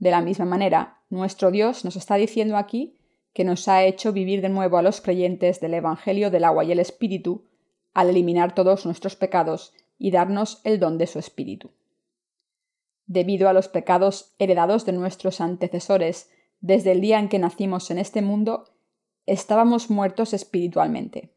De 0.00 0.10
la 0.10 0.22
misma 0.22 0.46
manera, 0.46 1.02
nuestro 1.10 1.50
Dios 1.50 1.84
nos 1.84 1.94
está 1.94 2.16
diciendo 2.16 2.56
aquí 2.56 2.96
que 3.34 3.44
nos 3.44 3.68
ha 3.68 3.84
hecho 3.84 4.12
vivir 4.12 4.40
de 4.40 4.48
nuevo 4.48 4.78
a 4.78 4.82
los 4.82 5.02
creyentes 5.02 5.60
del 5.60 5.74
Evangelio 5.74 6.30
del 6.30 6.44
agua 6.44 6.64
y 6.64 6.72
el 6.72 6.80
Espíritu, 6.80 7.44
al 7.92 8.08
eliminar 8.08 8.54
todos 8.54 8.86
nuestros 8.86 9.14
pecados 9.14 9.74
y 9.98 10.10
darnos 10.10 10.62
el 10.64 10.80
don 10.80 10.96
de 10.96 11.06
su 11.06 11.18
Espíritu. 11.18 11.72
Debido 13.06 13.48
a 13.48 13.52
los 13.52 13.68
pecados 13.68 14.34
heredados 14.38 14.86
de 14.86 14.92
nuestros 14.92 15.40
antecesores 15.40 16.30
desde 16.60 16.92
el 16.92 17.02
día 17.02 17.18
en 17.18 17.28
que 17.28 17.38
nacimos 17.38 17.90
en 17.90 17.98
este 17.98 18.22
mundo, 18.22 18.64
estábamos 19.26 19.90
muertos 19.90 20.32
espiritualmente. 20.32 21.34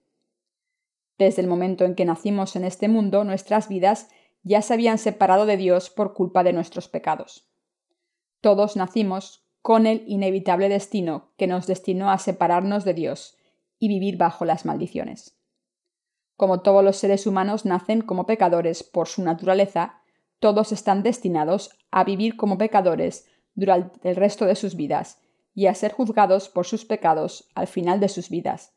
Desde 1.17 1.41
el 1.41 1.47
momento 1.47 1.83
en 1.83 1.95
que 1.95 2.05
nacimos 2.05 2.55
en 2.55 2.63
este 2.63 2.87
mundo, 2.87 3.25
nuestras 3.25 3.67
vidas 3.67 4.09
ya 4.41 4.61
se 4.61 4.73
habían 4.73 4.99
separado 4.99 5.45
de 5.45 5.57
Dios 5.57 5.89
por 5.89 6.13
culpa 6.13 6.43
de 6.43 6.53
nuestros 6.53 6.87
pecados. 6.87 7.52
Todos 8.43 8.75
nacimos 8.75 9.45
con 9.61 9.87
el 9.87 10.03
inevitable 10.05 10.67
destino 10.67 11.31
que 11.37 11.47
nos 11.47 11.65
destinó 11.65 12.11
a 12.11 12.17
separarnos 12.17 12.83
de 12.83 12.93
Dios 12.93 13.37
y 13.79 13.87
vivir 13.87 14.17
bajo 14.17 14.43
las 14.43 14.65
maldiciones. 14.65 15.39
Como 16.35 16.59
todos 16.59 16.83
los 16.83 16.97
seres 16.97 17.25
humanos 17.25 17.63
nacen 17.63 18.01
como 18.01 18.25
pecadores 18.25 18.83
por 18.83 19.07
su 19.07 19.23
naturaleza, 19.23 20.01
todos 20.39 20.73
están 20.73 21.03
destinados 21.03 21.69
a 21.89 22.03
vivir 22.03 22.35
como 22.35 22.57
pecadores 22.57 23.29
durante 23.55 24.09
el 24.09 24.17
resto 24.17 24.43
de 24.43 24.55
sus 24.55 24.75
vidas 24.75 25.21
y 25.55 25.67
a 25.67 25.73
ser 25.73 25.93
juzgados 25.93 26.49
por 26.49 26.65
sus 26.65 26.83
pecados 26.83 27.49
al 27.55 27.67
final 27.67 28.01
de 28.01 28.09
sus 28.09 28.29
vidas, 28.29 28.75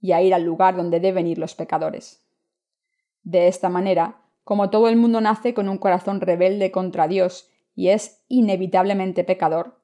y 0.00 0.12
a 0.12 0.22
ir 0.22 0.32
al 0.32 0.44
lugar 0.44 0.76
donde 0.76 1.00
deben 1.00 1.26
ir 1.26 1.38
los 1.38 1.56
pecadores. 1.56 2.22
De 3.24 3.48
esta 3.48 3.68
manera, 3.68 4.22
como 4.44 4.70
todo 4.70 4.88
el 4.88 4.94
mundo 4.94 5.20
nace 5.20 5.54
con 5.54 5.68
un 5.68 5.78
corazón 5.78 6.20
rebelde 6.20 6.70
contra 6.70 7.08
Dios 7.08 7.50
y 7.78 7.90
es 7.90 8.24
inevitablemente 8.26 9.22
pecador, 9.22 9.78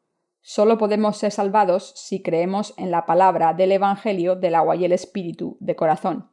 Solo 0.46 0.76
podemos 0.76 1.16
ser 1.16 1.32
salvados 1.32 1.94
si 1.96 2.22
creemos 2.22 2.74
en 2.76 2.90
la 2.90 3.06
palabra 3.06 3.54
del 3.54 3.72
Evangelio 3.72 4.36
del 4.36 4.56
agua 4.56 4.76
y 4.76 4.84
el 4.84 4.92
Espíritu 4.92 5.56
de 5.58 5.74
corazón, 5.74 6.30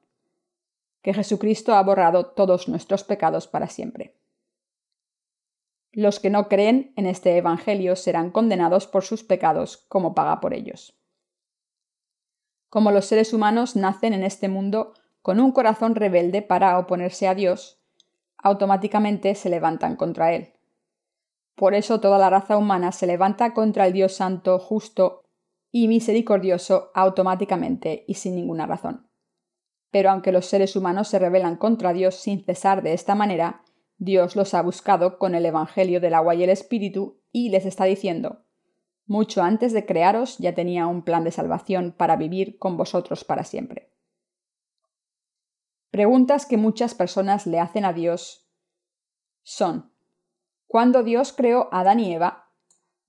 que 1.01 1.13
Jesucristo 1.13 1.75
ha 1.75 1.81
borrado 1.81 2.25
todos 2.25 2.67
nuestros 2.67 3.05
pecados 3.05 3.47
para 3.47 3.67
siempre. 3.67 4.19
Los 5.93 6.19
que 6.19 6.29
no 6.29 6.49
creen 6.49 6.91
en 6.97 7.05
este 7.05 7.37
Evangelio 7.37 7.95
serán 7.95 8.31
condenados 8.31 8.85
por 8.85 9.05
sus 9.05 9.23
pecados 9.23 9.77
como 9.87 10.13
paga 10.13 10.41
por 10.41 10.53
ellos. 10.53 10.99
Como 12.67 12.91
los 12.91 13.05
seres 13.05 13.31
humanos 13.31 13.77
nacen 13.77 14.11
en 14.11 14.23
este 14.23 14.49
mundo 14.49 14.93
con 15.21 15.39
un 15.39 15.53
corazón 15.53 15.95
rebelde 15.95 16.41
para 16.41 16.77
oponerse 16.77 17.29
a 17.29 17.33
Dios, 17.33 17.81
automáticamente 18.35 19.35
se 19.35 19.49
levantan 19.49 19.95
contra 19.95 20.33
Él. 20.33 20.51
Por 21.61 21.75
eso 21.75 21.99
toda 21.99 22.17
la 22.17 22.31
raza 22.31 22.57
humana 22.57 22.91
se 22.91 23.05
levanta 23.05 23.53
contra 23.53 23.85
el 23.85 23.93
Dios 23.93 24.15
Santo, 24.15 24.57
justo 24.57 25.25
y 25.69 25.87
misericordioso 25.87 26.89
automáticamente 26.95 28.03
y 28.07 28.15
sin 28.15 28.35
ninguna 28.35 28.65
razón. 28.65 29.11
Pero 29.91 30.09
aunque 30.09 30.31
los 30.31 30.47
seres 30.47 30.75
humanos 30.75 31.07
se 31.07 31.19
rebelan 31.19 31.57
contra 31.57 31.93
Dios 31.93 32.15
sin 32.15 32.43
cesar 32.43 32.81
de 32.81 32.93
esta 32.93 33.13
manera, 33.13 33.61
Dios 33.99 34.35
los 34.35 34.55
ha 34.55 34.63
buscado 34.63 35.19
con 35.19 35.35
el 35.35 35.45
Evangelio 35.45 36.01
del 36.01 36.15
agua 36.15 36.33
y 36.33 36.43
el 36.43 36.49
Espíritu 36.49 37.21
y 37.31 37.49
les 37.49 37.67
está 37.67 37.85
diciendo 37.85 38.43
mucho 39.05 39.43
antes 39.43 39.71
de 39.71 39.85
crearos 39.85 40.39
ya 40.39 40.55
tenía 40.55 40.87
un 40.87 41.03
plan 41.03 41.23
de 41.23 41.31
salvación 41.31 41.93
para 41.95 42.15
vivir 42.15 42.57
con 42.57 42.75
vosotros 42.75 43.23
para 43.23 43.43
siempre. 43.43 43.93
Preguntas 45.91 46.47
que 46.47 46.57
muchas 46.57 46.95
personas 46.95 47.45
le 47.45 47.59
hacen 47.59 47.85
a 47.85 47.93
Dios 47.93 48.49
son 49.43 49.90
¿Cuándo 50.71 51.03
Dios 51.03 51.33
creó 51.33 51.67
a 51.73 51.81
Adán 51.81 51.99
y 51.99 52.13
Eva, 52.13 52.47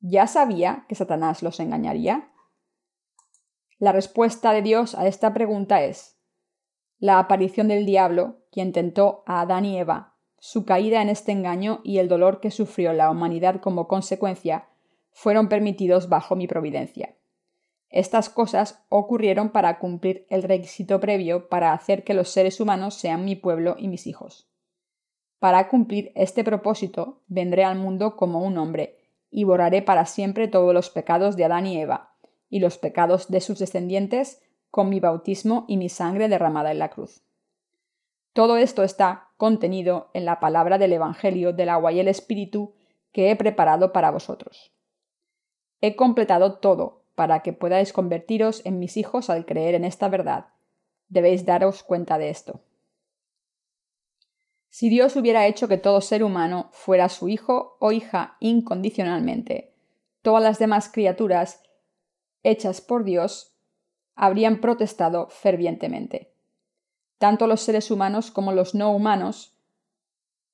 ¿ya 0.01 0.27
sabía 0.27 0.85
que 0.89 0.97
Satanás 0.97 1.45
los 1.45 1.61
engañaría? 1.61 2.33
La 3.79 3.93
respuesta 3.93 4.53
de 4.53 4.63
Dios 4.63 4.97
a 4.97 5.07
esta 5.07 5.33
pregunta 5.33 5.85
es 5.85 6.19
la 6.99 7.21
aparición 7.21 7.69
del 7.69 7.87
diablo, 7.87 8.41
quien 8.51 8.73
tentó 8.73 9.23
a 9.27 9.43
Adán 9.43 9.65
y 9.65 9.79
Eva, 9.79 10.17
su 10.41 10.65
caída 10.65 11.03
en 11.03 11.09
este 11.09 11.31
engaño 11.31 11.81
y 11.85 11.99
el 11.99 12.09
dolor 12.09 12.41
que 12.41 12.51
sufrió 12.51 12.93
la 12.93 13.09
humanidad 13.09 13.61
como 13.61 13.87
consecuencia, 13.87 14.67
fueron 15.13 15.49
permitidos 15.49 16.09
bajo 16.09 16.35
mi 16.35 16.49
providencia. 16.49 17.15
Estas 17.91 18.29
cosas 18.29 18.83
ocurrieron 18.89 19.51
para 19.51 19.79
cumplir 19.79 20.27
el 20.31 20.43
requisito 20.43 20.99
previo 20.99 21.49
para 21.49 21.75
hacer 21.75 22.03
que 22.03 22.15
los 22.15 22.29
seres 22.29 22.59
humanos 22.61 22.95
sean 22.95 23.25
mi 23.25 23.37
pueblo 23.37 23.77
y 23.79 23.87
mis 23.87 24.09
hijos. 24.09 24.52
Para 25.43 25.67
cumplir 25.67 26.13
este 26.15 26.45
propósito, 26.45 27.19
vendré 27.27 27.65
al 27.65 27.77
mundo 27.77 28.15
como 28.15 28.45
un 28.45 28.57
hombre, 28.59 29.01
y 29.29 29.43
borraré 29.43 29.83
para 29.83 30.07
siempre 30.07 30.47
todos 30.47 30.73
los 30.73 30.89
pecados 30.89 31.35
de 31.35 31.45
Adán 31.45 31.67
y 31.67 31.81
Eva, 31.81 32.15
y 32.49 32.61
los 32.61 32.79
pecados 32.79 33.29
de 33.29 33.41
sus 33.41 33.59
descendientes, 33.59 34.41
con 34.71 34.89
mi 34.89 35.01
bautismo 35.01 35.65
y 35.67 35.79
mi 35.79 35.89
sangre 35.89 36.29
derramada 36.29 36.71
en 36.71 36.79
la 36.79 36.91
cruz. 36.91 37.25
Todo 38.33 38.57
esto 38.57 38.85
está 38.85 39.31
contenido 39.37 40.11
en 40.15 40.27
la 40.27 40.39
palabra 40.39 40.79
del 40.79 40.93
Evangelio 40.93 41.53
del 41.53 41.71
agua 41.71 41.91
y 41.91 41.99
el 41.99 42.07
Espíritu 42.07 42.77
que 43.11 43.33
he 43.33 43.35
preparado 43.35 43.93
para 43.93 44.13
vosotros. 44.13 44.73
He 45.81 45.97
completado 45.97 46.61
todo 46.61 47.03
para 47.17 47.41
que 47.41 47.53
podáis 47.53 47.93
convertiros 47.93 48.65
en 48.65 48.79
mis 48.79 48.97
hijos 48.97 49.29
al 49.29 49.45
creer 49.45 49.75
en 49.75 49.85
esta 49.85 50.09
verdad. 50.09 50.51
Debéis 51.09 51.45
daros 51.45 51.83
cuenta 51.83 52.17
de 52.17 52.31
esto. 52.31 52.61
Si 54.73 54.89
Dios 54.89 55.17
hubiera 55.17 55.47
hecho 55.47 55.69
que 55.69 55.77
todo 55.77 56.01
ser 56.01 56.25
humano 56.25 56.71
fuera 56.73 57.11
su 57.11 57.29
hijo 57.29 57.77
o 57.79 57.93
hija 57.93 58.39
incondicionalmente, 58.41 59.75
todas 60.23 60.43
las 60.43 60.59
demás 60.59 60.89
criaturas 60.91 61.63
hechas 62.43 62.81
por 62.81 63.05
Dios 63.05 63.55
habrían 64.15 64.63
protestado 64.63 65.29
fervientemente. 65.29 66.33
Tanto 67.19 67.47
los 67.47 67.61
seres 67.61 67.91
humanos 67.91 68.31
como 68.31 68.53
los 68.53 68.75
no 68.75 68.93
humanos, 68.93 69.59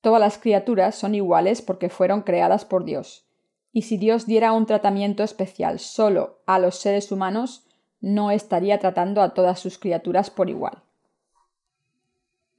todas 0.01 0.19
las 0.19 0.37
criaturas 0.37 0.95
son 0.95 1.15
iguales 1.15 1.61
porque 1.61 1.87
fueron 1.87 2.23
creadas 2.23 2.65
por 2.65 2.83
Dios 2.83 3.25
y 3.71 3.83
si 3.83 3.95
Dios 3.95 4.25
diera 4.25 4.51
un 4.51 4.65
tratamiento 4.65 5.23
especial 5.23 5.79
solo 5.79 6.41
a 6.45 6.59
los 6.59 6.75
seres 6.75 7.09
humanos, 7.13 7.65
no 8.01 8.31
estaría 8.31 8.79
tratando 8.79 9.21
a 9.21 9.33
todas 9.33 9.61
sus 9.61 9.77
criaturas 9.77 10.29
por 10.29 10.49
igual. 10.49 10.83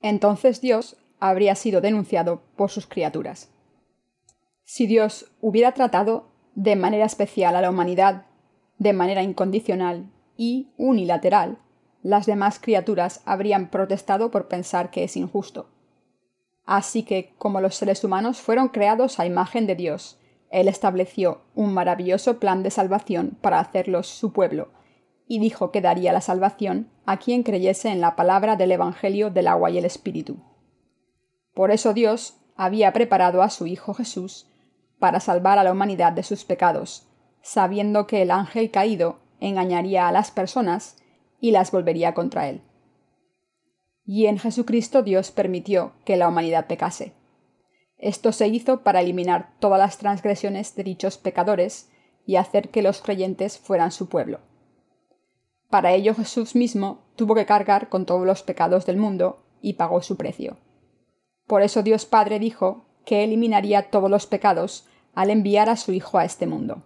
Entonces 0.00 0.62
Dios 0.62 0.96
habría 1.20 1.54
sido 1.54 1.80
denunciado 1.80 2.42
por 2.56 2.70
sus 2.70 2.86
criaturas. 2.86 3.50
Si 4.64 4.86
Dios 4.86 5.30
hubiera 5.40 5.72
tratado 5.72 6.30
de 6.54 6.76
manera 6.76 7.04
especial 7.04 7.54
a 7.56 7.60
la 7.60 7.70
humanidad, 7.70 8.26
de 8.78 8.92
manera 8.92 9.22
incondicional 9.22 10.10
y 10.36 10.72
unilateral, 10.78 11.58
las 12.02 12.26
demás 12.26 12.58
criaturas 12.58 13.20
habrían 13.26 13.68
protestado 13.68 14.30
por 14.30 14.48
pensar 14.48 14.90
que 14.90 15.04
es 15.04 15.16
injusto. 15.16 15.68
Así 16.64 17.02
que, 17.02 17.34
como 17.36 17.60
los 17.60 17.74
seres 17.74 18.04
humanos 18.04 18.40
fueron 18.40 18.68
creados 18.68 19.20
a 19.20 19.26
imagen 19.26 19.66
de 19.66 19.74
Dios, 19.74 20.18
él 20.50 20.66
estableció 20.66 21.42
un 21.54 21.74
maravilloso 21.74 22.38
plan 22.38 22.62
de 22.62 22.70
salvación 22.70 23.36
para 23.40 23.60
hacerlos 23.60 24.08
su 24.08 24.32
pueblo, 24.32 24.68
y 25.28 25.38
dijo 25.38 25.70
que 25.70 25.80
daría 25.80 26.12
la 26.12 26.20
salvación 26.20 26.88
a 27.06 27.18
quien 27.18 27.42
creyese 27.42 27.90
en 27.90 28.00
la 28.00 28.16
palabra 28.16 28.56
del 28.56 28.72
Evangelio 28.72 29.30
del 29.30 29.46
agua 29.46 29.70
y 29.70 29.78
el 29.78 29.84
Espíritu. 29.84 30.38
Por 31.54 31.70
eso 31.70 31.92
Dios 31.94 32.36
había 32.56 32.92
preparado 32.92 33.42
a 33.42 33.50
su 33.50 33.66
Hijo 33.66 33.94
Jesús 33.94 34.46
para 34.98 35.20
salvar 35.20 35.58
a 35.58 35.64
la 35.64 35.72
humanidad 35.72 36.12
de 36.12 36.22
sus 36.22 36.44
pecados, 36.44 37.08
sabiendo 37.42 38.06
que 38.06 38.22
el 38.22 38.30
ángel 38.30 38.70
caído 38.70 39.18
engañaría 39.40 40.06
a 40.06 40.12
las 40.12 40.30
personas 40.30 40.96
y 41.40 41.50
las 41.50 41.72
volvería 41.72 42.14
contra 42.14 42.48
él. 42.48 42.60
Y 44.04 44.26
en 44.26 44.38
Jesucristo 44.38 45.02
Dios 45.02 45.30
permitió 45.30 45.92
que 46.04 46.16
la 46.16 46.28
humanidad 46.28 46.66
pecase. 46.66 47.14
Esto 47.96 48.32
se 48.32 48.48
hizo 48.48 48.80
para 48.82 49.00
eliminar 49.00 49.54
todas 49.58 49.78
las 49.78 49.98
transgresiones 49.98 50.74
de 50.74 50.84
dichos 50.84 51.18
pecadores 51.18 51.90
y 52.26 52.36
hacer 52.36 52.70
que 52.70 52.82
los 52.82 53.00
creyentes 53.00 53.58
fueran 53.58 53.92
su 53.92 54.08
pueblo. 54.08 54.40
Para 55.68 55.92
ello 55.92 56.14
Jesús 56.14 56.54
mismo 56.54 57.02
tuvo 57.16 57.34
que 57.34 57.46
cargar 57.46 57.88
con 57.88 58.06
todos 58.06 58.26
los 58.26 58.42
pecados 58.42 58.86
del 58.86 58.96
mundo 58.96 59.44
y 59.62 59.74
pagó 59.74 60.02
su 60.02 60.16
precio. 60.16 60.56
Por 61.50 61.62
eso 61.62 61.82
Dios 61.82 62.06
Padre 62.06 62.38
dijo 62.38 62.84
que 63.04 63.24
eliminaría 63.24 63.90
todos 63.90 64.08
los 64.08 64.28
pecados 64.28 64.86
al 65.16 65.30
enviar 65.30 65.68
a 65.68 65.74
su 65.74 65.90
Hijo 65.90 66.16
a 66.16 66.24
este 66.24 66.46
mundo. 66.46 66.84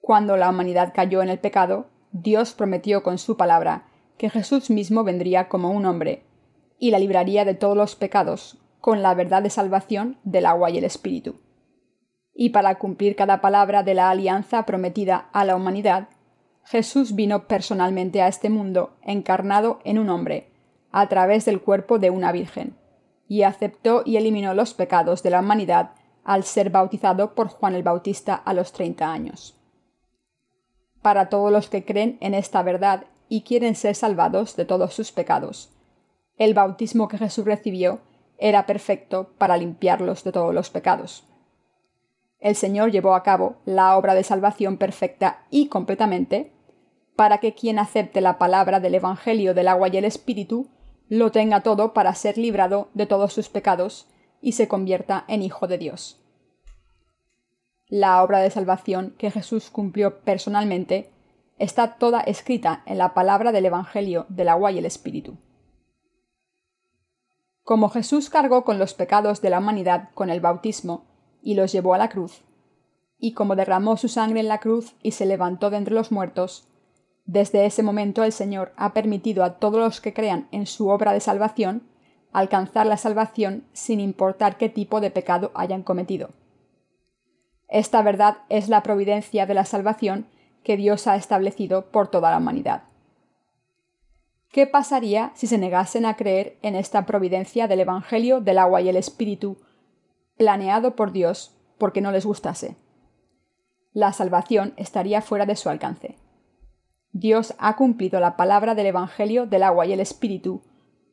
Cuando 0.00 0.38
la 0.38 0.48
humanidad 0.48 0.94
cayó 0.94 1.20
en 1.20 1.28
el 1.28 1.38
pecado, 1.38 1.88
Dios 2.12 2.54
prometió 2.54 3.02
con 3.02 3.18
su 3.18 3.36
palabra 3.36 3.84
que 4.16 4.30
Jesús 4.30 4.70
mismo 4.70 5.04
vendría 5.04 5.50
como 5.50 5.70
un 5.72 5.84
hombre 5.84 6.22
y 6.78 6.92
la 6.92 6.98
libraría 6.98 7.44
de 7.44 7.52
todos 7.52 7.76
los 7.76 7.94
pecados 7.94 8.56
con 8.80 9.02
la 9.02 9.12
verdad 9.12 9.42
de 9.42 9.50
salvación 9.50 10.16
del 10.24 10.46
agua 10.46 10.70
y 10.70 10.78
el 10.78 10.84
Espíritu. 10.84 11.34
Y 12.32 12.50
para 12.50 12.78
cumplir 12.78 13.16
cada 13.16 13.42
palabra 13.42 13.82
de 13.82 13.92
la 13.92 14.08
alianza 14.08 14.64
prometida 14.64 15.28
a 15.34 15.44
la 15.44 15.56
humanidad, 15.56 16.08
Jesús 16.64 17.14
vino 17.14 17.48
personalmente 17.48 18.22
a 18.22 18.28
este 18.28 18.48
mundo 18.48 18.96
encarnado 19.02 19.80
en 19.84 19.98
un 19.98 20.08
hombre, 20.08 20.48
a 20.90 21.06
través 21.10 21.44
del 21.44 21.60
cuerpo 21.60 21.98
de 21.98 22.08
una 22.08 22.32
virgen, 22.32 22.78
y 23.28 23.42
aceptó 23.42 24.02
y 24.04 24.16
eliminó 24.16 24.54
los 24.54 24.74
pecados 24.74 25.22
de 25.22 25.30
la 25.30 25.40
humanidad 25.40 25.90
al 26.24 26.44
ser 26.44 26.70
bautizado 26.70 27.34
por 27.34 27.48
Juan 27.48 27.74
el 27.74 27.82
Bautista 27.82 28.34
a 28.34 28.54
los 28.54 28.72
treinta 28.72 29.12
años. 29.12 29.60
Para 31.02 31.28
todos 31.28 31.52
los 31.52 31.68
que 31.68 31.84
creen 31.84 32.16
en 32.20 32.34
esta 32.34 32.62
verdad 32.62 33.04
y 33.28 33.42
quieren 33.42 33.74
ser 33.74 33.94
salvados 33.94 34.56
de 34.56 34.64
todos 34.64 34.94
sus 34.94 35.12
pecados, 35.12 35.70
el 36.36 36.54
bautismo 36.54 37.08
que 37.08 37.18
Jesús 37.18 37.44
recibió 37.44 38.00
era 38.38 38.66
perfecto 38.66 39.30
para 39.38 39.56
limpiarlos 39.56 40.24
de 40.24 40.32
todos 40.32 40.54
los 40.54 40.70
pecados. 40.70 41.24
El 42.40 42.56
Señor 42.56 42.90
llevó 42.90 43.14
a 43.14 43.22
cabo 43.22 43.56
la 43.64 43.96
obra 43.96 44.14
de 44.14 44.24
salvación 44.24 44.76
perfecta 44.76 45.44
y 45.50 45.68
completamente, 45.68 46.52
para 47.16 47.38
que 47.38 47.54
quien 47.54 47.78
acepte 47.78 48.20
la 48.20 48.38
palabra 48.38 48.80
del 48.80 48.96
Evangelio 48.96 49.54
del 49.54 49.68
agua 49.68 49.88
y 49.88 49.96
el 49.96 50.04
Espíritu 50.04 50.68
lo 51.08 51.30
tenga 51.30 51.60
todo 51.60 51.92
para 51.92 52.14
ser 52.14 52.38
librado 52.38 52.88
de 52.94 53.06
todos 53.06 53.32
sus 53.32 53.48
pecados 53.48 54.08
y 54.40 54.52
se 54.52 54.68
convierta 54.68 55.24
en 55.28 55.42
hijo 55.42 55.66
de 55.66 55.78
Dios. 55.78 56.20
La 57.88 58.22
obra 58.22 58.38
de 58.40 58.50
salvación 58.50 59.14
que 59.18 59.30
Jesús 59.30 59.70
cumplió 59.70 60.20
personalmente 60.20 61.10
está 61.58 61.96
toda 61.96 62.20
escrita 62.20 62.82
en 62.86 62.98
la 62.98 63.14
palabra 63.14 63.52
del 63.52 63.66
Evangelio 63.66 64.26
del 64.28 64.48
agua 64.48 64.72
y 64.72 64.78
el 64.78 64.86
Espíritu. 64.86 65.36
Como 67.62 67.88
Jesús 67.88 68.30
cargó 68.30 68.64
con 68.64 68.78
los 68.78 68.94
pecados 68.94 69.40
de 69.40 69.50
la 69.50 69.58
humanidad 69.58 70.10
con 70.14 70.30
el 70.30 70.40
bautismo 70.40 71.06
y 71.42 71.54
los 71.54 71.72
llevó 71.72 71.94
a 71.94 71.98
la 71.98 72.08
cruz, 72.08 72.42
y 73.18 73.32
como 73.32 73.56
derramó 73.56 73.96
su 73.96 74.08
sangre 74.08 74.40
en 74.40 74.48
la 74.48 74.58
cruz 74.58 74.94
y 75.02 75.12
se 75.12 75.24
levantó 75.24 75.70
de 75.70 75.78
entre 75.78 75.94
los 75.94 76.12
muertos, 76.12 76.68
desde 77.26 77.64
ese 77.64 77.82
momento 77.82 78.22
el 78.22 78.32
Señor 78.32 78.72
ha 78.76 78.92
permitido 78.92 79.44
a 79.44 79.58
todos 79.58 79.80
los 79.80 80.00
que 80.00 80.12
crean 80.12 80.46
en 80.52 80.66
su 80.66 80.88
obra 80.88 81.12
de 81.12 81.20
salvación 81.20 81.82
alcanzar 82.32 82.86
la 82.86 82.96
salvación 82.96 83.64
sin 83.72 84.00
importar 84.00 84.58
qué 84.58 84.68
tipo 84.68 85.00
de 85.00 85.10
pecado 85.10 85.50
hayan 85.54 85.82
cometido. 85.82 86.30
Esta 87.68 88.02
verdad 88.02 88.38
es 88.48 88.68
la 88.68 88.82
providencia 88.82 89.46
de 89.46 89.54
la 89.54 89.64
salvación 89.64 90.26
que 90.62 90.76
Dios 90.76 91.06
ha 91.06 91.16
establecido 91.16 91.90
por 91.90 92.08
toda 92.08 92.30
la 92.30 92.38
humanidad. 92.38 92.84
¿Qué 94.50 94.66
pasaría 94.66 95.32
si 95.34 95.46
se 95.46 95.58
negasen 95.58 96.06
a 96.06 96.16
creer 96.16 96.58
en 96.62 96.76
esta 96.76 97.06
providencia 97.06 97.66
del 97.66 97.80
Evangelio 97.80 98.40
del 98.40 98.58
agua 98.58 98.80
y 98.80 98.88
el 98.88 98.96
Espíritu, 98.96 99.56
planeado 100.36 100.94
por 100.94 101.10
Dios 101.12 101.56
porque 101.78 102.00
no 102.00 102.12
les 102.12 102.26
gustase? 102.26 102.76
La 103.92 104.12
salvación 104.12 104.74
estaría 104.76 105.22
fuera 105.22 105.46
de 105.46 105.56
su 105.56 105.68
alcance. 105.68 106.16
Dios 107.16 107.54
ha 107.58 107.76
cumplido 107.76 108.18
la 108.18 108.36
palabra 108.36 108.74
del 108.74 108.86
Evangelio 108.86 109.46
del 109.46 109.62
agua 109.62 109.86
y 109.86 109.92
el 109.92 110.00
Espíritu, 110.00 110.62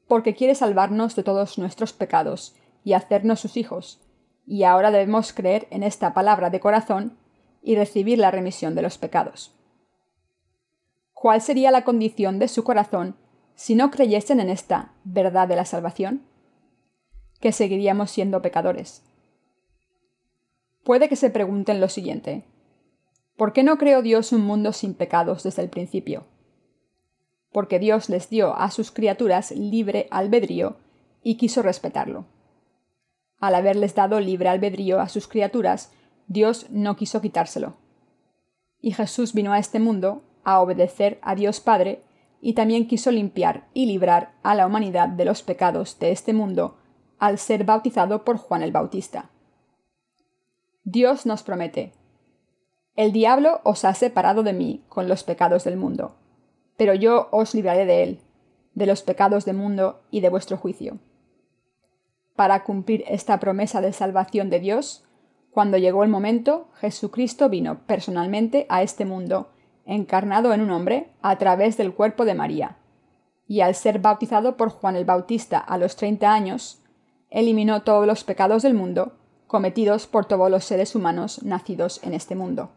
porque 0.07 0.34
quiere 0.34 0.56
salvarnos 0.56 1.15
de 1.15 1.22
todos 1.22 1.60
nuestros 1.60 1.94
pecados 1.94 2.56
y 2.84 2.94
hacernos 2.94 3.40
sus 3.40 3.56
hijos, 3.56 4.02
y 4.48 4.64
ahora 4.64 4.90
debemos 4.90 5.32
creer 5.32 5.68
en 5.69 5.84
esta 5.84 6.15
palabra 6.15 6.49
de 6.49 6.60
corazón 6.60 7.19
y 7.61 7.76
recibir 7.76 8.18
la 8.18 8.32
remisión 8.32 8.73
de 8.73 8.82
los 8.82 8.98
pecados. 8.98 9.53
¿Cuál 11.14 11.40
sería 11.40 11.69
la 11.69 11.84
condición 11.84 12.40
de 12.40 12.48
su 12.48 12.64
corazón 12.64 13.15
si 13.53 13.76
no 13.76 13.91
creyesen 13.91 14.40
en 14.40 14.49
esta 14.49 14.94
verdad 15.03 15.48
de 15.48 15.56
la 15.56 15.65
salvación? 15.65 16.23
Que 17.40 17.52
seguiríamos 17.52 18.10
siendo 18.10 18.41
pecadores. 18.41 19.03
Puede 20.84 21.07
que 21.10 21.15
se 21.15 21.30
pregunten 21.30 21.80
lo 21.80 21.90
siguiente. 21.90 22.44
¿Por 23.41 23.53
qué 23.53 23.63
no 23.63 23.80
creó 23.80 24.03
Dios 24.03 24.34
un 24.34 24.41
mundo 24.41 24.72
sin 24.72 24.93
pecados 24.93 25.41
desde 25.41 25.63
el 25.63 25.69
principio? 25.72 26.26
Porque 27.51 27.80
Dios 27.80 28.07
les 28.07 28.30
dio 28.30 28.55
a 28.55 28.69
sus 28.69 28.91
criaturas 28.91 29.49
libre 29.49 30.07
albedrío 30.11 30.77
y 31.23 31.38
quiso 31.38 31.63
respetarlo. 31.63 32.26
Al 33.39 33.55
haberles 33.55 33.95
dado 33.95 34.19
libre 34.19 34.47
albedrío 34.49 34.99
a 34.99 35.09
sus 35.09 35.27
criaturas, 35.27 35.91
Dios 36.27 36.68
no 36.69 36.95
quiso 36.95 37.19
quitárselo. 37.19 37.77
Y 38.80 38.93
Jesús 38.93 39.34
vino 39.34 39.53
a 39.53 39.57
este 39.57 39.80
mundo 39.80 40.22
a 40.43 40.61
obedecer 40.61 41.18
a 41.23 41.34
Dios 41.34 41.61
Padre 41.61 42.03
y 42.41 42.53
también 42.53 42.88
quiso 42.88 43.09
limpiar 43.09 43.68
y 43.73 43.88
librar 43.88 44.35
a 44.43 44.53
la 44.53 44.68
humanidad 44.68 45.09
de 45.09 45.26
los 45.26 45.41
pecados 45.41 45.97
de 45.97 46.11
este 46.11 46.34
mundo 46.34 46.77
al 47.18 47.39
ser 47.39 47.63
bautizado 47.63 48.23
por 48.23 48.38
Juan 48.38 48.61
el 48.61 48.72
Bautista. 48.72 49.31
Dios 50.84 51.26
nos 51.26 51.41
promete, 51.41 51.93
El 52.97 53.13
diablo 53.13 53.61
os 53.63 53.85
ha 53.85 53.93
separado 53.93 54.43
de 54.43 54.51
mí 54.51 54.84
con 54.89 55.07
los 55.07 55.23
pecados 55.23 55.63
del 55.63 55.77
mundo, 55.77 56.15
pero 56.76 56.93
yo 56.93 57.30
os 57.31 57.55
libraré 57.55 57.85
de 57.85 58.03
él, 58.03 58.19
de 58.73 58.85
los 58.85 59.01
pecados 59.01 59.45
del 59.45 59.55
mundo 59.55 60.01
y 60.11 60.19
de 60.19 60.27
vuestro 60.27 60.57
juicio. 60.57 60.97
Para 62.35 62.63
cumplir 62.63 63.05
esta 63.07 63.39
promesa 63.39 63.80
de 63.80 63.93
salvación 63.93 64.49
de 64.49 64.59
Dios, 64.59 65.05
cuando 65.51 65.77
llegó 65.77 66.03
el 66.03 66.09
momento, 66.09 66.68
Jesucristo 66.76 67.47
vino 67.47 67.80
personalmente 67.85 68.65
a 68.68 68.84
este 68.84 69.05
mundo, 69.05 69.51
encarnado 69.85 70.53
en 70.53 70.59
un 70.59 70.72
hombre, 70.72 71.11
a 71.22 71.38
través 71.38 71.77
del 71.77 71.93
cuerpo 71.93 72.26
de 72.26 72.35
María. 72.35 72.77
Y 73.47 73.61
al 73.61 73.76
ser 73.76 73.99
bautizado 73.99 74.57
por 74.57 74.69
Juan 74.69 74.97
el 74.97 75.05
Bautista 75.05 75.59
a 75.59 75.77
los 75.77 75.95
treinta 75.95 76.34
años, 76.34 76.81
eliminó 77.30 77.84
todos 77.84 78.05
los 78.05 78.26
pecados 78.26 78.63
del 78.63 78.73
mundo 78.73 79.13
cometidos 79.47 80.07
por 80.07 80.26
todos 80.26 80.51
los 80.51 80.65
seres 80.65 80.95
humanos 80.95 81.43
nacidos 81.43 82.01
en 82.03 82.13
este 82.13 82.35
mundo. 82.35 82.72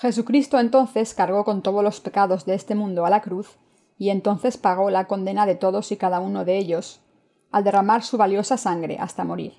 Jesucristo 0.00 0.60
entonces 0.60 1.12
cargó 1.12 1.44
con 1.44 1.60
todos 1.60 1.82
los 1.82 2.00
pecados 2.00 2.46
de 2.46 2.54
este 2.54 2.76
mundo 2.76 3.04
a 3.04 3.10
la 3.10 3.20
cruz, 3.20 3.58
y 3.96 4.10
entonces 4.10 4.56
pagó 4.56 4.90
la 4.90 5.06
condena 5.06 5.44
de 5.44 5.56
todos 5.56 5.90
y 5.90 5.96
cada 5.96 6.20
uno 6.20 6.44
de 6.44 6.56
ellos, 6.56 7.00
al 7.50 7.64
derramar 7.64 8.04
su 8.04 8.16
valiosa 8.16 8.56
sangre 8.56 8.98
hasta 9.00 9.24
morir. 9.24 9.54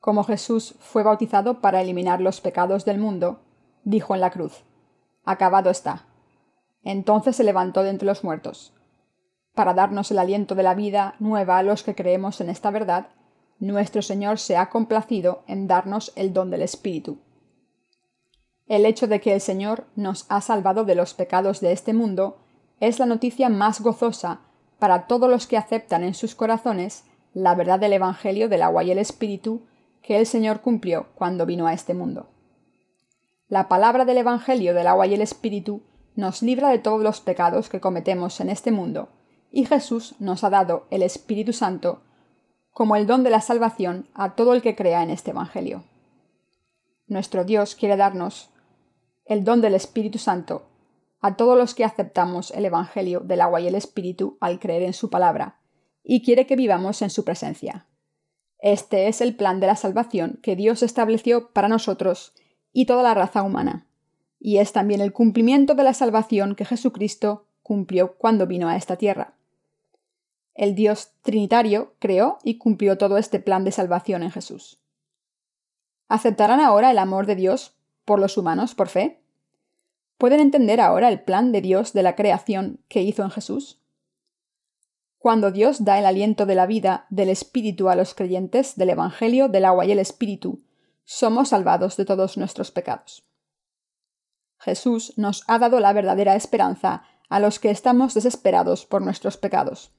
Como 0.00 0.24
Jesús 0.24 0.74
fue 0.80 1.04
bautizado 1.04 1.60
para 1.60 1.80
eliminar 1.80 2.20
los 2.20 2.40
pecados 2.40 2.84
del 2.84 2.98
mundo, 2.98 3.38
dijo 3.84 4.16
en 4.16 4.22
la 4.22 4.30
cruz, 4.30 4.64
Acabado 5.24 5.70
está. 5.70 6.04
Entonces 6.82 7.36
se 7.36 7.44
levantó 7.44 7.84
de 7.84 7.90
entre 7.90 8.06
los 8.06 8.24
muertos. 8.24 8.74
Para 9.54 9.72
darnos 9.72 10.10
el 10.10 10.18
aliento 10.18 10.56
de 10.56 10.64
la 10.64 10.74
vida 10.74 11.14
nueva 11.20 11.58
a 11.58 11.62
los 11.62 11.84
que 11.84 11.94
creemos 11.94 12.40
en 12.40 12.50
esta 12.50 12.72
verdad, 12.72 13.06
nuestro 13.60 14.02
Señor 14.02 14.40
se 14.40 14.56
ha 14.56 14.68
complacido 14.68 15.44
en 15.46 15.68
darnos 15.68 16.10
el 16.16 16.32
don 16.32 16.50
del 16.50 16.62
Espíritu. 16.62 17.18
El 18.72 18.86
hecho 18.86 19.06
de 19.06 19.20
que 19.20 19.34
el 19.34 19.42
Señor 19.42 19.84
nos 19.96 20.24
ha 20.30 20.40
salvado 20.40 20.86
de 20.86 20.94
los 20.94 21.12
pecados 21.12 21.60
de 21.60 21.72
este 21.72 21.92
mundo 21.92 22.38
es 22.80 22.98
la 22.98 23.04
noticia 23.04 23.50
más 23.50 23.82
gozosa 23.82 24.40
para 24.78 25.06
todos 25.06 25.28
los 25.28 25.46
que 25.46 25.58
aceptan 25.58 26.02
en 26.02 26.14
sus 26.14 26.34
corazones 26.34 27.04
la 27.34 27.54
verdad 27.54 27.78
del 27.78 27.92
Evangelio 27.92 28.48
del 28.48 28.62
agua 28.62 28.82
y 28.82 28.90
el 28.90 28.96
Espíritu 28.96 29.60
que 30.00 30.18
el 30.18 30.24
Señor 30.24 30.62
cumplió 30.62 31.08
cuando 31.14 31.44
vino 31.44 31.66
a 31.66 31.74
este 31.74 31.92
mundo. 31.92 32.30
La 33.50 33.68
palabra 33.68 34.06
del 34.06 34.16
Evangelio 34.16 34.72
del 34.72 34.86
agua 34.86 35.06
y 35.06 35.12
el 35.12 35.20
Espíritu 35.20 35.82
nos 36.16 36.40
libra 36.40 36.70
de 36.70 36.78
todos 36.78 37.02
los 37.02 37.20
pecados 37.20 37.68
que 37.68 37.78
cometemos 37.78 38.40
en 38.40 38.48
este 38.48 38.72
mundo, 38.72 39.10
y 39.50 39.66
Jesús 39.66 40.14
nos 40.18 40.44
ha 40.44 40.48
dado 40.48 40.86
el 40.88 41.02
Espíritu 41.02 41.52
Santo 41.52 42.00
como 42.72 42.96
el 42.96 43.06
don 43.06 43.22
de 43.22 43.28
la 43.28 43.42
salvación 43.42 44.08
a 44.14 44.34
todo 44.34 44.54
el 44.54 44.62
que 44.62 44.74
crea 44.74 45.02
en 45.02 45.10
este 45.10 45.32
Evangelio. 45.32 45.84
Nuestro 47.06 47.44
Dios 47.44 47.74
quiere 47.74 47.98
darnos 47.98 48.48
el 49.32 49.44
don 49.44 49.60
del 49.60 49.74
Espíritu 49.74 50.18
Santo 50.18 50.68
a 51.22 51.36
todos 51.36 51.56
los 51.56 51.74
que 51.74 51.84
aceptamos 51.84 52.50
el 52.50 52.64
Evangelio 52.64 53.20
del 53.20 53.40
agua 53.40 53.60
y 53.60 53.68
el 53.68 53.76
Espíritu 53.76 54.36
al 54.40 54.58
creer 54.58 54.82
en 54.82 54.92
su 54.92 55.08
palabra, 55.08 55.60
y 56.02 56.22
quiere 56.22 56.46
que 56.46 56.56
vivamos 56.56 57.00
en 57.00 57.10
su 57.10 57.24
presencia. 57.24 57.86
Este 58.58 59.06
es 59.06 59.20
el 59.20 59.36
plan 59.36 59.60
de 59.60 59.68
la 59.68 59.76
salvación 59.76 60.40
que 60.42 60.56
Dios 60.56 60.82
estableció 60.82 61.52
para 61.52 61.68
nosotros 61.68 62.34
y 62.72 62.86
toda 62.86 63.04
la 63.04 63.14
raza 63.14 63.44
humana, 63.44 63.86
y 64.40 64.58
es 64.58 64.72
también 64.72 65.00
el 65.00 65.12
cumplimiento 65.12 65.74
de 65.74 65.84
la 65.84 65.94
salvación 65.94 66.56
que 66.56 66.64
Jesucristo 66.64 67.46
cumplió 67.62 68.16
cuando 68.16 68.48
vino 68.48 68.68
a 68.68 68.76
esta 68.76 68.96
tierra. 68.96 69.34
El 70.54 70.74
Dios 70.74 71.12
Trinitario 71.22 71.94
creó 72.00 72.38
y 72.42 72.58
cumplió 72.58 72.98
todo 72.98 73.16
este 73.16 73.38
plan 73.38 73.64
de 73.64 73.70
salvación 73.70 74.24
en 74.24 74.32
Jesús. 74.32 74.82
¿Aceptarán 76.08 76.58
ahora 76.58 76.90
el 76.90 76.98
amor 76.98 77.26
de 77.26 77.36
Dios 77.36 77.76
por 78.04 78.18
los 78.18 78.36
humanos 78.36 78.74
por 78.74 78.88
fe? 78.88 79.21
¿Pueden 80.22 80.38
entender 80.38 80.80
ahora 80.80 81.08
el 81.08 81.20
plan 81.20 81.50
de 81.50 81.60
Dios 81.60 81.92
de 81.92 82.04
la 82.04 82.14
creación 82.14 82.78
que 82.86 83.02
hizo 83.02 83.24
en 83.24 83.30
Jesús? 83.30 83.82
Cuando 85.18 85.50
Dios 85.50 85.84
da 85.84 85.98
el 85.98 86.06
aliento 86.06 86.46
de 86.46 86.54
la 86.54 86.66
vida 86.66 87.06
del 87.10 87.28
Espíritu 87.28 87.88
a 87.88 87.96
los 87.96 88.14
creyentes 88.14 88.76
del 88.76 88.90
Evangelio 88.90 89.48
del 89.48 89.64
agua 89.64 89.84
y 89.84 89.90
el 89.90 89.98
Espíritu, 89.98 90.62
somos 91.04 91.48
salvados 91.48 91.96
de 91.96 92.04
todos 92.04 92.36
nuestros 92.36 92.70
pecados. 92.70 93.24
Jesús 94.60 95.12
nos 95.16 95.42
ha 95.48 95.58
dado 95.58 95.80
la 95.80 95.92
verdadera 95.92 96.36
esperanza 96.36 97.02
a 97.28 97.40
los 97.40 97.58
que 97.58 97.72
estamos 97.72 98.14
desesperados 98.14 98.86
por 98.86 99.02
nuestros 99.02 99.36
pecados. 99.36 99.90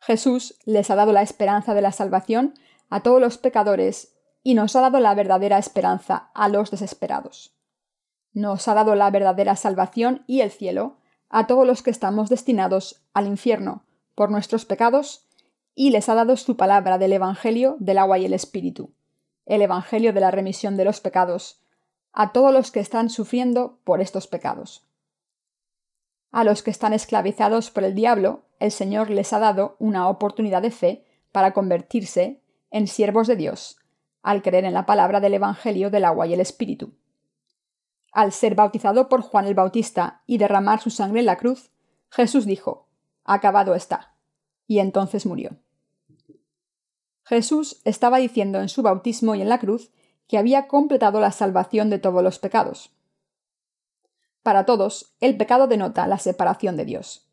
Jesús 0.00 0.58
les 0.64 0.90
ha 0.90 0.96
dado 0.96 1.12
la 1.12 1.22
esperanza 1.22 1.74
de 1.74 1.82
la 1.82 1.92
salvación 1.92 2.54
a 2.88 3.04
todos 3.04 3.20
los 3.20 3.38
pecadores 3.38 4.16
y 4.42 4.54
nos 4.54 4.74
ha 4.74 4.80
dado 4.80 4.98
la 4.98 5.14
verdadera 5.14 5.58
esperanza 5.58 6.32
a 6.34 6.48
los 6.48 6.72
desesperados. 6.72 7.54
Nos 8.32 8.68
ha 8.68 8.74
dado 8.74 8.94
la 8.94 9.10
verdadera 9.10 9.56
salvación 9.56 10.24
y 10.26 10.40
el 10.40 10.50
cielo 10.50 10.96
a 11.28 11.46
todos 11.46 11.66
los 11.66 11.82
que 11.82 11.90
estamos 11.90 12.28
destinados 12.28 13.02
al 13.12 13.26
infierno 13.26 13.84
por 14.14 14.30
nuestros 14.30 14.64
pecados 14.64 15.26
y 15.74 15.90
les 15.90 16.08
ha 16.08 16.14
dado 16.14 16.36
su 16.36 16.56
palabra 16.56 16.98
del 16.98 17.12
Evangelio 17.12 17.76
del 17.78 17.98
agua 17.98 18.18
y 18.18 18.26
el 18.26 18.34
Espíritu, 18.34 18.92
el 19.46 19.62
Evangelio 19.62 20.12
de 20.12 20.20
la 20.20 20.30
remisión 20.30 20.76
de 20.76 20.84
los 20.84 21.00
pecados, 21.00 21.62
a 22.12 22.32
todos 22.32 22.52
los 22.52 22.70
que 22.70 22.80
están 22.80 23.08
sufriendo 23.08 23.78
por 23.84 24.00
estos 24.00 24.26
pecados. 24.26 24.86
A 26.32 26.44
los 26.44 26.62
que 26.62 26.70
están 26.70 26.92
esclavizados 26.92 27.70
por 27.70 27.84
el 27.84 27.94
diablo, 27.94 28.42
el 28.58 28.70
Señor 28.70 29.10
les 29.10 29.32
ha 29.32 29.38
dado 29.38 29.76
una 29.78 30.08
oportunidad 30.08 30.62
de 30.62 30.70
fe 30.70 31.04
para 31.32 31.52
convertirse 31.52 32.42
en 32.70 32.86
siervos 32.86 33.26
de 33.26 33.36
Dios, 33.36 33.78
al 34.22 34.42
creer 34.42 34.64
en 34.64 34.74
la 34.74 34.86
palabra 34.86 35.20
del 35.20 35.34
Evangelio 35.34 35.90
del 35.90 36.04
agua 36.04 36.26
y 36.26 36.34
el 36.34 36.40
Espíritu. 36.40 36.92
Al 38.12 38.32
ser 38.32 38.54
bautizado 38.54 39.08
por 39.08 39.22
Juan 39.22 39.46
el 39.46 39.54
Bautista 39.54 40.22
y 40.26 40.38
derramar 40.38 40.80
su 40.80 40.90
sangre 40.90 41.20
en 41.20 41.26
la 41.26 41.36
cruz, 41.36 41.70
Jesús 42.10 42.46
dijo, 42.46 42.88
Acabado 43.24 43.74
está. 43.74 44.14
Y 44.66 44.78
entonces 44.78 45.26
murió. 45.26 45.56
Jesús 47.24 47.80
estaba 47.84 48.18
diciendo 48.18 48.60
en 48.60 48.68
su 48.68 48.82
bautismo 48.82 49.34
y 49.34 49.42
en 49.42 49.48
la 49.48 49.58
cruz 49.58 49.92
que 50.26 50.38
había 50.38 50.66
completado 50.66 51.20
la 51.20 51.32
salvación 51.32 51.90
de 51.90 51.98
todos 51.98 52.22
los 52.22 52.38
pecados. 52.38 52.92
Para 54.42 54.64
todos, 54.64 55.14
el 55.20 55.36
pecado 55.36 55.66
denota 55.66 56.06
la 56.06 56.18
separación 56.18 56.76
de 56.76 56.84
Dios. 56.84 57.28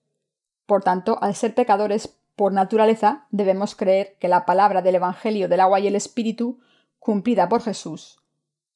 Por 0.65 0.83
tanto, 0.83 1.17
al 1.21 1.35
ser 1.35 1.55
pecadores 1.55 2.17
por 2.35 2.53
naturaleza, 2.53 3.25
debemos 3.31 3.75
creer 3.75 4.17
que 4.19 4.27
la 4.27 4.45
palabra 4.45 4.81
del 4.81 4.95
Evangelio 4.95 5.47
del 5.47 5.61
agua 5.61 5.79
y 5.79 5.87
el 5.87 5.95
Espíritu, 5.95 6.59
cumplida 6.99 7.49
por 7.49 7.61
Jesús, 7.61 8.21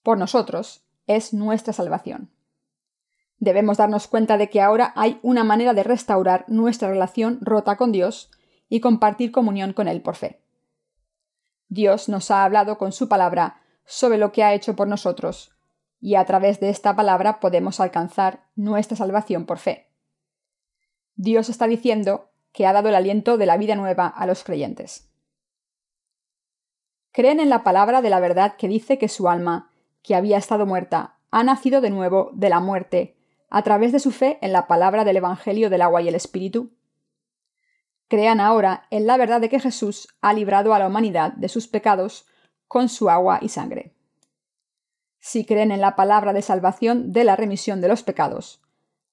por 0.02 0.18
nosotros, 0.18 0.84
es 1.16 1.34
nuestra 1.34 1.74
salvación. 1.74 2.32
Debemos 3.38 3.78
darnos 3.78 4.08
cuenta 4.08 4.38
de 4.38 4.50
que 4.50 4.62
ahora 4.62 4.94
hay 4.96 5.20
una 5.24 5.44
manera 5.44 5.74
de 5.74 5.84
restaurar 5.84 6.46
nuestra 6.48 6.90
relación 6.90 7.40
rota 7.42 7.76
con 7.76 7.92
Dios 7.92 8.30
y 8.70 8.82
compartir 8.82 9.32
comunión 9.32 9.74
con 9.74 9.88
Él 9.88 10.02
por 10.02 10.16
fe. 10.16 10.42
Dios 11.68 12.08
nos 12.10 12.30
ha 12.32 12.44
hablado 12.44 12.78
con 12.78 12.92
su 12.92 13.10
palabra 13.10 13.62
sobre 13.86 14.18
lo 14.18 14.32
que 14.32 14.44
ha 14.44 14.54
hecho 14.54 14.76
por 14.76 14.88
nosotros, 14.88 15.56
y 16.00 16.16
a 16.16 16.26
través 16.26 16.60
de 16.60 16.70
esta 16.70 16.96
palabra 16.96 17.40
podemos 17.40 17.80
alcanzar 17.80 18.46
nuestra 18.56 18.98
salvación 18.98 19.46
por 19.46 19.58
fe. 19.58 19.88
Dios 21.16 21.50
está 21.50 21.68
diciendo 21.68 22.30
que 22.52 22.66
ha 22.66 22.74
dado 22.74 22.90
el 22.90 22.96
aliento 22.96 23.38
de 23.38 23.46
la 23.46 23.58
vida 23.58 23.76
nueva 23.76 24.08
a 24.08 24.26
los 24.26 24.44
creyentes. 24.44 25.10
Creen 27.12 27.40
en 27.40 27.50
la 27.50 27.64
palabra 27.64 28.02
de 28.02 28.10
la 28.10 28.20
verdad 28.20 28.56
que 28.56 28.68
dice 28.68 28.98
que 28.98 29.10
su 29.10 29.30
alma, 29.30 29.71
que 30.02 30.16
había 30.16 30.38
estado 30.38 30.66
muerta, 30.66 31.18
ha 31.32 31.44
nacido 31.44 31.82
de 31.82 31.90
nuevo 31.90 32.32
de 32.34 32.50
la 32.50 32.60
muerte, 32.60 33.18
a 33.50 33.64
través 33.64 33.92
de 33.92 34.00
su 34.00 34.12
fe 34.12 34.40
en 34.42 34.54
la 34.54 34.68
palabra 34.68 35.04
del 35.04 35.18
Evangelio 35.18 35.70
del 35.70 35.82
agua 35.82 36.02
y 36.02 36.08
el 36.08 36.16
Espíritu. 36.16 36.72
crean 38.08 38.42
ahora 38.42 38.88
en 38.90 39.08
la 39.08 39.16
verdad 39.16 39.40
de 39.40 39.48
que 39.48 39.60
Jesús 39.60 40.10
ha 40.20 40.34
librado 40.34 40.74
a 40.74 40.80
la 40.80 40.88
humanidad 40.88 41.32
de 41.34 41.48
sus 41.48 41.70
pecados 41.70 42.26
con 42.68 42.90
su 42.90 43.10
agua 43.10 43.40
y 43.42 43.48
sangre. 43.48 43.96
Si 45.20 45.46
creen 45.46 45.72
en 45.72 45.80
la 45.80 45.96
palabra 45.96 46.34
de 46.34 46.42
salvación 46.42 47.14
de 47.14 47.24
la 47.24 47.38
remisión 47.38 47.80
de 47.80 47.88
los 47.88 48.04
pecados, 48.04 48.62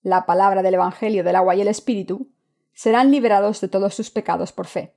la 0.02 0.27
palabra 0.27 0.62
del 0.62 0.74
Evangelio 0.74 1.23
del 1.23 1.36
agua 1.36 1.55
y 1.55 1.60
el 1.60 1.69
Espíritu, 1.69 2.32
serán 2.73 3.10
liberados 3.10 3.60
de 3.60 3.69
todos 3.69 3.94
sus 3.94 4.10
pecados 4.10 4.52
por 4.52 4.66
fe. 4.66 4.94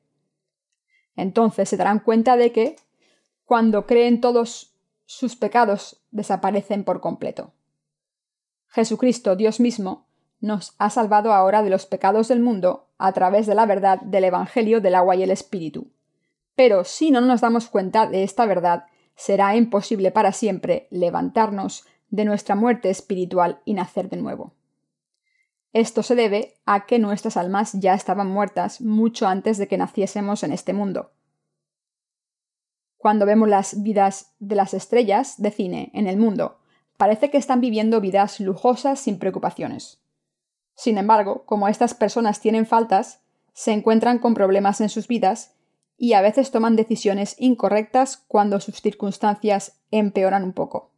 Entonces 1.16 1.68
se 1.68 1.78
darán 1.78 2.00
cuenta 2.00 2.38
de 2.38 2.52
que, 2.52 2.76
cuando 3.46 3.86
creen 3.86 4.22
todos 4.22 4.71
sus 5.12 5.36
pecados, 5.36 6.02
desaparecen 6.12 6.86
por 6.86 7.02
completo. 7.02 7.52
Jesucristo, 8.70 9.36
Dios 9.36 9.60
mismo, 9.60 10.08
nos 10.40 10.74
ha 10.78 10.90
salvado 10.90 11.34
ahora 11.34 11.64
de 11.64 11.70
los 11.70 11.86
pecados 11.86 12.30
del 12.30 12.40
mundo 12.40 12.88
a 12.98 13.12
través 13.12 13.46
de 13.46 13.54
la 13.54 13.66
verdad 13.66 14.00
del 14.00 14.24
Evangelio 14.24 14.80
del 14.80 14.96
agua 14.96 15.18
y 15.18 15.24
el 15.24 15.32
Espíritu. 15.32 15.92
Pero 16.56 16.86
si 16.86 17.12
no 17.12 17.20
nos 17.20 17.42
damos 17.42 17.68
cuenta 17.68 18.08
de 18.08 18.24
esta 18.24 18.46
verdad, 18.46 18.86
será 19.16 19.54
imposible 19.58 20.12
para 20.12 20.32
siempre 20.32 20.88
levantarnos 20.92 21.86
de 22.10 22.24
nuestra 22.24 22.56
muerte 22.56 22.90
espiritual 22.90 23.60
y 23.66 23.74
nacer 23.74 24.10
de 24.10 24.16
nuevo. 24.16 24.54
Esto 25.74 26.04
se 26.04 26.16
debe 26.16 26.56
a 26.66 26.86
que 26.86 27.00
nuestras 27.00 27.36
almas 27.36 27.74
ya 27.74 27.96
estaban 27.96 28.28
muertas 28.28 28.80
mucho 28.80 29.28
antes 29.28 29.58
de 29.58 29.68
que 29.68 29.78
naciésemos 29.78 30.44
en 30.44 30.54
este 30.54 30.72
mundo. 30.72 31.12
Cuando 33.02 33.26
vemos 33.26 33.50
las 33.50 33.82
vidas 33.82 34.36
de 34.38 34.56
las 34.56 34.76
estrellas 34.76 35.42
de 35.42 35.50
cine 35.50 35.90
en 35.96 36.06
el 36.06 36.18
mundo, 36.18 36.60
parece 36.98 37.32
que 37.32 37.40
están 37.40 37.60
viviendo 37.60 38.00
vidas 38.00 38.40
lujosas 38.40 39.00
sin 39.00 39.18
preocupaciones. 39.18 40.04
Sin 40.76 41.00
embargo, 41.00 41.44
como 41.48 41.68
estas 41.68 41.96
personas 41.96 42.42
tienen 42.42 42.68
faltas, 42.68 43.22
se 43.54 43.72
encuentran 43.72 44.20
con 44.20 44.36
problemas 44.36 44.82
en 44.82 44.90
sus 44.90 45.08
vidas 45.08 45.56
y 45.98 46.14
a 46.14 46.22
veces 46.22 46.52
toman 46.52 46.76
decisiones 46.76 47.36
incorrectas 47.40 48.18
cuando 48.28 48.60
sus 48.60 48.82
circunstancias 48.82 49.80
empeoran 49.90 50.44
un 50.44 50.54
poco. 50.54 50.92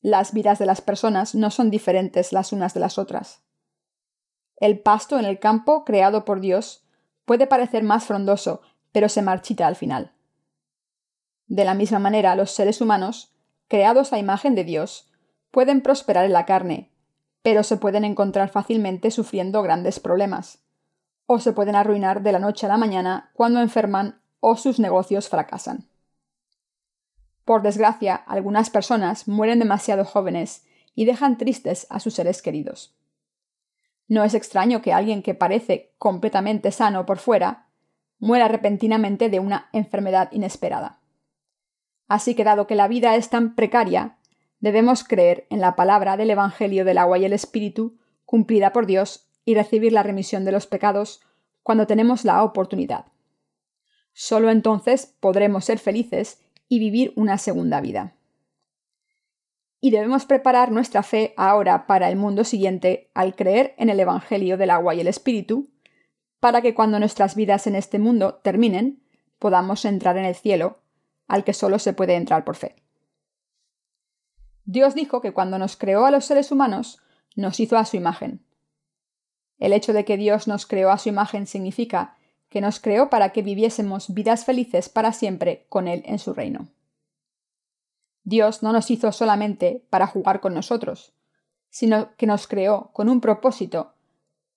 Las 0.00 0.32
vidas 0.32 0.58
de 0.58 0.64
las 0.64 0.80
personas 0.80 1.34
no 1.34 1.50
son 1.50 1.68
diferentes 1.68 2.32
las 2.32 2.54
unas 2.54 2.72
de 2.72 2.80
las 2.80 2.96
otras. 2.96 3.42
El 4.56 4.78
pasto 4.78 5.18
en 5.18 5.26
el 5.26 5.40
campo 5.40 5.84
creado 5.84 6.24
por 6.24 6.40
Dios 6.40 6.86
puede 7.26 7.46
parecer 7.46 7.82
más 7.82 8.06
frondoso, 8.06 8.62
pero 8.92 9.10
se 9.10 9.20
marchita 9.20 9.66
al 9.66 9.76
final. 9.76 10.14
De 11.50 11.64
la 11.64 11.74
misma 11.74 11.98
manera, 11.98 12.36
los 12.36 12.52
seres 12.52 12.80
humanos 12.80 13.34
creados 13.66 14.12
a 14.12 14.18
imagen 14.18 14.54
de 14.54 14.64
Dios, 14.64 15.08
pueden 15.50 15.80
prosperar 15.80 16.24
en 16.24 16.32
la 16.32 16.46
carne, 16.46 16.90
pero 17.42 17.64
se 17.64 17.76
pueden 17.76 18.04
encontrar 18.04 18.48
fácilmente 18.48 19.10
sufriendo 19.10 19.62
grandes 19.62 19.98
problemas, 19.98 20.60
o 21.26 21.40
se 21.40 21.52
pueden 21.52 21.74
arruinar 21.74 22.22
de 22.22 22.32
la 22.32 22.38
noche 22.38 22.66
a 22.66 22.68
la 22.68 22.76
mañana 22.76 23.30
cuando 23.34 23.60
enferman 23.60 24.20
o 24.38 24.56
sus 24.56 24.78
negocios 24.78 25.28
fracasan. 25.28 25.88
Por 27.44 27.62
desgracia, 27.62 28.14
algunas 28.14 28.70
personas 28.70 29.26
mueren 29.26 29.58
demasiado 29.58 30.04
jóvenes 30.04 30.64
y 30.94 31.04
dejan 31.04 31.36
tristes 31.36 31.88
a 31.90 31.98
sus 31.98 32.14
seres 32.14 32.42
queridos. 32.42 32.96
No 34.06 34.22
es 34.22 34.34
extraño 34.34 34.82
que 34.82 34.92
alguien 34.92 35.22
que 35.22 35.34
parece 35.34 35.92
completamente 35.98 36.70
sano 36.70 37.06
por 37.06 37.18
fuera 37.18 37.66
muera 38.20 38.46
repentinamente 38.46 39.30
de 39.30 39.40
una 39.40 39.68
enfermedad 39.72 40.28
inesperada. 40.30 40.99
Así 42.10 42.34
que 42.34 42.42
dado 42.42 42.66
que 42.66 42.74
la 42.74 42.88
vida 42.88 43.14
es 43.14 43.30
tan 43.30 43.54
precaria, 43.54 44.16
debemos 44.58 45.04
creer 45.04 45.46
en 45.48 45.60
la 45.60 45.76
palabra 45.76 46.16
del 46.16 46.30
Evangelio 46.30 46.84
del 46.84 46.98
agua 46.98 47.18
y 47.18 47.24
el 47.24 47.32
Espíritu, 47.32 48.00
cumplida 48.26 48.72
por 48.72 48.86
Dios, 48.86 49.28
y 49.44 49.54
recibir 49.54 49.92
la 49.92 50.02
remisión 50.02 50.44
de 50.44 50.50
los 50.50 50.66
pecados 50.66 51.20
cuando 51.62 51.86
tenemos 51.86 52.24
la 52.24 52.42
oportunidad. 52.42 53.04
Solo 54.12 54.50
entonces 54.50 55.14
podremos 55.20 55.64
ser 55.64 55.78
felices 55.78 56.40
y 56.68 56.80
vivir 56.80 57.12
una 57.14 57.38
segunda 57.38 57.80
vida. 57.80 58.16
Y 59.80 59.92
debemos 59.92 60.26
preparar 60.26 60.72
nuestra 60.72 61.04
fe 61.04 61.32
ahora 61.36 61.86
para 61.86 62.08
el 62.08 62.16
mundo 62.16 62.42
siguiente 62.42 63.08
al 63.14 63.36
creer 63.36 63.76
en 63.78 63.88
el 63.88 64.00
Evangelio 64.00 64.56
del 64.56 64.70
agua 64.70 64.96
y 64.96 65.00
el 65.00 65.06
Espíritu, 65.06 65.70
para 66.40 66.60
que 66.60 66.74
cuando 66.74 66.98
nuestras 66.98 67.36
vidas 67.36 67.68
en 67.68 67.76
este 67.76 68.00
mundo 68.00 68.40
terminen, 68.42 69.00
podamos 69.38 69.84
entrar 69.84 70.16
en 70.18 70.24
el 70.24 70.34
cielo 70.34 70.79
al 71.30 71.44
que 71.44 71.54
solo 71.54 71.78
se 71.78 71.92
puede 71.92 72.16
entrar 72.16 72.44
por 72.44 72.56
fe. 72.56 72.74
Dios 74.64 74.96
dijo 74.96 75.20
que 75.20 75.32
cuando 75.32 75.58
nos 75.58 75.76
creó 75.76 76.04
a 76.04 76.10
los 76.10 76.24
seres 76.24 76.50
humanos, 76.50 77.00
nos 77.36 77.60
hizo 77.60 77.78
a 77.78 77.84
su 77.84 77.96
imagen. 77.96 78.44
El 79.58 79.72
hecho 79.72 79.92
de 79.92 80.04
que 80.04 80.16
Dios 80.16 80.48
nos 80.48 80.66
creó 80.66 80.90
a 80.90 80.98
su 80.98 81.08
imagen 81.08 81.46
significa 81.46 82.16
que 82.48 82.60
nos 82.60 82.80
creó 82.80 83.10
para 83.10 83.30
que 83.30 83.42
viviésemos 83.42 84.12
vidas 84.12 84.44
felices 84.44 84.88
para 84.88 85.12
siempre 85.12 85.66
con 85.68 85.86
Él 85.86 86.02
en 86.04 86.18
su 86.18 86.34
reino. 86.34 86.66
Dios 88.24 88.64
no 88.64 88.72
nos 88.72 88.90
hizo 88.90 89.12
solamente 89.12 89.86
para 89.88 90.08
jugar 90.08 90.40
con 90.40 90.52
nosotros, 90.52 91.14
sino 91.68 92.16
que 92.16 92.26
nos 92.26 92.48
creó 92.48 92.90
con 92.92 93.08
un 93.08 93.20
propósito 93.20 93.94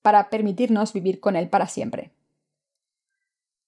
para 0.02 0.32
permitirnos 0.32 0.92
vivir 0.92 1.20
con 1.20 1.36
Él 1.36 1.50
para 1.50 1.68
siempre. 1.68 2.12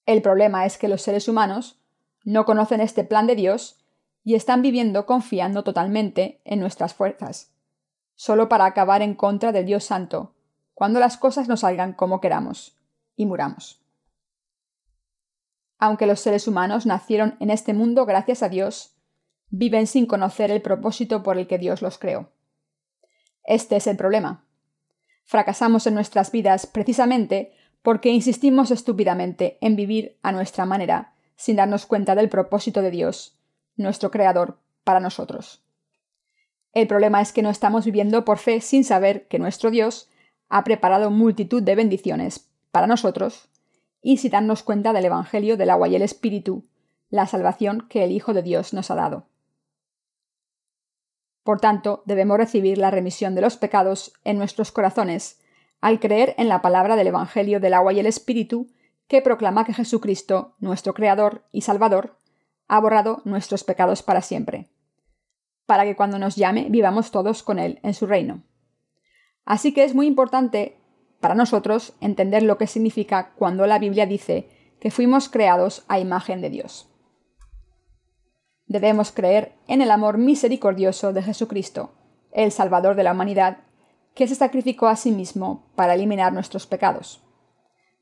El 0.07 0.23
problema 0.23 0.65
es 0.65 0.79
que 0.79 0.87
los 0.87 1.03
seres 1.03 1.27
humanos 1.27 1.79
no 2.25 2.43
conocen 2.43 2.81
este 2.81 3.05
plan 3.05 3.27
de 3.27 3.35
Dios 3.35 3.77
y 4.23 4.35
están 4.35 4.61
viviendo 4.61 5.05
confiando 5.05 5.63
totalmente 5.63 6.41
en 6.43 6.59
nuestras 6.59 6.93
fuerzas, 6.93 7.53
solo 8.15 8.49
para 8.49 8.65
acabar 8.65 9.01
en 9.01 9.13
contra 9.13 9.51
del 9.51 9.67
Dios 9.67 9.85
Santo, 9.85 10.33
cuando 10.73 10.99
las 10.99 11.15
cosas 11.15 11.47
no 11.47 11.55
salgan 11.55 11.93
como 11.93 12.19
queramos 12.19 12.77
y 13.15 13.27
muramos. 13.27 13.79
Aunque 15.77 16.07
los 16.07 16.19
seres 16.19 16.47
humanos 16.47 16.85
nacieron 16.85 17.37
en 17.39 17.51
este 17.51 17.73
mundo 17.73 18.05
gracias 18.05 18.41
a 18.41 18.49
Dios, 18.49 18.95
viven 19.49 19.85
sin 19.85 20.07
conocer 20.07 20.49
el 20.49 20.61
propósito 20.61 21.21
por 21.21 21.37
el 21.37 21.47
que 21.47 21.59
Dios 21.59 21.81
los 21.83 21.99
creó. 21.99 22.31
Este 23.43 23.75
es 23.75 23.85
el 23.85 23.95
problema. 23.95 24.45
Fracasamos 25.25 25.85
en 25.85 25.93
nuestras 25.93 26.31
vidas 26.31 26.65
precisamente 26.65 27.53
porque 27.83 28.09
insistimos 28.09 28.71
estúpidamente 28.71 29.59
en 29.61 29.75
vivir 29.75 30.17
a 30.23 30.31
nuestra 30.31 30.65
manera 30.65 31.14
sin 31.35 31.55
darnos 31.55 31.85
cuenta 31.85 32.15
del 32.15 32.29
propósito 32.29 32.81
de 32.81 32.91
Dios, 32.91 33.37
nuestro 33.75 34.11
Creador, 34.11 34.59
para 34.83 34.99
nosotros. 34.99 35.63
El 36.73 36.87
problema 36.87 37.21
es 37.21 37.31
que 37.31 37.41
no 37.41 37.49
estamos 37.49 37.85
viviendo 37.85 38.25
por 38.25 38.37
fe 38.37 38.61
sin 38.61 38.83
saber 38.83 39.27
que 39.27 39.39
nuestro 39.39 39.71
Dios 39.71 40.09
ha 40.49 40.63
preparado 40.63 41.09
multitud 41.09 41.63
de 41.63 41.75
bendiciones 41.75 42.49
para 42.71 42.87
nosotros 42.87 43.49
y 44.01 44.17
sin 44.17 44.31
darnos 44.31 44.61
cuenta 44.61 44.93
del 44.93 45.05
Evangelio 45.05 45.57
del 45.57 45.69
agua 45.69 45.87
y 45.87 45.95
el 45.95 46.01
Espíritu, 46.01 46.65
la 47.09 47.27
salvación 47.27 47.87
que 47.89 48.03
el 48.03 48.11
Hijo 48.11 48.33
de 48.33 48.43
Dios 48.43 48.73
nos 48.73 48.91
ha 48.91 48.95
dado. 48.95 49.27
Por 51.43 51.61
tanto, 51.61 52.03
debemos 52.05 52.37
recibir 52.37 52.77
la 52.77 52.91
remisión 52.91 53.35
de 53.35 53.41
los 53.41 53.55
pecados 53.55 54.13
en 54.23 54.37
nuestros 54.37 54.71
corazones 54.71 55.39
al 55.79 55.99
creer 55.99 56.33
en 56.37 56.49
la 56.49 56.61
palabra 56.61 56.95
del 56.95 57.07
Evangelio 57.07 57.59
del 57.59 57.73
agua 57.73 57.93
y 57.93 57.99
el 57.99 58.07
Espíritu 58.07 58.67
que 59.07 59.21
proclama 59.21 59.65
que 59.65 59.73
Jesucristo, 59.73 60.55
nuestro 60.59 60.93
Creador 60.93 61.45
y 61.51 61.61
Salvador, 61.61 62.17
ha 62.67 62.79
borrado 62.79 63.21
nuestros 63.25 63.63
pecados 63.63 64.01
para 64.01 64.21
siempre, 64.21 64.69
para 65.65 65.83
que 65.83 65.95
cuando 65.95 66.19
nos 66.19 66.35
llame 66.35 66.67
vivamos 66.69 67.11
todos 67.11 67.43
con 67.43 67.59
Él 67.59 67.79
en 67.83 67.93
su 67.93 68.07
reino. 68.07 68.43
Así 69.45 69.73
que 69.73 69.83
es 69.83 69.93
muy 69.93 70.07
importante 70.07 70.79
para 71.19 71.35
nosotros 71.35 71.93
entender 72.01 72.43
lo 72.43 72.57
que 72.57 72.67
significa 72.67 73.33
cuando 73.35 73.67
la 73.67 73.79
Biblia 73.79 74.05
dice 74.05 74.49
que 74.79 74.91
fuimos 74.91 75.29
creados 75.29 75.85
a 75.87 75.99
imagen 75.99 76.41
de 76.41 76.49
Dios. 76.49 76.91
Debemos 78.67 79.11
creer 79.11 79.55
en 79.67 79.81
el 79.81 79.91
amor 79.91 80.17
misericordioso 80.17 81.13
de 81.13 81.21
Jesucristo, 81.21 81.93
el 82.31 82.51
Salvador 82.51 82.95
de 82.95 83.03
la 83.03 83.13
humanidad, 83.13 83.59
que 84.15 84.27
se 84.27 84.35
sacrificó 84.35 84.87
a 84.87 84.95
sí 84.95 85.11
mismo 85.11 85.71
para 85.75 85.93
eliminar 85.93 86.33
nuestros 86.33 86.65
pecados. 86.65 87.24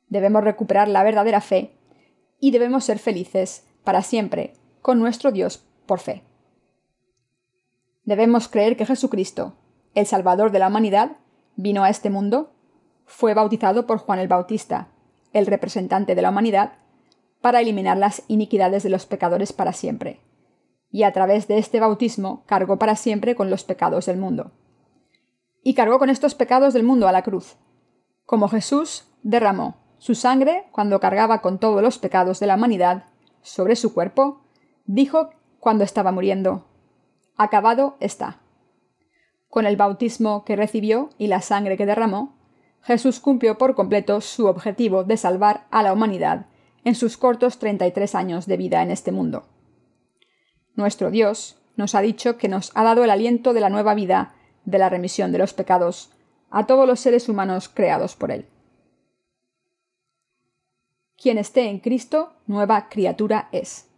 Debemos 0.08 0.44
recuperar 0.44 0.88
la 0.88 1.02
verdadera 1.02 1.40
fe 1.40 1.76
y 2.40 2.50
debemos 2.50 2.84
ser 2.84 2.98
felices 2.98 3.66
para 3.84 4.02
siempre 4.02 4.54
con 4.82 4.98
nuestro 4.98 5.32
Dios 5.32 5.66
por 5.86 6.00
fe. 6.00 6.22
Debemos 8.04 8.48
creer 8.48 8.76
que 8.76 8.86
Jesucristo, 8.86 9.54
el 9.94 10.06
Salvador 10.06 10.52
de 10.52 10.58
la 10.58 10.68
humanidad, 10.68 11.16
vino 11.56 11.84
a 11.84 11.90
este 11.90 12.10
mundo, 12.10 12.52
fue 13.06 13.34
bautizado 13.34 13.86
por 13.86 13.98
Juan 13.98 14.18
el 14.18 14.28
Bautista, 14.28 14.88
el 15.32 15.46
representante 15.46 16.14
de 16.14 16.22
la 16.22 16.30
humanidad, 16.30 16.74
para 17.40 17.60
eliminar 17.60 17.96
las 17.96 18.22
iniquidades 18.28 18.82
de 18.82 18.90
los 18.90 19.06
pecadores 19.06 19.52
para 19.52 19.72
siempre, 19.72 20.20
y 20.90 21.02
a 21.02 21.12
través 21.12 21.48
de 21.48 21.58
este 21.58 21.80
bautismo 21.80 22.44
cargó 22.46 22.78
para 22.78 22.96
siempre 22.96 23.34
con 23.34 23.50
los 23.50 23.64
pecados 23.64 24.06
del 24.06 24.16
mundo. 24.16 24.52
Y 25.62 25.74
cargó 25.74 25.98
con 25.98 26.10
estos 26.10 26.34
pecados 26.34 26.74
del 26.74 26.84
mundo 26.84 27.08
a 27.08 27.12
la 27.12 27.22
cruz, 27.22 27.56
como 28.26 28.48
Jesús 28.48 29.08
derramó 29.22 29.83
su 30.04 30.14
sangre, 30.14 30.66
cuando 30.70 31.00
cargaba 31.00 31.40
con 31.40 31.58
todos 31.58 31.80
los 31.80 31.98
pecados 31.98 32.38
de 32.38 32.46
la 32.46 32.56
humanidad 32.56 33.04
sobre 33.40 33.74
su 33.74 33.94
cuerpo, 33.94 34.42
dijo 34.84 35.30
cuando 35.60 35.82
estaba 35.82 36.12
muriendo, 36.12 36.66
Acabado 37.38 37.96
está. 38.00 38.38
Con 39.48 39.64
el 39.64 39.78
bautismo 39.78 40.44
que 40.44 40.56
recibió 40.56 41.08
y 41.16 41.28
la 41.28 41.40
sangre 41.40 41.78
que 41.78 41.86
derramó, 41.86 42.36
Jesús 42.82 43.18
cumplió 43.18 43.56
por 43.56 43.74
completo 43.74 44.20
su 44.20 44.44
objetivo 44.44 45.04
de 45.04 45.16
salvar 45.16 45.66
a 45.70 45.82
la 45.82 45.94
humanidad 45.94 46.48
en 46.84 46.96
sus 46.96 47.16
cortos 47.16 47.58
33 47.58 48.14
años 48.14 48.44
de 48.44 48.58
vida 48.58 48.82
en 48.82 48.90
este 48.90 49.10
mundo. 49.10 49.46
Nuestro 50.74 51.10
Dios 51.10 51.56
nos 51.76 51.94
ha 51.94 52.02
dicho 52.02 52.36
que 52.36 52.50
nos 52.50 52.72
ha 52.74 52.84
dado 52.84 53.04
el 53.04 53.10
aliento 53.10 53.54
de 53.54 53.60
la 53.60 53.70
nueva 53.70 53.94
vida, 53.94 54.34
de 54.66 54.76
la 54.76 54.90
remisión 54.90 55.32
de 55.32 55.38
los 55.38 55.54
pecados, 55.54 56.10
a 56.50 56.66
todos 56.66 56.86
los 56.86 57.00
seres 57.00 57.30
humanos 57.30 57.70
creados 57.70 58.16
por 58.16 58.30
Él. 58.30 58.48
Quien 61.24 61.38
esté 61.38 61.70
en 61.70 61.78
Cristo, 61.78 62.34
nueva 62.46 62.90
criatura 62.90 63.48
es. 63.50 63.88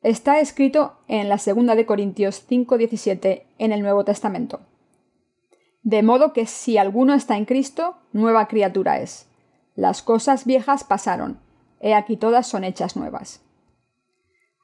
Está 0.00 0.40
escrito 0.40 0.94
en 1.06 1.28
la 1.28 1.36
segunda 1.36 1.74
de 1.74 1.84
Corintios 1.84 2.42
5:17 2.48 3.44
en 3.58 3.72
el 3.72 3.82
Nuevo 3.82 4.02
Testamento. 4.02 4.60
De 5.82 6.02
modo 6.02 6.32
que 6.32 6.46
si 6.46 6.78
alguno 6.78 7.12
está 7.12 7.36
en 7.36 7.44
Cristo, 7.44 7.98
nueva 8.14 8.48
criatura 8.48 9.00
es. 9.00 9.28
Las 9.74 10.00
cosas 10.00 10.46
viejas 10.46 10.82
pasaron, 10.82 11.40
he 11.80 11.92
aquí 11.92 12.16
todas 12.16 12.46
son 12.46 12.64
hechas 12.64 12.96
nuevas. 12.96 13.42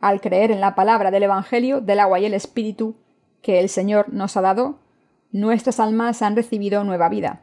Al 0.00 0.22
creer 0.22 0.50
en 0.50 0.62
la 0.62 0.74
palabra 0.74 1.10
del 1.10 1.24
Evangelio 1.24 1.82
del 1.82 2.00
agua 2.00 2.20
y 2.20 2.24
el 2.24 2.32
Espíritu 2.32 2.96
que 3.42 3.60
el 3.60 3.68
Señor 3.68 4.14
nos 4.14 4.38
ha 4.38 4.40
dado, 4.40 4.78
nuestras 5.30 5.78
almas 5.78 6.22
han 6.22 6.36
recibido 6.36 6.84
nueva 6.84 7.10
vida. 7.10 7.42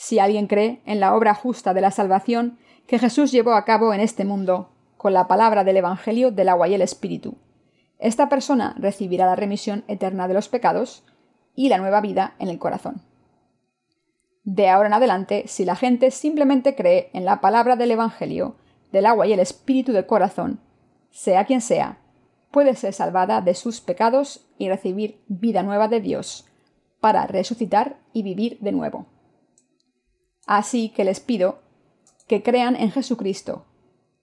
Si 0.00 0.20
alguien 0.20 0.46
cree 0.46 0.80
en 0.86 1.00
la 1.00 1.16
obra 1.16 1.34
justa 1.34 1.74
de 1.74 1.80
la 1.80 1.90
salvación 1.90 2.56
que 2.86 3.00
Jesús 3.00 3.32
llevó 3.32 3.54
a 3.54 3.64
cabo 3.64 3.92
en 3.92 4.00
este 4.00 4.24
mundo, 4.24 4.70
con 4.96 5.12
la 5.12 5.26
palabra 5.26 5.64
del 5.64 5.76
Evangelio 5.76 6.30
del 6.30 6.50
agua 6.50 6.68
y 6.68 6.74
el 6.74 6.82
Espíritu, 6.82 7.36
esta 7.98 8.28
persona 8.28 8.76
recibirá 8.78 9.26
la 9.26 9.34
remisión 9.34 9.82
eterna 9.88 10.28
de 10.28 10.34
los 10.34 10.48
pecados 10.48 11.02
y 11.56 11.68
la 11.68 11.78
nueva 11.78 12.00
vida 12.00 12.36
en 12.38 12.46
el 12.46 12.60
corazón. 12.60 13.02
De 14.44 14.68
ahora 14.68 14.86
en 14.86 14.94
adelante, 14.94 15.48
si 15.48 15.64
la 15.64 15.74
gente 15.74 16.12
simplemente 16.12 16.76
cree 16.76 17.10
en 17.12 17.24
la 17.24 17.40
palabra 17.40 17.74
del 17.74 17.90
Evangelio, 17.90 18.54
del 18.92 19.04
agua 19.04 19.26
y 19.26 19.32
el 19.32 19.40
Espíritu 19.40 19.90
del 19.90 20.06
corazón, 20.06 20.60
sea 21.10 21.44
quien 21.44 21.60
sea, 21.60 21.98
puede 22.52 22.76
ser 22.76 22.92
salvada 22.92 23.40
de 23.40 23.54
sus 23.54 23.80
pecados 23.80 24.46
y 24.58 24.68
recibir 24.68 25.20
vida 25.26 25.64
nueva 25.64 25.88
de 25.88 26.00
Dios, 26.00 26.46
para 27.00 27.26
resucitar 27.26 27.96
y 28.12 28.22
vivir 28.22 28.58
de 28.60 28.70
nuevo. 28.70 29.17
Así 30.48 30.88
que 30.88 31.04
les 31.04 31.20
pido 31.20 31.58
que 32.26 32.42
crean 32.42 32.74
en 32.74 32.90
Jesucristo, 32.90 33.66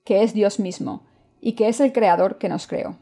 que 0.04 0.24
es 0.24 0.34
Dios 0.34 0.60
mismo, 0.60 1.04
y 1.40 1.52
que 1.54 1.68
es 1.68 1.80
el 1.80 1.94
Creador 1.94 2.40
que 2.40 2.50
nos 2.50 2.66
creó. 2.66 2.98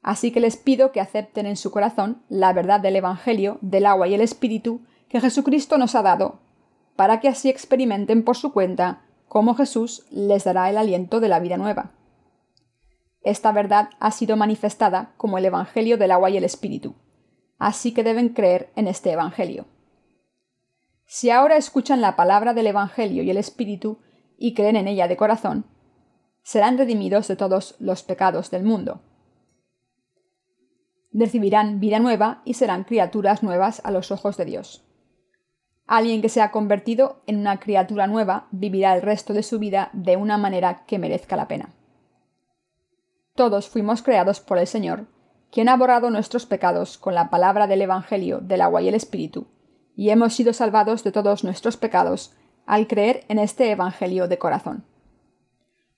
Así 0.00 0.30
que 0.30 0.38
les 0.38 0.56
pido 0.56 0.92
que 0.92 1.00
acepten 1.00 1.46
en 1.46 1.56
su 1.56 1.72
corazón 1.72 2.22
la 2.28 2.52
verdad 2.52 2.78
del 2.78 2.94
Evangelio, 2.94 3.58
del 3.62 3.84
agua 3.86 4.06
y 4.06 4.14
el 4.14 4.20
Espíritu 4.20 4.82
que 5.08 5.20
Jesucristo 5.20 5.76
nos 5.76 5.96
ha 5.96 6.02
dado, 6.02 6.38
para 6.94 7.18
que 7.18 7.26
así 7.26 7.48
experimenten 7.48 8.22
por 8.22 8.36
su 8.36 8.52
cuenta 8.52 9.02
cómo 9.26 9.56
Jesús 9.56 10.06
les 10.12 10.44
dará 10.44 10.70
el 10.70 10.78
aliento 10.78 11.18
de 11.18 11.30
la 11.30 11.40
vida 11.40 11.56
nueva. 11.56 11.90
Esta 13.22 13.50
verdad 13.50 13.88
ha 13.98 14.12
sido 14.12 14.36
manifestada 14.36 15.14
como 15.16 15.36
el 15.38 15.46
Evangelio 15.46 15.98
del 15.98 16.12
agua 16.12 16.30
y 16.30 16.36
el 16.36 16.44
Espíritu, 16.44 16.94
así 17.58 17.92
que 17.92 18.04
deben 18.04 18.28
creer 18.28 18.70
en 18.76 18.86
este 18.86 19.10
Evangelio. 19.10 19.66
Si 21.06 21.30
ahora 21.30 21.56
escuchan 21.56 22.00
la 22.00 22.16
palabra 22.16 22.54
del 22.54 22.66
Evangelio 22.66 23.22
y 23.22 23.30
el 23.30 23.36
Espíritu 23.36 23.98
y 24.38 24.54
creen 24.54 24.76
en 24.76 24.88
ella 24.88 25.08
de 25.08 25.16
corazón, 25.16 25.66
serán 26.42 26.78
redimidos 26.78 27.28
de 27.28 27.36
todos 27.36 27.76
los 27.78 28.02
pecados 28.02 28.50
del 28.50 28.64
mundo 28.64 29.02
recibirán 31.14 31.78
vida 31.78 32.00
nueva 32.00 32.42
y 32.44 32.54
serán 32.54 32.84
criaturas 32.84 33.42
nuevas 33.42 33.80
a 33.84 33.90
los 33.90 34.10
ojos 34.10 34.36
de 34.36 34.44
Dios. 34.44 34.84
Alguien 35.86 36.20
que 36.20 36.28
se 36.28 36.42
ha 36.42 36.50
convertido 36.50 37.22
en 37.26 37.38
una 37.38 37.60
criatura 37.60 38.06
nueva 38.06 38.48
vivirá 38.50 38.94
el 38.94 39.02
resto 39.02 39.32
de 39.32 39.42
su 39.42 39.58
vida 39.58 39.90
de 39.92 40.16
una 40.16 40.36
manera 40.36 40.84
que 40.86 40.98
merezca 40.98 41.36
la 41.36 41.46
pena. 41.46 41.70
Todos 43.34 43.68
fuimos 43.68 44.02
creados 44.02 44.40
por 44.40 44.58
el 44.58 44.66
Señor, 44.66 45.06
quien 45.52 45.68
ha 45.68 45.76
borrado 45.76 46.10
nuestros 46.10 46.46
pecados 46.46 46.98
con 46.98 47.14
la 47.14 47.30
palabra 47.30 47.66
del 47.66 47.82
Evangelio 47.82 48.40
del 48.40 48.60
agua 48.60 48.82
y 48.82 48.88
el 48.88 48.94
Espíritu, 48.94 49.46
y 49.96 50.10
hemos 50.10 50.34
sido 50.34 50.52
salvados 50.52 51.04
de 51.04 51.12
todos 51.12 51.44
nuestros 51.44 51.76
pecados 51.76 52.34
al 52.66 52.86
creer 52.86 53.24
en 53.28 53.38
este 53.38 53.70
Evangelio 53.70 54.28
de 54.28 54.38
corazón. 54.38 54.84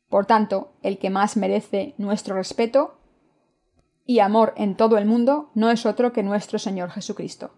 Por 0.09 0.27
tanto, 0.27 0.73
el 0.83 0.99
que 0.99 1.11
más 1.11 1.37
merece 1.37 1.95
nuestro 1.99 2.37
respeto 2.37 2.99
y 4.05 4.21
amor 4.21 4.53
en 4.57 4.77
todo 4.77 4.99
el 4.99 5.07
mundo 5.07 5.51
no 5.55 5.71
es 5.71 5.85
otro 5.85 6.13
que 6.13 6.23
nuestro 6.23 6.59
Señor 6.59 6.91
Jesucristo. 6.91 7.53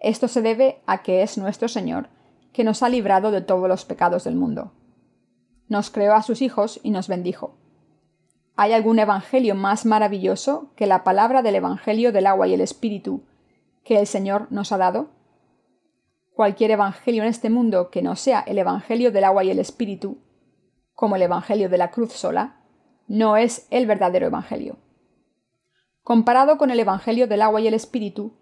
Esto 0.00 0.26
se 0.26 0.42
debe 0.42 0.82
a 0.86 1.02
que 1.02 1.22
es 1.22 1.38
nuestro 1.38 1.68
Señor, 1.68 2.08
que 2.52 2.64
nos 2.64 2.82
ha 2.82 2.88
librado 2.88 3.30
de 3.30 3.40
todos 3.40 3.68
los 3.68 3.84
pecados 3.84 4.24
del 4.24 4.34
mundo. 4.34 4.72
Nos 5.68 5.90
creó 5.90 6.14
a 6.14 6.22
sus 6.22 6.42
hijos 6.42 6.80
y 6.82 6.90
nos 6.90 7.06
bendijo. 7.06 7.54
¿Hay 8.56 8.72
algún 8.72 8.98
evangelio 8.98 9.54
más 9.54 9.86
maravilloso 9.86 10.72
que 10.76 10.86
la 10.86 11.04
palabra 11.04 11.42
del 11.42 11.54
Evangelio 11.54 12.12
del 12.12 12.26
agua 12.26 12.48
y 12.48 12.54
el 12.54 12.60
Espíritu 12.60 13.22
que 13.84 13.98
el 13.98 14.06
Señor 14.06 14.48
nos 14.50 14.72
ha 14.72 14.78
dado? 14.78 15.10
Cualquier 16.42 16.72
evangelio 16.72 17.22
en 17.22 17.28
este 17.28 17.50
mundo 17.50 17.88
que 17.88 18.02
no 18.02 18.16
sea 18.16 18.40
el 18.40 18.58
Evangelio 18.58 19.12
del 19.12 19.22
agua 19.22 19.44
y 19.44 19.52
el 19.52 19.60
Espíritu, 19.60 20.18
como 20.92 21.14
el 21.14 21.22
Evangelio 21.22 21.68
de 21.68 21.78
la 21.78 21.92
cruz 21.92 22.14
sola, 22.14 22.64
no 23.06 23.36
es 23.36 23.68
el 23.70 23.86
verdadero 23.86 24.26
Evangelio. 24.26 24.76
Comparado 26.02 26.58
con 26.58 26.72
el 26.72 26.80
Evangelio 26.80 27.28
del 27.28 27.42
agua 27.42 27.60
y 27.60 27.68
el 27.68 27.74
Espíritu, 27.74 28.32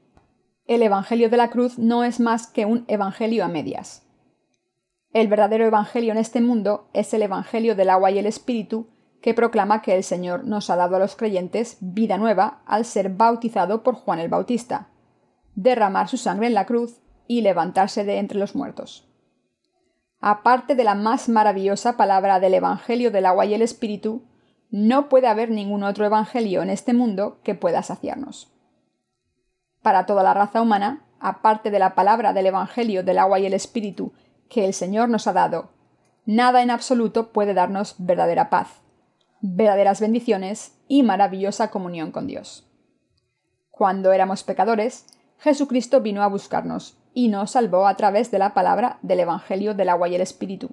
el 0.64 0.82
Evangelio 0.82 1.28
de 1.28 1.36
la 1.36 1.50
cruz 1.50 1.78
no 1.78 2.02
es 2.02 2.20
más 2.20 2.46
que 2.46 2.64
un 2.64 2.86
Evangelio 2.88 3.44
a 3.44 3.48
medias. 3.48 4.08
El 5.12 5.28
verdadero 5.28 5.66
Evangelio 5.66 6.12
en 6.12 6.18
este 6.18 6.40
mundo 6.40 6.88
es 6.94 7.12
el 7.12 7.20
Evangelio 7.20 7.76
del 7.76 7.90
agua 7.90 8.10
y 8.10 8.18
el 8.18 8.24
Espíritu, 8.24 8.88
que 9.20 9.34
proclama 9.34 9.82
que 9.82 9.94
el 9.94 10.04
Señor 10.04 10.46
nos 10.46 10.70
ha 10.70 10.76
dado 10.76 10.96
a 10.96 11.00
los 11.00 11.16
creyentes 11.16 11.76
vida 11.82 12.16
nueva 12.16 12.62
al 12.64 12.86
ser 12.86 13.10
bautizado 13.10 13.82
por 13.82 13.94
Juan 13.94 14.20
el 14.20 14.30
Bautista, 14.30 14.88
derramar 15.54 16.08
su 16.08 16.16
sangre 16.16 16.46
en 16.46 16.54
la 16.54 16.64
cruz 16.64 17.02
y 17.30 17.42
levantarse 17.42 18.02
de 18.02 18.18
entre 18.18 18.40
los 18.40 18.56
muertos. 18.56 19.08
Aparte 20.18 20.74
de 20.74 20.82
la 20.82 20.96
más 20.96 21.28
maravillosa 21.28 21.96
palabra 21.96 22.40
del 22.40 22.54
Evangelio 22.54 23.12
del 23.12 23.24
agua 23.24 23.46
y 23.46 23.54
el 23.54 23.62
Espíritu, 23.62 24.24
no 24.68 25.08
puede 25.08 25.28
haber 25.28 25.48
ningún 25.48 25.84
otro 25.84 26.04
evangelio 26.04 26.60
en 26.60 26.70
este 26.70 26.92
mundo 26.92 27.38
que 27.44 27.54
pueda 27.54 27.84
saciarnos. 27.84 28.52
Para 29.80 30.06
toda 30.06 30.24
la 30.24 30.34
raza 30.34 30.60
humana, 30.60 31.04
aparte 31.20 31.70
de 31.70 31.78
la 31.78 31.94
palabra 31.94 32.32
del 32.32 32.46
Evangelio 32.46 33.04
del 33.04 33.20
agua 33.20 33.38
y 33.38 33.46
el 33.46 33.54
Espíritu 33.54 34.12
que 34.48 34.64
el 34.64 34.74
Señor 34.74 35.08
nos 35.08 35.28
ha 35.28 35.32
dado, 35.32 35.70
nada 36.26 36.62
en 36.62 36.70
absoluto 36.72 37.30
puede 37.30 37.54
darnos 37.54 37.94
verdadera 37.98 38.50
paz, 38.50 38.82
verdaderas 39.40 40.00
bendiciones 40.00 40.80
y 40.88 41.04
maravillosa 41.04 41.70
comunión 41.70 42.10
con 42.10 42.26
Dios. 42.26 42.68
Cuando 43.70 44.12
éramos 44.12 44.42
pecadores, 44.42 45.06
Jesucristo 45.38 46.00
vino 46.00 46.24
a 46.24 46.26
buscarnos 46.26 46.99
y 47.14 47.28
nos 47.28 47.52
salvó 47.52 47.86
a 47.86 47.96
través 47.96 48.30
de 48.30 48.38
la 48.38 48.54
palabra 48.54 48.98
del 49.02 49.20
Evangelio 49.20 49.74
del 49.74 49.88
agua 49.88 50.08
y 50.08 50.14
el 50.14 50.20
Espíritu, 50.20 50.70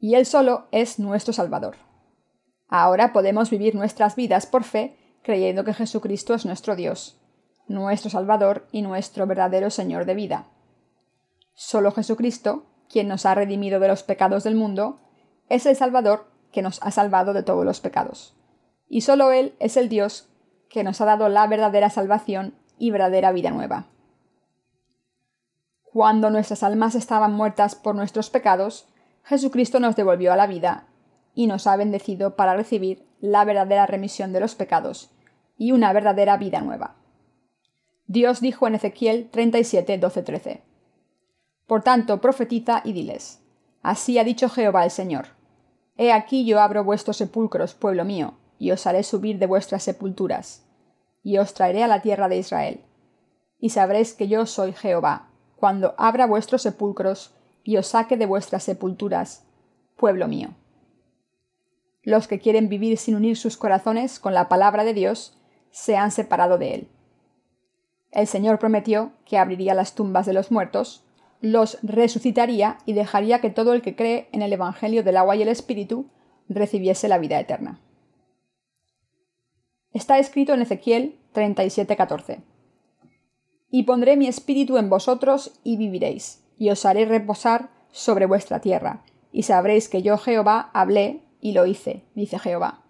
y 0.00 0.14
Él 0.14 0.26
solo 0.26 0.66
es 0.72 0.98
nuestro 0.98 1.32
Salvador. 1.32 1.76
Ahora 2.68 3.12
podemos 3.12 3.50
vivir 3.50 3.74
nuestras 3.74 4.16
vidas 4.16 4.46
por 4.46 4.64
fe, 4.64 4.96
creyendo 5.22 5.64
que 5.64 5.74
Jesucristo 5.74 6.34
es 6.34 6.46
nuestro 6.46 6.76
Dios, 6.76 7.20
nuestro 7.68 8.10
Salvador 8.10 8.66
y 8.72 8.82
nuestro 8.82 9.26
verdadero 9.26 9.70
Señor 9.70 10.06
de 10.06 10.14
vida. 10.14 10.46
Solo 11.54 11.92
Jesucristo, 11.92 12.64
quien 12.88 13.08
nos 13.08 13.26
ha 13.26 13.34
redimido 13.34 13.80
de 13.80 13.88
los 13.88 14.02
pecados 14.02 14.44
del 14.44 14.54
mundo, 14.54 15.00
es 15.48 15.66
el 15.66 15.76
Salvador 15.76 16.26
que 16.52 16.62
nos 16.62 16.82
ha 16.82 16.90
salvado 16.90 17.32
de 17.32 17.42
todos 17.42 17.64
los 17.64 17.80
pecados. 17.80 18.34
Y 18.88 19.02
solo 19.02 19.30
Él 19.32 19.54
es 19.58 19.76
el 19.76 19.88
Dios 19.88 20.28
que 20.68 20.84
nos 20.84 21.00
ha 21.00 21.04
dado 21.04 21.28
la 21.28 21.46
verdadera 21.46 21.90
salvación 21.90 22.54
y 22.78 22.90
verdadera 22.90 23.32
vida 23.32 23.50
nueva. 23.50 23.86
Cuando 25.92 26.30
nuestras 26.30 26.62
almas 26.62 26.94
estaban 26.94 27.34
muertas 27.34 27.74
por 27.74 27.96
nuestros 27.96 28.30
pecados, 28.30 28.86
Jesucristo 29.24 29.80
nos 29.80 29.96
devolvió 29.96 30.32
a 30.32 30.36
la 30.36 30.46
vida 30.46 30.86
y 31.34 31.46
nos 31.46 31.66
ha 31.66 31.76
bendecido 31.76 32.36
para 32.36 32.54
recibir 32.54 33.04
la 33.20 33.44
verdadera 33.44 33.86
remisión 33.86 34.32
de 34.32 34.40
los 34.40 34.54
pecados 34.54 35.10
y 35.58 35.72
una 35.72 35.92
verdadera 35.92 36.36
vida 36.36 36.60
nueva. 36.60 36.96
Dios 38.06 38.40
dijo 38.40 38.66
en 38.66 38.76
Ezequiel 38.76 39.28
37, 39.30 39.98
12, 39.98 40.22
13. 40.22 40.62
Por 41.66 41.82
tanto, 41.82 42.20
profetiza 42.20 42.82
y 42.84 42.92
diles, 42.92 43.40
Así 43.82 44.18
ha 44.18 44.24
dicho 44.24 44.48
Jehová 44.48 44.84
el 44.84 44.90
Señor. 44.90 45.28
He 45.96 46.12
aquí 46.12 46.44
yo 46.44 46.60
abro 46.60 46.84
vuestros 46.84 47.16
sepulcros, 47.16 47.74
pueblo 47.74 48.04
mío, 48.04 48.34
y 48.58 48.70
os 48.70 48.86
haré 48.86 49.02
subir 49.02 49.38
de 49.38 49.46
vuestras 49.46 49.82
sepulturas, 49.82 50.66
y 51.22 51.38
os 51.38 51.54
traeré 51.54 51.82
a 51.82 51.88
la 51.88 52.02
tierra 52.02 52.28
de 52.28 52.38
Israel. 52.38 52.80
Y 53.58 53.70
sabréis 53.70 54.14
que 54.14 54.28
yo 54.28 54.46
soy 54.46 54.72
Jehová, 54.72 55.29
cuando 55.60 55.94
abra 55.98 56.26
vuestros 56.26 56.62
sepulcros, 56.62 57.34
y 57.62 57.76
os 57.76 57.86
saque 57.86 58.16
de 58.16 58.26
vuestras 58.26 58.64
sepulturas, 58.64 59.44
pueblo 59.96 60.26
mío. 60.26 60.48
Los 62.02 62.26
que 62.26 62.40
quieren 62.40 62.70
vivir 62.70 62.96
sin 62.96 63.14
unir 63.14 63.36
sus 63.36 63.58
corazones 63.58 64.18
con 64.18 64.32
la 64.32 64.48
palabra 64.48 64.84
de 64.84 64.94
Dios 64.94 65.38
se 65.70 65.96
han 65.96 66.10
separado 66.10 66.56
de 66.56 66.74
él. 66.74 66.88
El 68.10 68.26
Señor 68.26 68.58
prometió 68.58 69.12
que 69.26 69.36
abriría 69.36 69.74
las 69.74 69.94
tumbas 69.94 70.24
de 70.24 70.32
los 70.32 70.50
muertos, 70.50 71.04
los 71.42 71.78
resucitaría 71.82 72.78
y 72.86 72.94
dejaría 72.94 73.40
que 73.40 73.50
todo 73.50 73.74
el 73.74 73.82
que 73.82 73.94
cree 73.94 74.28
en 74.32 74.40
el 74.40 74.52
Evangelio 74.52 75.04
del 75.04 75.18
agua 75.18 75.36
y 75.36 75.42
el 75.42 75.48
Espíritu 75.48 76.06
recibiese 76.48 77.06
la 77.06 77.18
vida 77.18 77.38
eterna. 77.38 77.78
Está 79.92 80.18
escrito 80.18 80.54
en 80.54 80.62
Ezequiel 80.62 81.18
37:14. 81.34 82.40
Y 83.70 83.84
pondré 83.84 84.16
mi 84.16 84.26
espíritu 84.26 84.76
en 84.78 84.90
vosotros 84.90 85.52
y 85.62 85.76
viviréis, 85.76 86.44
y 86.58 86.70
os 86.70 86.84
haré 86.84 87.04
reposar 87.04 87.70
sobre 87.92 88.26
vuestra 88.26 88.60
tierra, 88.60 89.04
y 89.32 89.44
sabréis 89.44 89.88
que 89.88 90.02
yo 90.02 90.18
Jehová 90.18 90.70
hablé 90.74 91.22
y 91.40 91.52
lo 91.52 91.66
hice, 91.66 92.04
dice 92.14 92.38
Jehová. 92.38 92.82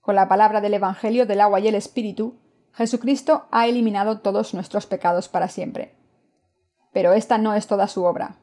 Con 0.00 0.16
la 0.16 0.28
palabra 0.28 0.60
del 0.60 0.74
Evangelio 0.74 1.26
del 1.26 1.40
agua 1.40 1.60
y 1.60 1.68
el 1.68 1.74
Espíritu, 1.74 2.38
Jesucristo 2.72 3.46
ha 3.50 3.66
eliminado 3.66 4.20
todos 4.20 4.54
nuestros 4.54 4.86
pecados 4.86 5.28
para 5.28 5.48
siempre. 5.48 5.94
Pero 6.92 7.12
esta 7.12 7.38
no 7.38 7.54
es 7.54 7.66
toda 7.66 7.86
su 7.88 8.04
obra. 8.04 8.36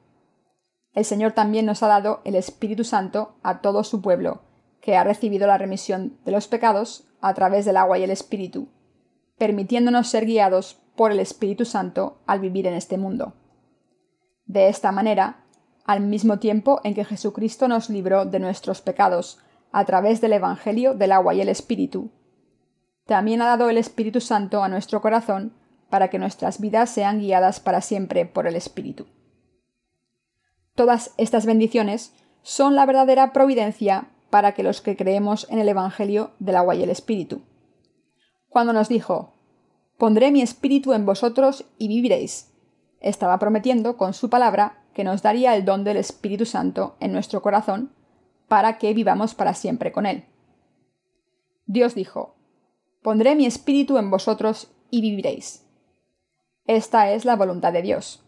El 0.93 1.05
Señor 1.05 1.33
también 1.33 1.65
nos 1.65 1.83
ha 1.83 1.87
dado 1.87 2.21
el 2.23 2.35
Espíritu 2.35 2.83
Santo 2.83 3.35
a 3.43 3.61
todo 3.61 3.83
su 3.83 4.01
pueblo, 4.01 4.41
que 4.81 4.95
ha 4.95 5.03
recibido 5.03 5.47
la 5.47 5.57
remisión 5.57 6.17
de 6.25 6.31
los 6.31 6.47
pecados 6.47 7.07
a 7.21 7.33
través 7.33 7.65
del 7.65 7.77
agua 7.77 7.97
y 7.97 8.03
el 8.03 8.11
Espíritu, 8.11 8.69
permitiéndonos 9.37 10.07
ser 10.07 10.25
guiados 10.25 10.79
por 10.95 11.11
el 11.11 11.19
Espíritu 11.19 11.65
Santo 11.65 12.19
al 12.25 12.39
vivir 12.39 12.67
en 12.67 12.73
este 12.73 12.97
mundo. 12.97 13.33
De 14.45 14.69
esta 14.69 14.91
manera, 14.91 15.43
al 15.85 16.01
mismo 16.01 16.39
tiempo 16.39 16.81
en 16.83 16.93
que 16.93 17.05
Jesucristo 17.05 17.67
nos 17.67 17.89
libró 17.89 18.25
de 18.25 18.39
nuestros 18.39 18.81
pecados 18.81 19.39
a 19.71 19.85
través 19.85 20.21
del 20.21 20.33
Evangelio 20.33 20.93
del 20.95 21.11
agua 21.11 21.33
y 21.33 21.41
el 21.41 21.49
Espíritu, 21.49 22.11
también 23.05 23.41
ha 23.41 23.45
dado 23.45 23.69
el 23.69 23.77
Espíritu 23.77 24.19
Santo 24.19 24.63
a 24.63 24.69
nuestro 24.69 25.01
corazón 25.01 25.53
para 25.89 26.09
que 26.09 26.19
nuestras 26.19 26.59
vidas 26.59 26.89
sean 26.89 27.19
guiadas 27.19 27.59
para 27.59 27.81
siempre 27.81 28.25
por 28.25 28.47
el 28.47 28.55
Espíritu. 28.55 29.07
Todas 30.75 31.13
estas 31.17 31.45
bendiciones 31.45 32.13
son 32.41 32.75
la 32.75 32.85
verdadera 32.85 33.33
providencia 33.33 34.09
para 34.29 34.53
que 34.53 34.63
los 34.63 34.81
que 34.81 34.97
creemos 34.97 35.47
en 35.49 35.59
el 35.59 35.69
Evangelio 35.69 36.31
del 36.39 36.57
agua 36.57 36.75
y 36.75 36.83
el 36.83 36.89
Espíritu. 36.89 37.41
Cuando 38.57 38.73
nos 38.73 38.89
dijo, 38.89 39.35
Pondré 39.99 40.31
mi 40.31 40.41
Espíritu 40.41 40.93
en 40.93 41.05
vosotros 41.05 41.65
y 41.77 41.87
viviréis, 41.87 42.55
estaba 43.01 43.37
prometiendo 43.37 43.97
con 43.97 44.15
su 44.15 44.31
palabra 44.31 44.83
que 44.95 45.03
nos 45.03 45.21
daría 45.21 45.55
el 45.55 45.63
don 45.63 45.83
del 45.83 45.95
Espíritu 45.95 46.43
Santo 46.47 46.95
en 46.99 47.11
nuestro 47.11 47.43
corazón 47.43 47.93
para 48.47 48.79
que 48.79 48.95
vivamos 48.95 49.35
para 49.35 49.53
siempre 49.53 49.91
con 49.91 50.07
Él. 50.07 50.25
Dios 51.67 51.93
dijo, 51.93 52.33
Pondré 53.03 53.35
mi 53.35 53.45
espíritu 53.45 53.99
en 53.99 54.09
vosotros 54.09 54.71
y 54.89 55.01
viviréis. 55.01 55.63
Esta 56.65 57.11
es 57.11 57.25
la 57.25 57.35
voluntad 57.35 57.73
de 57.73 57.83
Dios. 57.83 58.25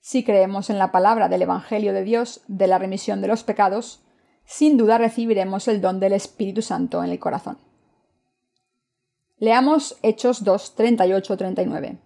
Si 0.00 0.24
creemos 0.24 0.68
en 0.68 0.80
la 0.80 0.90
palabra 0.90 1.28
del 1.28 1.42
Evangelio 1.42 1.92
de 1.92 2.02
Dios 2.02 2.42
de 2.48 2.66
la 2.66 2.78
remisión 2.78 3.20
de 3.20 3.28
los 3.28 3.44
pecados, 3.44 4.02
sin 4.44 4.76
duda 4.76 4.98
recibiremos 4.98 5.68
el 5.68 5.80
don 5.80 6.00
del 6.00 6.14
Espíritu 6.14 6.60
Santo 6.60 7.04
en 7.04 7.10
el 7.10 7.20
corazón. 7.20 7.56
Leamos 9.38 9.98
Hechos 10.02 10.44
2, 10.44 10.76
38-39. 10.76 11.98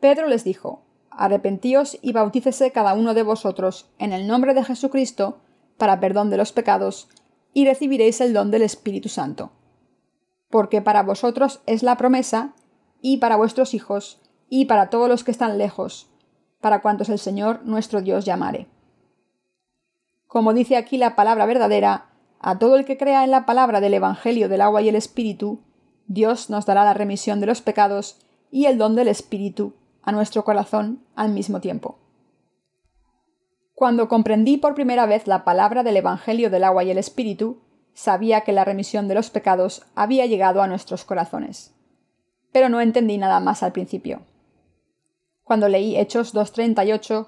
Pedro 0.00 0.28
les 0.28 0.44
dijo, 0.44 0.84
Arrepentíos 1.10 1.98
y 2.02 2.12
bautícese 2.12 2.72
cada 2.72 2.94
uno 2.94 3.14
de 3.14 3.22
vosotros 3.22 3.90
en 3.98 4.12
el 4.12 4.26
nombre 4.26 4.54
de 4.54 4.64
Jesucristo 4.64 5.40
para 5.76 6.00
perdón 6.00 6.30
de 6.30 6.36
los 6.36 6.52
pecados, 6.52 7.08
y 7.52 7.66
recibiréis 7.66 8.20
el 8.20 8.32
don 8.32 8.50
del 8.50 8.62
Espíritu 8.62 9.08
Santo 9.08 9.52
porque 10.54 10.80
para 10.80 11.02
vosotros 11.02 11.62
es 11.66 11.82
la 11.82 11.96
promesa, 11.96 12.54
y 13.00 13.16
para 13.16 13.34
vuestros 13.34 13.74
hijos, 13.74 14.20
y 14.48 14.66
para 14.66 14.88
todos 14.88 15.08
los 15.08 15.24
que 15.24 15.32
están 15.32 15.58
lejos, 15.58 16.08
para 16.60 16.80
cuantos 16.80 17.08
el 17.08 17.18
Señor 17.18 17.62
nuestro 17.64 18.02
Dios 18.02 18.24
llamare. 18.24 18.68
Como 20.28 20.54
dice 20.54 20.76
aquí 20.76 20.96
la 20.96 21.16
palabra 21.16 21.44
verdadera, 21.46 22.06
a 22.38 22.56
todo 22.60 22.76
el 22.76 22.84
que 22.84 22.96
crea 22.96 23.24
en 23.24 23.32
la 23.32 23.46
palabra 23.46 23.80
del 23.80 23.94
Evangelio 23.94 24.48
del 24.48 24.60
agua 24.60 24.80
y 24.80 24.88
el 24.88 24.94
Espíritu, 24.94 25.58
Dios 26.06 26.50
nos 26.50 26.66
dará 26.66 26.84
la 26.84 26.94
remisión 26.94 27.40
de 27.40 27.46
los 27.46 27.62
pecados 27.62 28.18
y 28.50 28.66
el 28.66 28.78
don 28.78 28.94
del 28.94 29.08
Espíritu 29.08 29.74
a 30.02 30.12
nuestro 30.12 30.44
corazón 30.44 31.00
al 31.14 31.30
mismo 31.30 31.60
tiempo. 31.60 31.98
Cuando 33.74 34.08
comprendí 34.08 34.56
por 34.56 34.74
primera 34.74 35.06
vez 35.06 35.26
la 35.26 35.44
palabra 35.44 35.82
del 35.82 35.96
Evangelio 35.96 36.50
del 36.50 36.64
agua 36.64 36.84
y 36.84 36.90
el 36.90 36.98
Espíritu, 36.98 37.58
sabía 37.94 38.42
que 38.42 38.52
la 38.52 38.64
remisión 38.64 39.08
de 39.08 39.14
los 39.14 39.30
pecados 39.30 39.82
había 39.94 40.26
llegado 40.26 40.62
a 40.62 40.68
nuestros 40.68 41.04
corazones. 41.04 41.74
Pero 42.52 42.68
no 42.68 42.80
entendí 42.80 43.18
nada 43.18 43.40
más 43.40 43.62
al 43.62 43.72
principio. 43.72 44.20
Cuando 45.42 45.68
leí 45.68 45.96
Hechos 45.96 46.34
2.38 46.34 47.26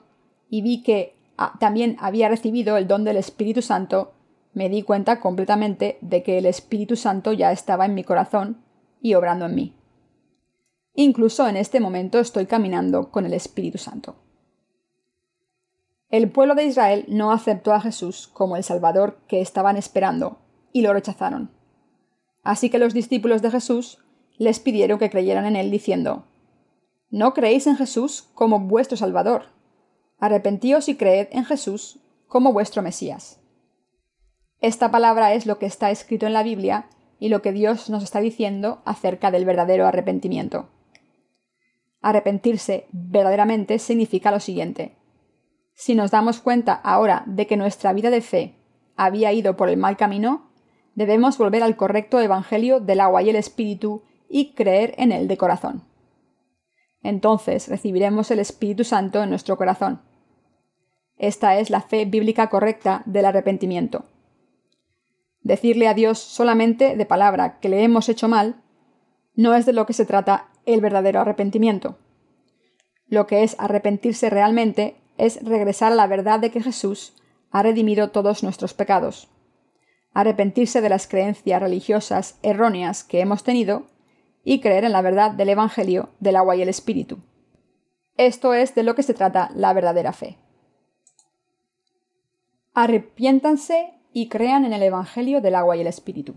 y 0.49 0.63
vi 0.63 0.83
que 0.83 1.17
ah, 1.37 1.55
también 1.59 1.97
había 1.99 2.29
recibido 2.29 2.77
el 2.77 2.87
don 2.87 3.05
del 3.05 3.17
Espíritu 3.17 3.63
Santo, 3.63 4.13
me 4.55 4.69
di 4.69 4.83
cuenta 4.83 5.19
completamente 5.21 5.99
de 6.01 6.23
que 6.23 6.39
el 6.39 6.47
Espíritu 6.47 6.97
Santo 6.97 7.33
ya 7.33 7.53
estaba 7.53 7.85
en 7.87 7.95
mi 7.95 8.05
corazón 8.05 8.65
y 9.07 9.15
obrando 9.15 9.47
en 9.47 9.55
mí. 9.55 9.73
Incluso 10.93 11.47
en 11.47 11.57
este 11.57 11.79
momento 11.79 12.19
estoy 12.19 12.47
caminando 12.47 13.13
con 13.13 13.25
el 13.25 13.35
Espíritu 13.35 13.79
Santo. 13.79 14.17
El 16.11 16.29
pueblo 16.29 16.57
de 16.57 16.65
Israel 16.65 17.05
no 17.07 17.31
aceptó 17.31 17.73
a 17.73 17.81
Jesús 17.81 18.27
como 18.27 18.57
el 18.57 18.65
Salvador 18.65 19.21
que 19.29 19.41
estaban 19.41 19.77
esperando 19.77 20.41
y 20.73 20.83
lo 20.83 20.93
rechazaron. 20.93 21.53
Así 22.43 22.69
que 22.69 22.81
los 22.81 22.95
discípulos 22.95 23.43
de 23.43 23.53
Jesús 23.53 23.99
les 24.39 24.59
pidieron 24.59 24.99
que 24.99 25.11
creyeran 25.11 25.47
en 25.47 25.55
él, 25.55 25.71
diciendo 25.71 26.25
No 27.09 27.33
creéis 27.33 27.69
en 27.69 27.77
Jesús 27.77 28.29
como 28.35 28.59
vuestro 28.59 28.97
Salvador. 28.97 29.45
Arrepentíos 30.19 30.89
y 30.89 30.97
creed 30.97 31.29
en 31.31 31.45
Jesús 31.45 32.01
como 32.27 32.53
vuestro 32.53 32.83
Mesías. 32.83 33.39
Esta 34.61 34.91
palabra 34.91 35.33
es 35.35 35.47
lo 35.47 35.61
que 35.61 35.67
está 35.67 35.93
escrito 35.93 36.27
en 36.27 36.33
la 36.33 36.43
Biblia 36.43 36.89
y 37.19 37.29
lo 37.29 37.43
que 37.43 37.53
Dios 37.53 37.91
nos 37.91 38.03
está 38.03 38.21
diciendo 38.21 38.83
acerca 38.85 39.31
del 39.31 39.45
verdadero 39.45 39.87
arrepentimiento. 39.87 40.69
Arrepentirse 42.03 42.87
verdaderamente 42.93 43.79
significa 43.79 44.31
lo 44.31 44.41
siguiente. 44.41 44.97
Si 45.75 45.95
nos 45.95 46.11
damos 46.11 46.41
cuenta 46.41 46.73
ahora 46.73 47.25
de 47.27 47.47
que 47.47 47.57
nuestra 47.57 47.93
vida 47.93 48.11
de 48.11 48.21
fe 48.21 48.55
había 48.97 49.33
ido 49.33 49.57
por 49.57 49.69
el 49.69 49.77
mal 49.77 49.97
camino, 49.97 50.51
debemos 50.95 51.37
volver 51.39 51.63
al 51.63 51.77
correcto 51.77 52.21
Evangelio 52.21 52.81
del 52.81 53.01
agua 53.01 53.23
y 53.23 53.31
el 53.31 53.37
Espíritu 53.37 54.03
y 54.29 54.55
creer 54.55 54.95
en 54.99 55.13
él 55.13 55.29
de 55.29 55.37
corazón. 55.37 55.85
Entonces 57.03 57.69
recibiremos 57.69 58.31
el 58.31 58.39
Espíritu 58.41 58.85
Santo 58.85 59.23
en 59.23 59.31
nuestro 59.31 59.57
corazón. 59.57 60.01
Esta 61.19 61.59
es 61.59 61.71
la 61.71 61.81
fe 61.81 62.05
bíblica 62.05 62.49
correcta 62.49 63.03
del 63.07 63.25
arrepentimiento. 63.25 64.05
Decirle 65.47 65.87
a 65.87 65.95
Dios 65.95 66.19
solamente 66.19 66.97
de 66.97 67.07
palabra 67.07 67.61
que 67.61 67.69
le 67.69 67.85
hemos 67.85 68.09
hecho 68.09 68.27
mal 68.27 68.63
no 69.37 69.55
es 69.55 69.65
de 69.65 69.73
lo 69.73 69.87
que 69.87 69.93
se 69.93 70.05
trata 70.05 70.49
el 70.65 70.81
verdadero 70.81 71.21
arrepentimiento. 71.21 71.99
Lo 73.07 73.29
que 73.29 73.45
es 73.45 73.55
arrepentirse 73.59 74.29
realmente 74.29 74.97
es 75.19 75.41
regresar 75.45 75.93
a 75.93 75.95
la 75.95 76.09
verdad 76.09 76.41
de 76.41 76.51
que 76.51 76.61
Jesús 76.61 77.15
ha 77.53 77.63
redimido 77.63 78.11
todos 78.11 78.43
nuestros 78.43 78.75
pecados 78.75 79.29
arrepentirse 80.17 80.81
de 80.81 80.89
las 80.89 81.07
creencias 81.07 81.61
religiosas 81.61 82.39
erróneas 82.43 83.05
que 83.05 83.21
hemos 83.21 83.45
tenido 83.45 83.85
y 84.45 84.63
creer 84.63 84.85
en 84.85 84.93
la 84.93 85.03
verdad 85.03 85.33
del 85.33 85.51
Evangelio 85.51 86.09
del 86.21 86.37
agua 86.37 86.57
y 86.57 86.63
el 86.63 86.71
Espíritu. 86.71 87.19
Esto 88.17 88.55
es 88.55 88.75
de 88.75 88.83
lo 88.83 88.95
que 88.95 89.03
se 89.03 89.13
trata 89.13 89.51
la 89.55 89.75
verdadera 89.75 90.15
fe. 90.15 90.39
Arrepiéntanse 92.73 93.93
y 94.17 94.31
crean 94.31 94.65
en 94.65 94.73
el 94.73 94.83
Evangelio 94.83 95.43
del 95.43 95.55
agua 95.55 95.77
y 95.77 95.83
el 95.83 95.87
Espíritu. 95.87 96.37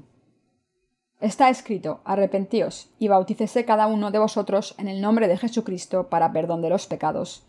Está 1.22 1.50
escrito, 1.50 2.02
arrepentíos 2.04 2.92
y 3.00 3.08
bautícese 3.08 3.64
cada 3.64 3.88
uno 3.88 4.12
de 4.12 4.20
vosotros 4.20 4.76
en 4.78 4.90
el 4.90 5.00
nombre 5.00 5.30
de 5.30 5.38
Jesucristo 5.38 6.10
para 6.10 6.34
perdón 6.34 6.62
de 6.62 6.70
los 6.70 6.88
pecados, 6.88 7.48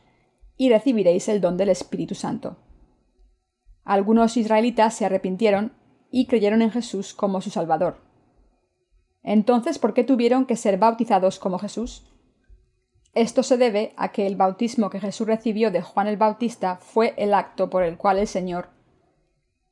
y 0.57 0.71
recibiréis 0.71 1.29
el 1.29 1.41
don 1.41 1.57
del 1.57 1.69
Espíritu 1.71 2.15
Santo. 2.15 2.59
Algunos 3.83 4.37
israelitas 4.37 4.95
se 4.95 5.05
arrepintieron 5.05 5.73
y 6.13 6.27
creyeron 6.27 6.63
en 6.63 6.71
Jesús 6.71 7.13
como 7.13 7.41
su 7.41 7.51
Salvador. 7.51 7.97
Entonces, 9.25 9.81
¿por 9.81 9.95
qué 9.95 10.05
tuvieron 10.05 10.47
que 10.47 10.55
ser 10.55 10.79
bautizados 10.79 11.41
como 11.41 11.59
Jesús? 11.59 12.07
Esto 13.15 13.43
se 13.43 13.57
debe 13.57 13.95
a 13.97 14.13
que 14.13 14.29
el 14.29 14.37
bautismo 14.37 14.91
que 14.91 15.01
Jesús 15.01 15.27
recibió 15.27 15.73
de 15.73 15.83
Juan 15.83 16.07
el 16.07 16.19
Bautista 16.19 16.77
fue 16.77 17.15
el 17.17 17.35
acto 17.35 17.69
por 17.69 17.83
el 17.83 17.97
cual 17.97 18.19
el 18.19 18.29
Señor 18.29 18.79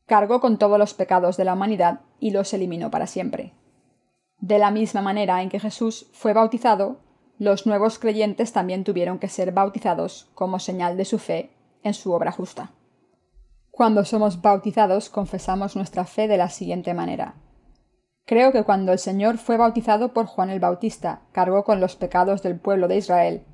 cargó 0.09 0.40
con 0.40 0.59
todos 0.59 0.78
los 0.78 0.94
pecados 0.94 1.36
de 1.36 1.44
la 1.44 1.52
humanidad 1.52 2.01
y 2.18 2.30
los 2.30 2.52
eliminó 2.55 2.90
para 2.90 3.06
siempre. 3.06 3.52
De 4.40 4.59
la 4.59 4.70
misma 4.70 5.02
manera 5.02 5.43
en 5.43 5.51
que 5.51 5.60
Jesús 5.60 6.09
fue 6.12 6.32
bautizado, 6.32 6.97
los 7.39 7.66
nuevos 7.66 7.98
creyentes 7.98 8.52
también 8.52 8.85
tuvieron 8.85 9.18
que 9.18 9.28
ser 9.28 9.52
bautizados 9.52 10.30
como 10.35 10.59
señal 10.59 10.97
de 10.97 11.05
su 11.05 11.18
fe 11.18 11.51
en 11.82 11.93
su 11.93 12.12
obra 12.12 12.32
justa. 12.32 12.72
Cuando 13.70 14.05
somos 14.05 14.40
bautizados 14.40 15.10
confesamos 15.10 15.76
nuestra 15.76 16.05
fe 16.05 16.26
de 16.26 16.39
la 16.39 16.48
siguiente 16.48 16.94
manera. 16.94 17.35
Creo 18.24 18.51
que 18.51 18.64
cuando 18.64 18.93
el 18.93 18.98
Señor 18.98 19.36
fue 19.36 19.56
bautizado 19.56 20.12
por 20.14 20.26
Juan 20.26 20.51
el 20.51 20.59
Bautista, 20.59 21.22
cargó 21.32 21.64
con 21.64 21.80
los 21.80 21.97
pecados 21.97 22.43
del 22.43 22.59
pueblo 22.59 22.89
de 22.89 22.97
Israel 22.97 23.44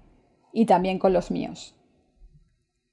y 0.53 0.67
también 0.67 0.99
con 0.99 1.13
los 1.13 1.31
míos. 1.31 1.77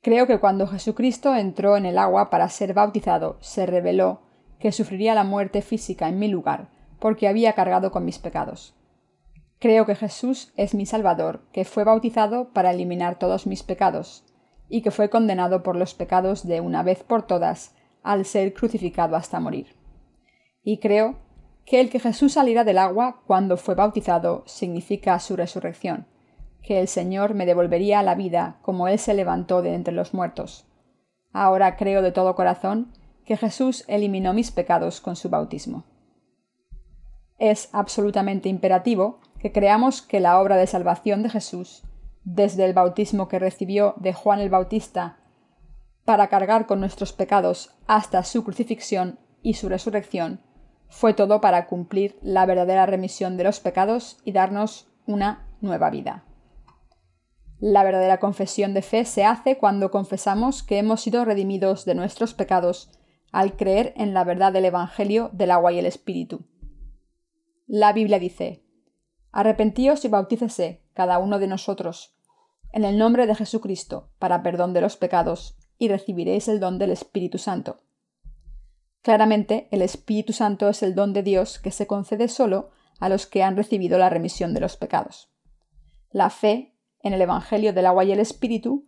Creo 0.02 0.26
que 0.26 0.40
cuando 0.40 0.66
Jesucristo 0.66 1.36
entró 1.36 1.78
en 1.78 1.86
el 1.86 2.00
agua 2.00 2.32
para 2.32 2.50
ser 2.50 2.74
bautizado, 2.74 3.38
se 3.40 3.68
reveló 3.68 4.22
que 4.60 4.72
sufriría 4.72 5.14
la 5.14 5.24
muerte 5.24 5.62
física 5.62 6.10
en 6.10 6.18
mi 6.18 6.28
lugar, 6.28 6.70
porque 7.00 7.28
había 7.28 7.54
cargado 7.54 7.92
con 7.92 8.04
mis 8.04 8.18
pecados. 8.18 8.76
Creo 9.60 9.86
que 9.86 9.96
Jesús 9.96 10.54
es 10.58 10.74
mi 10.74 10.88
Salvador, 10.88 11.42
que 11.52 11.66
fue 11.66 11.84
bautizado 11.84 12.50
para 12.52 12.72
eliminar 12.72 13.20
todos 13.20 13.46
mis 13.46 13.62
pecados, 13.62 14.26
y 14.70 14.82
que 14.82 14.90
fue 14.90 15.12
condenado 15.12 15.62
por 15.62 15.76
los 15.76 15.94
pecados 15.94 16.48
de 16.48 16.62
una 16.62 16.82
vez 16.82 17.04
por 17.04 17.28
todas 17.28 17.76
al 18.02 18.26
ser 18.26 18.54
crucificado 18.54 19.16
hasta 19.16 19.40
morir. 19.40 19.76
Y 20.64 20.80
creo 20.80 21.18
que 21.66 21.80
el 21.80 21.92
que 21.92 22.00
Jesús 22.00 22.34
saliera 22.34 22.64
del 22.64 22.80
agua 22.80 23.22
cuando 23.28 23.56
fue 23.56 23.76
bautizado 23.76 24.44
significa 24.48 25.20
su 25.20 25.36
resurrección, 25.36 26.08
que 26.62 26.80
el 26.80 26.88
Señor 26.88 27.34
me 27.34 27.46
devolvería 27.46 28.04
la 28.04 28.16
vida 28.16 28.58
como 28.62 28.88
Él 28.88 29.00
se 29.00 29.14
levantó 29.14 29.62
de 29.62 29.74
entre 29.74 29.94
los 29.94 30.14
muertos. 30.14 30.68
Ahora 31.34 31.76
creo 31.78 32.02
de 32.02 32.12
todo 32.12 32.36
corazón 32.36 32.94
que 33.26 33.38
Jesús 33.38 33.86
eliminó 33.88 34.34
mis 34.34 34.52
pecados 34.52 35.02
con 35.02 35.16
su 35.16 35.30
bautismo. 35.30 35.86
Es 37.38 37.70
absolutamente 37.72 38.50
imperativo 38.50 39.20
que 39.40 39.52
creamos 39.52 40.02
que 40.02 40.20
la 40.20 40.40
obra 40.40 40.58
de 40.58 40.68
salvación 40.68 41.24
de 41.24 41.30
Jesús, 41.30 41.84
desde 42.24 42.66
el 42.66 42.74
bautismo 42.74 43.28
que 43.28 43.40
recibió 43.40 43.96
de 43.98 44.14
Juan 44.14 44.40
el 44.40 44.50
Bautista, 44.50 45.18
para 46.06 46.28
cargar 46.28 46.68
con 46.68 46.80
nuestros 46.80 47.14
pecados 47.14 47.76
hasta 47.88 48.24
su 48.24 48.44
crucifixión 48.44 49.20
y 49.42 49.56
su 49.56 49.70
resurrección, 49.70 50.42
fue 50.90 51.14
todo 51.14 51.42
para 51.42 51.68
cumplir 51.68 52.20
la 52.22 52.46
verdadera 52.46 52.86
remisión 52.86 53.38
de 53.38 53.46
los 53.46 53.60
pecados 53.60 54.20
y 54.26 54.34
darnos 54.34 54.88
una 55.08 55.48
nueva 55.62 55.90
vida. 55.90 56.26
La 57.62 57.84
verdadera 57.84 58.20
confesión 58.20 58.74
de 58.74 58.82
fe 58.82 59.06
se 59.06 59.24
hace 59.24 59.60
cuando 59.60 59.92
confesamos 59.92 60.64
que 60.64 60.80
hemos 60.80 61.00
sido 61.02 61.24
redimidos 61.26 61.86
de 61.86 61.94
nuestros 61.94 62.34
pecados 62.34 62.90
al 63.32 63.56
creer 63.56 63.94
en 63.98 64.16
la 64.16 64.24
verdad 64.24 64.52
del 64.52 64.66
Evangelio 64.66 65.30
del 65.32 65.52
agua 65.52 65.72
y 65.72 65.78
el 65.78 65.86
Espíritu. 65.86 66.44
La 67.68 67.94
Biblia 67.94 68.18
dice, 68.18 68.64
Arrepentíos 69.32 70.04
y 70.06 70.08
bautícese 70.08 70.82
cada 70.94 71.20
uno 71.20 71.38
de 71.38 71.46
nosotros 71.46 72.16
en 72.74 72.84
el 72.84 72.98
nombre 72.98 73.28
de 73.28 73.36
Jesucristo 73.36 74.10
para 74.18 74.42
perdón 74.42 74.74
de 74.74 74.82
los 74.82 74.98
pecados 74.98 75.56
y 75.78 75.88
recibiréis 75.88 76.48
el 76.48 76.60
don 76.60 76.80
del 76.80 76.90
Espíritu 76.90 77.38
Santo. 77.38 77.78
Claramente, 79.04 79.68
el 79.70 79.84
Espíritu 79.84 80.34
Santo 80.34 80.68
es 80.68 80.82
el 80.82 80.96
don 80.96 81.14
de 81.14 81.22
Dios 81.22 81.60
que 81.60 81.70
se 81.70 81.86
concede 81.86 82.28
solo 82.28 82.72
a 83.00 83.08
los 83.08 83.28
que 83.28 83.44
han 83.44 83.56
recibido 83.56 84.00
la 84.00 84.10
remisión 84.10 84.56
de 84.56 84.62
los 84.62 84.78
pecados. 84.78 85.32
La 86.12 86.32
fe 86.32 86.71
en 87.04 87.14
el 87.14 87.22
Evangelio 87.22 87.74
del 87.74 87.86
agua 87.86 88.04
y 88.06 88.12
el 88.12 88.20
Espíritu 88.20 88.86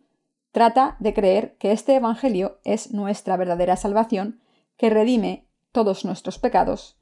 trata 0.51 0.97
de 0.99 1.13
creer 1.13 1.55
que 1.57 1.71
este 1.71 1.95
Evangelio 1.95 2.59
es 2.63 2.91
nuestra 2.91 3.37
verdadera 3.37 3.75
salvación 3.75 4.41
que 4.77 4.89
redime 4.89 5.45
todos 5.71 6.05
nuestros 6.05 6.39
pecados 6.39 6.97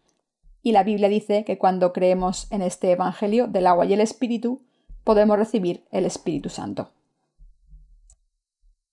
y 0.63 0.71
la 0.71 0.83
Biblia 0.83 1.09
dice 1.09 1.43
que 1.43 1.57
cuando 1.57 1.93
creemos 1.93 2.51
en 2.51 2.61
este 2.61 2.91
Evangelio 2.91 3.47
del 3.47 3.67
agua 3.67 3.85
y 3.85 3.93
el 3.93 4.01
Espíritu, 4.01 4.61
podemos 5.03 5.37
recibir 5.37 5.85
el 5.91 6.05
Espíritu 6.05 6.49
Santo. 6.49 6.91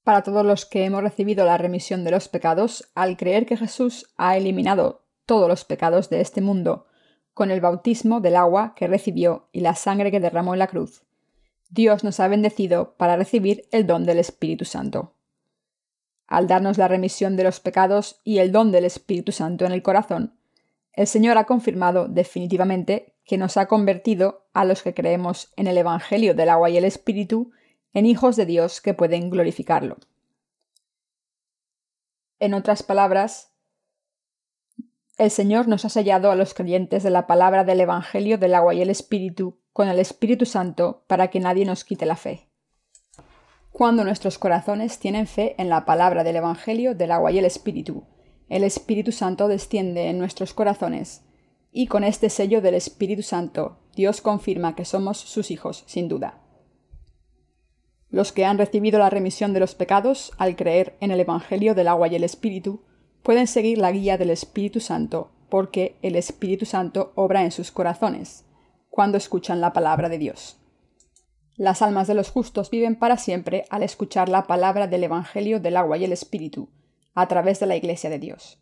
Para 0.03 0.23
todos 0.23 0.45
los 0.45 0.65
que 0.65 0.85
hemos 0.85 1.03
recibido 1.03 1.45
la 1.45 1.59
remisión 1.59 2.05
de 2.05 2.11
los 2.11 2.29
pecados, 2.29 2.91
al 2.95 3.19
creer 3.19 3.45
que 3.45 3.59
Jesús 3.59 4.11
ha 4.17 4.39
eliminado 4.39 5.03
todos 5.27 5.49
los 5.49 5.67
pecados 5.67 6.09
de 6.09 6.23
este 6.23 6.41
mundo 6.41 6.87
con 7.35 7.51
el 7.51 7.61
bautismo 7.61 8.21
del 8.21 8.37
agua 8.37 8.73
que 8.75 8.87
recibió 8.87 9.49
y 9.53 9.61
la 9.61 9.75
sangre 9.75 10.11
que 10.11 10.21
derramó 10.21 10.55
en 10.55 10.61
la 10.61 10.67
cruz, 10.67 11.05
Dios 11.71 12.03
nos 12.03 12.19
ha 12.21 12.29
bendecido 12.29 12.95
para 12.97 13.17
recibir 13.17 13.69
el 13.73 13.87
don 13.87 14.05
del 14.05 14.19
Espíritu 14.19 14.65
Santo. 14.65 15.15
Al 16.27 16.47
darnos 16.47 16.79
la 16.79 16.89
remisión 16.89 17.37
de 17.37 17.45
los 17.45 17.61
pecados 17.61 18.21
y 18.25 18.39
el 18.39 18.53
don 18.53 18.73
del 18.73 18.85
Espíritu 18.85 19.33
Santo 19.33 19.65
en 19.65 19.73
el 19.73 19.83
corazón, 19.83 20.35
el 20.93 21.07
Señor 21.07 21.39
ha 21.39 21.45
confirmado 21.45 22.09
definitivamente 22.09 23.15
que 23.25 23.39
nos 23.39 23.57
ha 23.57 23.69
convertido 23.69 24.47
a 24.55 24.65
los 24.65 24.83
que 24.83 24.95
creemos 24.95 25.53
en 25.57 25.67
el 25.67 25.79
Evangelio 25.79 26.35
del 26.35 26.49
agua 26.49 26.71
y 26.71 26.77
el 26.79 26.85
Espíritu 26.85 27.53
en 27.93 28.07
hijos 28.07 28.37
de 28.37 28.47
Dios 28.47 28.81
que 28.81 28.95
pueden 28.95 29.31
glorificarlo. 29.31 29.99
En 32.41 32.55
otras 32.55 32.83
palabras, 32.83 33.53
el 35.19 35.31
Señor 35.31 35.69
nos 35.69 35.85
ha 35.85 35.89
sellado 35.89 36.31
a 36.31 36.37
los 36.37 36.55
creyentes 36.55 37.03
de 37.03 37.11
la 37.11 37.27
palabra 37.27 37.65
del 37.65 37.81
Evangelio 37.81 38.39
del 38.39 38.55
agua 38.55 38.75
y 38.75 38.83
el 38.83 38.91
Espíritu 38.91 39.59
con 39.79 39.89
el 39.89 40.01
Espíritu 40.01 40.45
Santo 40.45 41.05
para 41.07 41.29
que 41.29 41.39
nadie 41.39 41.65
nos 41.65 41.85
quite 41.85 42.05
la 42.05 42.17
fe. 42.17 42.49
Cuando 43.71 44.03
nuestros 44.03 44.37
corazones 44.37 44.99
tienen 44.99 45.29
fe 45.29 45.55
en 45.57 45.69
la 45.69 45.85
palabra 45.85 46.25
del 46.25 46.35
Evangelio 46.35 46.97
del 46.97 47.13
agua 47.13 47.31
y 47.31 47.39
el 47.39 47.45
Espíritu, 47.45 48.03
el 48.49 48.65
Espíritu 48.65 49.13
Santo 49.13 49.47
desciende 49.47 50.09
en 50.09 50.19
nuestros 50.19 50.53
corazones, 50.53 51.23
y 51.71 51.87
con 51.87 52.03
este 52.03 52.29
sello 52.29 52.61
del 52.61 52.75
Espíritu 52.75 53.23
Santo, 53.23 53.79
Dios 53.95 54.21
confirma 54.21 54.75
que 54.75 54.85
somos 54.85 55.17
sus 55.19 55.53
hijos, 55.53 55.85
sin 55.87 56.09
duda. 56.09 56.41
Los 58.11 58.33
que 58.33 58.45
han 58.45 58.59
recibido 58.59 58.99
la 58.99 59.11
remisión 59.11 59.53
de 59.53 59.61
los 59.61 59.77
pecados 59.77 60.33
al 60.39 60.57
creer 60.57 60.97
en 60.99 61.13
el 61.13 61.21
Evangelio 61.21 61.77
del 61.77 61.87
agua 61.87 62.09
y 62.09 62.17
el 62.17 62.25
Espíritu, 62.25 62.83
pueden 63.23 63.47
seguir 63.47 63.79
la 63.79 63.93
guía 63.93 64.19
del 64.19 64.31
Espíritu 64.31 64.81
Santo, 64.81 65.31
porque 65.49 65.95
el 66.03 66.17
Espíritu 66.17 66.67
Santo 66.67 67.13
obra 67.15 67.45
en 67.45 67.53
sus 67.53 67.71
corazones, 67.71 68.45
cuando 68.91 69.19
escuchan 69.19 69.61
la 69.61 69.73
palabra 69.73 70.09
de 70.09 70.19
Dios. 70.19 70.59
Las 71.57 71.83
almas 71.83 72.07
de 72.07 72.15
los 72.15 72.31
justos 72.31 72.71
viven 72.71 72.97
para 72.97 73.17
siempre 73.17 73.65
al 73.71 73.83
escuchar 73.83 74.29
la 74.29 74.47
palabra 74.47 74.87
del 74.87 75.05
Evangelio 75.05 75.59
del 75.59 75.77
agua 75.77 75.99
y 75.99 76.05
el 76.05 76.13
Espíritu, 76.13 76.69
a 77.15 77.27
través 77.27 77.59
de 77.59 77.67
la 77.67 77.77
Iglesia 77.77 78.11
de 78.11 78.21
Dios. 78.21 78.59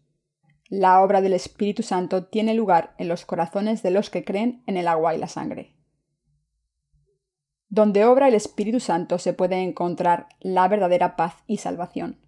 La 0.68 1.02
obra 1.02 1.20
del 1.20 1.34
Espíritu 1.34 1.82
Santo 1.82 2.24
tiene 2.24 2.54
lugar 2.54 2.94
en 2.98 3.08
los 3.08 3.26
corazones 3.26 3.82
de 3.82 3.90
los 3.90 4.08
que 4.08 4.24
creen 4.24 4.62
en 4.66 4.76
el 4.76 4.88
agua 4.88 5.14
y 5.14 5.18
la 5.18 5.28
sangre. 5.28 5.76
Donde 7.68 8.04
obra 8.04 8.28
el 8.28 8.34
Espíritu 8.34 8.80
Santo 8.80 9.18
se 9.18 9.32
puede 9.32 9.62
encontrar 9.62 10.28
la 10.40 10.66
verdadera 10.66 11.16
paz 11.16 11.34
y 11.46 11.58
salvación. 11.58 12.18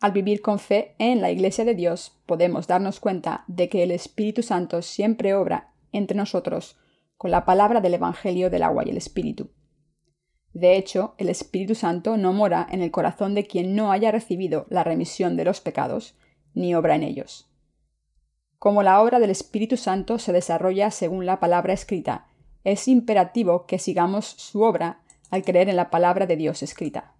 Al 0.00 0.12
vivir 0.12 0.42
con 0.42 0.58
fe 0.58 0.94
en 0.98 1.20
la 1.20 1.30
Iglesia 1.30 1.64
de 1.64 1.74
Dios, 1.74 2.18
podemos 2.26 2.66
darnos 2.66 3.00
cuenta 3.00 3.44
de 3.46 3.68
que 3.68 3.82
el 3.82 3.92
Espíritu 3.92 4.42
Santo 4.42 4.82
siempre 4.82 5.34
obra 5.34 5.72
entre 5.92 6.16
nosotros 6.16 6.76
con 7.18 7.30
la 7.30 7.44
palabra 7.44 7.80
del 7.80 7.94
Evangelio 7.94 8.48
del 8.48 8.62
agua 8.62 8.84
y 8.86 8.90
el 8.90 8.96
Espíritu. 8.96 9.50
De 10.54 10.76
hecho, 10.76 11.14
el 11.18 11.28
Espíritu 11.28 11.74
Santo 11.74 12.16
no 12.16 12.32
mora 12.32 12.66
en 12.70 12.80
el 12.80 12.90
corazón 12.90 13.34
de 13.34 13.46
quien 13.46 13.74
no 13.76 13.92
haya 13.92 14.10
recibido 14.10 14.66
la 14.70 14.84
remisión 14.84 15.36
de 15.36 15.44
los 15.44 15.60
pecados, 15.60 16.16
ni 16.54 16.74
obra 16.74 16.94
en 16.94 17.02
ellos. 17.02 17.50
Como 18.58 18.82
la 18.82 19.02
obra 19.02 19.20
del 19.20 19.30
Espíritu 19.30 19.76
Santo 19.76 20.18
se 20.18 20.32
desarrolla 20.32 20.90
según 20.90 21.26
la 21.26 21.38
palabra 21.38 21.72
escrita, 21.72 22.28
es 22.64 22.88
imperativo 22.88 23.66
que 23.66 23.78
sigamos 23.78 24.26
su 24.26 24.62
obra 24.62 25.02
al 25.30 25.42
creer 25.42 25.68
en 25.68 25.76
la 25.76 25.90
palabra 25.90 26.26
de 26.26 26.36
Dios 26.36 26.62
escrita. 26.62 27.14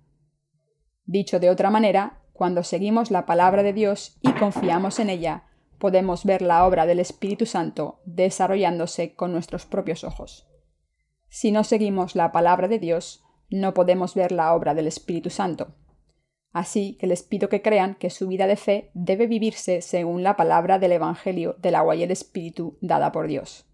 Dicho 1.04 1.38
de 1.40 1.50
otra 1.50 1.70
manera, 1.70 2.22
cuando 2.32 2.62
seguimos 2.62 3.10
la 3.10 3.26
palabra 3.26 3.62
de 3.62 3.72
Dios 3.72 4.18
y 4.22 4.32
confiamos 4.32 4.98
en 5.00 5.10
ella, 5.10 5.47
podemos 5.78 6.24
ver 6.24 6.42
la 6.42 6.66
obra 6.66 6.86
del 6.86 7.00
Espíritu 7.00 7.46
Santo 7.46 8.00
desarrollándose 8.04 9.14
con 9.14 9.32
nuestros 9.32 9.66
propios 9.66 10.04
ojos. 10.04 10.46
Si 11.28 11.52
no 11.52 11.64
seguimos 11.64 12.16
la 12.16 12.32
palabra 12.32 12.68
de 12.68 12.78
Dios, 12.78 13.24
no 13.50 13.74
podemos 13.74 14.14
ver 14.14 14.32
la 14.32 14.54
obra 14.54 14.74
del 14.74 14.86
Espíritu 14.86 15.30
Santo. 15.30 15.74
Así 16.52 16.96
que 16.98 17.06
les 17.06 17.22
pido 17.22 17.48
que 17.48 17.62
crean 17.62 17.94
que 17.94 18.10
su 18.10 18.26
vida 18.26 18.46
de 18.46 18.56
fe 18.56 18.90
debe 18.94 19.26
vivirse 19.26 19.82
según 19.82 20.22
la 20.22 20.36
palabra 20.36 20.78
del 20.78 20.92
Evangelio 20.92 21.56
del 21.58 21.74
agua 21.74 21.94
y 21.96 22.02
el 22.02 22.10
Espíritu 22.10 22.78
dada 22.80 23.12
por 23.12 23.26
Dios. 23.26 23.66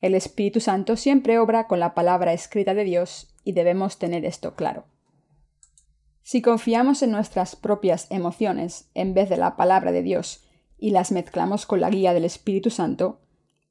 El 0.00 0.14
Espíritu 0.14 0.60
Santo 0.60 0.96
siempre 0.96 1.38
obra 1.38 1.66
con 1.66 1.80
la 1.80 1.94
palabra 1.94 2.32
escrita 2.32 2.74
de 2.74 2.84
Dios 2.84 3.34
y 3.44 3.52
debemos 3.52 3.98
tener 3.98 4.24
esto 4.24 4.54
claro. 4.54 4.84
Si 6.22 6.42
confiamos 6.42 7.02
en 7.02 7.10
nuestras 7.10 7.54
propias 7.54 8.10
emociones 8.10 8.90
en 8.94 9.14
vez 9.14 9.28
de 9.28 9.36
la 9.36 9.56
palabra 9.56 9.92
de 9.92 10.02
Dios 10.02 10.43
y 10.78 10.90
las 10.90 11.12
mezclamos 11.12 11.66
con 11.66 11.80
la 11.80 11.90
guía 11.90 12.12
del 12.12 12.24
Espíritu 12.24 12.70
Santo, 12.70 13.20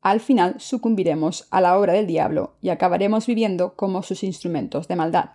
al 0.02 0.20
final 0.20 0.56
sucumbiremos 0.60 1.48
a 1.50 1.62
la 1.62 1.78
obra 1.78 1.94
del 1.94 2.08
diablo 2.08 2.58
y 2.62 2.70
acabaremos 2.70 3.26
viviendo 3.26 3.76
como 3.76 4.04
sus 4.04 4.24
instrumentos 4.24 4.88
de 4.88 4.98
maldad. 4.98 5.32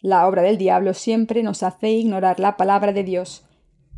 La 0.00 0.28
obra 0.28 0.42
del 0.42 0.58
diablo 0.58 0.94
siempre 0.94 1.42
nos 1.42 1.62
hace 1.62 1.90
ignorar 1.90 2.38
la 2.38 2.56
palabra 2.56 2.92
de 2.92 3.02
Dios 3.02 3.44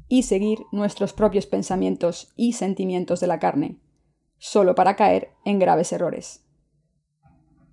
y 0.09 0.23
seguir 0.23 0.61
nuestros 0.73 1.13
propios 1.13 1.47
pensamientos 1.47 2.33
y 2.37 2.53
sentimientos 2.53 3.21
de 3.21 3.27
la 3.27 3.39
carne, 3.39 3.79
solo 4.39 4.75
para 4.75 4.97
caer 4.97 5.33
en 5.45 5.59
graves 5.59 5.93
errores. 5.93 6.47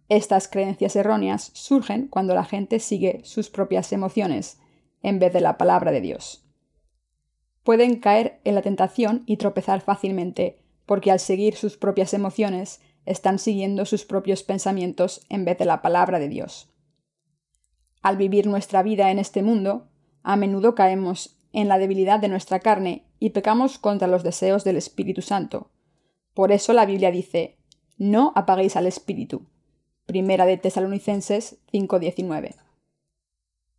Estas 0.09 0.47
creencias 0.47 0.95
erróneas 0.95 1.51
surgen 1.53 2.07
cuando 2.07 2.35
la 2.35 2.43
gente 2.43 2.79
sigue 2.79 3.21
sus 3.23 3.49
propias 3.49 3.93
emociones 3.93 4.59
en 5.01 5.19
vez 5.19 5.31
de 5.31 5.41
la 5.41 5.57
palabra 5.57 5.91
de 5.91 6.01
Dios. 6.01 6.42
Pueden 7.63 7.99
caer 7.99 8.41
en 8.43 8.55
la 8.55 8.61
tentación 8.61 9.23
y 9.25 9.37
tropezar 9.37 9.81
fácilmente 9.81 10.59
porque 10.85 11.11
al 11.11 11.19
seguir 11.19 11.55
sus 11.55 11.77
propias 11.77 12.13
emociones 12.13 12.81
están 13.05 13.39
siguiendo 13.39 13.85
sus 13.85 14.05
propios 14.05 14.43
pensamientos 14.43 15.25
en 15.29 15.45
vez 15.45 15.57
de 15.57 15.65
la 15.65 15.81
palabra 15.81 16.19
de 16.19 16.29
Dios. 16.29 16.69
Al 18.01 18.17
vivir 18.17 18.47
nuestra 18.47 18.83
vida 18.83 19.11
en 19.11 19.19
este 19.19 19.43
mundo, 19.43 19.87
a 20.23 20.35
menudo 20.35 20.75
caemos 20.75 21.37
en 21.53 21.67
la 21.67 21.77
debilidad 21.77 22.19
de 22.19 22.27
nuestra 22.27 22.59
carne 22.59 23.05
y 23.19 23.29
pecamos 23.29 23.77
contra 23.77 24.07
los 24.07 24.23
deseos 24.23 24.63
del 24.63 24.75
Espíritu 24.75 25.21
Santo. 25.21 25.71
Por 26.33 26.51
eso 26.51 26.73
la 26.73 26.85
Biblia 26.85 27.11
dice, 27.11 27.57
no 27.97 28.33
apaguéis 28.35 28.75
al 28.75 28.87
Espíritu. 28.87 29.45
Primera 30.05 30.45
de 30.45 30.57
Tesalonicenses 30.57 31.59
5:19. 31.71 32.55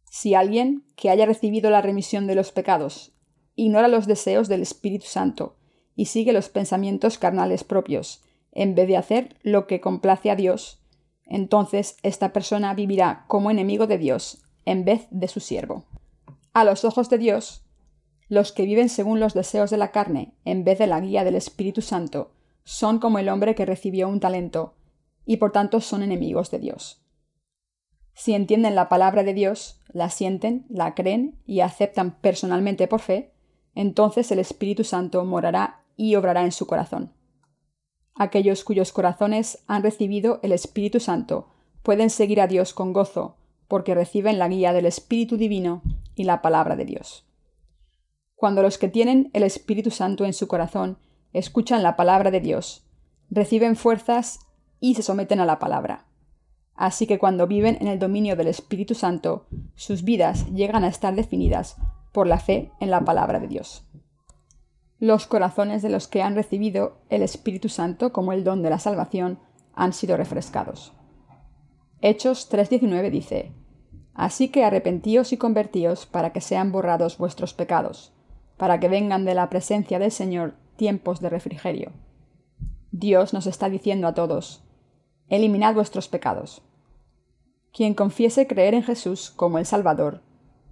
Si 0.05 0.35
alguien 0.35 0.85
que 0.97 1.11
haya 1.11 1.27
recibido 1.27 1.71
la 1.71 1.83
remisión 1.83 2.27
de 2.27 2.35
los 2.35 2.53
pecados 2.53 3.14
ignora 3.55 3.89
los 3.89 4.07
deseos 4.07 4.49
del 4.49 4.63
Espíritu 4.63 5.07
Santo 5.07 5.57
y 5.97 6.07
sigue 6.07 6.33
los 6.33 6.49
pensamientos 6.49 7.19
carnales 7.19 7.65
propios, 7.65 8.23
en 8.53 8.75
vez 8.75 8.89
de 8.89 8.97
hacer 8.97 9.37
lo 9.43 9.67
que 9.67 9.81
complace 9.81 10.31
a 10.31 10.37
Dios, 10.37 10.81
entonces 11.27 11.97
esta 12.03 12.33
persona 12.33 12.75
vivirá 12.75 13.25
como 13.29 13.51
enemigo 13.51 13.87
de 13.87 13.99
Dios 13.99 14.43
en 14.65 14.85
vez 14.85 15.07
de 15.11 15.29
su 15.29 15.41
siervo. 15.41 15.85
A 16.53 16.65
los 16.65 16.85
ojos 16.85 17.11
de 17.11 17.19
Dios, 17.19 17.65
los 18.29 18.53
que 18.53 18.65
viven 18.65 18.89
según 18.89 19.21
los 19.21 19.35
deseos 19.35 19.71
de 19.71 19.77
la 19.77 19.91
carne 19.91 20.35
en 20.45 20.65
vez 20.65 20.79
de 20.79 20.87
la 20.87 21.01
guía 21.01 21.25
del 21.25 21.35
Espíritu 21.35 21.83
Santo 21.83 22.33
son 22.65 22.99
como 22.99 23.19
el 23.19 23.29
hombre 23.29 23.55
que 23.55 23.67
recibió 23.67 24.09
un 24.09 24.21
talento 24.21 24.75
y 25.27 25.37
por 25.37 25.53
tanto 25.53 25.81
son 25.81 26.03
enemigos 26.03 26.51
de 26.51 26.59
Dios. 26.59 27.03
Si 28.15 28.33
entienden 28.33 28.75
la 28.75 28.89
palabra 28.89 29.25
de 29.25 29.35
Dios, 29.35 29.81
la 29.89 30.09
sienten, 30.09 30.67
la 30.69 30.95
creen 30.95 31.41
y 31.47 31.61
aceptan 31.61 32.19
personalmente 32.21 32.87
por 32.87 33.01
fe, 33.01 33.34
entonces 33.75 34.31
el 34.31 34.39
Espíritu 34.39 34.85
Santo 34.85 35.25
morará 35.25 35.81
y 35.97 36.15
obrará 36.15 36.45
en 36.45 36.53
su 36.53 36.67
corazón. 36.67 37.13
Aquellos 38.15 38.63
cuyos 38.65 38.93
corazones 38.93 39.65
han 39.67 39.83
recibido 39.83 40.39
el 40.43 40.53
Espíritu 40.53 41.01
Santo 41.01 41.49
pueden 41.83 42.11
seguir 42.11 42.41
a 42.41 42.47
Dios 42.47 42.73
con 42.73 42.93
gozo, 42.93 43.37
porque 43.69 43.95
reciben 43.95 44.39
la 44.39 44.49
guía 44.49 44.73
del 44.73 44.87
Espíritu 44.87 45.37
Divino 45.37 45.83
y 46.15 46.25
la 46.25 46.41
palabra 46.43 46.77
de 46.77 46.85
Dios. 46.85 47.25
Cuando 48.37 48.63
los 48.63 48.79
que 48.79 48.89
tienen 48.89 49.31
el 49.33 49.43
Espíritu 49.43 49.91
Santo 49.91 50.25
en 50.25 50.33
su 50.33 50.47
corazón 50.49 50.99
escuchan 51.33 51.83
la 51.83 51.97
palabra 51.97 52.31
de 52.31 52.41
Dios, 52.41 52.85
reciben 53.31 53.75
fuerzas 53.75 54.41
y 54.81 54.95
se 54.95 55.03
someten 55.03 55.41
a 55.41 55.47
la 55.47 55.59
palabra. 55.59 56.07
Así 56.75 57.07
que 57.07 57.19
cuando 57.19 57.47
viven 57.47 57.79
en 57.81 57.89
el 57.89 57.99
dominio 57.99 58.37
del 58.37 58.49
Espíritu 58.49 58.95
Santo, 58.95 59.47
sus 59.75 60.03
vidas 60.03 60.47
llegan 60.53 60.85
a 60.85 60.89
estar 60.89 61.15
definidas 61.15 61.77
por 62.15 62.27
la 62.27 62.39
fe 62.39 62.73
en 62.81 62.91
la 62.91 63.03
palabra 63.03 63.41
de 63.41 63.49
Dios 63.49 63.85
los 65.05 65.27
corazones 65.27 65.83
de 65.83 65.91
los 65.91 66.09
que 66.09 66.23
han 66.23 66.35
recibido 66.35 66.97
el 67.11 67.23
Espíritu 67.23 67.69
Santo 67.69 68.11
como 68.11 68.33
el 68.33 68.43
don 68.43 68.63
de 68.63 68.71
la 68.71 68.79
salvación 68.79 69.39
han 69.75 69.93
sido 69.93 70.17
refrescados. 70.17 70.95
Hechos 72.01 72.51
3:19 72.51 73.11
dice, 73.11 73.53
Así 74.15 74.49
que 74.49 74.65
arrepentíos 74.65 75.33
y 75.33 75.37
convertíos 75.37 76.07
para 76.07 76.33
que 76.33 76.41
sean 76.41 76.73
borrados 76.73 77.19
vuestros 77.19 77.53
pecados, 77.53 78.15
para 78.57 78.81
que 78.81 78.89
vengan 78.89 79.27
de 79.27 79.35
la 79.35 79.51
presencia 79.51 79.99
del 79.99 80.11
Señor 80.11 80.55
tiempos 80.77 81.21
de 81.21 81.29
refrigerio. 81.29 81.93
Dios 82.91 83.35
nos 83.35 83.47
está 83.47 83.69
diciendo 83.69 84.07
a 84.07 84.15
todos, 84.15 84.63
eliminad 85.29 85.75
vuestros 85.75 86.09
pecados. 86.09 86.63
Quien 87.75 87.93
confiese 87.93 88.47
creer 88.47 88.73
en 88.73 88.85
Jesús 88.85 89.33
como 89.37 89.59
el 89.59 89.67
Salvador, 89.67 90.23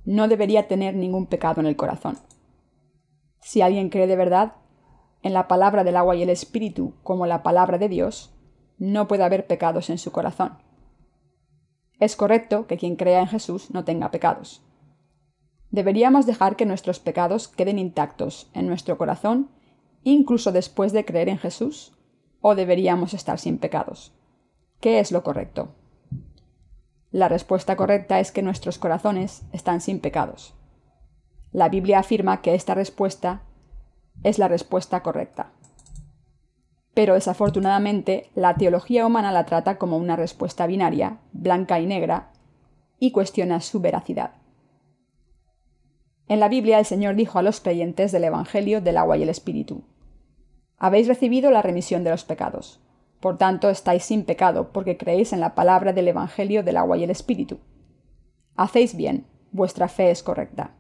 no 0.05 0.29
debería 0.29 0.69
tener 0.69 0.95
ningún 0.95 1.27
pecado 1.27 1.61
en 1.61 1.67
el 1.67 1.77
corazón. 1.77 2.19
Si 3.41 3.63
alguien 3.63 3.89
cree 3.89 4.07
de 4.07 4.17
verdad 4.17 4.55
en 5.23 5.33
la 5.33 5.49
palabra 5.49 5.85
del 5.85 5.97
agua 5.97 6.17
y 6.17 6.23
el 6.23 6.31
espíritu 6.31 6.95
como 7.03 7.27
la 7.27 7.43
palabra 7.43 7.79
de 7.79 7.89
Dios, 7.89 8.35
no 8.79 9.07
puede 9.09 9.25
haber 9.25 9.47
pecados 9.47 9.91
en 9.91 9.99
su 9.99 10.11
corazón. 10.13 10.59
Es 12.01 12.17
correcto 12.17 12.67
que 12.67 12.79
quien 12.79 12.97
crea 12.97 13.21
en 13.21 13.29
Jesús 13.29 13.71
no 13.71 13.85
tenga 13.85 14.11
pecados. 14.11 14.63
Deberíamos 15.71 16.27
dejar 16.27 16.57
que 16.57 16.67
nuestros 16.67 16.99
pecados 16.99 17.49
queden 17.49 17.79
intactos 17.79 18.51
en 18.55 18.67
nuestro 18.67 18.99
corazón 18.99 19.51
incluso 20.05 20.53
después 20.53 20.93
de 20.93 21.05
creer 21.05 21.29
en 21.29 21.39
Jesús, 21.39 21.93
o 22.41 22.55
deberíamos 22.55 23.15
estar 23.15 23.39
sin 23.39 23.59
pecados. 23.59 24.13
¿Qué 24.81 24.99
es 24.99 25.13
lo 25.13 25.23
correcto? 25.23 25.75
La 27.13 27.29
respuesta 27.29 27.77
correcta 27.77 28.21
es 28.21 28.33
que 28.33 28.43
nuestros 28.43 28.79
corazones 28.79 29.43
están 29.53 29.83
sin 29.83 30.01
pecados. 30.01 30.55
La 31.53 31.69
Biblia 31.69 31.99
afirma 31.99 32.41
que 32.41 32.55
esta 32.55 32.75
respuesta 32.75 33.43
es 34.23 34.39
la 34.39 34.49
respuesta 34.49 35.03
correcta. 35.03 35.53
Pero 36.95 37.15
desafortunadamente 37.15 38.31
la 38.35 38.55
teología 38.55 39.07
humana 39.07 39.31
la 39.31 39.45
trata 39.45 39.77
como 39.77 39.99
una 39.99 40.17
respuesta 40.17 40.67
binaria, 40.67 41.19
blanca 41.33 41.81
y 41.81 41.87
negra, 41.87 42.33
y 42.99 43.13
cuestiona 43.13 43.61
su 43.61 43.81
veracidad. 43.81 44.33
En 46.29 46.41
la 46.41 46.49
Biblia 46.49 46.79
el 46.79 46.87
Señor 46.87 47.15
dijo 47.15 47.39
a 47.39 47.43
los 47.43 47.61
creyentes 47.61 48.11
del 48.13 48.25
Evangelio 48.25 48.81
del 48.81 48.97
agua 48.97 49.19
y 49.19 49.23
el 49.23 49.29
Espíritu, 49.29 49.85
Habéis 50.79 51.07
recibido 51.07 51.53
la 51.53 51.63
remisión 51.63 52.03
de 52.03 52.11
los 52.11 52.25
pecados. 52.25 52.82
Por 53.23 53.39
tanto, 53.39 53.71
estáis 53.71 54.03
sin 54.03 54.25
pecado, 54.25 54.73
porque 54.73 54.97
creéis 54.97 55.33
en 55.33 55.39
la 55.39 55.55
palabra 55.55 55.93
del 55.93 56.09
Evangelio 56.09 56.65
del 56.65 56.77
agua 56.77 56.97
y 56.97 57.05
el 57.05 57.11
Espíritu. 57.11 57.61
Hacéis 58.57 58.97
bien, 58.97 59.29
vuestra 59.53 59.87
fe 59.87 60.11
es 60.11 60.25
correcta. 60.25 60.75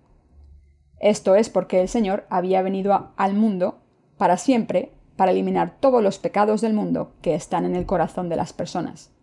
Esto 0.99 1.37
es 1.37 1.49
porque 1.49 1.81
el 1.81 1.87
Señor 1.87 2.27
había 2.31 2.61
venido 2.63 3.13
al 3.17 3.35
mundo 3.35 3.79
para 4.19 4.37
siempre 4.39 4.93
para 5.15 5.31
eliminar 5.31 5.79
todos 5.79 6.03
los 6.03 6.19
pecados 6.19 6.61
del 6.63 6.75
mundo 6.75 7.13
que 7.23 7.37
están 7.37 7.65
en 7.65 7.77
el 7.77 7.87
corazón 7.87 8.29
de 8.29 8.35
las 8.35 8.53
personas. 8.53 9.15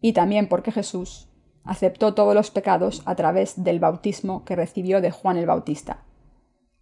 Y 0.00 0.14
también 0.14 0.48
porque 0.48 0.72
Jesús 0.72 1.28
aceptó 1.62 2.14
todos 2.14 2.34
los 2.34 2.50
pecados 2.50 3.02
a 3.04 3.16
través 3.16 3.64
del 3.64 3.80
bautismo 3.80 4.46
que 4.46 4.56
recibió 4.56 5.02
de 5.02 5.10
Juan 5.10 5.36
el 5.36 5.44
Bautista. 5.44 6.04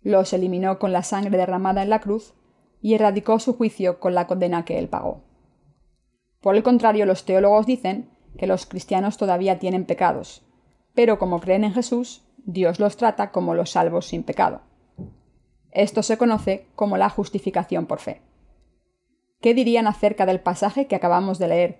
Los 0.02 0.32
eliminó 0.34 0.78
con 0.78 0.92
la 0.92 1.02
sangre 1.02 1.36
derramada 1.36 1.82
en 1.82 1.90
la 1.90 1.98
cruz 1.98 2.32
y 2.80 2.94
erradicó 2.94 3.40
su 3.40 3.56
juicio 3.56 3.98
con 3.98 4.14
la 4.14 4.28
condena 4.28 4.64
que 4.64 4.78
él 4.78 4.88
pagó. 4.88 5.33
Por 6.44 6.56
el 6.56 6.62
contrario, 6.62 7.06
los 7.06 7.24
teólogos 7.24 7.64
dicen 7.64 8.10
que 8.36 8.46
los 8.46 8.66
cristianos 8.66 9.16
todavía 9.16 9.58
tienen 9.58 9.86
pecados, 9.86 10.42
pero 10.94 11.18
como 11.18 11.40
creen 11.40 11.64
en 11.64 11.72
Jesús, 11.72 12.22
Dios 12.44 12.78
los 12.78 12.98
trata 12.98 13.30
como 13.30 13.54
los 13.54 13.70
salvos 13.70 14.08
sin 14.08 14.24
pecado. 14.24 14.60
Esto 15.70 16.02
se 16.02 16.18
conoce 16.18 16.66
como 16.74 16.98
la 16.98 17.08
justificación 17.08 17.86
por 17.86 17.98
fe. 17.98 18.20
¿Qué 19.40 19.54
dirían 19.54 19.86
acerca 19.86 20.26
del 20.26 20.38
pasaje 20.38 20.86
que 20.86 20.96
acabamos 20.96 21.38
de 21.38 21.48
leer, 21.48 21.78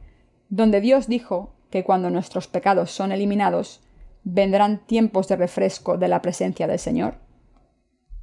donde 0.49 0.81
Dios 0.81 1.09
dijo 1.09 1.53
que 1.69 1.85
cuando 1.85 2.09
nuestros 2.09 2.49
pecados 2.49 2.91
son 2.91 3.13
eliminados, 3.13 3.83
vendrán 4.23 4.79
tiempos 4.87 5.29
de 5.29 5.37
refresco 5.37 5.99
de 5.99 6.09
la 6.09 6.23
presencia 6.23 6.67
del 6.67 6.79
Señor? 6.79 7.17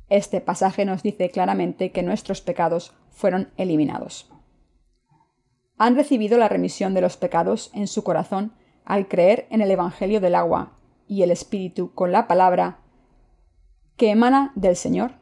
Este 0.09 0.41
pasaje 0.41 0.85
nos 0.85 1.03
dice 1.03 1.29
claramente 1.29 1.91
que 1.91 2.01
nuestros 2.01 2.41
pecados 2.41 2.95
fueron 3.11 3.51
eliminados. 3.57 4.31
Han 5.83 5.95
recibido 5.95 6.37
la 6.37 6.47
remisión 6.47 6.93
de 6.93 7.01
los 7.01 7.17
pecados 7.17 7.71
en 7.73 7.87
su 7.87 8.03
corazón 8.03 8.53
al 8.85 9.07
creer 9.07 9.47
en 9.49 9.61
el 9.61 9.71
Evangelio 9.71 10.21
del 10.21 10.35
agua 10.35 10.73
y 11.07 11.23
el 11.23 11.31
Espíritu 11.31 11.91
con 11.95 12.11
la 12.11 12.27
palabra 12.27 12.81
que 13.97 14.11
emana 14.11 14.51
del 14.53 14.75
Señor? 14.75 15.13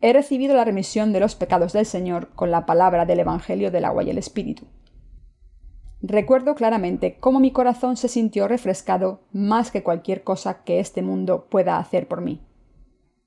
He 0.00 0.12
recibido 0.12 0.56
la 0.56 0.64
remisión 0.64 1.12
de 1.12 1.20
los 1.20 1.36
pecados 1.36 1.72
del 1.72 1.86
Señor 1.86 2.30
con 2.34 2.50
la 2.50 2.66
palabra 2.66 3.06
del 3.06 3.20
Evangelio 3.20 3.70
del 3.70 3.84
agua 3.84 4.02
y 4.02 4.10
el 4.10 4.18
Espíritu. 4.18 4.66
Recuerdo 6.02 6.56
claramente 6.56 7.16
cómo 7.20 7.38
mi 7.38 7.52
corazón 7.52 7.96
se 7.96 8.08
sintió 8.08 8.48
refrescado 8.48 9.20
más 9.32 9.70
que 9.70 9.84
cualquier 9.84 10.24
cosa 10.24 10.64
que 10.64 10.80
este 10.80 11.00
mundo 11.00 11.46
pueda 11.48 11.78
hacer 11.78 12.08
por 12.08 12.22
mí. 12.22 12.40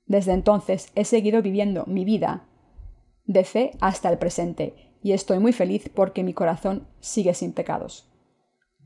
Desde 0.04 0.32
entonces 0.32 0.92
he 0.94 1.06
seguido 1.06 1.40
viviendo 1.40 1.86
mi 1.86 2.04
vida 2.04 2.44
de 3.24 3.44
fe 3.44 3.70
hasta 3.80 4.10
el 4.10 4.18
presente 4.18 4.87
y 5.02 5.12
estoy 5.12 5.38
muy 5.38 5.52
feliz 5.52 5.90
porque 5.94 6.22
mi 6.22 6.34
corazón 6.34 6.86
sigue 7.00 7.34
sin 7.34 7.52
pecados. 7.52 8.08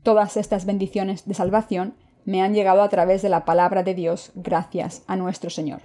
Todas 0.03 0.37
estas 0.37 0.65
bendiciones 0.65 1.25
de 1.25 1.33
salvación 1.33 1.95
me 2.25 2.41
han 2.41 2.53
llegado 2.53 2.81
a 2.81 2.89
través 2.89 3.21
de 3.21 3.29
la 3.29 3.45
palabra 3.45 3.83
de 3.83 3.93
Dios 3.93 4.31
gracias 4.35 5.03
a 5.07 5.15
nuestro 5.15 5.49
Señor. 5.49 5.81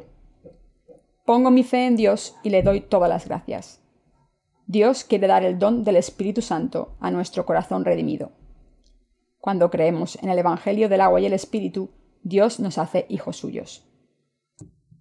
Pongo 1.24 1.50
mi 1.50 1.62
fe 1.62 1.86
en 1.86 1.96
Dios 1.96 2.36
y 2.42 2.50
le 2.50 2.62
doy 2.62 2.80
todas 2.80 3.08
las 3.08 3.26
gracias. 3.26 3.80
Dios 4.66 5.04
quiere 5.04 5.26
dar 5.26 5.44
el 5.44 5.58
don 5.58 5.84
del 5.84 5.96
Espíritu 5.96 6.42
Santo 6.42 6.96
a 7.00 7.10
nuestro 7.10 7.46
corazón 7.46 7.84
redimido. 7.84 8.32
Cuando 9.38 9.70
creemos 9.70 10.18
en 10.22 10.30
el 10.30 10.38
Evangelio 10.38 10.88
del 10.88 11.00
agua 11.00 11.20
y 11.20 11.26
el 11.26 11.32
Espíritu, 11.32 11.90
Dios 12.22 12.60
nos 12.60 12.76
hace 12.76 13.06
hijos 13.08 13.36
suyos. 13.36 13.88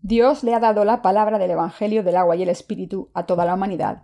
Dios 0.02 0.44
le 0.44 0.54
ha 0.54 0.60
dado 0.60 0.86
la 0.86 1.02
palabra 1.02 1.38
del 1.38 1.52
Evangelio 1.52 2.04
del 2.04 2.16
agua 2.16 2.36
y 2.36 2.44
el 2.44 2.50
Espíritu 2.50 3.10
a 3.14 3.26
toda 3.26 3.46
la 3.46 3.56
humanidad, 3.56 4.04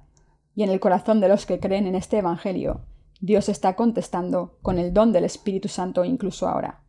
y 0.56 0.64
en 0.64 0.70
el 0.70 0.80
corazón 0.80 1.20
de 1.20 1.28
los 1.28 1.46
que 1.46 1.60
creen 1.60 1.88
en 1.88 1.96
este 1.96 2.20
Evangelio 2.20 2.86
Dios 3.20 3.48
está 3.48 3.78
contestando 3.78 4.58
con 4.62 4.80
el 4.80 4.94
don 4.94 5.14
del 5.14 5.24
Espíritu 5.24 5.70
Santo 5.70 6.04
incluso 6.04 6.48
ahora. 6.48 6.84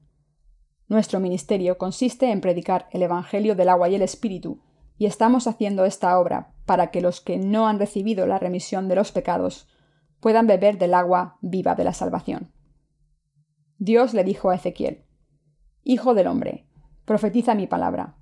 Nuestro 0.88 1.20
ministerio 1.20 1.78
consiste 1.78 2.30
en 2.32 2.40
predicar 2.40 2.88
el 2.90 3.02
Evangelio 3.02 3.54
del 3.54 3.68
agua 3.68 3.88
y 3.88 3.94
el 3.94 4.02
Espíritu 4.02 4.60
y 4.98 5.06
estamos 5.06 5.46
haciendo 5.46 5.84
esta 5.84 6.18
obra 6.18 6.52
para 6.66 6.90
que 6.90 7.00
los 7.00 7.20
que 7.20 7.38
no 7.38 7.68
han 7.68 7.78
recibido 7.78 8.26
la 8.26 8.40
remisión 8.40 8.88
de 8.88 8.96
los 8.96 9.12
pecados 9.12 9.68
puedan 10.18 10.48
beber 10.48 10.76
del 10.76 10.94
agua 10.94 11.38
viva 11.40 11.76
de 11.76 11.84
la 11.84 11.92
salvación. 11.92 12.52
Dios 13.78 14.12
le 14.12 14.24
dijo 14.24 14.50
a 14.50 14.56
Ezequiel, 14.56 15.04
Hijo 15.84 16.14
del 16.14 16.26
hombre, 16.26 16.66
profetiza 17.04 17.54
mi 17.54 17.68
palabra. 17.68 18.16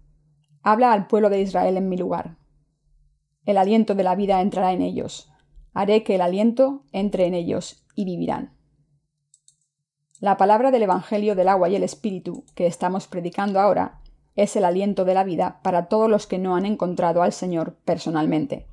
Habla 0.62 0.92
al 0.92 1.06
pueblo 1.06 1.30
de 1.30 1.40
Israel 1.40 1.78
en 1.78 1.88
mi 1.88 1.96
lugar. 1.96 2.36
El 3.46 3.56
aliento 3.56 3.94
de 3.94 4.04
la 4.04 4.16
vida 4.16 4.42
entrará 4.42 4.72
en 4.72 4.82
ellos. 4.82 5.31
Haré 5.72 6.02
que 6.02 6.16
el 6.16 6.20
aliento 6.20 6.84
entre 6.92 7.26
en 7.26 7.34
ellos 7.34 7.84
y 7.94 8.04
vivirán. 8.04 8.52
La 10.20 10.36
palabra 10.36 10.70
del 10.70 10.84
Evangelio 10.84 11.34
del 11.34 11.48
agua 11.48 11.68
y 11.68 11.76
el 11.76 11.82
Espíritu 11.82 12.44
que 12.54 12.66
estamos 12.66 13.08
predicando 13.08 13.60
ahora 13.60 14.00
es 14.36 14.56
el 14.56 14.64
aliento 14.64 15.04
de 15.04 15.14
la 15.14 15.24
vida 15.24 15.60
para 15.62 15.86
todos 15.86 16.08
los 16.08 16.26
que 16.26 16.38
no 16.38 16.56
han 16.56 16.64
encontrado 16.64 17.22
al 17.22 17.32
Señor 17.32 17.76
personalmente. 17.84 18.66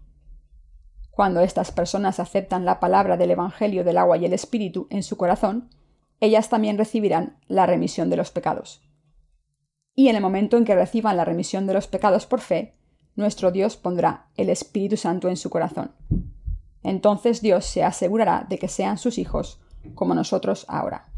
Cuando 1.12 1.42
estas 1.42 1.72
personas 1.72 2.20
aceptan 2.20 2.66
la 2.66 2.80
palabra 2.80 3.18
del 3.18 3.32
Evangelio 3.32 3.84
del 3.84 3.98
agua 3.98 4.18
y 4.18 4.26
el 4.26 4.34
Espíritu 4.34 4.88
en 4.90 5.04
su 5.04 5.18
corazón, 5.18 5.70
ellas 6.22 6.50
también 6.50 6.78
recibirán 6.78 7.38
la 7.48 7.66
remisión 7.66 8.10
de 8.10 8.18
los 8.18 8.32
pecados. 8.32 8.82
Y 9.96 10.08
en 10.08 10.16
el 10.16 10.22
momento 10.22 10.56
en 10.56 10.66
que 10.66 10.76
reciban 10.76 11.18
la 11.18 11.26
remisión 11.26 11.68
de 11.68 11.74
los 11.74 11.88
pecados 11.88 12.26
por 12.26 12.40
fe, 12.40 12.76
nuestro 13.16 13.52
Dios 13.52 13.76
pondrá 13.76 14.28
el 14.38 14.50
Espíritu 14.50 14.96
Santo 14.96 15.28
en 15.28 15.36
su 15.36 15.50
corazón. 15.50 15.92
Entonces 16.84 17.42
Dios 17.42 17.66
se 17.66 17.84
asegurará 17.84 18.46
de 18.48 18.58
que 18.58 18.68
sean 18.68 18.98
sus 18.98 19.18
hijos, 19.18 19.60
como 19.96 20.14
nosotros 20.16 20.66
ahora. 20.68 21.10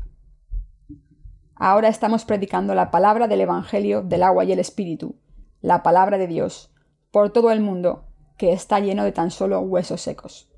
Ahora 1.56 1.90
estamos 1.90 2.26
predicando 2.26 2.74
la 2.74 2.90
palabra 2.90 3.28
del 3.28 3.42
Evangelio 3.42 4.02
del 4.02 4.24
agua 4.24 4.46
y 4.46 4.52
el 4.52 4.60
Espíritu, 4.60 5.16
la 5.62 5.84
palabra 5.84 6.18
de 6.18 6.28
Dios, 6.28 6.74
por 7.12 7.32
todo 7.32 7.52
el 7.52 7.62
mundo, 7.62 8.06
que 8.38 8.54
está 8.54 8.80
lleno 8.80 9.04
de 9.04 9.12
tan 9.12 9.30
solo 9.30 9.60
huesos 9.60 10.02
secos. 10.02 10.50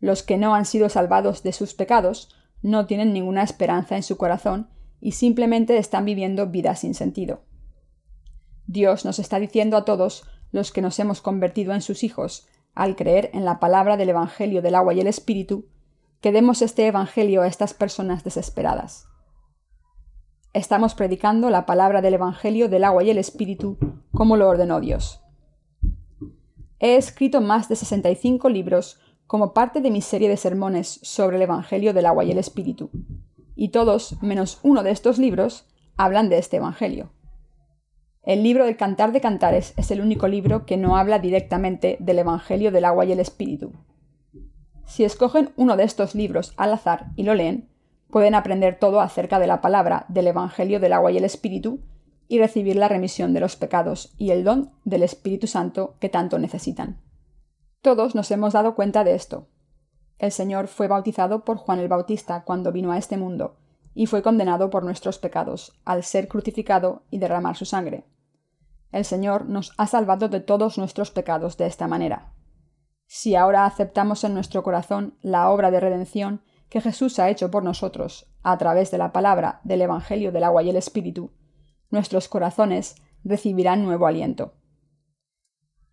Los 0.00 0.22
que 0.22 0.38
no 0.38 0.54
han 0.54 0.64
sido 0.64 0.88
salvados 0.88 1.42
de 1.42 1.52
sus 1.52 1.74
pecados 1.74 2.34
no 2.62 2.86
tienen 2.86 3.12
ninguna 3.12 3.42
esperanza 3.42 3.96
en 3.96 4.02
su 4.02 4.16
corazón 4.16 4.70
y 5.00 5.12
simplemente 5.12 5.76
están 5.76 6.06
viviendo 6.06 6.46
vidas 6.46 6.80
sin 6.80 6.94
sentido. 6.94 7.42
Dios 8.66 9.04
nos 9.04 9.18
está 9.18 9.38
diciendo 9.38 9.76
a 9.76 9.84
todos 9.84 10.24
los 10.52 10.72
que 10.72 10.82
nos 10.82 10.98
hemos 10.98 11.20
convertido 11.20 11.74
en 11.74 11.82
sus 11.82 12.02
hijos, 12.02 12.48
al 12.74 12.96
creer 12.96 13.30
en 13.32 13.44
la 13.44 13.60
palabra 13.60 13.96
del 13.96 14.10
Evangelio 14.10 14.62
del 14.62 14.74
agua 14.74 14.94
y 14.94 15.00
el 15.00 15.06
Espíritu, 15.06 15.66
que 16.20 16.32
demos 16.32 16.62
este 16.62 16.86
Evangelio 16.86 17.42
a 17.42 17.46
estas 17.46 17.74
personas 17.74 18.24
desesperadas. 18.24 19.08
Estamos 20.52 20.94
predicando 20.94 21.48
la 21.50 21.64
palabra 21.64 22.02
del 22.02 22.14
Evangelio 22.14 22.68
del 22.68 22.84
agua 22.84 23.04
y 23.04 23.10
el 23.10 23.18
Espíritu 23.18 23.78
como 24.12 24.36
lo 24.36 24.48
ordenó 24.48 24.80
Dios. 24.80 25.22
He 26.78 26.96
escrito 26.96 27.40
más 27.40 27.68
de 27.68 27.76
65 27.76 28.48
libros 28.48 28.98
como 29.26 29.52
parte 29.52 29.80
de 29.80 29.90
mi 29.90 30.00
serie 30.00 30.28
de 30.28 30.36
sermones 30.36 30.98
sobre 31.02 31.36
el 31.36 31.42
Evangelio 31.42 31.94
del 31.94 32.06
agua 32.06 32.24
y 32.24 32.32
el 32.32 32.38
Espíritu, 32.38 32.90
y 33.54 33.68
todos, 33.68 34.20
menos 34.22 34.58
uno 34.62 34.82
de 34.82 34.90
estos 34.90 35.18
libros, 35.18 35.66
hablan 35.96 36.28
de 36.30 36.38
este 36.38 36.56
Evangelio. 36.56 37.12
El 38.22 38.42
libro 38.42 38.66
del 38.66 38.76
Cantar 38.76 39.12
de 39.12 39.20
Cantares 39.22 39.72
es 39.78 39.90
el 39.90 40.02
único 40.02 40.28
libro 40.28 40.66
que 40.66 40.76
no 40.76 40.98
habla 40.98 41.18
directamente 41.18 41.96
del 42.00 42.18
Evangelio 42.18 42.70
del 42.70 42.84
agua 42.84 43.06
y 43.06 43.12
el 43.12 43.20
Espíritu. 43.20 43.72
Si 44.84 45.04
escogen 45.04 45.52
uno 45.56 45.78
de 45.78 45.84
estos 45.84 46.14
libros 46.14 46.52
al 46.58 46.74
azar 46.74 47.06
y 47.16 47.22
lo 47.22 47.34
leen, 47.34 47.70
pueden 48.10 48.34
aprender 48.34 48.78
todo 48.78 49.00
acerca 49.00 49.38
de 49.38 49.46
la 49.46 49.62
palabra 49.62 50.04
del 50.08 50.26
Evangelio 50.26 50.80
del 50.80 50.92
agua 50.92 51.12
y 51.12 51.16
el 51.16 51.24
Espíritu 51.24 51.80
y 52.28 52.38
recibir 52.38 52.76
la 52.76 52.88
remisión 52.88 53.32
de 53.32 53.40
los 53.40 53.56
pecados 53.56 54.12
y 54.18 54.32
el 54.32 54.44
don 54.44 54.70
del 54.84 55.02
Espíritu 55.02 55.46
Santo 55.46 55.94
que 55.98 56.10
tanto 56.10 56.38
necesitan. 56.38 57.00
Todos 57.80 58.14
nos 58.14 58.30
hemos 58.30 58.52
dado 58.52 58.74
cuenta 58.74 59.02
de 59.02 59.14
esto. 59.14 59.46
El 60.18 60.30
Señor 60.30 60.68
fue 60.68 60.88
bautizado 60.88 61.46
por 61.46 61.56
Juan 61.56 61.78
el 61.78 61.88
Bautista 61.88 62.44
cuando 62.44 62.70
vino 62.70 62.92
a 62.92 62.98
este 62.98 63.16
mundo, 63.16 63.56
y 63.94 64.06
fue 64.06 64.22
condenado 64.22 64.70
por 64.70 64.84
nuestros 64.84 65.18
pecados, 65.18 65.80
al 65.84 66.04
ser 66.04 66.28
crucificado 66.28 67.02
y 67.10 67.18
derramar 67.18 67.56
su 67.56 67.64
sangre. 67.64 68.04
El 68.92 69.04
Señor 69.04 69.46
nos 69.46 69.72
ha 69.76 69.86
salvado 69.86 70.28
de 70.28 70.40
todos 70.40 70.78
nuestros 70.78 71.10
pecados 71.10 71.56
de 71.56 71.66
esta 71.66 71.86
manera. 71.86 72.32
Si 73.06 73.34
ahora 73.34 73.66
aceptamos 73.66 74.24
en 74.24 74.34
nuestro 74.34 74.62
corazón 74.62 75.18
la 75.20 75.50
obra 75.50 75.70
de 75.70 75.80
redención 75.80 76.42
que 76.68 76.80
Jesús 76.80 77.18
ha 77.18 77.28
hecho 77.28 77.50
por 77.50 77.64
nosotros 77.64 78.32
a 78.42 78.56
través 78.58 78.90
de 78.90 78.98
la 78.98 79.12
palabra 79.12 79.60
del 79.64 79.82
Evangelio 79.82 80.32
del 80.32 80.44
agua 80.44 80.62
y 80.62 80.70
el 80.70 80.76
Espíritu, 80.76 81.32
nuestros 81.90 82.28
corazones 82.28 82.96
recibirán 83.24 83.84
nuevo 83.84 84.06
aliento. 84.06 84.54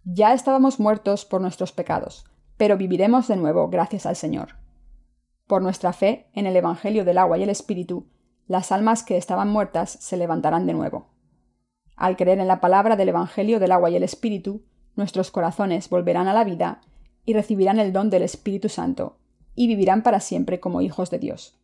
Ya 0.04 0.34
estábamos 0.34 0.80
muertos 0.80 1.26
por 1.26 1.42
nuestros 1.42 1.72
pecados, 1.72 2.26
pero 2.56 2.78
viviremos 2.78 3.28
de 3.28 3.36
nuevo 3.36 3.68
gracias 3.70 4.06
al 4.06 4.16
Señor. 4.16 4.67
Por 5.48 5.62
nuestra 5.62 5.94
fe 5.94 6.28
en 6.34 6.46
el 6.46 6.56
Evangelio 6.56 7.06
del 7.06 7.18
agua 7.18 7.38
y 7.38 7.44
el 7.44 7.50
Espíritu, 7.50 8.08
las 8.48 8.72
almas 8.72 9.04
que 9.04 9.18
estaban 9.18 9.50
muertas 9.50 9.90
se 9.90 10.18
levantarán 10.18 10.68
de 10.68 10.74
nuevo. 10.74 11.08
Al 11.96 12.18
creer 12.18 12.40
en 12.40 12.48
la 12.48 12.60
palabra 12.60 12.96
del 12.96 13.10
Evangelio 13.10 13.60
del 13.60 13.72
agua 13.72 13.90
y 13.90 13.96
el 13.96 14.04
Espíritu, 14.04 14.64
nuestros 14.96 15.32
corazones 15.32 15.90
volverán 15.90 16.28
a 16.28 16.34
la 16.34 16.44
vida 16.44 16.82
y 17.26 17.34
recibirán 17.34 17.80
el 17.80 17.94
don 17.94 18.10
del 18.10 18.24
Espíritu 18.24 18.70
Santo, 18.70 19.18
y 19.56 19.68
vivirán 19.68 20.04
para 20.04 20.20
siempre 20.20 20.60
como 20.60 20.82
hijos 20.82 21.10
de 21.10 21.20
Dios. 21.20 21.58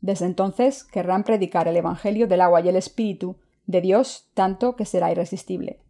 Desde 0.00 0.26
entonces 0.26 0.84
querrán 0.84 1.24
predicar 1.24 1.68
el 1.68 1.76
Evangelio 1.76 2.26
del 2.26 2.40
agua 2.40 2.60
y 2.60 2.68
el 2.68 2.76
Espíritu 2.76 3.36
de 3.66 3.80
Dios 3.80 4.30
tanto 4.34 4.74
que 4.74 4.84
será 4.84 5.12
irresistible. 5.12 5.80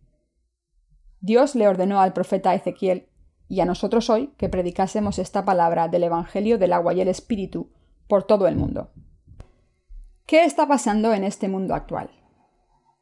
Dios 1.20 1.54
le 1.54 1.68
ordenó 1.68 2.00
al 2.00 2.12
profeta 2.12 2.54
Ezequiel 2.54 3.08
y 3.52 3.60
a 3.60 3.66
nosotros 3.66 4.08
hoy 4.08 4.32
que 4.38 4.48
predicásemos 4.48 5.18
esta 5.18 5.44
palabra 5.44 5.86
del 5.88 6.04
Evangelio 6.04 6.56
del 6.56 6.72
agua 6.72 6.94
y 6.94 7.02
el 7.02 7.08
Espíritu 7.08 7.68
por 8.08 8.22
todo 8.22 8.48
el 8.48 8.56
mundo. 8.56 8.92
¿Qué 10.24 10.44
está 10.44 10.66
pasando 10.66 11.12
en 11.12 11.22
este 11.22 11.50
mundo 11.50 11.74
actual? 11.74 12.08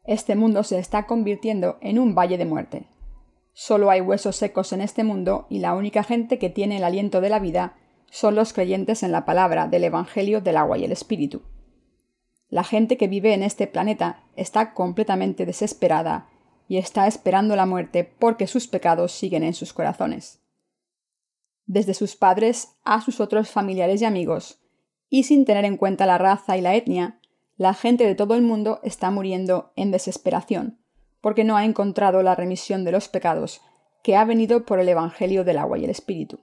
Este 0.03 0.35
mundo 0.35 0.65
se 0.65 0.81
está 0.81 1.07
convirtiendo 1.07 1.79
en 1.81 2.01
un 2.01 2.17
valle 2.17 2.37
de 2.37 2.47
muerte. 2.47 2.89
Solo 3.53 3.91
hay 3.91 4.01
huesos 4.01 4.35
secos 4.35 4.73
en 4.73 4.81
este 4.81 5.05
mundo 5.05 5.47
y 5.51 5.61
la 5.61 5.73
única 5.73 6.03
gente 6.03 6.41
que 6.41 6.51
tiene 6.51 6.79
el 6.79 6.83
aliento 6.83 7.21
de 7.21 7.29
la 7.29 7.39
vida 7.39 7.77
son 8.11 8.35
los 8.35 8.53
creyentes 8.53 9.05
en 9.05 9.13
la 9.13 9.25
palabra 9.25 9.69
del 9.69 9.85
Evangelio 9.85 10.41
del 10.41 10.57
agua 10.57 10.79
y 10.79 10.85
el 10.85 10.91
Espíritu. 10.91 11.43
La 12.49 12.65
gente 12.65 12.97
que 12.97 13.07
vive 13.07 13.35
en 13.35 13.45
este 13.45 13.69
planeta 13.69 14.25
está 14.35 14.75
completamente 14.75 15.47
desesperada 15.47 16.29
y 16.67 16.79
está 16.79 17.07
esperando 17.07 17.55
la 17.55 17.67
muerte 17.67 18.03
porque 18.19 18.49
sus 18.49 18.67
pecados 18.67 19.13
siguen 19.13 19.45
en 19.45 19.55
sus 19.55 19.73
corazones. 19.73 20.40
Desde 21.71 21.95
sus 21.95 22.17
padres 22.17 22.77
a 22.83 23.01
sus 23.01 23.21
otros 23.21 23.51
familiares 23.51 24.03
y 24.03 24.05
amigos, 24.05 24.61
y 25.09 25.23
sin 25.23 25.45
tener 25.45 25.65
en 25.65 25.77
cuenta 25.77 26.05
la 26.05 26.19
raza 26.19 26.57
y 26.57 26.61
la 26.61 26.75
etnia, 26.75 27.21
la 27.57 27.75
gente 27.75 28.07
de 28.07 28.17
todo 28.17 28.35
el 28.35 28.43
mundo 28.43 28.81
está 28.83 29.13
muriendo 29.13 29.73
en 29.77 29.93
desesperación, 29.93 30.81
porque 31.21 31.45
no 31.45 31.57
ha 31.57 31.65
encontrado 31.65 32.23
la 32.25 32.35
remisión 32.35 32.85
de 32.85 32.93
los 32.93 33.09
pecados 33.09 33.61
que 34.03 34.17
ha 34.17 34.25
venido 34.25 34.65
por 34.65 34.81
el 34.81 34.89
Evangelio 34.89 35.45
del 35.45 35.59
agua 35.59 35.79
y 35.79 35.85
el 35.85 35.91
Espíritu 35.91 36.41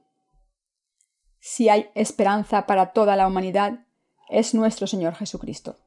si 1.49 1.69
hay 1.69 1.89
esperanza 1.95 2.65
para 2.65 2.87
toda 2.87 3.15
la 3.15 3.25
humanidad, 3.25 3.85
es 4.29 4.53
nuestro 4.53 4.85
Señor 4.85 5.15
Jesucristo. 5.15 5.77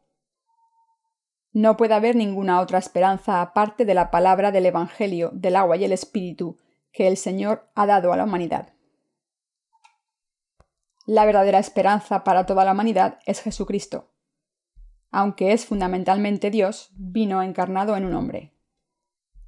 No 1.53 1.77
puede 1.77 1.93
haber 1.93 2.17
ninguna 2.17 2.61
otra 2.61 2.79
esperanza 2.79 3.43
aparte 3.43 3.85
de 3.85 3.93
la 3.93 4.11
palabra 4.11 4.53
del 4.53 4.65
Evangelio 4.65 5.31
del 5.35 5.57
agua 5.57 5.77
y 5.77 5.85
el 5.85 5.93
Espíritu 5.93 6.57
que 6.93 7.09
el 7.09 7.19
Señor 7.19 7.69
ha 7.75 7.87
dado 7.87 8.13
a 8.13 8.17
la 8.17 8.25
humanidad. 8.25 8.73
La 11.07 11.25
verdadera 11.25 11.59
esperanza 11.59 12.25
para 12.25 12.47
toda 12.47 12.65
la 12.65 12.73
humanidad 12.73 13.19
es 13.27 13.41
Jesucristo. 13.41 14.11
Aunque 15.11 15.53
es 15.53 15.67
fundamentalmente 15.67 16.51
Dios, 16.51 16.91
vino 16.95 17.43
encarnado 17.43 17.97
en 17.97 18.05
un 18.05 18.15
hombre. 18.15 18.55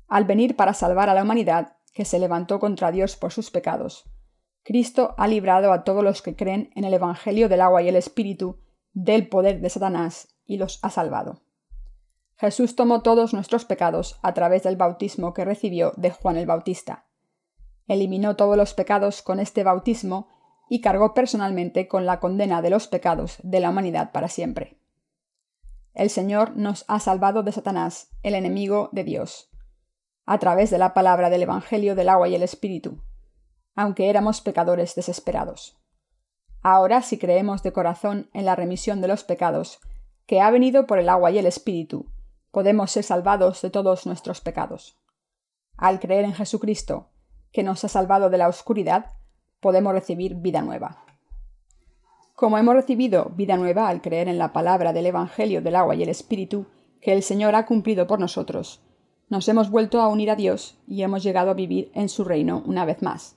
Al 0.09 0.25
venir 0.25 0.57
para 0.57 0.75
salvar 0.75 1.09
a 1.09 1.15
la 1.15 1.23
humanidad, 1.23 1.77
que 1.93 2.05
se 2.05 2.19
levantó 2.19 2.59
contra 2.59 2.91
Dios 2.91 3.17
por 3.17 3.33
sus 3.33 3.51
pecados, 3.51 4.05
Cristo 4.63 5.15
ha 5.19 5.27
librado 5.29 5.73
a 5.73 5.85
todos 5.85 6.03
los 6.03 6.23
que 6.23 6.37
creen 6.37 6.71
en 6.75 6.85
el 6.85 6.95
Evangelio 6.95 7.49
del 7.49 7.61
agua 7.61 7.83
y 7.83 7.89
el 7.89 7.97
Espíritu 7.97 8.61
del 8.93 9.29
poder 9.29 9.61
de 9.61 9.71
Satanás 9.71 10.29
y 10.47 10.57
los 10.57 10.79
ha 10.83 10.91
salvado. 10.91 11.43
Jesús 12.37 12.75
tomó 12.75 13.03
todos 13.03 13.35
nuestros 13.35 13.65
pecados 13.65 14.19
a 14.23 14.35
través 14.35 14.63
del 14.63 14.77
bautismo 14.77 15.33
que 15.33 15.45
recibió 15.45 15.93
de 15.97 16.11
Juan 16.11 16.37
el 16.37 16.47
Bautista. 16.47 17.07
Eliminó 17.87 18.37
todos 18.37 18.57
los 18.57 18.75
pecados 18.75 19.23
con 19.23 19.39
este 19.39 19.65
bautismo 19.65 20.29
y 20.73 20.81
cargó 20.81 21.13
personalmente 21.13 21.87
con 21.87 22.07
la 22.07 22.19
condena 22.19 22.63
de 22.63 22.71
los 22.71 22.89
pecados 22.89 23.37
de 23.43 23.61
la 23.61 23.69
humanidad 23.69 24.11
para 24.11 24.29
siempre. 24.29 24.79
El 25.93 26.09
Señor 26.09 26.57
nos 26.57 26.87
ha 26.89 26.99
salvado 26.99 27.43
de 27.43 27.53
Satanás, 27.53 28.09
el 28.23 28.35
enemigo 28.35 28.89
de 28.91 29.05
Dios, 29.05 29.51
a 30.25 30.39
través 30.39 30.71
de 30.71 30.79
la 30.79 30.95
palabra 30.95 31.29
del 31.29 31.43
Evangelio 31.43 31.95
del 31.95 32.09
agua 32.09 32.27
y 32.29 32.37
el 32.37 32.43
Espíritu, 32.43 33.03
aunque 33.75 34.09
éramos 34.09 34.41
pecadores 34.41 34.95
desesperados. 34.95 35.79
Ahora, 36.63 37.03
si 37.03 37.19
creemos 37.19 37.63
de 37.63 37.75
corazón 37.75 38.31
en 38.33 38.47
la 38.47 38.57
remisión 38.57 39.03
de 39.03 39.09
los 39.09 39.25
pecados, 39.25 39.79
que 40.25 40.41
ha 40.41 40.51
venido 40.51 40.87
por 40.87 40.99
el 40.99 41.11
agua 41.11 41.31
y 41.33 41.37
el 41.37 41.45
Espíritu, 41.45 42.11
podemos 42.51 42.91
ser 42.91 43.05
salvados 43.05 43.61
de 43.61 43.69
todos 43.69 44.07
nuestros 44.07 44.41
pecados. 44.41 44.99
Al 45.77 46.01
creer 46.01 46.25
en 46.25 46.33
Jesucristo, 46.33 47.11
que 47.53 47.63
nos 47.63 47.85
ha 47.85 47.89
salvado 47.89 48.31
de 48.31 48.39
la 48.39 48.49
oscuridad, 48.49 49.11
podemos 49.63 49.93
recibir 49.93 50.35
vida 50.35 50.61
nueva. 50.61 51.07
Como 52.35 52.59
hemos 52.59 52.75
recibido 52.75 53.31
vida 53.37 53.57
nueva 53.57 53.89
al 53.89 54.03
creer 54.03 54.29
en 54.29 54.37
la 54.37 54.53
palabra 54.53 54.93
del 54.93 55.07
Evangelio 55.07 55.63
del 55.63 55.77
agua 55.77 55.95
y 55.95 56.03
el 56.03 56.09
Espíritu 56.09 56.67
que 57.01 57.13
el 57.13 57.23
Señor 57.23 57.55
ha 57.55 57.65
cumplido 57.65 58.09
por 58.09 58.19
nosotros, 58.19 58.83
nos 59.29 59.49
hemos 59.49 59.71
vuelto 59.71 60.01
a 60.01 60.09
unir 60.09 60.31
a 60.31 60.37
Dios 60.37 60.77
y 60.89 61.03
hemos 61.03 61.23
llegado 61.23 61.53
a 61.53 61.55
vivir 61.55 61.93
en 61.95 62.09
su 62.09 62.25
reino 62.25 62.63
una 62.67 62.85
vez 62.85 63.03
más. 63.03 63.37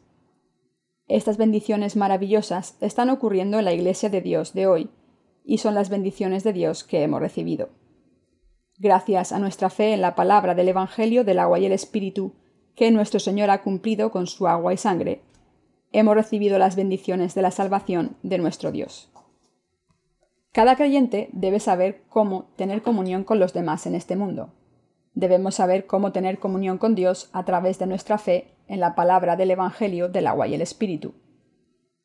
Estas 1.08 1.38
bendiciones 1.38 1.96
maravillosas 1.96 2.76
están 2.82 3.12
ocurriendo 3.12 3.60
en 3.60 3.66
la 3.66 3.74
Iglesia 3.74 4.10
de 4.10 4.22
Dios 4.22 4.54
de 4.54 4.66
hoy 4.66 4.90
y 5.44 5.60
son 5.60 5.76
las 5.76 5.90
bendiciones 5.90 6.44
de 6.44 6.54
Dios 6.54 6.84
que 6.84 7.04
hemos 7.04 7.20
recibido. 7.20 7.70
Gracias 8.80 9.32
a 9.32 9.38
nuestra 9.38 9.70
fe 9.70 9.94
en 9.94 10.02
la 10.02 10.16
palabra 10.16 10.56
del 10.56 10.70
Evangelio 10.70 11.24
del 11.24 11.38
agua 11.38 11.60
y 11.60 11.68
el 11.68 11.72
Espíritu, 11.72 12.34
que 12.76 12.90
nuestro 12.90 13.20
Señor 13.20 13.52
ha 13.52 13.62
cumplido 13.62 14.10
con 14.10 14.26
su 14.26 14.48
agua 14.48 14.74
y 14.74 14.78
sangre, 14.78 15.22
hemos 16.00 16.16
recibido 16.16 16.60
las 16.60 16.76
bendiciones 16.76 17.36
de 17.36 17.42
la 17.42 17.52
salvación 17.52 18.18
de 18.22 18.38
nuestro 18.38 18.72
Dios. 18.72 19.10
Cada 20.52 20.76
creyente 20.76 21.30
debe 21.32 21.60
saber 21.60 22.04
cómo 22.10 22.50
tener 22.56 22.82
comunión 22.82 23.24
con 23.24 23.40
los 23.40 23.54
demás 23.54 23.86
en 23.86 23.96
este 23.96 24.16
mundo. 24.16 24.54
Debemos 25.14 25.56
saber 25.56 25.86
cómo 25.86 26.12
tener 26.12 26.40
comunión 26.40 26.78
con 26.78 26.96
Dios 26.96 27.30
a 27.32 27.46
través 27.46 27.80
de 27.80 27.88
nuestra 27.88 28.18
fe 28.18 28.56
en 28.68 28.82
la 28.82 28.96
palabra 28.96 29.38
del 29.38 29.52
Evangelio 29.52 30.10
del 30.10 30.28
agua 30.28 30.48
y 30.48 30.54
el 30.54 30.62
Espíritu. 30.62 31.14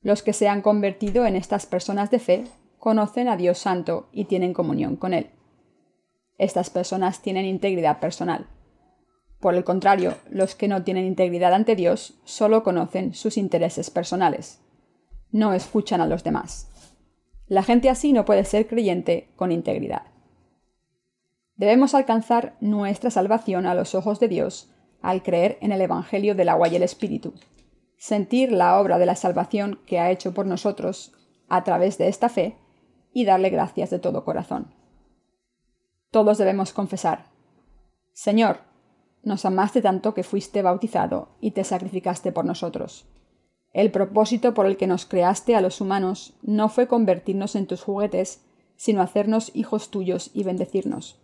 Los 0.03 0.23
que 0.23 0.33
se 0.33 0.49
han 0.49 0.63
convertido 0.63 1.27
en 1.27 1.35
estas 1.35 1.67
personas 1.67 2.11
de 2.11 2.21
fe 2.21 2.45
conocen 2.79 3.29
a 3.29 3.37
Dios 3.37 3.59
Santo 3.59 4.09
y 4.13 4.27
tienen 4.27 4.55
comunión 4.55 4.97
con 4.97 5.15
Él. 5.15 5.31
Estas 6.39 6.71
personas 6.71 7.23
tienen 7.23 7.45
integridad 7.45 7.99
personal. 7.99 8.47
Por 9.41 9.55
el 9.55 9.65
contrario, 9.65 10.17
los 10.31 10.55
que 10.55 10.69
no 10.69 10.85
tienen 10.85 11.07
integridad 11.07 11.55
ante 11.55 11.75
Dios 11.75 12.21
solo 12.25 12.63
conocen 12.63 13.15
sus 13.15 13.39
intereses 13.39 13.91
personales. 13.91 14.61
No 15.33 15.55
escuchan 15.55 16.03
a 16.03 16.07
los 16.07 16.23
demás. 16.23 16.69
La 17.47 17.63
gente 17.63 17.89
así 17.89 18.13
no 18.13 18.25
puede 18.25 18.45
ser 18.45 18.69
creyente 18.69 19.33
con 19.37 19.51
integridad. 19.51 20.03
Debemos 21.57 21.95
alcanzar 21.95 22.57
nuestra 22.61 23.11
salvación 23.11 23.67
a 23.67 23.75
los 23.75 23.95
ojos 23.95 24.21
de 24.21 24.29
Dios 24.29 24.71
al 25.03 25.23
creer 25.23 25.59
en 25.63 25.73
el 25.73 25.81
Evangelio 25.81 26.35
del 26.35 26.51
agua 26.51 26.69
y 26.69 26.77
el 26.77 26.83
Espíritu, 26.83 27.35
sentir 27.97 28.53
la 28.53 28.79
obra 28.79 28.99
de 28.99 29.07
la 29.07 29.17
salvación 29.17 29.81
que 29.87 29.99
ha 29.99 30.11
hecho 30.11 30.35
por 30.35 30.47
nosotros 30.47 31.13
a 31.49 31.65
través 31.65 31.97
de 31.99 32.09
esta 32.09 32.29
fe 32.29 32.57
y 33.13 33.25
darle 33.25 33.51
gracias 33.51 33.91
de 33.91 33.99
todo 33.99 34.25
corazón. 34.25 34.75
Todos 36.11 36.39
debemos 36.39 36.73
confesar, 36.73 37.27
Señor, 38.13 38.70
nos 39.23 39.45
amaste 39.45 39.83
tanto 39.83 40.15
que 40.15 40.23
fuiste 40.23 40.63
bautizado 40.63 41.29
y 41.41 41.51
te 41.53 41.65
sacrificaste 41.65 42.33
por 42.33 42.45
nosotros. 42.45 43.07
El 43.73 43.91
propósito 43.91 44.55
por 44.55 44.67
el 44.67 44.77
que 44.77 44.87
nos 44.87 45.07
creaste 45.07 45.55
a 45.55 45.61
los 45.61 45.81
humanos 45.81 46.35
no 46.43 46.69
fue 46.69 46.89
convertirnos 46.89 47.55
en 47.55 47.67
tus 47.67 47.83
juguetes, 47.83 48.43
sino 48.77 49.03
hacernos 49.03 49.53
hijos 49.55 49.91
tuyos 49.91 50.31
y 50.35 50.43
bendecirnos. 50.43 51.21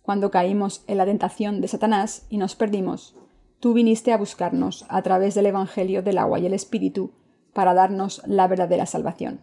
Cuando 0.00 0.30
caímos 0.30 0.84
en 0.86 0.98
la 0.98 1.04
tentación 1.04 1.60
de 1.60 1.68
Satanás 1.68 2.26
y 2.30 2.38
nos 2.38 2.54
perdimos, 2.54 3.16
tú 3.58 3.74
viniste 3.74 4.12
a 4.12 4.16
buscarnos 4.16 4.86
a 4.88 5.02
través 5.02 5.34
del 5.34 5.46
Evangelio 5.46 6.02
del 6.02 6.18
agua 6.18 6.38
y 6.38 6.46
el 6.46 6.54
Espíritu 6.54 7.10
para 7.52 7.74
darnos 7.74 8.22
la 8.26 8.46
verdadera 8.46 8.86
salvación. 8.86 9.40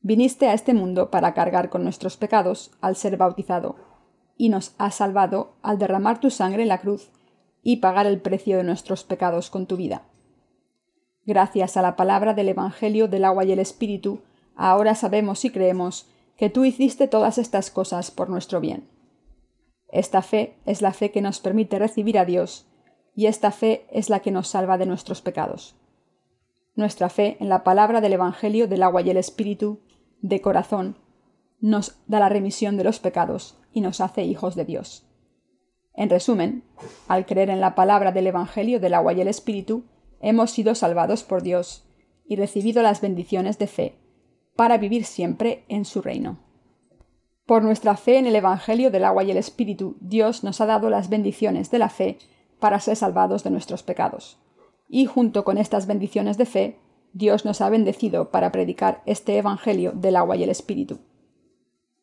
Viniste 0.00 0.48
a 0.48 0.54
este 0.54 0.74
mundo 0.74 1.10
para 1.10 1.34
cargar 1.34 1.68
con 1.68 1.82
nuestros 1.82 2.16
pecados 2.16 2.70
al 2.80 2.96
ser 2.96 3.16
bautizado 3.16 3.76
y 4.36 4.48
nos 4.48 4.74
has 4.78 4.96
salvado 4.96 5.54
al 5.62 5.78
derramar 5.78 6.20
tu 6.20 6.30
sangre 6.30 6.62
en 6.62 6.68
la 6.68 6.80
cruz 6.80 7.10
y 7.62 7.76
pagar 7.76 8.06
el 8.06 8.20
precio 8.20 8.56
de 8.56 8.64
nuestros 8.64 9.04
pecados 9.04 9.50
con 9.50 9.66
tu 9.66 9.76
vida. 9.76 10.02
Gracias 11.24 11.76
a 11.76 11.82
la 11.82 11.96
palabra 11.96 12.34
del 12.34 12.50
Evangelio 12.50 13.08
del 13.08 13.24
agua 13.24 13.44
y 13.44 13.52
el 13.52 13.58
Espíritu, 13.58 14.20
ahora 14.56 14.94
sabemos 14.94 15.44
y 15.44 15.50
creemos 15.50 16.06
que 16.36 16.50
tú 16.50 16.64
hiciste 16.64 17.08
todas 17.08 17.38
estas 17.38 17.70
cosas 17.70 18.10
por 18.10 18.28
nuestro 18.28 18.60
bien. 18.60 18.88
Esta 19.88 20.20
fe 20.22 20.58
es 20.66 20.82
la 20.82 20.92
fe 20.92 21.10
que 21.10 21.22
nos 21.22 21.40
permite 21.40 21.78
recibir 21.78 22.18
a 22.18 22.24
Dios, 22.24 22.66
y 23.14 23.26
esta 23.26 23.52
fe 23.52 23.86
es 23.90 24.10
la 24.10 24.20
que 24.20 24.32
nos 24.32 24.48
salva 24.48 24.76
de 24.76 24.86
nuestros 24.86 25.22
pecados. 25.22 25.76
Nuestra 26.74 27.08
fe 27.08 27.36
en 27.38 27.48
la 27.48 27.62
palabra 27.62 28.00
del 28.00 28.14
Evangelio 28.14 28.66
del 28.66 28.82
agua 28.82 29.02
y 29.02 29.10
el 29.10 29.16
Espíritu, 29.16 29.80
de 30.20 30.40
corazón, 30.40 30.98
nos 31.60 31.96
da 32.08 32.18
la 32.18 32.28
remisión 32.28 32.76
de 32.76 32.84
los 32.84 32.98
pecados 32.98 33.56
y 33.74 33.82
nos 33.82 34.00
hace 34.00 34.22
hijos 34.22 34.54
de 34.54 34.64
Dios. 34.64 35.04
En 35.92 36.08
resumen, 36.08 36.64
al 37.06 37.26
creer 37.26 37.50
en 37.50 37.60
la 37.60 37.74
palabra 37.74 38.12
del 38.12 38.28
Evangelio 38.28 38.80
del 38.80 38.94
agua 38.94 39.12
y 39.12 39.20
el 39.20 39.28
Espíritu, 39.28 39.84
hemos 40.20 40.50
sido 40.50 40.74
salvados 40.74 41.22
por 41.22 41.42
Dios 41.42 41.84
y 42.26 42.36
recibido 42.36 42.82
las 42.82 43.00
bendiciones 43.00 43.58
de 43.58 43.66
fe, 43.66 43.98
para 44.56 44.78
vivir 44.78 45.04
siempre 45.04 45.64
en 45.68 45.84
su 45.84 46.00
reino. 46.00 46.38
Por 47.46 47.62
nuestra 47.62 47.96
fe 47.96 48.16
en 48.16 48.26
el 48.26 48.36
Evangelio 48.36 48.90
del 48.90 49.04
agua 49.04 49.24
y 49.24 49.30
el 49.30 49.36
Espíritu, 49.36 49.96
Dios 50.00 50.44
nos 50.44 50.60
ha 50.60 50.66
dado 50.66 50.88
las 50.88 51.10
bendiciones 51.10 51.70
de 51.70 51.78
la 51.78 51.90
fe 51.90 52.18
para 52.58 52.80
ser 52.80 52.96
salvados 52.96 53.44
de 53.44 53.50
nuestros 53.50 53.82
pecados. 53.82 54.38
Y 54.88 55.06
junto 55.06 55.44
con 55.44 55.58
estas 55.58 55.86
bendiciones 55.86 56.38
de 56.38 56.46
fe, 56.46 56.78
Dios 57.12 57.44
nos 57.44 57.60
ha 57.60 57.68
bendecido 57.68 58.30
para 58.30 58.50
predicar 58.50 59.02
este 59.04 59.36
Evangelio 59.36 59.92
del 59.92 60.16
agua 60.16 60.36
y 60.36 60.42
el 60.42 60.50
Espíritu. 60.50 61.00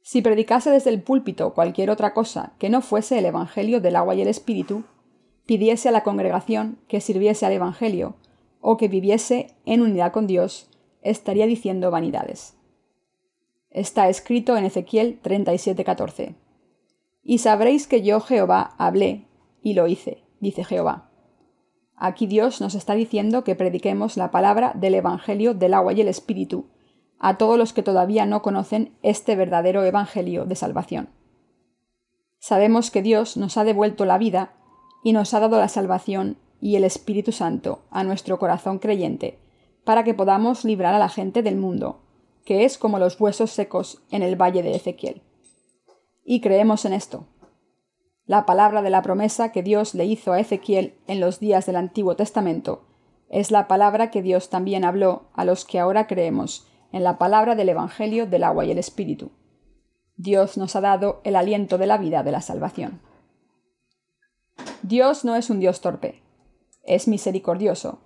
Si 0.02 0.22
predicase 0.22 0.72
desde 0.72 0.90
el 0.90 1.02
púlpito 1.02 1.53
cualquier 1.53 1.90
otra 1.90 2.14
cosa 2.14 2.53
que 2.57 2.69
no 2.69 2.82
fuese 2.82 3.19
el 3.19 3.26
Evangelio 3.26 3.82
del 3.82 3.95
agua 3.95 4.15
y 4.15 4.22
el 4.22 4.28
Espíritu, 4.28 4.84
pidiese 5.45 5.90
a 5.90 5.91
la 5.91 6.03
congregación 6.03 6.80
que 6.88 7.02
sirviese 7.02 7.45
al 7.45 7.53
Evangelio 7.53 8.15
o 8.61 8.78
que 8.78 8.88
viviese 8.88 9.56
en 9.65 9.82
unidad 9.82 10.11
con 10.11 10.28
Dios, 10.28 10.69
estaría 11.02 11.48
diciendo 11.48 11.91
vanidades. 11.91 12.56
Está 13.69 14.10
escrito 14.10 14.57
en 14.57 14.65
Ezequiel 14.65 15.19
37:14. 15.22 16.36
Y 17.23 17.38
sabréis 17.38 17.88
que 17.88 18.02
yo 18.02 18.19
Jehová 18.19 18.76
hablé 18.78 19.28
y 19.61 19.73
lo 19.73 19.88
hice, 19.88 20.23
dice 20.40 20.64
Jehová. 20.64 21.10
Aquí 21.95 22.26
Dios 22.26 22.61
nos 22.61 22.73
está 22.73 22.95
diciendo 22.95 23.44
que 23.44 23.56
prediquemos 23.56 24.18
la 24.18 24.32
palabra 24.32 24.73
del 24.76 24.95
Evangelio 24.95 25.53
del 25.53 25.76
agua 25.76 25.94
y 25.94 26.02
el 26.02 26.07
Espíritu, 26.07 26.65
a 27.23 27.38
todos 27.38 27.57
los 27.57 27.72
que 27.72 27.84
todavía 27.84 28.26
no 28.26 28.41
conocen 28.41 28.98
este 29.03 29.35
verdadero 29.35 29.84
Evangelio 29.84 30.45
de 30.45 30.56
salvación. 30.56 31.10
Sabemos 32.39 32.89
que 32.89 33.03
Dios 33.03 33.38
nos 33.38 33.57
ha 33.57 33.64
devuelto 33.64 34.06
la 34.06 34.18
vida 34.18 34.53
y 35.03 35.14
nos 35.14 35.35
ha 35.35 35.39
dado 35.39 35.60
la 35.60 35.68
salvación 35.68 36.38
y 36.60 36.77
el 36.77 36.84
Espíritu 36.84 37.31
Santo 37.31 37.84
a 37.91 38.03
nuestro 38.03 38.39
corazón 38.39 38.80
creyente, 38.80 39.38
para 39.84 40.03
que 40.03 40.15
podamos 40.15 40.65
librar 40.65 40.95
a 40.95 40.99
la 40.99 41.10
gente 41.10 41.43
del 41.43 41.57
mundo, 41.57 42.02
que 42.43 42.65
es 42.65 42.80
como 42.80 42.98
los 42.98 43.22
huesos 43.22 43.52
secos 43.52 44.02
en 44.10 44.23
el 44.23 44.35
valle 44.35 44.64
de 44.64 44.76
Ezequiel. 44.76 45.22
Y 46.26 46.41
creemos 46.41 46.85
en 46.85 46.93
esto. 46.93 47.27
La 48.26 48.48
palabra 48.48 48.81
de 48.81 48.89
la 48.89 49.03
promesa 49.03 49.52
que 49.52 49.61
Dios 49.61 49.93
le 49.93 50.06
hizo 50.06 50.34
a 50.34 50.39
Ezequiel 50.39 50.95
en 51.06 51.19
los 51.19 51.39
días 51.39 51.68
del 51.68 51.76
Antiguo 51.76 52.15
Testamento 52.15 52.81
es 53.30 53.52
la 53.52 53.68
palabra 53.68 54.10
que 54.10 54.23
Dios 54.23 54.49
también 54.49 54.84
habló 54.84 55.30
a 55.34 55.45
los 55.45 55.65
que 55.65 55.80
ahora 55.80 56.07
creemos 56.07 56.68
en 56.91 57.03
la 57.03 57.18
palabra 57.18 57.55
del 57.55 57.69
Evangelio 57.69 58.26
del 58.26 58.43
agua 58.43 58.65
y 58.65 58.72
el 58.72 58.77
Espíritu. 58.77 59.31
Dios 60.18 60.57
nos 60.57 60.76
ha 60.76 60.81
dado 60.81 61.22
el 61.23 61.35
aliento 61.35 61.77
de 61.77 61.88
la 61.88 61.97
vida 61.97 62.23
de 62.23 62.31
la 62.31 62.41
salvación. 62.41 63.01
Dios 64.84 65.26
no 65.26 65.35
es 65.35 65.49
un 65.49 65.59
Dios 65.59 65.81
torpe, 65.81 66.22
es 66.84 67.07
misericordioso, 67.07 67.99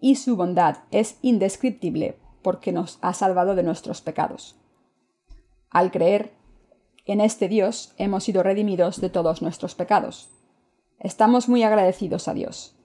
y 0.00 0.16
su 0.16 0.36
bondad 0.36 0.78
es 0.90 1.18
indescriptible 1.22 2.18
porque 2.42 2.72
nos 2.72 2.98
ha 3.02 3.14
salvado 3.14 3.54
de 3.54 3.62
nuestros 3.62 4.00
pecados. 4.00 4.56
Al 5.70 5.90
creer 5.90 6.32
en 7.04 7.20
este 7.20 7.48
Dios 7.48 7.94
hemos 7.98 8.24
sido 8.24 8.42
redimidos 8.42 9.00
de 9.00 9.10
todos 9.10 9.42
nuestros 9.42 9.74
pecados. 9.74 10.30
Estamos 10.98 11.48
muy 11.48 11.62
agradecidos 11.62 12.28
a 12.28 12.34
Dios. 12.34 12.76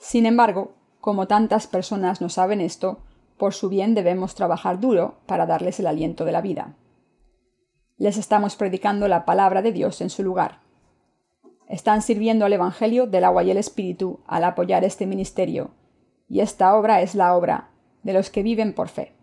Sin 0.00 0.26
embargo, 0.26 0.74
como 1.00 1.26
tantas 1.26 1.66
personas 1.66 2.20
no 2.20 2.28
saben 2.28 2.60
esto, 2.60 2.98
por 3.36 3.54
su 3.54 3.68
bien 3.68 3.94
debemos 3.94 4.34
trabajar 4.34 4.80
duro 4.80 5.16
para 5.26 5.46
darles 5.46 5.80
el 5.80 5.86
aliento 5.86 6.24
de 6.24 6.32
la 6.32 6.40
vida. 6.40 6.76
Les 7.96 8.16
estamos 8.16 8.56
predicando 8.56 9.08
la 9.08 9.24
palabra 9.24 9.62
de 9.62 9.72
Dios 9.72 10.00
en 10.00 10.10
su 10.10 10.22
lugar. 10.22 10.60
Están 11.68 12.02
sirviendo 12.02 12.44
al 12.44 12.52
Evangelio 12.52 13.06
del 13.06 13.24
agua 13.24 13.42
y 13.44 13.50
el 13.50 13.56
Espíritu 13.56 14.20
al 14.26 14.44
apoyar 14.44 14.84
este 14.84 15.06
ministerio, 15.06 15.70
y 16.28 16.40
esta 16.40 16.76
obra 16.76 17.02
es 17.02 17.14
la 17.14 17.36
obra 17.36 17.70
de 18.02 18.12
los 18.12 18.30
que 18.30 18.42
viven 18.42 18.74
por 18.74 18.88
fe. 18.88 19.14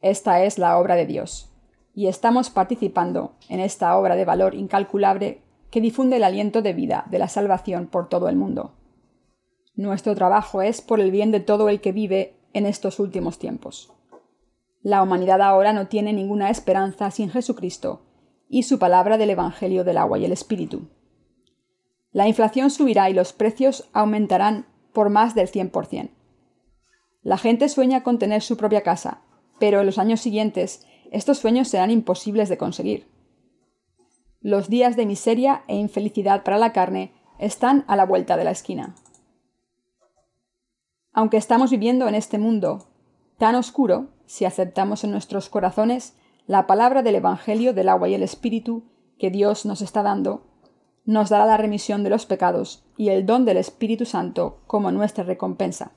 Esta 0.00 0.42
es 0.42 0.58
la 0.58 0.78
obra 0.78 0.94
de 0.94 1.06
Dios, 1.06 1.50
y 1.94 2.06
estamos 2.06 2.50
participando 2.50 3.34
en 3.48 3.60
esta 3.60 3.96
obra 3.96 4.16
de 4.16 4.24
valor 4.24 4.54
incalculable 4.54 5.42
que 5.70 5.80
difunde 5.80 6.16
el 6.16 6.24
aliento 6.24 6.62
de 6.62 6.72
vida 6.72 7.04
de 7.10 7.18
la 7.18 7.28
salvación 7.28 7.86
por 7.86 8.08
todo 8.08 8.28
el 8.28 8.36
mundo. 8.36 8.72
Nuestro 9.74 10.14
trabajo 10.14 10.62
es 10.62 10.80
por 10.80 11.00
el 11.00 11.10
bien 11.10 11.30
de 11.30 11.40
todo 11.40 11.68
el 11.68 11.80
que 11.80 11.92
vive 11.92 12.37
en 12.52 12.66
estos 12.66 12.98
últimos 12.98 13.38
tiempos. 13.38 13.92
La 14.82 15.02
humanidad 15.02 15.42
ahora 15.42 15.72
no 15.72 15.88
tiene 15.88 16.12
ninguna 16.12 16.50
esperanza 16.50 17.10
sin 17.10 17.30
Jesucristo 17.30 18.02
y 18.48 18.62
su 18.62 18.78
palabra 18.78 19.18
del 19.18 19.30
Evangelio 19.30 19.84
del 19.84 19.98
agua 19.98 20.18
y 20.18 20.24
el 20.24 20.32
Espíritu. 20.32 20.88
La 22.12 22.26
inflación 22.26 22.70
subirá 22.70 23.10
y 23.10 23.14
los 23.14 23.32
precios 23.32 23.88
aumentarán 23.92 24.66
por 24.92 25.10
más 25.10 25.34
del 25.34 25.50
100%. 25.50 26.10
La 27.22 27.36
gente 27.36 27.68
sueña 27.68 28.02
con 28.02 28.18
tener 28.18 28.42
su 28.42 28.56
propia 28.56 28.82
casa, 28.82 29.20
pero 29.58 29.80
en 29.80 29.86
los 29.86 29.98
años 29.98 30.20
siguientes 30.20 30.86
estos 31.10 31.38
sueños 31.38 31.68
serán 31.68 31.90
imposibles 31.90 32.48
de 32.48 32.58
conseguir. 32.58 33.06
Los 34.40 34.68
días 34.68 34.96
de 34.96 35.04
miseria 35.04 35.64
e 35.66 35.76
infelicidad 35.76 36.44
para 36.44 36.58
la 36.58 36.72
carne 36.72 37.12
están 37.38 37.84
a 37.88 37.96
la 37.96 38.06
vuelta 38.06 38.36
de 38.36 38.44
la 38.44 38.52
esquina. 38.52 38.94
Aunque 41.18 41.36
estamos 41.36 41.72
viviendo 41.72 42.06
en 42.06 42.14
este 42.14 42.38
mundo 42.38 42.86
tan 43.38 43.56
oscuro, 43.56 44.06
si 44.26 44.44
aceptamos 44.44 45.02
en 45.02 45.10
nuestros 45.10 45.48
corazones 45.48 46.14
la 46.46 46.68
palabra 46.68 47.02
del 47.02 47.16
Evangelio 47.16 47.74
del 47.74 47.88
agua 47.88 48.08
y 48.08 48.14
el 48.14 48.22
Espíritu 48.22 48.84
que 49.18 49.28
Dios 49.28 49.66
nos 49.66 49.82
está 49.82 50.04
dando, 50.04 50.46
nos 51.06 51.28
dará 51.28 51.44
la 51.44 51.56
remisión 51.56 52.04
de 52.04 52.10
los 52.10 52.24
pecados 52.24 52.84
y 52.96 53.08
el 53.08 53.26
don 53.26 53.44
del 53.44 53.56
Espíritu 53.56 54.04
Santo 54.04 54.60
como 54.68 54.92
nuestra 54.92 55.24
recompensa. 55.24 55.90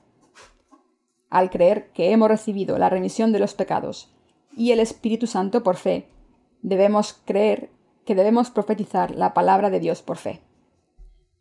Al 1.30 1.50
creer 1.50 1.92
que 1.92 2.10
hemos 2.10 2.28
recibido 2.28 2.76
la 2.76 2.90
remisión 2.90 3.30
de 3.30 3.38
los 3.38 3.54
pecados 3.54 4.12
y 4.56 4.72
el 4.72 4.80
Espíritu 4.80 5.28
Santo 5.28 5.62
por 5.62 5.76
fe, 5.76 6.08
debemos 6.62 7.12
creer 7.24 7.70
que 8.04 8.16
debemos 8.16 8.50
profetizar 8.50 9.12
la 9.12 9.34
palabra 9.34 9.70
de 9.70 9.78
Dios 9.78 10.02
por 10.02 10.16
fe. 10.16 10.42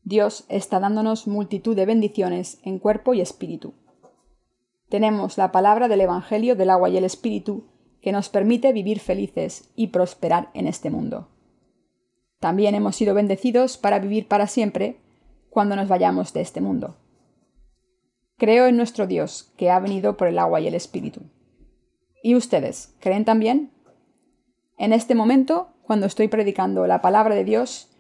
Dios 0.04 0.46
está 0.50 0.80
dándonos 0.80 1.28
multitud 1.28 1.76
de 1.76 1.86
bendiciones 1.86 2.60
en 2.64 2.80
cuerpo 2.80 3.14
y 3.14 3.22
espíritu. 3.22 3.74
Tenemos 4.90 5.38
la 5.38 5.52
palabra 5.52 5.88
del 5.88 6.02
Evangelio 6.02 6.56
del 6.56 6.70
agua 6.70 6.90
y 6.90 6.98
el 6.98 7.06
Espíritu 7.06 7.66
que 8.02 8.12
nos 8.12 8.30
permite 8.30 8.74
vivir 8.74 9.00
felices 9.00 9.72
y 9.76 9.88
prosperar 9.88 10.50
en 10.54 10.68
este 10.68 10.90
mundo. 10.90 11.30
También 12.40 12.74
hemos 12.74 12.96
sido 12.96 13.14
bendecidos 13.14 13.78
para 13.78 14.00
vivir 14.00 14.28
para 14.28 14.48
siempre 14.48 14.98
cuando 15.52 15.76
nos 15.76 15.88
vayamos 15.88 16.34
de 16.34 16.42
este 16.42 16.60
mundo. 16.60 16.98
Creo 18.38 18.66
en 18.66 18.76
nuestro 18.76 19.06
Dios, 19.06 19.54
que 19.56 19.70
ha 19.70 19.80
venido 19.80 20.18
por 20.18 20.28
el 20.28 20.40
agua 20.40 20.60
y 20.60 20.68
el 20.68 20.74
Espíritu. 20.74 21.22
¿Y 22.24 22.36
ustedes 22.36 22.96
creen 23.00 23.24
también? 23.24 23.72
En 24.80 24.94
este 24.94 25.14
momento, 25.14 25.70
cuando 25.84 26.08
estoy 26.08 26.28
predicando 26.28 26.88
la 26.88 27.02
palabra 27.04 27.36
de 27.36 27.44
Dios, 27.44 27.91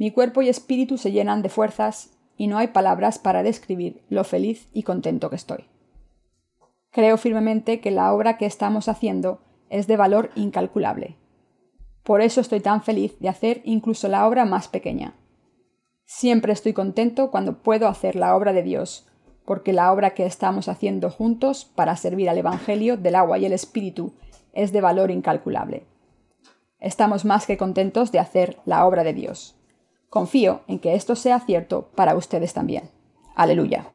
mi 0.00 0.10
cuerpo 0.10 0.40
y 0.40 0.48
espíritu 0.48 0.96
se 0.96 1.12
llenan 1.12 1.42
de 1.42 1.50
fuerzas 1.50 2.16
y 2.38 2.46
no 2.46 2.56
hay 2.56 2.68
palabras 2.68 3.18
para 3.18 3.42
describir 3.42 4.02
lo 4.08 4.24
feliz 4.24 4.66
y 4.72 4.82
contento 4.82 5.28
que 5.28 5.36
estoy. 5.36 5.66
Creo 6.90 7.18
firmemente 7.18 7.80
que 7.80 7.90
la 7.90 8.14
obra 8.14 8.38
que 8.38 8.46
estamos 8.46 8.88
haciendo 8.88 9.42
es 9.68 9.86
de 9.86 9.98
valor 9.98 10.30
incalculable. 10.36 11.18
Por 12.02 12.22
eso 12.22 12.40
estoy 12.40 12.60
tan 12.60 12.82
feliz 12.82 13.18
de 13.20 13.28
hacer 13.28 13.60
incluso 13.64 14.08
la 14.08 14.26
obra 14.26 14.46
más 14.46 14.68
pequeña. 14.68 15.12
Siempre 16.06 16.54
estoy 16.54 16.72
contento 16.72 17.30
cuando 17.30 17.62
puedo 17.62 17.86
hacer 17.86 18.16
la 18.16 18.34
obra 18.34 18.54
de 18.54 18.62
Dios, 18.62 19.06
porque 19.44 19.74
la 19.74 19.92
obra 19.92 20.14
que 20.14 20.24
estamos 20.24 20.68
haciendo 20.68 21.10
juntos 21.10 21.66
para 21.66 21.94
servir 21.98 22.30
al 22.30 22.38
Evangelio 22.38 22.96
del 22.96 23.16
agua 23.16 23.36
y 23.36 23.44
el 23.44 23.52
Espíritu 23.52 24.14
es 24.54 24.72
de 24.72 24.80
valor 24.80 25.10
incalculable. 25.10 25.84
Estamos 26.78 27.26
más 27.26 27.44
que 27.44 27.58
contentos 27.58 28.12
de 28.12 28.18
hacer 28.18 28.56
la 28.64 28.86
obra 28.86 29.04
de 29.04 29.12
Dios. 29.12 29.59
Confío 30.10 30.62
en 30.66 30.80
que 30.80 30.94
esto 30.94 31.14
sea 31.14 31.38
cierto 31.38 31.88
para 31.94 32.16
ustedes 32.16 32.52
también. 32.52 32.90
Aleluya. 33.36 33.94